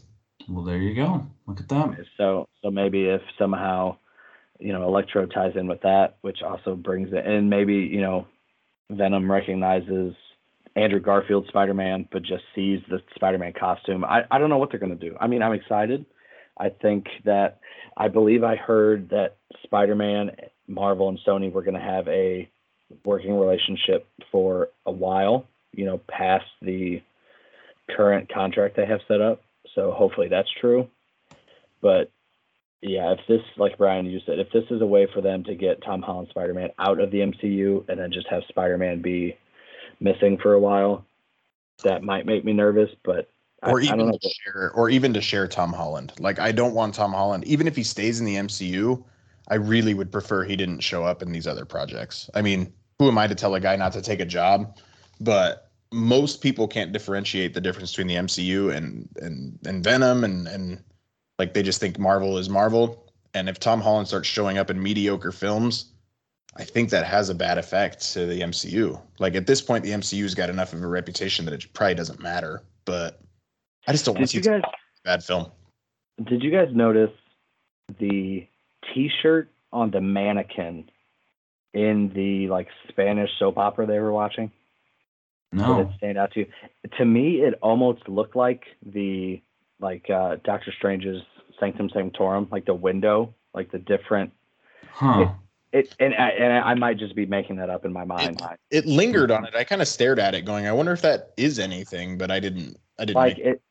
Well, 0.48 0.64
there 0.64 0.78
you 0.78 0.94
go. 0.94 1.26
Look 1.46 1.60
at 1.60 1.68
that. 1.68 1.96
So 2.16 2.48
so 2.62 2.70
maybe 2.70 3.04
if 3.04 3.22
somehow 3.38 3.96
you 4.58 4.72
know 4.72 4.86
Electro 4.86 5.26
ties 5.26 5.52
in 5.56 5.66
with 5.66 5.82
that, 5.82 6.16
which 6.22 6.42
also 6.42 6.74
brings 6.74 7.12
it, 7.12 7.26
and 7.26 7.50
maybe 7.50 7.74
you 7.74 8.00
know 8.00 8.26
Venom 8.90 9.30
recognizes 9.30 10.14
Andrew 10.76 11.00
Garfield 11.00 11.46
Spider-Man, 11.48 12.08
but 12.10 12.22
just 12.22 12.44
sees 12.54 12.80
the 12.88 13.00
Spider-Man 13.14 13.52
costume. 13.58 14.04
I 14.04 14.22
I 14.30 14.38
don't 14.38 14.50
know 14.50 14.58
what 14.58 14.70
they're 14.70 14.80
gonna 14.80 14.94
do. 14.94 15.16
I 15.20 15.26
mean, 15.26 15.42
I'm 15.42 15.52
excited. 15.52 16.06
I 16.58 16.68
think 16.68 17.06
that 17.24 17.60
I 17.96 18.08
believe 18.08 18.44
I 18.44 18.56
heard 18.56 19.10
that 19.10 19.36
Spider-Man, 19.64 20.32
Marvel, 20.66 21.08
and 21.08 21.18
Sony 21.26 21.52
were 21.52 21.62
gonna 21.62 21.80
have 21.80 22.06
a 22.08 22.48
working 23.04 23.38
relationship 23.38 24.06
for 24.30 24.68
a 24.86 24.92
while. 24.92 25.46
You 25.72 25.86
know, 25.86 25.98
past 26.08 26.46
the 26.60 27.02
current 27.90 28.32
contract 28.32 28.76
they 28.76 28.86
have 28.86 29.00
set 29.08 29.20
up. 29.20 29.42
So 29.74 29.90
hopefully 29.92 30.28
that's 30.28 30.50
true. 30.60 30.88
But 31.80 32.10
yeah, 32.80 33.12
if 33.12 33.20
this, 33.28 33.40
like 33.56 33.78
Brian, 33.78 34.06
you 34.06 34.20
said, 34.26 34.38
if 34.38 34.50
this 34.52 34.64
is 34.70 34.82
a 34.82 34.86
way 34.86 35.06
for 35.12 35.20
them 35.20 35.44
to 35.44 35.54
get 35.54 35.82
Tom 35.82 36.02
Holland 36.02 36.28
Spider 36.30 36.54
Man 36.54 36.70
out 36.78 37.00
of 37.00 37.10
the 37.10 37.18
MCU 37.18 37.88
and 37.88 37.98
then 37.98 38.12
just 38.12 38.26
have 38.28 38.42
Spider 38.48 38.76
Man 38.76 39.00
be 39.00 39.36
missing 40.00 40.38
for 40.38 40.54
a 40.54 40.60
while, 40.60 41.04
that 41.84 42.02
might 42.02 42.26
make 42.26 42.44
me 42.44 42.52
nervous. 42.52 42.90
But 43.04 43.30
Or 43.62 43.80
I, 43.80 43.82
I 43.82 43.86
even 43.86 43.98
don't 43.98 44.06
know. 44.08 44.18
to 44.20 44.30
share 44.30 44.72
or 44.74 44.90
even 44.90 45.14
to 45.14 45.20
share 45.20 45.46
Tom 45.46 45.72
Holland. 45.72 46.12
Like 46.18 46.38
I 46.38 46.52
don't 46.52 46.74
want 46.74 46.94
Tom 46.94 47.12
Holland 47.12 47.44
even 47.44 47.66
if 47.66 47.76
he 47.76 47.84
stays 47.84 48.20
in 48.20 48.26
the 48.26 48.36
MCU, 48.36 49.02
I 49.48 49.54
really 49.56 49.94
would 49.94 50.10
prefer 50.12 50.44
he 50.44 50.56
didn't 50.56 50.80
show 50.80 51.04
up 51.04 51.22
in 51.22 51.32
these 51.32 51.46
other 51.46 51.64
projects. 51.64 52.28
I 52.34 52.42
mean, 52.42 52.72
who 52.98 53.08
am 53.08 53.18
I 53.18 53.26
to 53.26 53.34
tell 53.34 53.54
a 53.54 53.60
guy 53.60 53.76
not 53.76 53.92
to 53.94 54.02
take 54.02 54.20
a 54.20 54.24
job? 54.24 54.76
But 55.20 55.70
most 55.92 56.40
people 56.40 56.66
can't 56.66 56.92
differentiate 56.92 57.54
the 57.54 57.60
difference 57.60 57.92
between 57.92 58.06
the 58.06 58.16
MCU 58.16 58.74
and 58.74 59.08
and 59.20 59.58
and 59.66 59.84
Venom 59.84 60.24
and 60.24 60.48
and 60.48 60.82
like 61.38 61.54
they 61.54 61.62
just 61.62 61.80
think 61.80 61.98
Marvel 61.98 62.38
is 62.38 62.48
Marvel. 62.48 63.12
And 63.34 63.48
if 63.48 63.58
Tom 63.58 63.80
Holland 63.80 64.08
starts 64.08 64.28
showing 64.28 64.58
up 64.58 64.70
in 64.70 64.82
mediocre 64.82 65.32
films, 65.32 65.92
I 66.56 66.64
think 66.64 66.90
that 66.90 67.06
has 67.06 67.30
a 67.30 67.34
bad 67.34 67.56
effect 67.56 68.12
to 68.12 68.26
the 68.26 68.40
MCU. 68.40 69.00
Like 69.18 69.34
at 69.34 69.46
this 69.46 69.62
point, 69.62 69.84
the 69.84 69.90
MCU's 69.90 70.34
got 70.34 70.50
enough 70.50 70.72
of 70.72 70.82
a 70.82 70.86
reputation 70.86 71.44
that 71.46 71.54
it 71.54 71.72
probably 71.72 71.94
doesn't 71.94 72.20
matter. 72.20 72.62
But 72.84 73.20
I 73.86 73.92
just 73.92 74.04
don't 74.04 74.14
want 74.14 74.28
to 74.28 74.42
see 74.42 74.48
guys 74.48 74.62
bad 75.04 75.24
film. 75.24 75.50
did 76.24 76.42
you 76.42 76.50
guys 76.50 76.68
notice 76.72 77.10
the 77.98 78.46
T-shirt 78.94 79.50
on 79.72 79.90
the 79.90 80.00
mannequin 80.00 80.90
in 81.74 82.12
the 82.14 82.48
like 82.48 82.68
Spanish 82.88 83.30
soap 83.38 83.56
opera 83.58 83.86
they 83.86 83.98
were 83.98 84.12
watching? 84.12 84.52
Did 85.52 85.60
No. 85.60 85.80
it 85.80 85.88
stand 85.98 86.16
out 86.18 86.32
to 86.32 86.40
you? 86.40 86.46
To 86.98 87.04
me, 87.04 87.42
it 87.42 87.58
almost 87.62 88.08
looked 88.08 88.34
like 88.34 88.64
the 88.84 89.42
like 89.80 90.08
uh, 90.08 90.36
Doctor 90.44 90.72
Strange's 90.72 91.22
Sanctum 91.60 91.90
Sanctorum, 91.90 92.48
like 92.50 92.64
the 92.64 92.74
window, 92.74 93.34
like 93.52 93.70
the 93.70 93.78
different. 93.78 94.32
Huh. 94.90 95.32
It 95.72 95.94
and 95.98 96.14
I, 96.14 96.28
and 96.30 96.52
I 96.52 96.74
might 96.74 96.98
just 96.98 97.14
be 97.14 97.24
making 97.26 97.56
that 97.56 97.70
up 97.70 97.84
in 97.84 97.92
my 97.92 98.04
mind. 98.04 98.40
It 98.70 98.86
lingered 98.86 99.30
on 99.30 99.44
it. 99.46 99.54
I 99.54 99.64
kind 99.64 99.80
of 99.80 99.88
stared 99.88 100.18
at 100.18 100.34
it, 100.34 100.42
going, 100.44 100.66
"I 100.66 100.72
wonder 100.72 100.92
if 100.92 101.00
that 101.02 101.32
is 101.36 101.58
anything," 101.58 102.18
but 102.18 102.30
I 102.30 102.40
didn't. 102.40 102.78
I 102.98 103.04
didn't. 103.06 103.16
like 103.16 103.36
make- 103.38 103.46
it, 103.46 103.62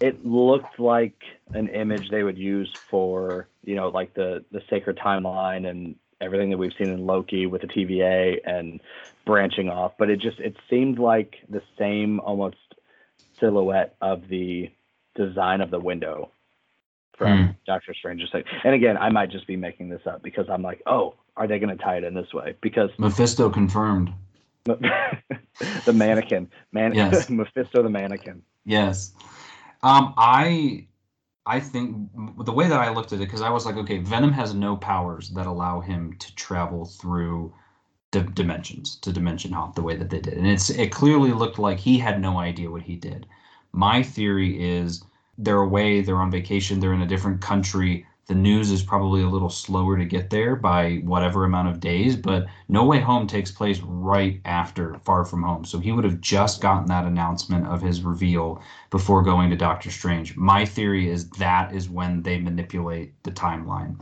it 0.00 0.26
looked 0.26 0.78
like 0.80 1.20
an 1.52 1.68
image 1.68 2.10
they 2.10 2.22
would 2.24 2.38
use 2.38 2.72
for 2.90 3.48
you 3.64 3.76
know 3.76 3.88
like 3.88 4.14
the 4.14 4.44
the 4.50 4.62
sacred 4.68 4.98
timeline 4.98 5.68
and 5.68 5.94
everything 6.20 6.50
that 6.50 6.58
we've 6.58 6.72
seen 6.78 6.88
in 6.88 7.06
Loki 7.06 7.46
with 7.46 7.62
the 7.62 7.68
TVA 7.68 8.38
and 8.44 8.80
branching 9.26 9.68
off. 9.68 9.92
But 9.98 10.10
it 10.10 10.20
just 10.20 10.38
it 10.40 10.56
seemed 10.70 10.98
like 10.98 11.36
the 11.48 11.62
same 11.78 12.20
almost 12.20 12.56
silhouette 13.40 13.96
of 14.00 14.28
the 14.28 14.70
design 15.16 15.60
of 15.60 15.70
the 15.70 15.78
window 15.80 16.30
from 17.16 17.44
Hmm. 17.46 17.50
Doctor 17.66 17.94
Strange's 17.94 18.30
thing. 18.32 18.44
And 18.64 18.74
again, 18.74 18.96
I 18.96 19.08
might 19.10 19.30
just 19.30 19.46
be 19.46 19.56
making 19.56 19.88
this 19.88 20.02
up 20.06 20.22
because 20.22 20.46
I'm 20.48 20.62
like, 20.62 20.82
oh, 20.86 21.14
are 21.36 21.46
they 21.46 21.58
going 21.58 21.76
to 21.76 21.82
tie 21.82 21.96
it 21.96 22.04
in 22.04 22.14
this 22.14 22.32
way? 22.32 22.56
Because 22.60 22.90
Mephisto 22.98 23.50
confirmed. 23.50 24.12
the 24.64 25.92
mannequin, 25.92 26.48
man, 26.72 26.94
Yes. 26.94 27.28
Mephisto 27.30 27.82
the 27.82 27.90
mannequin. 27.90 28.42
Yes. 28.64 29.12
Um, 29.82 30.14
I 30.16 30.86
I 31.46 31.60
think 31.60 32.10
the 32.38 32.52
way 32.52 32.68
that 32.68 32.80
I 32.80 32.88
looked 32.90 33.12
at 33.12 33.16
it, 33.20 33.26
because 33.26 33.42
I 33.42 33.50
was 33.50 33.66
like, 33.66 33.76
okay, 33.76 33.98
Venom 33.98 34.32
has 34.32 34.54
no 34.54 34.76
powers 34.76 35.30
that 35.30 35.46
allow 35.46 35.80
him 35.80 36.14
to 36.18 36.34
travel 36.34 36.86
through 36.86 37.52
di- 38.12 38.22
dimensions 38.22 38.96
to 39.02 39.12
dimension 39.12 39.52
hop 39.52 39.74
the 39.74 39.82
way 39.82 39.96
that 39.96 40.10
they 40.10 40.20
did, 40.20 40.34
and 40.38 40.46
it's 40.46 40.70
it 40.70 40.92
clearly 40.92 41.32
looked 41.32 41.58
like 41.58 41.78
he 41.80 41.98
had 41.98 42.20
no 42.20 42.38
idea 42.38 42.70
what 42.70 42.82
he 42.82 42.96
did. 42.96 43.26
My 43.72 44.02
theory 44.02 44.60
is 44.60 45.02
they're 45.38 45.60
away, 45.60 46.00
they're 46.02 46.20
on 46.20 46.30
vacation, 46.30 46.80
they're 46.80 46.94
in 46.94 47.02
a 47.02 47.06
different 47.06 47.40
country. 47.42 48.06
The 48.26 48.34
news 48.34 48.70
is 48.70 48.82
probably 48.82 49.22
a 49.22 49.28
little 49.28 49.50
slower 49.50 49.98
to 49.98 50.04
get 50.04 50.30
there 50.30 50.56
by 50.56 50.96
whatever 51.04 51.44
amount 51.44 51.68
of 51.68 51.80
days, 51.80 52.16
but 52.16 52.46
No 52.68 52.84
Way 52.84 53.00
Home 53.00 53.26
takes 53.26 53.50
place 53.50 53.80
right 53.80 54.40
after 54.46 54.98
Far 55.04 55.26
From 55.26 55.42
Home. 55.42 55.64
So 55.64 55.78
he 55.78 55.92
would 55.92 56.04
have 56.04 56.22
just 56.22 56.62
gotten 56.62 56.86
that 56.86 57.04
announcement 57.04 57.66
of 57.66 57.82
his 57.82 58.02
reveal 58.02 58.62
before 58.90 59.22
going 59.22 59.50
to 59.50 59.56
Doctor 59.56 59.90
Strange. 59.90 60.36
My 60.36 60.64
theory 60.64 61.10
is 61.10 61.28
that 61.30 61.74
is 61.74 61.90
when 61.90 62.22
they 62.22 62.38
manipulate 62.38 63.12
the 63.24 63.30
timeline. 63.30 63.94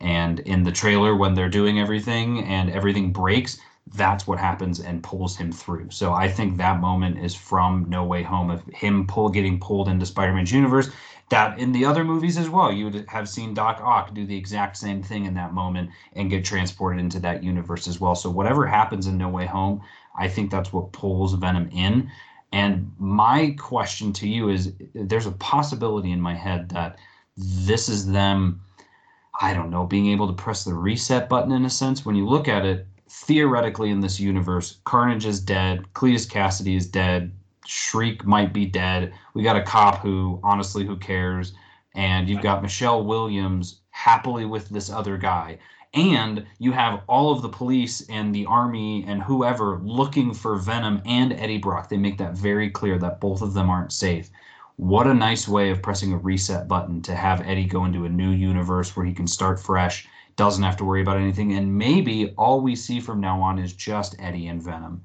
And 0.00 0.40
in 0.40 0.62
the 0.62 0.72
trailer, 0.72 1.16
when 1.16 1.32
they're 1.32 1.48
doing 1.48 1.80
everything 1.80 2.44
and 2.44 2.70
everything 2.70 3.12
breaks, 3.12 3.58
that's 3.94 4.26
what 4.26 4.38
happens 4.38 4.80
and 4.80 5.02
pulls 5.02 5.36
him 5.36 5.50
through. 5.50 5.90
So 5.90 6.12
I 6.12 6.28
think 6.28 6.56
that 6.56 6.80
moment 6.80 7.18
is 7.18 7.34
from 7.34 7.86
No 7.88 8.04
Way 8.04 8.22
Home 8.22 8.50
of 8.50 8.62
him 8.66 9.06
pull 9.06 9.28
getting 9.30 9.58
pulled 9.58 9.88
into 9.88 10.06
Spider-Man's 10.06 10.52
universe. 10.52 10.90
That 11.30 11.58
in 11.58 11.72
the 11.72 11.84
other 11.84 12.04
movies 12.04 12.36
as 12.36 12.50
well, 12.50 12.72
you 12.72 12.86
would 12.86 13.04
have 13.08 13.28
seen 13.28 13.54
Doc 13.54 13.80
Ock 13.80 14.12
do 14.14 14.26
the 14.26 14.36
exact 14.36 14.76
same 14.76 15.02
thing 15.02 15.24
in 15.26 15.34
that 15.34 15.54
moment 15.54 15.90
and 16.14 16.28
get 16.28 16.44
transported 16.44 17.00
into 17.00 17.20
that 17.20 17.42
universe 17.44 17.86
as 17.86 18.00
well. 18.00 18.16
So 18.16 18.28
whatever 18.28 18.66
happens 18.66 19.06
in 19.06 19.16
No 19.16 19.28
Way 19.28 19.46
Home, 19.46 19.80
I 20.18 20.28
think 20.28 20.50
that's 20.50 20.72
what 20.72 20.92
pulls 20.92 21.34
Venom 21.34 21.68
in. 21.72 22.10
And 22.52 22.92
my 22.98 23.54
question 23.58 24.12
to 24.14 24.28
you 24.28 24.48
is 24.48 24.72
there's 24.92 25.26
a 25.26 25.32
possibility 25.32 26.10
in 26.10 26.20
my 26.20 26.34
head 26.34 26.68
that 26.70 26.98
this 27.36 27.88
is 27.88 28.10
them, 28.10 28.60
I 29.40 29.54
don't 29.54 29.70
know, 29.70 29.86
being 29.86 30.08
able 30.08 30.26
to 30.26 30.32
press 30.32 30.64
the 30.64 30.74
reset 30.74 31.28
button 31.28 31.52
in 31.52 31.64
a 31.64 31.70
sense. 31.70 32.04
When 32.04 32.16
you 32.16 32.26
look 32.26 32.48
at 32.48 32.64
it, 32.64 32.88
theoretically 33.08 33.90
in 33.90 34.00
this 34.00 34.18
universe, 34.18 34.78
Carnage 34.84 35.26
is 35.26 35.40
dead, 35.40 35.84
Cletus 35.94 36.28
Kasady 36.28 36.76
is 36.76 36.86
dead, 36.88 37.32
Shriek 37.66 38.24
might 38.24 38.52
be 38.52 38.66
dead. 38.66 39.12
We 39.34 39.42
got 39.42 39.56
a 39.56 39.62
cop 39.62 39.98
who, 39.98 40.40
honestly, 40.42 40.84
who 40.84 40.96
cares? 40.96 41.52
And 41.94 42.28
you've 42.28 42.42
got 42.42 42.62
Michelle 42.62 43.04
Williams 43.04 43.80
happily 43.90 44.44
with 44.44 44.68
this 44.68 44.90
other 44.90 45.16
guy 45.16 45.58
and 45.94 46.46
you 46.58 46.70
have 46.72 47.02
all 47.08 47.32
of 47.32 47.42
the 47.42 47.48
police 47.48 48.08
and 48.08 48.34
the 48.34 48.46
army 48.46 49.04
and 49.08 49.22
whoever 49.22 49.80
looking 49.82 50.32
for 50.32 50.56
Venom 50.56 51.02
and 51.04 51.32
Eddie 51.32 51.58
Brock. 51.58 51.88
They 51.88 51.96
make 51.96 52.18
that 52.18 52.36
very 52.36 52.70
clear 52.70 52.96
that 52.98 53.20
both 53.20 53.42
of 53.42 53.54
them 53.54 53.68
aren't 53.68 53.92
safe. 53.92 54.30
What 54.76 55.08
a 55.08 55.14
nice 55.14 55.48
way 55.48 55.70
of 55.70 55.82
pressing 55.82 56.12
a 56.12 56.16
reset 56.16 56.68
button 56.68 57.02
to 57.02 57.14
have 57.14 57.40
Eddie 57.40 57.66
go 57.66 57.84
into 57.84 58.04
a 58.04 58.08
new 58.08 58.30
universe 58.30 58.96
where 58.96 59.04
he 59.04 59.12
can 59.12 59.26
start 59.26 59.60
fresh, 59.60 60.06
doesn't 60.36 60.62
have 60.62 60.76
to 60.76 60.84
worry 60.84 61.02
about 61.02 61.18
anything, 61.18 61.52
and 61.52 61.76
maybe 61.76 62.32
all 62.38 62.60
we 62.60 62.76
see 62.76 63.00
from 63.00 63.20
now 63.20 63.42
on 63.42 63.58
is 63.58 63.72
just 63.72 64.14
Eddie 64.18 64.46
and 64.46 64.62
Venom. 64.62 65.02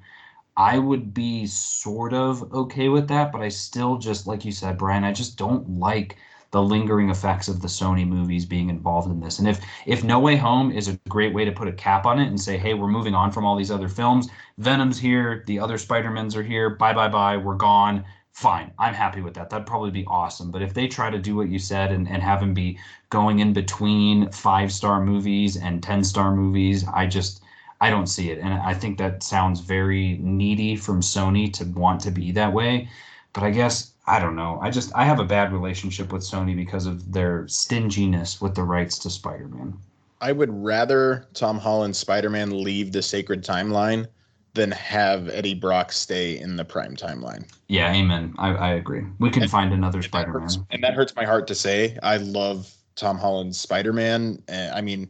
I 0.57 0.79
would 0.79 1.13
be 1.13 1.45
sort 1.47 2.13
of 2.13 2.53
okay 2.53 2.89
with 2.89 3.07
that, 3.09 3.31
but 3.31 3.41
I 3.41 3.49
still 3.49 3.97
just, 3.97 4.25
like 4.27 4.45
you 4.45 4.51
said, 4.51 4.77
Brian, 4.77 5.03
I 5.03 5.11
just 5.11 5.37
don't 5.37 5.69
like 5.69 6.17
the 6.51 6.63
lingering 6.63 7.09
effects 7.09 7.49
of 7.49 7.61
the 7.61 7.67
Sony 7.67 8.07
movies 8.07 8.45
being 8.45 8.69
involved 8.69 9.11
in 9.11 9.19
this. 9.19 9.39
And 9.39 9.47
if 9.47 9.59
if 9.85 10.05
No 10.05 10.19
Way 10.19 10.37
Home 10.37 10.71
is 10.71 10.87
a 10.87 10.97
great 11.09 11.33
way 11.33 11.43
to 11.43 11.51
put 11.51 11.67
a 11.67 11.73
cap 11.73 12.05
on 12.05 12.19
it 12.19 12.27
and 12.27 12.39
say, 12.39 12.57
hey, 12.57 12.73
we're 12.73 12.87
moving 12.87 13.13
on 13.13 13.31
from 13.31 13.45
all 13.45 13.57
these 13.57 13.71
other 13.71 13.89
films, 13.89 14.29
Venom's 14.57 14.97
here, 14.97 15.43
the 15.47 15.59
other 15.59 15.77
Spider-Mans 15.77 16.35
are 16.35 16.43
here, 16.43 16.69
bye 16.69 16.93
bye 16.93 17.09
bye, 17.09 17.35
we're 17.35 17.55
gone. 17.55 18.05
Fine, 18.31 18.71
I'm 18.79 18.93
happy 18.93 19.21
with 19.21 19.33
that. 19.33 19.49
That'd 19.49 19.67
probably 19.67 19.91
be 19.91 20.05
awesome. 20.07 20.51
But 20.51 20.61
if 20.61 20.73
they 20.73 20.87
try 20.87 21.09
to 21.09 21.19
do 21.19 21.35
what 21.35 21.49
you 21.49 21.59
said 21.59 21.91
and, 21.91 22.07
and 22.07 22.21
have 22.21 22.41
him 22.41 22.53
be 22.53 22.79
going 23.09 23.39
in 23.39 23.51
between 23.53 24.31
five 24.31 24.71
star 24.71 25.01
movies 25.03 25.57
and 25.57 25.83
10 25.83 26.03
star 26.05 26.33
movies, 26.33 26.85
I 26.87 27.07
just 27.07 27.43
I 27.81 27.89
don't 27.89 28.07
see 28.07 28.31
it. 28.31 28.39
And 28.39 28.53
I 28.53 28.73
think 28.73 28.97
that 28.97 29.21
sounds 29.23 29.59
very 29.59 30.17
needy 30.21 30.75
from 30.75 31.01
Sony 31.01 31.51
to 31.53 31.65
want 31.65 32.01
to 32.01 32.11
be 32.11 32.31
that 32.31 32.51
way. 32.53 32.89
but 33.33 33.43
I 33.43 33.49
guess 33.51 33.91
I 34.07 34.19
don't 34.19 34.35
know. 34.35 34.59
I 34.61 34.69
just 34.69 34.91
I 34.95 35.03
have 35.03 35.19
a 35.19 35.25
bad 35.25 35.51
relationship 35.51 36.13
with 36.13 36.21
Sony 36.21 36.55
because 36.55 36.85
of 36.85 37.11
their 37.11 37.47
stinginess 37.47 38.39
with 38.39 38.53
the 38.55 38.63
rights 38.63 38.97
to 38.99 39.09
Spider-Man. 39.09 39.73
I 40.21 40.31
would 40.31 40.51
rather 40.63 41.27
Tom 41.33 41.57
Holland's 41.57 41.97
Spider-Man 41.97 42.63
leave 42.63 42.91
the 42.91 43.01
sacred 43.01 43.43
timeline 43.43 44.07
than 44.53 44.71
have 44.71 45.27
Eddie 45.27 45.53
Brock 45.55 45.91
stay 45.91 46.37
in 46.39 46.55
the 46.55 46.63
prime 46.63 46.95
timeline. 46.95 47.45
Yeah, 47.67 47.91
amen. 47.91 48.33
I, 48.37 48.49
I 48.55 48.69
agree. 48.75 49.03
We 49.19 49.29
can 49.29 49.41
And- 49.43 49.51
find 49.51 49.73
another 49.73 50.01
Spider-Man. 50.01 50.43
hurts, 50.43 50.59
and 50.71 50.81
that 50.83 50.93
hurts 50.93 51.13
my 51.15 51.25
heart 51.25 51.45
to 51.47 51.55
say. 51.55 51.97
I 52.01 52.15
love 52.17 52.71
Tom 52.95 53.17
Holland's 53.17 53.59
Spider-Man. 53.59 54.41
I 54.73 54.79
mean, 54.81 55.09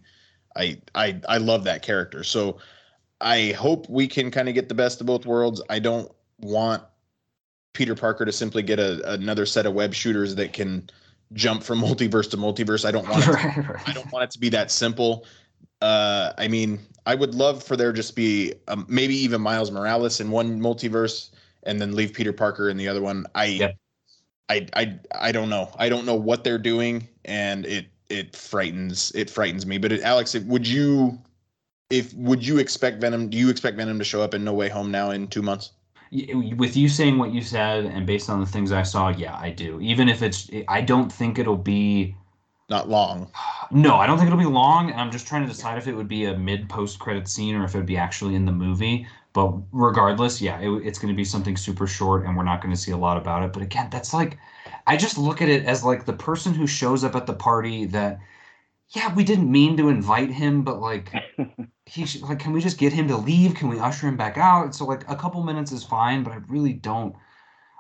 I 0.55 0.77
I 0.93 1.19
I 1.27 1.37
love 1.37 1.63
that 1.65 1.81
character. 1.81 2.23
So 2.23 2.57
I 3.21 3.51
hope 3.51 3.89
we 3.89 4.07
can 4.07 4.31
kind 4.31 4.49
of 4.49 4.55
get 4.55 4.69
the 4.69 4.75
best 4.75 5.01
of 5.01 5.07
both 5.07 5.25
worlds. 5.25 5.61
I 5.69 5.79
don't 5.79 6.11
want 6.39 6.83
Peter 7.73 7.95
Parker 7.95 8.25
to 8.25 8.31
simply 8.31 8.63
get 8.63 8.79
a, 8.79 9.13
another 9.13 9.45
set 9.45 9.65
of 9.65 9.73
web 9.73 9.93
shooters 9.93 10.35
that 10.35 10.53
can 10.53 10.89
jump 11.33 11.63
from 11.63 11.79
multiverse 11.81 12.29
to 12.31 12.37
multiverse. 12.37 12.85
I 12.85 12.91
don't 12.91 13.07
want 13.07 13.23
it 13.23 13.25
to 13.25 13.31
right, 13.31 13.69
right. 13.69 13.89
I 13.89 13.93
don't 13.93 14.11
want 14.11 14.23
it 14.23 14.31
to 14.31 14.39
be 14.39 14.49
that 14.49 14.71
simple. 14.71 15.25
Uh, 15.81 16.33
I 16.37 16.47
mean, 16.47 16.79
I 17.05 17.15
would 17.15 17.35
love 17.35 17.61
for 17.61 17.75
there 17.75 17.93
just 17.93 18.15
be 18.15 18.53
um, 18.67 18.85
maybe 18.87 19.15
even 19.15 19.41
Miles 19.41 19.71
Morales 19.71 20.19
in 20.19 20.31
one 20.31 20.59
multiverse 20.59 21.29
and 21.63 21.79
then 21.79 21.95
leave 21.95 22.13
Peter 22.13 22.33
Parker 22.33 22.69
in 22.69 22.77
the 22.77 22.87
other 22.87 23.01
one. 23.01 23.25
I, 23.35 23.45
Yep. 23.45 23.77
I, 24.47 24.67
I, 24.73 24.99
I 25.13 25.31
don't 25.31 25.49
know. 25.49 25.71
I 25.77 25.89
don't 25.89 26.05
know 26.05 26.15
what 26.15 26.43
they're 26.43 26.59
doing, 26.59 27.07
and 27.25 27.65
it 27.65 27.87
it 28.09 28.35
frightens 28.35 29.11
it 29.15 29.29
frightens 29.29 29.65
me. 29.65 29.77
But 29.77 29.91
it, 29.91 30.01
Alex, 30.01 30.35
if, 30.35 30.43
would 30.45 30.67
you 30.67 31.19
if 31.89 32.13
would 32.13 32.45
you 32.45 32.57
expect 32.57 33.01
Venom? 33.01 33.29
Do 33.29 33.37
you 33.37 33.49
expect 33.49 33.77
Venom 33.77 33.99
to 33.99 34.05
show 34.05 34.21
up 34.21 34.33
in 34.33 34.43
No 34.43 34.53
Way 34.53 34.69
Home 34.69 34.91
now 34.91 35.11
in 35.11 35.27
two 35.27 35.41
months? 35.41 35.71
With 36.11 36.77
you 36.77 36.87
saying 36.87 37.17
what 37.17 37.33
you 37.33 37.41
said 37.41 37.85
and 37.85 38.05
based 38.05 38.29
on 38.29 38.39
the 38.39 38.45
things 38.45 38.71
I 38.71 38.83
saw, 38.83 39.09
yeah, 39.09 39.35
I 39.35 39.49
do. 39.49 39.81
Even 39.81 40.07
if 40.07 40.21
it's, 40.21 40.49
I 40.67 40.81
don't 40.81 41.11
think 41.11 41.39
it'll 41.39 41.57
be. 41.57 42.15
Not 42.69 42.89
long. 42.89 43.31
No, 43.69 43.97
I 43.97 44.07
don't 44.07 44.17
think 44.17 44.27
it'll 44.27 44.39
be 44.39 44.45
long, 44.45 44.89
and 44.89 44.99
I'm 44.99 45.11
just 45.11 45.27
trying 45.27 45.43
to 45.43 45.47
decide 45.47 45.77
if 45.77 45.87
it 45.87 45.93
would 45.93 46.07
be 46.07 46.25
a 46.25 46.37
mid 46.37 46.69
post 46.69 46.99
credit 46.99 47.27
scene 47.27 47.55
or 47.55 47.63
if 47.63 47.75
it 47.75 47.77
would 47.77 47.85
be 47.85 47.97
actually 47.97 48.33
in 48.35 48.45
the 48.45 48.51
movie. 48.51 49.07
But 49.33 49.53
regardless, 49.71 50.41
yeah, 50.41 50.59
it, 50.59 50.69
it's 50.85 50.97
going 50.97 51.13
to 51.13 51.17
be 51.17 51.25
something 51.25 51.57
super 51.57 51.85
short, 51.85 52.25
and 52.25 52.37
we're 52.37 52.43
not 52.43 52.61
going 52.61 52.73
to 52.73 52.79
see 52.79 52.91
a 52.91 52.97
lot 52.97 53.17
about 53.17 53.43
it. 53.43 53.53
But 53.53 53.61
again, 53.61 53.89
that's 53.91 54.13
like, 54.13 54.37
I 54.87 54.97
just 54.97 55.17
look 55.17 55.41
at 55.41 55.49
it 55.49 55.65
as 55.65 55.83
like 55.83 56.05
the 56.05 56.13
person 56.13 56.53
who 56.53 56.67
shows 56.67 57.03
up 57.03 57.15
at 57.15 57.25
the 57.25 57.33
party 57.33 57.85
that, 57.85 58.19
yeah, 58.89 59.13
we 59.15 59.23
didn't 59.23 59.51
mean 59.51 59.77
to 59.77 59.89
invite 59.89 60.31
him, 60.31 60.63
but 60.63 60.79
like, 60.79 61.11
he 61.85 62.05
should, 62.05 62.21
like, 62.21 62.39
can 62.39 62.53
we 62.53 62.61
just 62.61 62.77
get 62.77 62.93
him 62.93 63.07
to 63.07 63.17
leave? 63.17 63.55
Can 63.55 63.69
we 63.69 63.79
usher 63.79 64.07
him 64.07 64.17
back 64.17 64.37
out? 64.37 64.75
So 64.75 64.85
like, 64.85 65.09
a 65.09 65.15
couple 65.15 65.43
minutes 65.43 65.71
is 65.71 65.83
fine, 65.83 66.23
but 66.23 66.33
I 66.33 66.37
really 66.47 66.73
don't. 66.73 67.15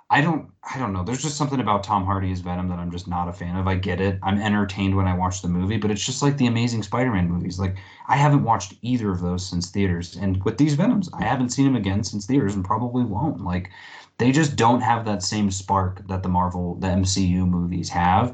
I 0.09 0.21
don't 0.21 0.49
I 0.63 0.77
don't 0.77 0.93
know. 0.93 1.03
There's 1.03 1.23
just 1.23 1.37
something 1.37 1.59
about 1.59 1.83
Tom 1.83 2.05
Hardy 2.05 2.31
as 2.31 2.39
Venom 2.39 2.67
that 2.69 2.77
I'm 2.77 2.91
just 2.91 3.07
not 3.07 3.27
a 3.27 3.33
fan 3.33 3.55
of. 3.55 3.67
I 3.67 3.75
get 3.75 3.99
it. 3.99 4.19
I'm 4.21 4.39
entertained 4.39 4.95
when 4.95 5.07
I 5.07 5.17
watch 5.17 5.41
the 5.41 5.47
movie, 5.47 5.77
but 5.77 5.89
it's 5.89 6.05
just 6.05 6.21
like 6.21 6.37
the 6.37 6.45
Amazing 6.45 6.83
Spider-Man 6.83 7.27
movies. 7.27 7.59
Like 7.59 7.77
I 8.07 8.15
haven't 8.15 8.43
watched 8.43 8.75
either 8.81 9.09
of 9.11 9.21
those 9.21 9.47
since 9.47 9.71
theaters. 9.71 10.15
And 10.15 10.43
with 10.43 10.57
these 10.57 10.75
Venoms, 10.75 11.09
I 11.13 11.23
haven't 11.23 11.49
seen 11.49 11.65
them 11.65 11.75
again 11.75 12.03
since 12.03 12.27
theaters 12.27 12.53
and 12.53 12.63
probably 12.63 13.03
won't. 13.03 13.41
Like 13.41 13.71
they 14.17 14.31
just 14.31 14.55
don't 14.55 14.81
have 14.81 15.05
that 15.05 15.23
same 15.23 15.51
spark 15.51 16.07
that 16.07 16.23
the 16.23 16.29
Marvel, 16.29 16.75
the 16.75 16.87
MCU 16.87 17.47
movies 17.47 17.89
have. 17.89 18.33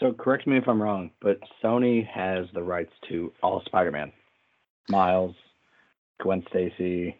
So 0.00 0.12
correct 0.12 0.46
me 0.46 0.56
if 0.56 0.68
I'm 0.68 0.82
wrong, 0.82 1.10
but 1.20 1.38
Sony 1.62 2.06
has 2.08 2.46
the 2.54 2.62
rights 2.62 2.92
to 3.08 3.32
all 3.42 3.62
Spider-Man, 3.64 4.10
Miles, 4.88 5.36
Gwen 6.20 6.44
Stacy, 6.48 7.16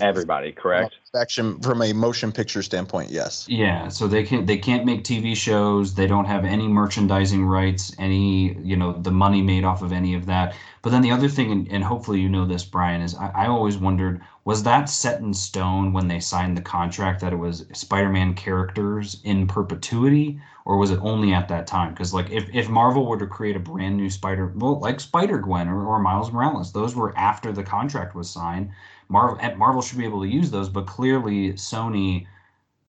everybody. 0.00 0.52
Correct? 0.52 0.94
Action 1.16 1.58
from 1.60 1.82
a 1.82 1.92
motion 1.92 2.32
picture 2.32 2.62
standpoint, 2.62 3.10
yes. 3.10 3.46
Yeah, 3.48 3.88
so 3.88 4.06
they 4.06 4.22
can't 4.22 4.46
they 4.46 4.56
can't 4.56 4.84
make 4.84 5.04
TV 5.04 5.36
shows. 5.36 5.94
They 5.94 6.06
don't 6.06 6.24
have 6.26 6.44
any 6.44 6.68
merchandising 6.68 7.44
rights, 7.44 7.94
any 7.98 8.54
you 8.62 8.76
know 8.76 8.92
the 8.92 9.10
money 9.10 9.42
made 9.42 9.64
off 9.64 9.82
of 9.82 9.92
any 9.92 10.14
of 10.14 10.26
that. 10.26 10.54
But 10.82 10.90
then 10.90 11.02
the 11.02 11.10
other 11.10 11.28
thing, 11.28 11.50
and, 11.50 11.70
and 11.70 11.84
hopefully 11.84 12.20
you 12.20 12.28
know 12.28 12.46
this, 12.46 12.64
Brian, 12.64 13.00
is 13.02 13.14
I, 13.14 13.30
I 13.34 13.46
always 13.46 13.78
wondered 13.78 14.20
was 14.44 14.64
that 14.64 14.88
set 14.88 15.20
in 15.20 15.32
stone 15.32 15.92
when 15.92 16.08
they 16.08 16.18
signed 16.18 16.56
the 16.56 16.62
contract 16.62 17.20
that 17.20 17.32
it 17.32 17.36
was 17.36 17.64
Spider-Man 17.72 18.34
characters 18.34 19.20
in 19.22 19.46
perpetuity, 19.46 20.40
or 20.64 20.76
was 20.78 20.90
it 20.90 20.98
only 21.00 21.32
at 21.32 21.48
that 21.48 21.66
time? 21.66 21.92
Because 21.92 22.12
like 22.12 22.30
if 22.30 22.48
if 22.52 22.68
Marvel 22.68 23.06
were 23.06 23.18
to 23.18 23.26
create 23.26 23.54
a 23.56 23.60
brand 23.60 23.96
new 23.96 24.10
Spider, 24.10 24.52
well, 24.56 24.80
like 24.80 24.98
Spider 24.98 25.38
Gwen 25.38 25.68
or, 25.68 25.86
or 25.86 26.00
Miles 26.00 26.32
Morales, 26.32 26.72
those 26.72 26.96
were 26.96 27.16
after 27.16 27.52
the 27.52 27.62
contract 27.62 28.14
was 28.16 28.28
signed. 28.28 28.70
Marvel 29.08 29.38
Marvel 29.56 29.82
should 29.82 29.98
be 29.98 30.04
able 30.04 30.22
to 30.22 30.28
use 30.28 30.50
those, 30.50 30.68
but 30.68 30.86
clearly 30.86 31.52
Sony 31.52 32.26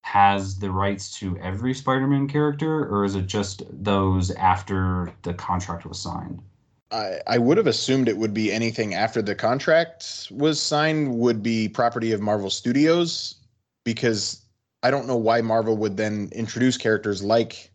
has 0.02 0.58
the 0.58 0.70
rights 0.70 1.18
to 1.18 1.38
every 1.38 1.72
Spider-Man 1.72 2.28
character, 2.28 2.86
or 2.88 3.04
is 3.04 3.14
it 3.14 3.26
just 3.26 3.62
those 3.70 4.30
after 4.32 5.12
the 5.22 5.34
contract 5.34 5.86
was 5.86 5.98
signed? 6.00 6.42
I, 6.90 7.18
I 7.26 7.38
would 7.38 7.56
have 7.56 7.66
assumed 7.66 8.08
it 8.08 8.16
would 8.16 8.34
be 8.34 8.52
anything 8.52 8.94
after 8.94 9.22
the 9.22 9.34
contract 9.34 10.28
was 10.30 10.60
signed 10.60 11.18
would 11.18 11.42
be 11.42 11.68
property 11.68 12.12
of 12.12 12.20
Marvel 12.20 12.50
Studios 12.50 13.36
because 13.84 14.42
I 14.82 14.90
don't 14.90 15.06
know 15.06 15.16
why 15.16 15.40
Marvel 15.40 15.76
would 15.78 15.96
then 15.96 16.28
introduce 16.32 16.76
characters 16.76 17.22
like 17.22 17.70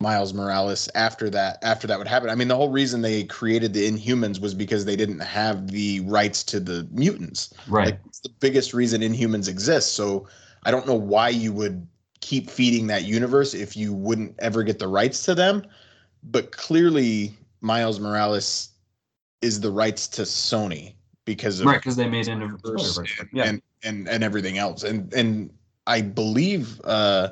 Miles 0.00 0.34
Morales 0.34 0.88
after 0.94 1.30
that 1.30 1.58
after 1.62 1.86
that 1.86 1.98
would 1.98 2.06
happen. 2.06 2.28
I 2.28 2.34
mean 2.34 2.48
the 2.48 2.56
whole 2.56 2.70
reason 2.70 3.02
they 3.02 3.24
created 3.24 3.72
the 3.72 3.90
Inhumans 3.90 4.40
was 4.40 4.54
because 4.54 4.84
they 4.84 4.96
didn't 4.96 5.20
have 5.20 5.68
the 5.68 6.00
rights 6.00 6.44
to 6.44 6.60
the 6.60 6.86
mutants. 6.92 7.52
Right. 7.68 7.86
Like 7.86 8.00
it's 8.06 8.20
the 8.20 8.32
biggest 8.40 8.74
reason 8.74 9.00
Inhumans 9.00 9.48
exists. 9.48 9.92
So 9.92 10.28
I 10.64 10.70
don't 10.70 10.86
know 10.86 10.94
why 10.94 11.30
you 11.30 11.52
would 11.52 11.86
keep 12.20 12.50
feeding 12.50 12.88
that 12.88 13.04
universe 13.04 13.54
if 13.54 13.76
you 13.76 13.92
wouldn't 13.92 14.34
ever 14.38 14.62
get 14.62 14.78
the 14.78 14.88
rights 14.88 15.24
to 15.24 15.34
them. 15.34 15.64
But 16.22 16.52
clearly, 16.52 17.36
Miles 17.66 17.98
Morales 18.00 18.70
is 19.42 19.60
the 19.60 19.70
rights 19.70 20.06
to 20.08 20.22
Sony 20.22 20.94
because 21.24 21.60
of 21.60 21.66
right, 21.66 21.78
because 21.78 21.96
they 21.96 22.08
made 22.08 22.28
into 22.28 22.46
Spider-Verse 22.58 22.94
Spider-Verse. 22.94 23.20
and, 23.20 23.28
Yeah. 23.32 23.44
and 23.44 23.62
and 23.82 24.08
and 24.08 24.24
everything 24.24 24.56
else. 24.58 24.84
And 24.84 25.12
and 25.12 25.50
I 25.86 26.00
believe 26.00 26.80
uh, 26.84 27.30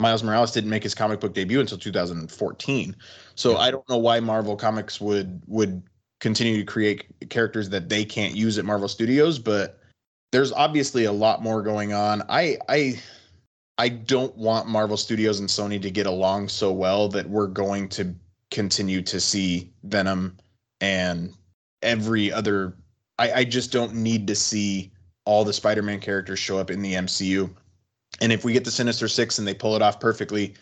Miles 0.00 0.22
Morales 0.22 0.52
didn't 0.52 0.70
make 0.70 0.82
his 0.82 0.94
comic 0.94 1.20
book 1.20 1.34
debut 1.34 1.60
until 1.60 1.78
2014. 1.78 2.96
So 3.34 3.52
Yeah. 3.52 3.58
I 3.58 3.70
don't 3.70 3.88
know 3.88 3.98
why 3.98 4.18
Marvel 4.20 4.56
Comics 4.56 5.00
would 5.00 5.42
would 5.46 5.82
continue 6.20 6.56
to 6.58 6.64
create 6.64 7.04
characters 7.28 7.68
that 7.68 7.88
they 7.90 8.04
can't 8.04 8.34
use 8.34 8.58
at 8.58 8.64
Marvel 8.64 8.88
Studios, 8.88 9.38
but 9.38 9.78
there's 10.32 10.52
obviously 10.52 11.04
a 11.04 11.12
lot 11.12 11.42
more 11.42 11.62
going 11.62 11.92
on. 11.92 12.22
I 12.30 12.56
I 12.68 13.00
I 13.78 13.90
don't 13.90 14.34
want 14.36 14.68
Marvel 14.68 14.96
Studios 14.96 15.40
and 15.40 15.48
Sony 15.48 15.80
to 15.82 15.90
get 15.90 16.06
along 16.06 16.48
so 16.48 16.72
well 16.72 17.08
that 17.10 17.28
we're 17.28 17.46
going 17.46 17.90
to 17.90 18.14
continue 18.50 19.02
to 19.02 19.20
see 19.20 19.72
Venom 19.82 20.36
and 20.80 21.32
every 21.82 22.32
other 22.32 22.76
I, 23.18 23.32
I 23.32 23.44
just 23.44 23.72
don't 23.72 23.94
need 23.94 24.26
to 24.26 24.34
see 24.34 24.92
all 25.24 25.44
the 25.44 25.52
Spider-Man 25.52 26.00
characters 26.00 26.38
show 26.38 26.58
up 26.58 26.70
in 26.70 26.82
the 26.82 26.94
MCU. 26.94 27.50
And 28.20 28.32
if 28.32 28.44
we 28.44 28.52
get 28.52 28.64
the 28.64 28.70
Sinister 28.70 29.08
Six 29.08 29.38
and 29.38 29.46
they 29.46 29.54
pull 29.54 29.74
it 29.76 29.82
off 29.82 30.00
perfectly, 30.00 30.54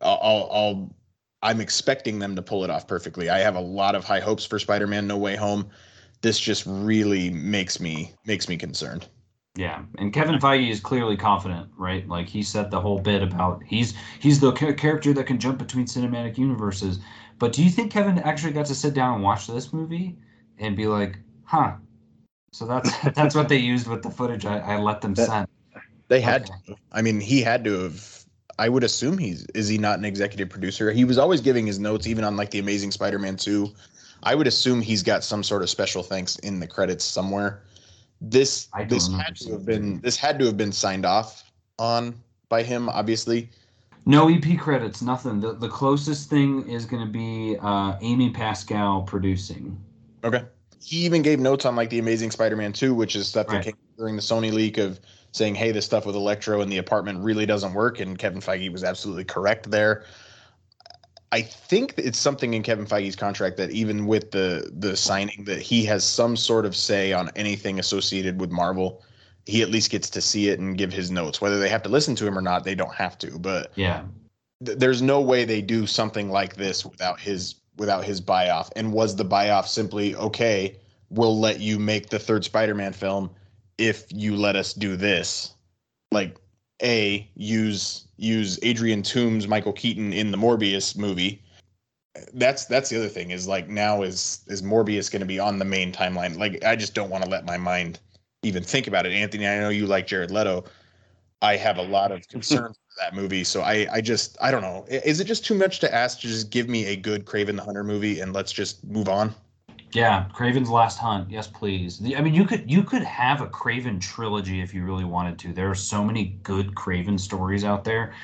I'll, 0.00 0.48
I'll, 0.50 0.94
I'm 1.42 1.60
expecting 1.60 2.18
them 2.18 2.34
to 2.36 2.42
pull 2.42 2.64
it 2.64 2.70
off 2.70 2.86
perfectly. 2.86 3.30
I 3.30 3.38
have 3.38 3.56
a 3.56 3.60
lot 3.60 3.94
of 3.94 4.04
high 4.04 4.20
hopes 4.20 4.44
for 4.44 4.58
Spider-Man 4.58 5.06
No 5.06 5.16
Way 5.16 5.36
Home. 5.36 5.68
This 6.20 6.40
just 6.40 6.64
really 6.66 7.30
makes 7.30 7.78
me 7.78 8.12
makes 8.26 8.48
me 8.48 8.56
concerned. 8.56 9.06
Yeah, 9.54 9.82
and 9.98 10.12
Kevin 10.12 10.38
Feige 10.38 10.70
is 10.70 10.80
clearly 10.80 11.16
confident, 11.16 11.68
right? 11.76 12.08
Like 12.08 12.28
he 12.28 12.42
said 12.42 12.70
the 12.70 12.80
whole 12.80 12.98
bit 12.98 13.22
about 13.22 13.62
he's 13.64 13.94
he's 14.18 14.40
the 14.40 14.52
cha- 14.52 14.72
character 14.72 15.12
that 15.12 15.24
can 15.24 15.38
jump 15.38 15.58
between 15.58 15.86
cinematic 15.86 16.36
universes. 16.36 16.98
But 17.38 17.52
do 17.52 17.62
you 17.62 17.70
think 17.70 17.92
Kevin 17.92 18.18
actually 18.18 18.52
got 18.52 18.66
to 18.66 18.74
sit 18.74 18.94
down 18.94 19.14
and 19.14 19.22
watch 19.22 19.46
this 19.46 19.72
movie 19.72 20.16
and 20.58 20.76
be 20.76 20.86
like, 20.86 21.18
"Huh"? 21.44 21.74
So 22.52 22.66
that's 22.66 22.90
that's 23.14 23.34
what 23.34 23.48
they 23.48 23.58
used 23.58 23.86
with 23.86 24.02
the 24.02 24.10
footage 24.10 24.44
I, 24.44 24.58
I 24.58 24.78
let 24.78 25.00
them 25.00 25.14
That- 25.14 25.26
send. 25.28 25.48
They 26.08 26.20
had 26.22 26.42
Okay. 26.44 26.52
to. 26.68 26.76
I 26.92 27.02
mean, 27.02 27.20
he 27.20 27.42
had 27.42 27.64
to 27.64 27.80
have. 27.82 28.24
I 28.58 28.68
would 28.68 28.82
assume 28.82 29.18
he's 29.18 29.44
is 29.54 29.68
he 29.68 29.78
not 29.78 29.98
an 29.98 30.04
executive 30.04 30.48
producer? 30.50 30.90
He 30.90 31.04
was 31.04 31.18
always 31.18 31.40
giving 31.40 31.66
his 31.66 31.78
notes, 31.78 32.06
even 32.06 32.24
on 32.24 32.36
like 32.36 32.50
the 32.50 32.58
Amazing 32.58 32.90
Spider-Man 32.92 33.36
two. 33.36 33.72
I 34.24 34.34
would 34.34 34.48
assume 34.48 34.80
he's 34.80 35.02
got 35.04 35.22
some 35.22 35.44
sort 35.44 35.62
of 35.62 35.70
special 35.70 36.02
thanks 36.02 36.36
in 36.40 36.58
the 36.58 36.66
credits 36.66 37.04
somewhere. 37.04 37.62
This 38.20 38.66
this 38.88 39.06
had 39.12 39.36
to 39.36 39.52
have 39.52 39.64
been 39.66 40.00
this 40.00 40.16
had 40.16 40.38
to 40.40 40.46
have 40.46 40.56
been 40.56 40.72
signed 40.72 41.06
off 41.06 41.48
on 41.78 42.14
by 42.48 42.62
him, 42.64 42.88
obviously. 42.88 43.50
No 44.08 44.30
EP 44.30 44.58
credits, 44.58 45.02
nothing. 45.02 45.38
The 45.38 45.52
the 45.52 45.68
closest 45.68 46.30
thing 46.30 46.66
is 46.66 46.86
going 46.86 47.06
to 47.06 47.12
be 47.12 47.58
uh, 47.60 47.98
Amy 48.00 48.30
Pascal 48.30 49.02
producing. 49.02 49.78
Okay. 50.24 50.44
He 50.82 51.04
even 51.04 51.20
gave 51.20 51.38
notes 51.38 51.66
on 51.66 51.76
like 51.76 51.90
the 51.90 51.98
Amazing 51.98 52.30
Spider-Man 52.30 52.72
2, 52.72 52.94
which 52.94 53.14
is 53.14 53.28
stuff 53.28 53.48
Right. 53.48 53.56
that 53.56 53.64
came 53.64 53.76
during 53.98 54.16
the 54.16 54.22
Sony 54.22 54.50
leak 54.50 54.78
of 54.78 54.98
saying, 55.32 55.56
"Hey, 55.56 55.72
this 55.72 55.84
stuff 55.84 56.06
with 56.06 56.16
Electro 56.16 56.62
in 56.62 56.70
the 56.70 56.78
apartment 56.78 57.22
really 57.22 57.44
doesn't 57.44 57.74
work," 57.74 58.00
and 58.00 58.18
Kevin 58.18 58.40
Feige 58.40 58.72
was 58.72 58.82
absolutely 58.82 59.24
correct 59.24 59.70
there. 59.70 60.04
I 61.30 61.42
think 61.42 61.92
it's 61.98 62.18
something 62.18 62.54
in 62.54 62.62
Kevin 62.62 62.86
Feige's 62.86 63.14
contract 63.14 63.58
that 63.58 63.70
even 63.72 64.06
with 64.06 64.30
the 64.30 64.70
the 64.78 64.96
signing 64.96 65.44
that 65.44 65.60
he 65.60 65.84
has 65.84 66.02
some 66.02 66.34
sort 66.34 66.64
of 66.64 66.74
say 66.74 67.12
on 67.12 67.30
anything 67.36 67.78
associated 67.78 68.40
with 68.40 68.50
Marvel. 68.50 69.02
He 69.48 69.62
at 69.62 69.70
least 69.70 69.90
gets 69.90 70.10
to 70.10 70.20
see 70.20 70.50
it 70.50 70.60
and 70.60 70.76
give 70.76 70.92
his 70.92 71.10
notes. 71.10 71.40
Whether 71.40 71.58
they 71.58 71.70
have 71.70 71.82
to 71.84 71.88
listen 71.88 72.14
to 72.16 72.26
him 72.26 72.36
or 72.36 72.42
not, 72.42 72.64
they 72.64 72.74
don't 72.74 72.94
have 72.94 73.16
to. 73.18 73.38
But 73.38 73.72
Yeah. 73.76 74.02
th- 74.62 74.76
there's 74.76 75.00
no 75.00 75.22
way 75.22 75.46
they 75.46 75.62
do 75.62 75.86
something 75.86 76.30
like 76.30 76.54
this 76.56 76.84
without 76.84 77.18
his 77.18 77.54
without 77.78 78.04
his 78.04 78.20
buy 78.20 78.50
off. 78.50 78.70
And 78.76 78.92
was 78.92 79.16
the 79.16 79.24
buy 79.24 79.50
off 79.50 79.66
simply 79.66 80.14
okay? 80.16 80.76
We'll 81.08 81.38
let 81.38 81.60
you 81.60 81.78
make 81.78 82.10
the 82.10 82.18
third 82.18 82.44
Spider-Man 82.44 82.92
film 82.92 83.30
if 83.78 84.04
you 84.10 84.36
let 84.36 84.54
us 84.54 84.74
do 84.74 84.96
this. 84.96 85.54
Like 86.12 86.36
a 86.82 87.26
use 87.34 88.04
use 88.18 88.58
Adrian 88.62 89.02
Toombs, 89.02 89.48
Michael 89.48 89.72
Keaton 89.72 90.12
in 90.12 90.30
the 90.30 90.36
Morbius 90.36 90.94
movie. 90.94 91.42
That's 92.34 92.66
that's 92.66 92.90
the 92.90 92.98
other 92.98 93.08
thing 93.08 93.30
is 93.30 93.48
like 93.48 93.70
now 93.70 94.02
is 94.02 94.40
is 94.48 94.60
Morbius 94.60 95.10
going 95.10 95.20
to 95.20 95.26
be 95.26 95.38
on 95.38 95.58
the 95.58 95.64
main 95.64 95.90
timeline? 95.90 96.36
Like 96.36 96.62
I 96.66 96.76
just 96.76 96.92
don't 96.92 97.08
want 97.08 97.24
to 97.24 97.30
let 97.30 97.46
my 97.46 97.56
mind 97.56 98.00
even 98.42 98.62
think 98.62 98.86
about 98.86 99.06
it. 99.06 99.12
Anthony, 99.12 99.46
I 99.46 99.58
know 99.58 99.68
you 99.68 99.86
like 99.86 100.06
Jared 100.06 100.30
Leto. 100.30 100.64
I 101.42 101.56
have 101.56 101.78
a 101.78 101.82
lot 101.82 102.12
of 102.12 102.26
concerns 102.28 102.76
for 102.76 102.94
that 103.00 103.14
movie, 103.14 103.44
so 103.44 103.62
I 103.62 103.86
I 103.92 104.00
just 104.00 104.36
I 104.40 104.50
don't 104.50 104.62
know. 104.62 104.84
Is 104.88 105.20
it 105.20 105.24
just 105.24 105.44
too 105.44 105.54
much 105.54 105.80
to 105.80 105.94
ask 105.94 106.20
to 106.20 106.28
just 106.28 106.50
give 106.50 106.68
me 106.68 106.86
a 106.86 106.96
good 106.96 107.24
Kraven 107.24 107.56
the 107.56 107.64
Hunter 107.64 107.84
movie 107.84 108.20
and 108.20 108.32
let's 108.32 108.52
just 108.52 108.84
move 108.84 109.08
on? 109.08 109.34
Yeah, 109.92 110.26
Kraven's 110.34 110.68
Last 110.68 110.98
Hunt. 110.98 111.30
Yes, 111.30 111.46
please. 111.46 111.98
The- 111.98 112.16
I 112.16 112.20
mean, 112.20 112.34
you 112.34 112.44
could 112.44 112.70
you 112.70 112.82
could 112.82 113.02
have 113.02 113.40
a 113.40 113.46
Kraven 113.46 114.00
trilogy 114.00 114.60
if 114.60 114.74
you 114.74 114.84
really 114.84 115.04
wanted 115.04 115.38
to. 115.40 115.52
There 115.52 115.70
are 115.70 115.74
so 115.74 116.04
many 116.04 116.38
good 116.42 116.74
Kraven 116.74 117.18
stories 117.18 117.64
out 117.64 117.84
there. 117.84 118.14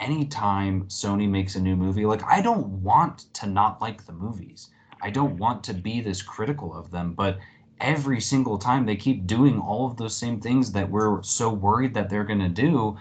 Anytime 0.00 0.84
Sony 0.86 1.28
makes 1.28 1.54
a 1.54 1.60
new 1.60 1.76
movie, 1.76 2.04
like 2.06 2.22
I 2.24 2.42
don't 2.42 2.66
want 2.82 3.32
to 3.34 3.46
not 3.46 3.80
like 3.80 4.04
the 4.04 4.12
movies. 4.12 4.68
I 5.00 5.10
don't 5.10 5.36
want 5.36 5.64
to 5.64 5.74
be 5.74 6.00
this 6.00 6.22
critical 6.22 6.76
of 6.76 6.90
them, 6.90 7.14
but 7.14 7.38
every 7.82 8.20
single 8.20 8.56
time 8.58 8.86
they 8.86 8.96
keep 8.96 9.26
doing 9.26 9.58
all 9.58 9.86
of 9.86 9.96
those 9.96 10.16
same 10.16 10.40
things 10.40 10.72
that 10.72 10.88
we're 10.88 11.22
so 11.22 11.50
worried 11.50 11.94
that 11.94 12.08
they're 12.08 12.24
going 12.24 12.38
to 12.38 12.48
do, 12.48 12.96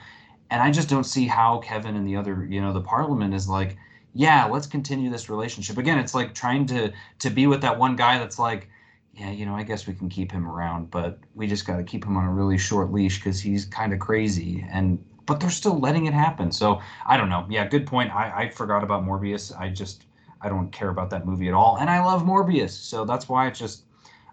and 0.49 0.61
I 0.61 0.71
just 0.71 0.89
don't 0.89 1.05
see 1.05 1.27
how 1.27 1.59
Kevin 1.59 1.95
and 1.95 2.05
the 2.05 2.17
other, 2.17 2.45
you 2.49 2.61
know, 2.61 2.73
the 2.73 2.81
parliament 2.81 3.33
is 3.33 3.47
like, 3.47 3.77
yeah, 4.13 4.45
let's 4.45 4.67
continue 4.67 5.09
this 5.09 5.29
relationship. 5.29 5.77
Again, 5.77 5.97
it's 5.97 6.13
like 6.13 6.33
trying 6.33 6.65
to 6.67 6.91
to 7.19 7.29
be 7.29 7.47
with 7.47 7.61
that 7.61 7.79
one 7.79 7.95
guy 7.95 8.19
that's 8.19 8.37
like, 8.37 8.67
yeah, 9.13 9.31
you 9.31 9.45
know, 9.45 9.55
I 9.55 9.63
guess 9.63 9.87
we 9.87 9.93
can 9.93 10.09
keep 10.09 10.31
him 10.31 10.47
around, 10.47 10.91
but 10.91 11.19
we 11.35 11.47
just 11.47 11.65
got 11.65 11.77
to 11.77 11.83
keep 11.83 12.03
him 12.03 12.17
on 12.17 12.25
a 12.25 12.31
really 12.31 12.57
short 12.57 12.91
leash 12.91 13.19
because 13.19 13.39
he's 13.39 13.65
kind 13.65 13.93
of 13.93 13.99
crazy. 13.99 14.65
And 14.69 15.03
but 15.25 15.39
they're 15.39 15.49
still 15.49 15.79
letting 15.79 16.07
it 16.07 16.13
happen. 16.13 16.51
So 16.51 16.81
I 17.05 17.15
don't 17.15 17.29
know. 17.29 17.45
Yeah, 17.49 17.67
good 17.67 17.87
point. 17.87 18.13
I, 18.13 18.43
I 18.43 18.49
forgot 18.49 18.83
about 18.83 19.05
Morbius. 19.05 19.57
I 19.57 19.69
just 19.69 20.05
I 20.41 20.49
don't 20.49 20.71
care 20.71 20.89
about 20.89 21.09
that 21.11 21.25
movie 21.25 21.47
at 21.47 21.53
all, 21.53 21.77
and 21.77 21.89
I 21.89 22.03
love 22.03 22.23
Morbius. 22.23 22.71
So 22.71 23.05
that's 23.05 23.29
why 23.29 23.47
it's 23.47 23.59
just 23.59 23.83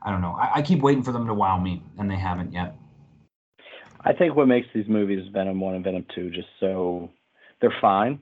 I 0.03 0.11
don't 0.11 0.21
know. 0.21 0.33
I, 0.33 0.57
I 0.57 0.63
keep 0.63 0.81
waiting 0.81 1.03
for 1.03 1.13
them 1.13 1.27
to 1.27 1.35
wow 1.35 1.59
me, 1.59 1.83
and 1.99 2.11
they 2.11 2.17
haven't 2.17 2.53
yet. 2.53 2.77
I 4.01 4.13
think 4.13 4.37
what 4.37 4.47
makes 4.47 4.69
these 4.75 4.89
movies 4.89 5.29
Venom 5.33 5.61
1 5.61 5.75
and 5.75 5.85
Venom 5.85 6.07
2 6.15 6.31
just 6.31 6.49
so 6.61 7.11
they're 7.61 7.75
fine 7.81 8.21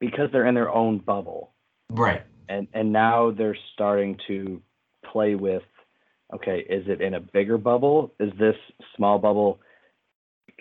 because 0.00 0.30
they're 0.32 0.46
in 0.46 0.54
their 0.54 0.70
own 0.70 0.98
bubble. 0.98 1.52
Right. 1.90 2.22
And 2.48 2.68
and 2.72 2.92
now 2.92 3.30
they're 3.30 3.56
starting 3.74 4.18
to 4.26 4.62
play 5.10 5.34
with 5.34 5.62
okay, 6.32 6.60
is 6.68 6.88
it 6.88 7.00
in 7.00 7.14
a 7.14 7.20
bigger 7.20 7.58
bubble? 7.58 8.12
Is 8.18 8.32
this 8.38 8.56
small 8.96 9.18
bubble 9.18 9.60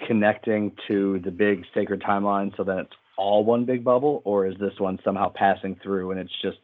connecting 0.07 0.71
to 0.87 1.19
the 1.19 1.31
big 1.31 1.65
sacred 1.73 2.01
timeline 2.01 2.55
so 2.57 2.63
that 2.63 2.77
it's 2.79 2.93
all 3.17 3.43
one 3.43 3.65
big 3.65 3.83
bubble 3.83 4.21
or 4.25 4.47
is 4.47 4.55
this 4.59 4.73
one 4.79 4.99
somehow 5.03 5.31
passing 5.33 5.79
through 5.83 6.11
and 6.11 6.19
it's 6.19 6.41
just 6.41 6.57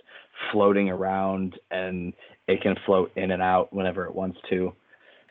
floating 0.51 0.89
around 0.89 1.59
and 1.69 2.13
it 2.49 2.61
can 2.61 2.75
float 2.85 3.11
in 3.15 3.31
and 3.31 3.41
out 3.41 3.71
whenever 3.71 4.05
it 4.05 4.13
wants 4.15 4.39
to? 4.49 4.73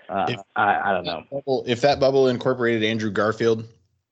Uh, 0.09 0.27
If- 0.31 0.41
I, 0.57 0.91
I 0.91 0.93
don't 0.93 1.05
know. 1.05 1.25
Bubble- 1.31 1.65
If 1.67 1.81
that 1.83 2.01
bubble 2.01 2.29
incorporated 2.29 2.83
Andrew 2.85 3.11
Garfield, 3.11 3.65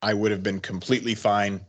I 0.03 0.13
would 0.13 0.31
have 0.31 0.43
been 0.43 0.61
completely 0.61 1.15
fine, 1.15 1.61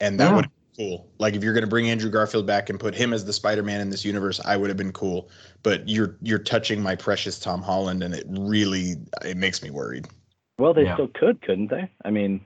and 0.00 0.18
that 0.18 0.30
Yeah. 0.30 0.34
would 0.36 0.44
have 0.46 0.52
been 0.76 0.88
cool. 0.88 1.08
Like 1.18 1.34
if 1.34 1.44
you're 1.44 1.52
going 1.54 1.62
to 1.64 1.70
bring 1.70 1.88
Andrew 1.88 2.10
Garfield 2.10 2.46
back 2.46 2.68
and 2.70 2.80
put 2.80 2.94
him 2.94 3.12
as 3.12 3.24
the 3.24 3.32
Spider-Man 3.32 3.80
in 3.80 3.90
this 3.90 4.04
universe, 4.04 4.40
I 4.44 4.56
would 4.56 4.68
have 4.70 4.76
been 4.76 4.92
cool. 4.92 5.28
But 5.62 5.88
you're 5.88 6.16
you're 6.22 6.38
touching 6.40 6.82
my 6.82 6.96
precious 6.96 7.38
Tom 7.38 7.62
Holland, 7.62 8.02
and 8.02 8.12
it 8.14 8.24
really 8.28 8.96
it 9.24 9.36
makes 9.36 9.62
me 9.62 9.70
worried. 9.70 10.06
Well, 10.58 10.74
they 10.74 10.84
Yeah. 10.84 10.94
still 10.94 11.08
could, 11.08 11.40
couldn't 11.42 11.68
they? 11.70 11.88
I 12.04 12.10
mean, 12.10 12.44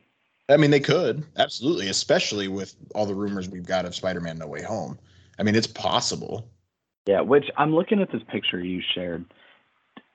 I 0.49 0.57
mean, 0.57 0.71
they 0.73 0.81
could 0.81 1.25
absolutely, 1.37 1.89
especially 1.89 2.49
with 2.49 2.75
all 2.95 3.07
the 3.07 3.15
rumors 3.15 3.49
we've 3.49 3.65
got 3.67 3.85
of 3.87 3.95
Spider-Man 3.95 4.37
No 4.39 4.49
Way 4.49 4.63
Home. 4.63 4.99
I 5.39 5.43
mean, 5.45 5.55
it's 5.55 5.69
possible. 5.69 6.47
Yeah. 7.07 7.21
Which 7.21 7.51
I'm 7.57 7.75
looking 7.75 8.01
at 8.01 8.11
this 8.13 8.23
picture 8.29 8.61
you 8.65 8.83
shared. 8.95 9.25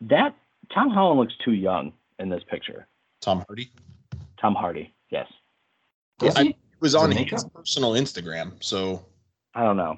That 0.02 0.36
Tom 0.74 0.90
Holland 0.90 1.20
looks 1.20 1.34
too 1.44 1.54
young 1.54 1.94
in 2.20 2.30
this 2.30 2.44
picture. 2.50 2.88
Tom 3.22 3.44
Hardy. 3.48 3.72
Tom 4.40 4.56
Hardy. 4.56 4.94
Yes. 5.10 5.28
Does 6.20 6.36
I- 6.36 6.44
he? 6.44 6.50
It 6.50 6.82
was 6.82 6.92
Is 6.92 6.96
it 6.96 7.04
on 7.04 7.10
makeup? 7.12 7.30
his 7.32 7.44
personal 7.46 7.92
Instagram, 7.94 8.52
so 8.62 9.06
I 9.54 9.64
don't 9.64 9.78
know. 9.78 9.98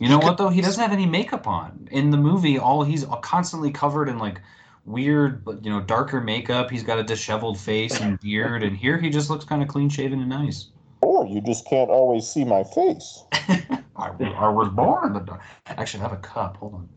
You 0.00 0.08
know 0.08 0.18
what 0.18 0.36
though? 0.36 0.48
He 0.48 0.60
doesn't 0.60 0.82
have 0.82 0.92
any 0.92 1.06
makeup 1.06 1.46
on 1.46 1.88
in 1.92 2.10
the 2.10 2.16
movie. 2.16 2.58
All 2.58 2.82
he's 2.82 3.06
constantly 3.22 3.70
covered 3.70 4.08
in 4.08 4.18
like 4.18 4.40
weird, 4.84 5.44
but 5.44 5.64
you 5.64 5.70
know, 5.70 5.80
darker 5.80 6.20
makeup. 6.20 6.68
He's 6.70 6.82
got 6.82 6.98
a 6.98 7.04
disheveled 7.04 7.60
face 7.60 8.00
and 8.00 8.18
beard, 8.20 8.64
and 8.64 8.76
here 8.76 8.98
he 8.98 9.08
just 9.08 9.30
looks 9.30 9.44
kind 9.44 9.62
of 9.62 9.68
clean 9.68 9.88
shaven 9.88 10.18
and 10.20 10.28
nice. 10.28 10.66
or 11.00 11.26
you 11.26 11.40
just 11.40 11.64
can't 11.68 11.90
always 11.90 12.26
see 12.26 12.44
my 12.44 12.64
face. 12.64 13.22
I, 13.96 14.08
I 14.08 14.48
was 14.48 14.68
born 14.70 15.08
in 15.08 15.12
the 15.12 15.20
dark. 15.20 15.40
Actually, 15.66 16.00
I 16.04 16.08
have 16.08 16.18
a 16.18 16.22
cup. 16.22 16.56
Hold 16.58 16.74
on. 16.74 16.88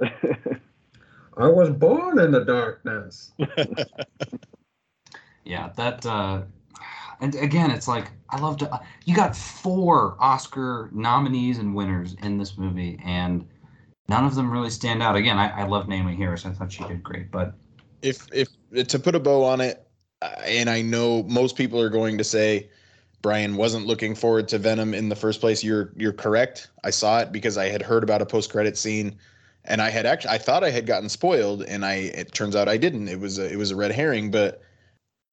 I 1.36 1.46
was 1.48 1.70
born 1.70 2.18
in 2.18 2.30
the 2.30 2.44
darkness. 2.44 3.32
Yeah, 5.44 5.70
that. 5.76 6.04
uh 6.06 6.42
And 7.20 7.34
again, 7.34 7.70
it's 7.70 7.88
like 7.88 8.10
I 8.30 8.38
love 8.38 8.56
to. 8.58 8.80
You 9.04 9.14
got 9.14 9.36
four 9.36 10.16
Oscar 10.20 10.88
nominees 10.92 11.58
and 11.58 11.74
winners 11.74 12.14
in 12.22 12.38
this 12.38 12.56
movie, 12.56 12.98
and 13.04 13.46
none 14.08 14.24
of 14.24 14.34
them 14.34 14.50
really 14.50 14.70
stand 14.70 15.02
out. 15.02 15.16
Again, 15.16 15.38
I, 15.38 15.62
I 15.62 15.66
love 15.66 15.86
Naomie 15.86 16.16
Harris. 16.16 16.46
I 16.46 16.52
thought 16.52 16.72
she 16.72 16.84
did 16.84 17.02
great, 17.02 17.30
but 17.30 17.54
if 18.02 18.26
if 18.32 18.48
to 18.88 18.98
put 18.98 19.14
a 19.14 19.20
bow 19.20 19.44
on 19.44 19.60
it, 19.60 19.86
uh, 20.22 20.34
and 20.44 20.70
I 20.70 20.82
know 20.82 21.22
most 21.24 21.56
people 21.56 21.80
are 21.80 21.90
going 21.90 22.18
to 22.18 22.24
say 22.24 22.70
Brian 23.22 23.56
wasn't 23.56 23.86
looking 23.86 24.14
forward 24.14 24.48
to 24.48 24.58
Venom 24.58 24.92
in 24.92 25.08
the 25.08 25.16
first 25.16 25.40
place. 25.40 25.62
You're 25.62 25.92
you're 25.96 26.12
correct. 26.12 26.68
I 26.84 26.90
saw 26.90 27.20
it 27.20 27.32
because 27.32 27.56
I 27.56 27.68
had 27.68 27.80
heard 27.80 28.02
about 28.02 28.20
a 28.20 28.26
post 28.26 28.50
credit 28.50 28.76
scene, 28.76 29.16
and 29.64 29.80
I 29.80 29.90
had 29.90 30.04
actually 30.06 30.30
I 30.34 30.38
thought 30.38 30.64
I 30.64 30.70
had 30.70 30.86
gotten 30.86 31.08
spoiled, 31.08 31.62
and 31.62 31.84
I 31.84 31.94
it 31.94 32.34
turns 32.34 32.56
out 32.56 32.68
I 32.68 32.76
didn't. 32.76 33.08
It 33.08 33.20
was 33.20 33.38
a, 33.38 33.50
it 33.50 33.56
was 33.56 33.70
a 33.70 33.76
red 33.76 33.92
herring, 33.92 34.30
but 34.32 34.60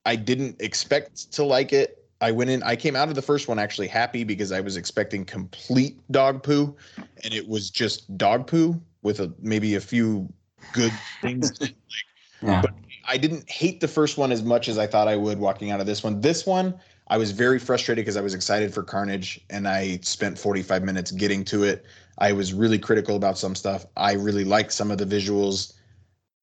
I 0.06 0.16
didn't 0.16 0.60
expect 0.60 1.32
to 1.32 1.44
like 1.44 1.72
it. 1.72 1.96
I 2.20 2.30
went 2.30 2.50
in. 2.50 2.62
I 2.62 2.76
came 2.76 2.94
out 2.94 3.08
of 3.08 3.16
the 3.16 3.22
first 3.22 3.48
one 3.48 3.58
actually 3.58 3.88
happy 3.88 4.24
because 4.24 4.52
I 4.52 4.60
was 4.60 4.76
expecting 4.76 5.24
complete 5.24 5.98
dog 6.12 6.42
poo, 6.42 6.76
and 7.24 7.34
it 7.34 7.48
was 7.48 7.70
just 7.70 8.16
dog 8.16 8.46
poo 8.46 8.80
with 9.02 9.20
a 9.20 9.32
maybe 9.40 9.74
a 9.74 9.80
few 9.80 10.32
good 10.72 10.92
things. 11.22 11.52
yeah, 12.42 12.62
But- 12.62 12.74
I 13.08 13.16
didn't 13.16 13.50
hate 13.50 13.80
the 13.80 13.88
first 13.88 14.18
one 14.18 14.30
as 14.30 14.42
much 14.42 14.68
as 14.68 14.78
I 14.78 14.86
thought 14.86 15.08
I 15.08 15.16
would 15.16 15.38
walking 15.38 15.72
out 15.72 15.80
of 15.80 15.86
this 15.86 16.04
one. 16.04 16.20
This 16.20 16.46
one, 16.46 16.78
I 17.10 17.18
was 17.18 17.32
very 17.32 17.58
frustrated 17.58 18.04
because 18.04 18.16
I 18.16 18.20
was 18.20 18.34
excited 18.34 18.72
for 18.72 18.84
Carnage 18.84 19.40
and 19.50 19.66
I 19.66 19.98
spent 20.02 20.38
45 20.38 20.84
minutes 20.84 21.10
getting 21.10 21.44
to 21.46 21.64
it. 21.64 21.84
I 22.18 22.32
was 22.32 22.54
really 22.54 22.78
critical 22.78 23.16
about 23.16 23.36
some 23.36 23.56
stuff. 23.56 23.84
I 23.96 24.12
really 24.12 24.44
liked 24.44 24.72
some 24.72 24.92
of 24.92 24.98
the 24.98 25.04
visuals 25.04 25.72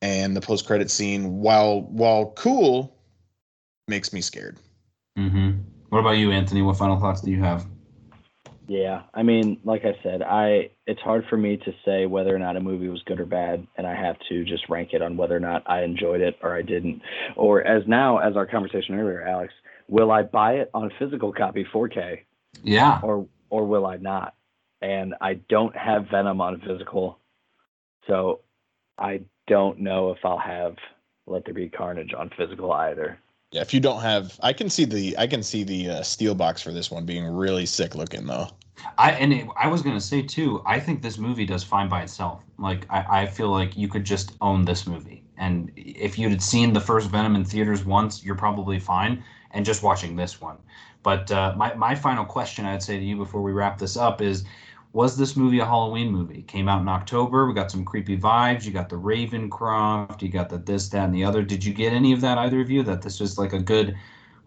and 0.01 0.35
the 0.35 0.41
post 0.41 0.67
credit 0.67 0.91
scene. 0.91 1.39
While 1.39 1.83
while 1.83 2.31
cool, 2.31 2.97
makes 3.87 4.11
me 4.11 4.19
scared. 4.19 4.57
hmm 5.15 5.51
What 5.87 5.99
about 5.99 6.17
you, 6.17 6.31
Anthony? 6.31 6.61
What 6.61 6.77
final 6.77 6.99
thoughts 6.99 7.21
do 7.21 7.31
you 7.31 7.39
have? 7.39 7.65
Yeah, 8.67 9.03
I 9.13 9.23
mean, 9.23 9.61
like 9.63 9.85
I 9.85 9.95
said, 10.03 10.21
I 10.21 10.71
it's 10.85 10.99
hard 10.99 11.25
for 11.29 11.37
me 11.37 11.55
to 11.55 11.73
say 11.85 12.07
whether 12.07 12.35
or 12.35 12.39
not 12.39 12.57
a 12.57 12.59
movie 12.59 12.89
was 12.89 13.01
good 13.03 13.21
or 13.21 13.25
bad, 13.25 13.65
and 13.77 13.87
I 13.87 13.95
have 13.95 14.17
to 14.27 14.43
just 14.43 14.67
rank 14.67 14.89
it 14.91 15.01
on 15.01 15.15
whether 15.15 15.37
or 15.37 15.39
not 15.39 15.63
I 15.65 15.83
enjoyed 15.83 16.19
it 16.19 16.37
or 16.43 16.53
I 16.53 16.61
didn't. 16.61 17.01
Or 17.37 17.65
as 17.65 17.87
now, 17.87 18.17
as 18.17 18.35
our 18.35 18.45
conversation 18.45 18.99
earlier, 18.99 19.21
Alex, 19.21 19.53
will 19.87 20.11
I 20.11 20.23
buy 20.23 20.55
it 20.55 20.69
on 20.73 20.91
physical 20.99 21.31
copy 21.31 21.65
4K 21.73 22.21
Yeah, 22.63 22.99
or 23.03 23.27
or 23.49 23.65
will 23.65 23.85
I 23.85 23.97
not? 23.97 24.35
And 24.81 25.15
I 25.21 25.35
don't 25.49 25.75
have 25.75 26.07
Venom 26.09 26.39
on 26.39 26.61
physical, 26.61 27.19
so 28.05 28.41
I 28.97 29.21
don't 29.47 29.79
know 29.79 30.11
if 30.11 30.19
I'll 30.23 30.37
have 30.37 30.75
Let 31.25 31.45
There 31.45 31.53
Be 31.53 31.69
Carnage 31.69 32.13
on 32.13 32.29
physical 32.37 32.71
either. 32.71 33.17
Yeah, 33.51 33.61
if 33.61 33.73
you 33.73 33.79
don't 33.79 34.01
have, 34.01 34.37
I 34.43 34.51
can 34.51 34.69
see 34.69 34.83
the 34.83 35.17
I 35.17 35.25
can 35.25 35.41
see 35.41 35.63
the 35.63 35.89
uh, 35.89 36.03
steel 36.03 36.35
box 36.35 36.61
for 36.61 36.71
this 36.71 36.91
one 36.91 37.05
being 37.05 37.25
really 37.25 37.65
sick 37.65 37.95
looking 37.95 38.25
though. 38.25 38.49
I 38.97 39.11
and 39.11 39.33
it, 39.33 39.47
I 39.57 39.67
was 39.67 39.81
gonna 39.81 40.01
say 40.01 40.21
too. 40.21 40.61
I 40.65 40.79
think 40.79 41.01
this 41.01 41.17
movie 41.17 41.45
does 41.45 41.63
fine 41.63 41.87
by 41.87 42.01
itself. 42.03 42.43
Like 42.59 42.85
I, 42.89 43.21
I 43.21 43.25
feel 43.25 43.49
like 43.49 43.77
you 43.77 43.87
could 43.87 44.03
just 44.03 44.35
own 44.41 44.65
this 44.65 44.85
movie, 44.85 45.23
and 45.37 45.71
if 45.75 46.17
you 46.17 46.29
had 46.29 46.41
seen 46.41 46.73
the 46.73 46.81
first 46.81 47.09
Venom 47.09 47.35
in 47.35 47.45
theaters 47.45 47.85
once, 47.85 48.23
you're 48.23 48.35
probably 48.35 48.79
fine. 48.79 49.23
And 49.51 49.65
just 49.65 49.81
watching 49.81 50.15
this 50.15 50.41
one, 50.41 50.57
but 51.03 51.31
uh, 51.31 51.53
my 51.55 51.73
my 51.73 51.95
final 51.95 52.25
question 52.25 52.65
I'd 52.65 52.83
say 52.83 52.99
to 52.99 53.05
you 53.05 53.15
before 53.15 53.41
we 53.41 53.53
wrap 53.53 53.77
this 53.77 53.95
up 53.95 54.21
is, 54.21 54.43
was 54.91 55.17
this 55.17 55.37
movie 55.37 55.59
a 55.59 55.65
Halloween 55.65 56.11
movie? 56.11 56.41
Came 56.43 56.67
out 56.67 56.81
in 56.81 56.87
October. 56.89 57.47
We 57.47 57.53
got 57.53 57.71
some 57.71 57.85
creepy 57.85 58.17
vibes. 58.17 58.65
You 58.65 58.71
got 58.71 58.89
the 58.89 58.97
Ravencroft. 58.97 60.21
You 60.21 60.29
got 60.29 60.49
the 60.49 60.57
this, 60.57 60.89
that, 60.89 61.05
and 61.05 61.15
the 61.15 61.23
other. 61.23 61.43
Did 61.43 61.63
you 61.63 61.73
get 61.73 61.93
any 61.93 62.11
of 62.11 62.21
that, 62.21 62.37
either 62.37 62.59
of 62.59 62.69
you? 62.69 62.83
That 62.83 63.01
this 63.01 63.19
was 63.19 63.37
like 63.37 63.53
a 63.53 63.59
good. 63.59 63.97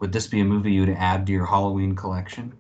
Would 0.01 0.13
this 0.13 0.27
be 0.27 0.41
a 0.41 0.45
movie 0.45 0.73
you'd 0.73 0.91
add 0.91 1.27
to 1.27 1.33
your 1.33 1.47
Halloween 1.47 1.97
collection? 1.97 2.53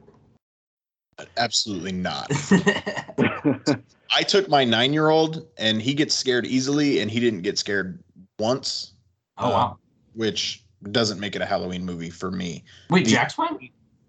Absolutely 1.36 1.92
not. 1.92 2.30
I 4.12 4.22
took 4.22 4.48
my 4.48 4.64
nine 4.64 4.92
year 4.92 5.10
old 5.10 5.46
and 5.58 5.80
he 5.80 5.94
gets 5.94 6.14
scared 6.14 6.46
easily 6.46 7.00
and 7.00 7.10
he 7.10 7.20
didn't 7.20 7.42
get 7.42 7.58
scared 7.58 8.02
once. 8.40 8.94
oh 9.38 9.50
wow! 9.50 9.78
Which 10.14 10.64
doesn't 10.90 11.20
make 11.20 11.36
it 11.36 11.42
a 11.42 11.46
Halloween 11.46 11.84
movie 11.84 12.10
for 12.10 12.30
me. 12.30 12.64
Wait, 12.88 13.04
the- 13.04 13.10
Jack's 13.12 13.36
went. 13.38 13.60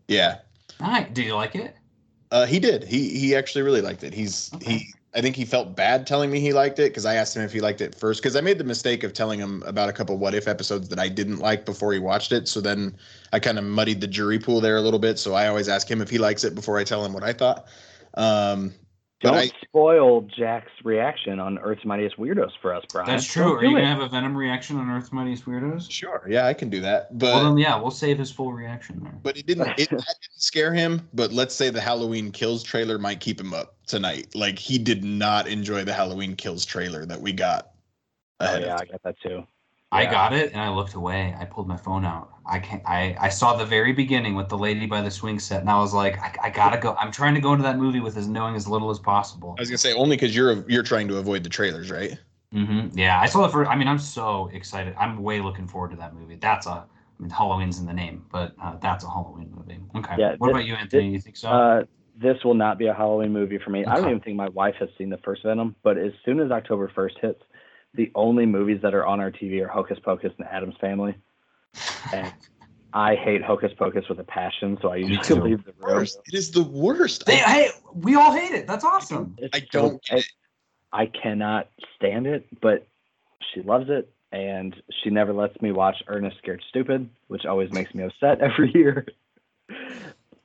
Yeah. 0.08 0.40
Hi. 0.80 1.04
Do 1.04 1.22
you 1.22 1.36
like 1.36 1.56
it? 1.56 1.76
Uh, 2.32 2.46
he 2.46 2.60
did. 2.60 2.84
He 2.84 3.10
he 3.20 3.36
actually 3.36 3.62
really 3.62 3.82
liked 3.82 4.04
it. 4.04 4.14
He's 4.14 4.50
Okay. 4.56 4.72
he. 4.78 4.94
I 5.14 5.20
think 5.20 5.36
he 5.36 5.44
felt 5.44 5.76
bad 5.76 6.08
telling 6.08 6.32
me 6.32 6.40
he 6.40 6.54
liked 6.54 6.80
it 6.80 6.90
because 6.92 7.06
I 7.06 7.16
asked 7.16 7.36
him 7.36 7.44
if 7.44 7.52
he 7.52 7.60
liked 7.60 7.82
it 7.82 7.94
first 7.94 8.22
because 8.22 8.38
I 8.38 8.40
made 8.42 8.58
the 8.58 8.64
mistake 8.64 9.04
of 9.04 9.12
telling 9.12 9.38
him 9.42 9.62
about 9.66 9.90
a 9.90 9.92
couple 9.94 10.18
what 10.18 10.34
if 10.34 10.48
episodes 10.48 10.88
that 10.88 11.00
I 11.00 11.10
didn't 11.10 11.40
like 11.40 11.66
before 11.66 11.92
he 11.92 12.00
watched 12.00 12.32
it. 12.32 12.48
So 12.48 12.62
then 12.62 12.96
I 13.34 13.40
kind 13.40 13.60
of 13.60 13.66
muddied 13.66 14.00
the 14.00 14.08
jury 14.08 14.40
pool 14.40 14.62
there 14.62 14.78
a 14.78 14.82
little 14.82 15.00
bit. 15.02 15.20
So 15.20 15.34
I 15.34 15.48
always 15.50 15.68
ask 15.68 15.92
him 15.92 16.02
if 16.02 16.10
he 16.10 16.18
likes 16.18 16.46
it 16.46 16.56
before 16.56 16.78
I 16.78 16.86
tell 16.86 17.04
him 17.04 17.12
what 17.12 17.24
I 17.24 17.34
thought. 17.34 17.66
Um, 18.14 18.74
but 19.22 19.30
Don't 19.32 19.38
I 19.38 19.52
spoil 19.64 20.22
Jack's 20.22 20.72
reaction 20.84 21.40
on 21.40 21.60
Earth's 21.60 21.86
Mightiest 21.86 22.18
Weirdos 22.18 22.52
for 22.62 22.74
us, 22.74 22.84
Brian. 22.92 23.08
That's 23.08 23.26
true. 23.26 23.44
Don't 23.44 23.58
Are 23.58 23.62
do 23.62 23.70
you 23.70 23.78
it. 23.78 23.82
gonna 23.82 23.94
have 23.94 24.02
a 24.02 24.10
Venom 24.10 24.36
reaction 24.36 24.78
on 24.78 24.90
Earth's 24.90 25.12
Mightiest 25.12 25.46
Weirdos? 25.46 25.90
sure, 25.92 26.26
yeah, 26.30 26.48
I 26.48 26.54
can 26.54 26.70
do 26.70 26.82
that. 26.82 27.18
But 27.18 27.34
well, 27.34 27.44
then 27.46 27.58
yeah, 27.58 27.80
we'll 27.80 27.92
save 27.92 28.18
his 28.18 28.32
full 28.32 28.52
reaction 28.54 29.00
there. 29.04 29.14
but 29.24 29.38
it 29.38 29.46
didn't 29.46 29.68
it 29.80 29.90
that 29.90 29.90
didn't 29.90 30.04
scare 30.38 30.74
him 30.74 31.08
but 31.14 31.32
let's 31.32 31.54
say 31.56 31.70
the 31.70 31.82
halloween 31.82 32.32
kills 32.32 32.64
trailer 32.64 32.98
might 32.98 33.20
keep 33.20 33.40
him 33.40 33.54
up 33.54 33.76
tonight 33.86 34.28
like 34.36 34.58
he 34.58 34.78
did 34.78 35.04
not 35.04 35.48
enjoy 35.48 35.84
the 35.84 35.94
halloween 35.94 36.36
kills 36.36 36.66
trailer 36.66 37.06
that 37.06 37.22
we 37.22 37.32
got 37.32 37.68
Oh, 38.44 38.58
yeah, 38.58 38.74
of 38.74 38.82
I 38.82 38.86
got 38.86 39.04
that 39.04 39.16
too. 39.22 39.44
I 39.92 40.06
got 40.06 40.34
it 40.34 40.52
and 40.52 40.62
I 40.62 40.70
looked 40.70 40.94
away. 40.94 41.36
I 41.40 41.46
pulled 41.46 41.68
my 41.68 41.78
phone 41.78 42.06
out. 42.06 42.30
I 42.46 42.60
can't. 42.60 42.82
I 42.86 43.16
I 43.20 43.30
saw 43.30 43.56
the 43.56 43.66
very 43.66 43.94
beginning 43.94 44.36
with 44.36 44.50
the 44.50 44.58
lady 44.58 44.86
by 44.86 45.02
the 45.02 45.12
swing 45.12 45.38
set, 45.38 45.62
and 45.62 45.70
I 45.70 45.78
was 45.80 45.94
like, 45.94 46.18
I, 46.20 46.34
I 46.44 46.50
gotta 46.50 46.78
go. 46.78 46.96
I'm 47.00 47.12
trying 47.12 47.36
to 47.36 47.42
go 47.42 47.52
into 47.52 47.64
that 47.64 47.78
movie 47.78 48.00
with 48.00 48.18
as 48.18 48.28
knowing 48.28 48.56
as 48.56 48.68
little 48.68 48.90
as 48.90 49.00
possible. 49.00 49.56
i 49.58 49.62
was 49.62 49.70
gonna 49.70 49.78
say 49.78 49.94
only 49.94 50.16
because 50.16 50.36
you're 50.36 50.68
you're 50.70 50.84
trying 50.84 51.08
to 51.10 51.18
avoid 51.18 51.44
the 51.44 51.50
trailers 51.50 51.92
right 51.92 52.18
Mm-hmm. 52.54 52.98
Yeah, 52.98 53.20
I 53.20 53.28
saw 53.28 53.44
the 53.44 53.50
first. 53.50 53.70
I 53.70 53.76
mean, 53.76 53.88
I'm 53.88 54.00
so 54.00 54.50
excited. 54.54 54.94
I'm 55.00 55.24
way 55.24 55.40
looking 55.40 55.68
forward 55.68 55.92
to 55.92 55.98
that 55.98 56.14
movie. 56.14 56.36
That's 56.36 56.68
a. 56.68 56.70
I 56.72 56.84
mean, 57.20 57.30
Halloween's 57.30 57.80
in 57.80 57.86
the 57.86 57.94
name, 57.94 58.26
but 58.32 58.54
uh, 58.62 58.78
that's 58.82 59.04
a 59.04 59.10
Halloween 59.10 59.54
movie. 59.56 59.80
Okay. 59.96 60.16
Yeah, 60.18 60.36
what 60.38 60.48
this- 60.48 60.56
about 60.56 60.66
you, 60.66 60.74
Anthony? 60.74 61.12
you 61.12 61.20
think 61.20 61.38
so? 61.38 61.50
Uh, 61.50 61.84
this 62.22 62.44
will 62.44 62.56
not 62.56 62.78
be 62.78 62.88
a 62.88 62.94
Halloween 62.94 63.32
movie 63.32 63.58
for 63.58 63.70
me. 63.70 63.86
I 63.86 63.96
don't 63.96 64.10
even 64.10 64.20
think 64.20 64.36
my 64.36 64.50
wife 64.50 64.76
has 64.80 64.90
seen 64.98 65.10
the 65.10 65.18
first 65.20 65.44
Venom, 65.44 65.76
but 65.82 65.98
as 65.98 66.12
soon 66.26 66.40
as 66.40 66.52
October 66.52 66.92
1st 66.96 67.20
hits, 67.22 67.42
the 67.94 68.12
only 68.16 68.46
movies 68.46 68.80
that 68.82 68.94
are 68.94 69.06
on 69.06 69.20
our 69.20 69.32
TV 69.32 69.64
are 69.64 69.68
Hocus 69.68 70.00
Pocus 70.04 70.32
and 70.38 70.48
Addams 70.48 70.76
Family. 70.80 71.16
And 72.14 72.32
I 72.94 73.16
hate 73.16 73.42
Hocus 73.42 73.72
Pocus 73.78 74.08
with 74.10 74.20
a 74.20 74.24
passion, 74.24 74.78
so 74.82 74.90
I 74.90 74.98
usually 74.98 75.40
too. 75.40 75.44
leave 75.44 75.66
the 75.66 75.74
room. 75.80 75.98
worst 75.98 76.20
it 76.26 76.34
is 76.34 76.52
the 76.52 76.64
worst 76.64 77.24
Hey, 77.28 77.42
I, 77.42 77.52
hey, 77.52 77.70
we 77.94 78.16
all 78.16 78.34
hate 78.34 78.52
it. 78.54 78.68
That's 78.68 78.84
awesome. 78.84 79.36
It's 79.38 79.56
I 79.56 79.66
don't 79.72 80.02
get 80.04 80.26
I, 80.92 81.04
I 81.04 81.06
cannot 81.06 81.70
stand 81.96 82.28
it, 82.28 82.48
but 82.62 82.88
she 83.54 83.62
loves 83.62 83.90
it, 83.90 84.12
and 84.32 84.76
she 85.02 85.10
never 85.10 85.34
lets 85.34 85.62
me 85.62 85.72
watch 85.72 86.04
Ernest 86.08 86.38
Scared 86.38 86.64
Stupid, 86.70 87.10
which 87.28 87.46
always 87.46 87.72
makes 87.72 87.94
me 87.94 88.04
upset 88.04 88.42
every 88.42 88.72
year. 88.74 89.06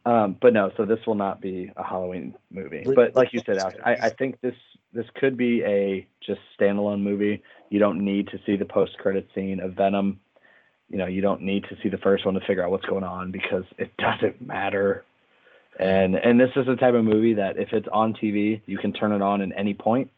Um, 0.04 0.36
but 0.40 0.52
no, 0.52 0.70
so 0.76 0.84
this 0.84 1.00
will 1.04 1.16
not 1.16 1.40
be 1.40 1.72
a 1.76 1.82
Halloween 1.82 2.36
movie. 2.50 2.86
But 2.94 3.16
like 3.16 3.32
you 3.32 3.40
said, 3.44 3.58
Alex, 3.58 3.78
I, 3.84 3.94
I 3.94 4.10
think 4.10 4.40
this 4.40 4.54
this 4.96 5.06
could 5.16 5.36
be 5.36 5.62
a 5.62 6.06
just 6.26 6.40
standalone 6.58 7.02
movie. 7.02 7.42
You 7.70 7.78
don't 7.78 8.04
need 8.04 8.28
to 8.28 8.38
see 8.46 8.56
the 8.56 8.64
post 8.64 8.96
credit 8.98 9.28
scene 9.34 9.60
of 9.60 9.74
Venom. 9.74 10.20
You 10.88 10.98
know, 10.98 11.06
you 11.06 11.20
don't 11.20 11.42
need 11.42 11.64
to 11.64 11.76
see 11.82 11.88
the 11.88 11.98
first 11.98 12.24
one 12.24 12.34
to 12.34 12.40
figure 12.40 12.64
out 12.64 12.70
what's 12.70 12.86
going 12.86 13.04
on 13.04 13.30
because 13.30 13.64
it 13.78 13.92
doesn't 13.98 14.40
matter. 14.44 15.04
And 15.78 16.14
and 16.14 16.40
this 16.40 16.50
is 16.56 16.66
the 16.66 16.76
type 16.76 16.94
of 16.94 17.04
movie 17.04 17.34
that 17.34 17.58
if 17.58 17.72
it's 17.72 17.88
on 17.92 18.14
TV, 18.14 18.62
you 18.66 18.78
can 18.78 18.92
turn 18.92 19.12
it 19.12 19.22
on 19.22 19.42
at 19.42 19.50
any 19.56 19.74
point 19.74 20.10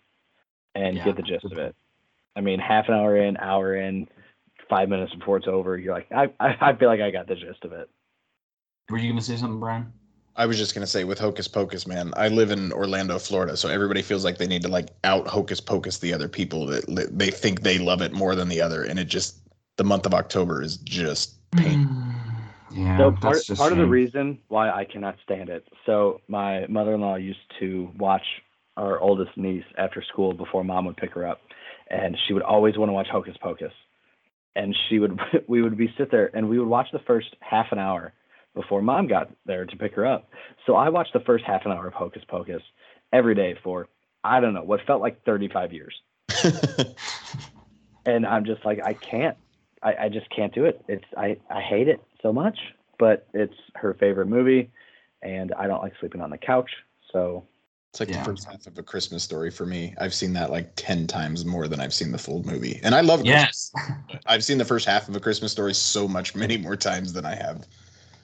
and 0.75 0.97
Yeah. 0.97 1.05
get 1.07 1.17
the 1.17 1.23
gist 1.23 1.45
of 1.47 1.59
it. 1.59 1.75
I 2.37 2.41
mean, 2.41 2.61
half 2.61 2.87
an 2.89 2.95
hour 2.95 3.17
in, 3.17 3.37
hour 3.39 3.75
in, 3.75 4.07
five 4.71 4.89
minutes 4.89 5.13
before 5.15 5.39
it's 5.39 5.49
over, 5.49 5.77
you're 5.77 5.95
like, 5.95 6.13
I, 6.13 6.31
I, 6.39 6.57
I 6.61 6.77
feel 6.77 6.89
like 6.89 7.01
I 7.01 7.11
got 7.11 7.27
the 7.27 7.35
gist 7.35 7.65
of 7.65 7.73
it. 7.73 7.89
Were 8.89 8.99
you 8.99 9.11
gonna 9.11 9.23
say 9.23 9.37
something, 9.37 9.59
Brian? 9.59 9.93
I 10.39 10.47
was 10.47 10.57
just 10.57 10.73
gonna 10.73 10.87
say 10.87 11.03
with 11.03 11.19
Hocus 11.19 11.49
Pocus, 11.49 11.85
man. 11.85 12.13
I 12.17 12.29
live 12.29 12.53
in 12.53 12.73
Orlando, 12.73 13.19
Florida, 13.19 13.57
so 13.57 13.69
everybody 13.69 14.03
feels 14.03 14.25
like 14.25 14.39
they 14.39 14.47
need 14.47 14.63
to 14.63 14.69
like 14.69 14.91
out 15.03 15.27
Hocus 15.27 15.61
Pocus 15.61 15.99
the 15.99 16.15
other 16.15 16.29
people 16.29 16.65
that 16.67 16.89
li- 16.89 17.09
they 17.11 17.33
think 17.33 17.63
they 17.63 17.79
love 17.79 18.03
it 18.03 18.13
more 18.13 18.37
than 18.37 18.49
the 18.49 18.61
other, 18.61 18.85
and 18.85 19.01
it 19.01 19.07
just 19.07 19.41
the 19.79 19.85
month 19.85 20.07
of 20.07 20.15
October 20.15 20.63
is 20.63 20.77
just 20.77 21.51
pain. 21.51 21.87
Mm. 21.87 22.15
Yeah, 22.71 22.99
So 22.99 23.11
part, 23.11 23.21
that's 23.21 23.47
just 23.47 23.61
part 23.61 23.73
of 23.73 23.79
the 23.79 23.87
reason 23.87 24.39
why 24.47 24.71
I 24.71 24.85
cannot 24.85 25.17
stand 25.25 25.49
it. 25.49 25.67
So 25.87 26.21
my 26.29 26.67
mother-in-law 26.69 27.17
used 27.17 27.41
to 27.59 27.91
watch 27.99 28.25
our 28.77 29.01
oldest 29.01 29.37
niece 29.37 29.65
after 29.77 30.05
school 30.13 30.35
before 30.35 30.63
mom 30.63 30.85
would 30.85 30.97
pick 30.97 31.15
her 31.15 31.27
up, 31.27 31.41
and 31.91 32.17
she 32.27 32.35
would 32.35 32.43
always 32.45 32.77
want 32.77 32.91
to 32.91 32.93
watch 32.93 33.09
Hocus 33.11 33.37
Pocus. 33.43 33.73
And 34.55 34.77
she 34.89 35.01
would 35.01 35.19
we 35.49 35.63
would 35.63 35.77
be 35.77 35.93
sit 35.99 36.13
there 36.13 36.31
and 36.33 36.49
we 36.49 36.61
would 36.61 36.69
watch 36.69 36.87
the 36.93 37.01
first 37.01 37.35
half 37.41 37.73
an 37.73 37.81
hour 37.81 38.13
before 38.59 38.83
mom 38.83 39.07
got 39.07 39.31
there 39.47 39.65
to 39.65 39.77
pick 39.77 39.95
her 39.95 40.05
up. 40.05 40.29
So 40.67 40.75
I 40.75 40.89
watched 40.89 41.13
the 41.13 41.21
first 41.21 41.45
half 41.45 41.65
an 41.65 41.71
hour 41.71 41.87
of 41.87 41.95
Hocus 41.95 42.23
Pocus 42.27 42.61
every 43.13 43.37
day 43.37 43.57
for 43.63 43.87
I 44.25 44.41
don't 44.41 44.53
know 44.53 44.65
what 44.65 44.81
felt 44.85 45.01
like 45.01 45.25
35 45.25 45.73
years. 45.73 45.95
and 48.05 48.27
I'm 48.27 48.45
just 48.45 48.65
like, 48.65 48.81
I 48.85 48.95
can't. 48.95 49.37
I, 49.81 49.95
I 49.95 50.09
just 50.09 50.29
can't 50.31 50.53
do 50.53 50.65
it. 50.65 50.85
It's 50.89 51.05
I, 51.17 51.37
I 51.49 51.61
hate 51.61 51.87
it 51.87 52.03
so 52.21 52.33
much, 52.33 52.59
but 52.99 53.29
it's 53.33 53.55
her 53.77 53.95
favorite 53.95 54.27
movie, 54.27 54.73
and 55.23 55.55
I 55.55 55.69
don't 55.69 55.81
like 55.81 55.93
sleeping 56.01 56.21
on 56.21 56.31
the 56.31 56.39
couch. 56.39 56.71
So 57.13 57.47
It's 57.93 58.01
like 58.01 58.09
Yeah. 58.09 58.19
the 58.19 58.25
first 58.25 58.45
half 58.51 58.67
of 58.67 58.77
a 58.77 58.83
Christmas 58.83 59.23
story 59.23 59.53
for 59.53 59.67
me. 59.67 59.95
I've 60.01 60.13
seen 60.13 60.33
that 60.33 60.51
like 60.51 60.73
10 60.75 61.07
times 61.07 61.45
more 61.45 61.69
than 61.69 61.79
I've 61.79 61.95
seen 61.95 62.11
the 62.11 62.19
full 62.19 62.43
movie. 62.45 62.81
And 62.83 62.93
I 62.93 63.03
love 63.03 63.21
Christmas. 63.21 63.73
Yes. 63.73 64.21
I've 64.27 64.43
seen 64.43 64.59
the 64.59 64.65
first 64.65 64.85
half 64.85 65.09
of 65.09 65.15
a 65.15 65.21
Christmas 65.21 65.53
story 65.53 65.75
so 65.75 66.09
much 66.09 66.35
many 66.35 66.57
more 66.59 66.77
times 66.77 67.13
than 67.13 67.25
I 67.25 67.37
have. 67.37 67.69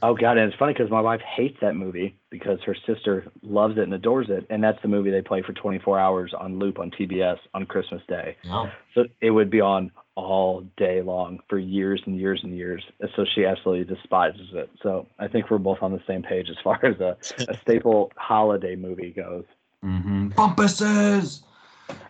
Oh 0.05 0.15
god, 0.15 0.37
and 0.37 0.51
it's 0.51 0.59
funny 0.59 0.75
because 0.75 0.91
my 0.91 1.01
wife 1.01 1.21
hates 1.23 1.57
that 1.61 1.75
movie 1.75 2.17
because 2.31 2.59
her 2.67 2.77
sister 2.87 3.27
loves 3.43 3.79
it 3.79 3.85
and 3.85 3.95
adores 3.95 4.27
it, 4.29 4.47
and 4.51 4.63
that's 4.63 4.81
the 4.83 4.89
movie 4.89 5.11
they 5.11 5.23
play 5.23 5.43
for 5.43 5.53
24 5.53 5.99
hours 5.99 6.35
on 6.39 6.59
loop 6.59 6.79
on 6.79 6.91
TBS 6.91 7.39
on 7.55 7.65
Christmas 7.65 8.03
Day. 8.07 8.37
No. 8.45 8.71
So 8.95 9.05
it 9.21 9.31
would 9.31 9.51
be 9.51 9.61
on 9.61 9.91
all 10.15 10.65
day 10.77 11.03
long 11.03 11.41
for 11.49 11.59
years 11.59 12.03
and 12.07 12.19
years 12.19 12.41
and 12.45 12.55
years. 12.55 12.85
And 13.01 13.11
So 13.17 13.25
she 13.35 13.45
absolutely 13.45 13.93
despises 13.93 14.51
it. 14.53 14.71
So 14.83 15.09
I 15.19 15.27
think 15.27 15.51
we're 15.51 15.59
both 15.59 15.79
on 15.83 15.93
the 15.93 16.03
same 16.07 16.23
page 16.23 16.49
as 16.51 16.57
far 16.63 16.79
as 16.85 17.01
a, 17.01 17.17
a 17.49 17.59
staple 17.63 18.13
holiday 18.17 18.77
movie 18.77 19.11
goes. 19.11 19.45
Mm-hmm. 19.83 20.29
Bumpuses. 20.29 21.43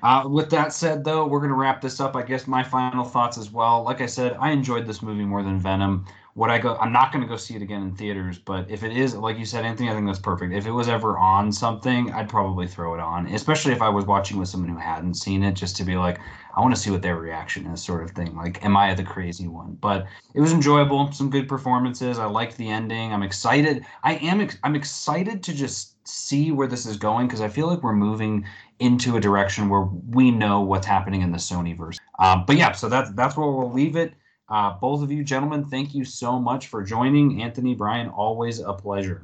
Uh, 0.02 0.24
with 0.28 0.50
that 0.50 0.72
said, 0.72 1.04
though, 1.04 1.26
we're 1.26 1.40
gonna 1.40 1.54
wrap 1.54 1.80
this 1.80 2.00
up. 2.00 2.14
I 2.14 2.22
guess 2.22 2.46
my 2.46 2.62
final 2.62 3.04
thoughts 3.04 3.38
as 3.38 3.50
well. 3.50 3.82
Like 3.82 4.00
I 4.00 4.06
said, 4.06 4.36
I 4.38 4.50
enjoyed 4.50 4.86
this 4.86 5.02
movie 5.02 5.24
more 5.24 5.42
than 5.42 5.58
Venom. 5.58 6.06
Would 6.36 6.50
I 6.50 6.58
go? 6.58 6.76
I'm 6.76 6.92
not 6.92 7.12
gonna 7.12 7.28
go 7.28 7.36
see 7.36 7.54
it 7.54 7.62
again 7.62 7.82
in 7.82 7.94
theaters, 7.94 8.38
but 8.40 8.68
if 8.68 8.82
it 8.82 8.96
is, 8.96 9.14
like 9.14 9.38
you 9.38 9.44
said, 9.44 9.64
Anthony, 9.64 9.88
I 9.88 9.94
think 9.94 10.06
that's 10.06 10.18
perfect. 10.18 10.52
If 10.52 10.66
it 10.66 10.72
was 10.72 10.88
ever 10.88 11.16
on 11.16 11.52
something, 11.52 12.10
I'd 12.12 12.28
probably 12.28 12.66
throw 12.66 12.92
it 12.94 13.00
on, 13.00 13.28
especially 13.28 13.72
if 13.72 13.80
I 13.80 13.88
was 13.88 14.04
watching 14.04 14.38
with 14.38 14.48
someone 14.48 14.68
who 14.68 14.78
hadn't 14.78 15.14
seen 15.14 15.44
it, 15.44 15.52
just 15.52 15.76
to 15.76 15.84
be 15.84 15.96
like, 15.96 16.18
I 16.56 16.60
want 16.60 16.74
to 16.74 16.80
see 16.80 16.90
what 16.90 17.02
their 17.02 17.16
reaction 17.16 17.66
is, 17.66 17.82
sort 17.84 18.02
of 18.02 18.10
thing. 18.10 18.34
Like, 18.34 18.64
am 18.64 18.76
I 18.76 18.94
the 18.94 19.04
crazy 19.04 19.46
one? 19.46 19.78
But 19.80 20.06
it 20.34 20.40
was 20.40 20.52
enjoyable. 20.52 21.12
Some 21.12 21.30
good 21.30 21.48
performances. 21.48 22.18
I 22.18 22.24
liked 22.24 22.56
the 22.56 22.68
ending. 22.68 23.12
I'm 23.12 23.22
excited. 23.22 23.86
I 24.02 24.14
am. 24.16 24.40
Ex- 24.40 24.58
I'm 24.64 24.74
excited 24.74 25.40
to 25.44 25.54
just 25.54 25.94
see 26.06 26.50
where 26.50 26.66
this 26.66 26.84
is 26.84 26.96
going 26.96 27.28
because 27.28 27.40
I 27.42 27.48
feel 27.48 27.68
like 27.68 27.82
we're 27.84 27.92
moving 27.94 28.44
into 28.80 29.16
a 29.16 29.20
direction 29.20 29.68
where 29.68 29.82
we 30.10 30.32
know 30.32 30.62
what's 30.62 30.86
happening 30.86 31.22
in 31.22 31.30
the 31.30 31.38
Sony 31.38 31.76
verse. 31.76 31.98
Um, 32.18 32.44
but 32.44 32.56
yeah, 32.56 32.72
so 32.72 32.88
that's 32.88 33.12
that's 33.12 33.36
where 33.36 33.48
we'll 33.48 33.72
leave 33.72 33.94
it. 33.94 34.14
Uh, 34.48 34.74
both 34.78 35.02
of 35.02 35.10
you 35.10 35.24
gentlemen, 35.24 35.64
thank 35.64 35.94
you 35.94 36.04
so 36.04 36.38
much 36.38 36.66
for 36.66 36.82
joining. 36.82 37.42
Anthony, 37.42 37.74
Brian, 37.74 38.08
always 38.08 38.60
a 38.60 38.72
pleasure. 38.72 39.22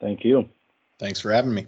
Thank 0.00 0.24
you. 0.24 0.48
Thanks 0.98 1.20
for 1.20 1.32
having 1.32 1.54
me. 1.54 1.66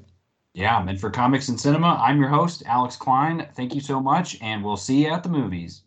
Yeah, 0.55 0.87
and 0.87 1.01
for 1.01 1.11
Comics 1.11 1.49
and 1.49 1.61
Cinema, 1.61 2.01
I'm 2.01 2.21
your 2.21 2.29
host, 2.29 2.63
Alex 2.67 2.97
Klein. 2.97 3.49
Thank 3.55 3.75
you 3.75 3.81
so 3.81 4.01
much, 4.01 4.41
and 4.41 4.63
we'll 4.63 4.77
see 4.77 5.05
you 5.05 5.13
at 5.13 5.23
the 5.23 5.29
movies. 5.29 5.83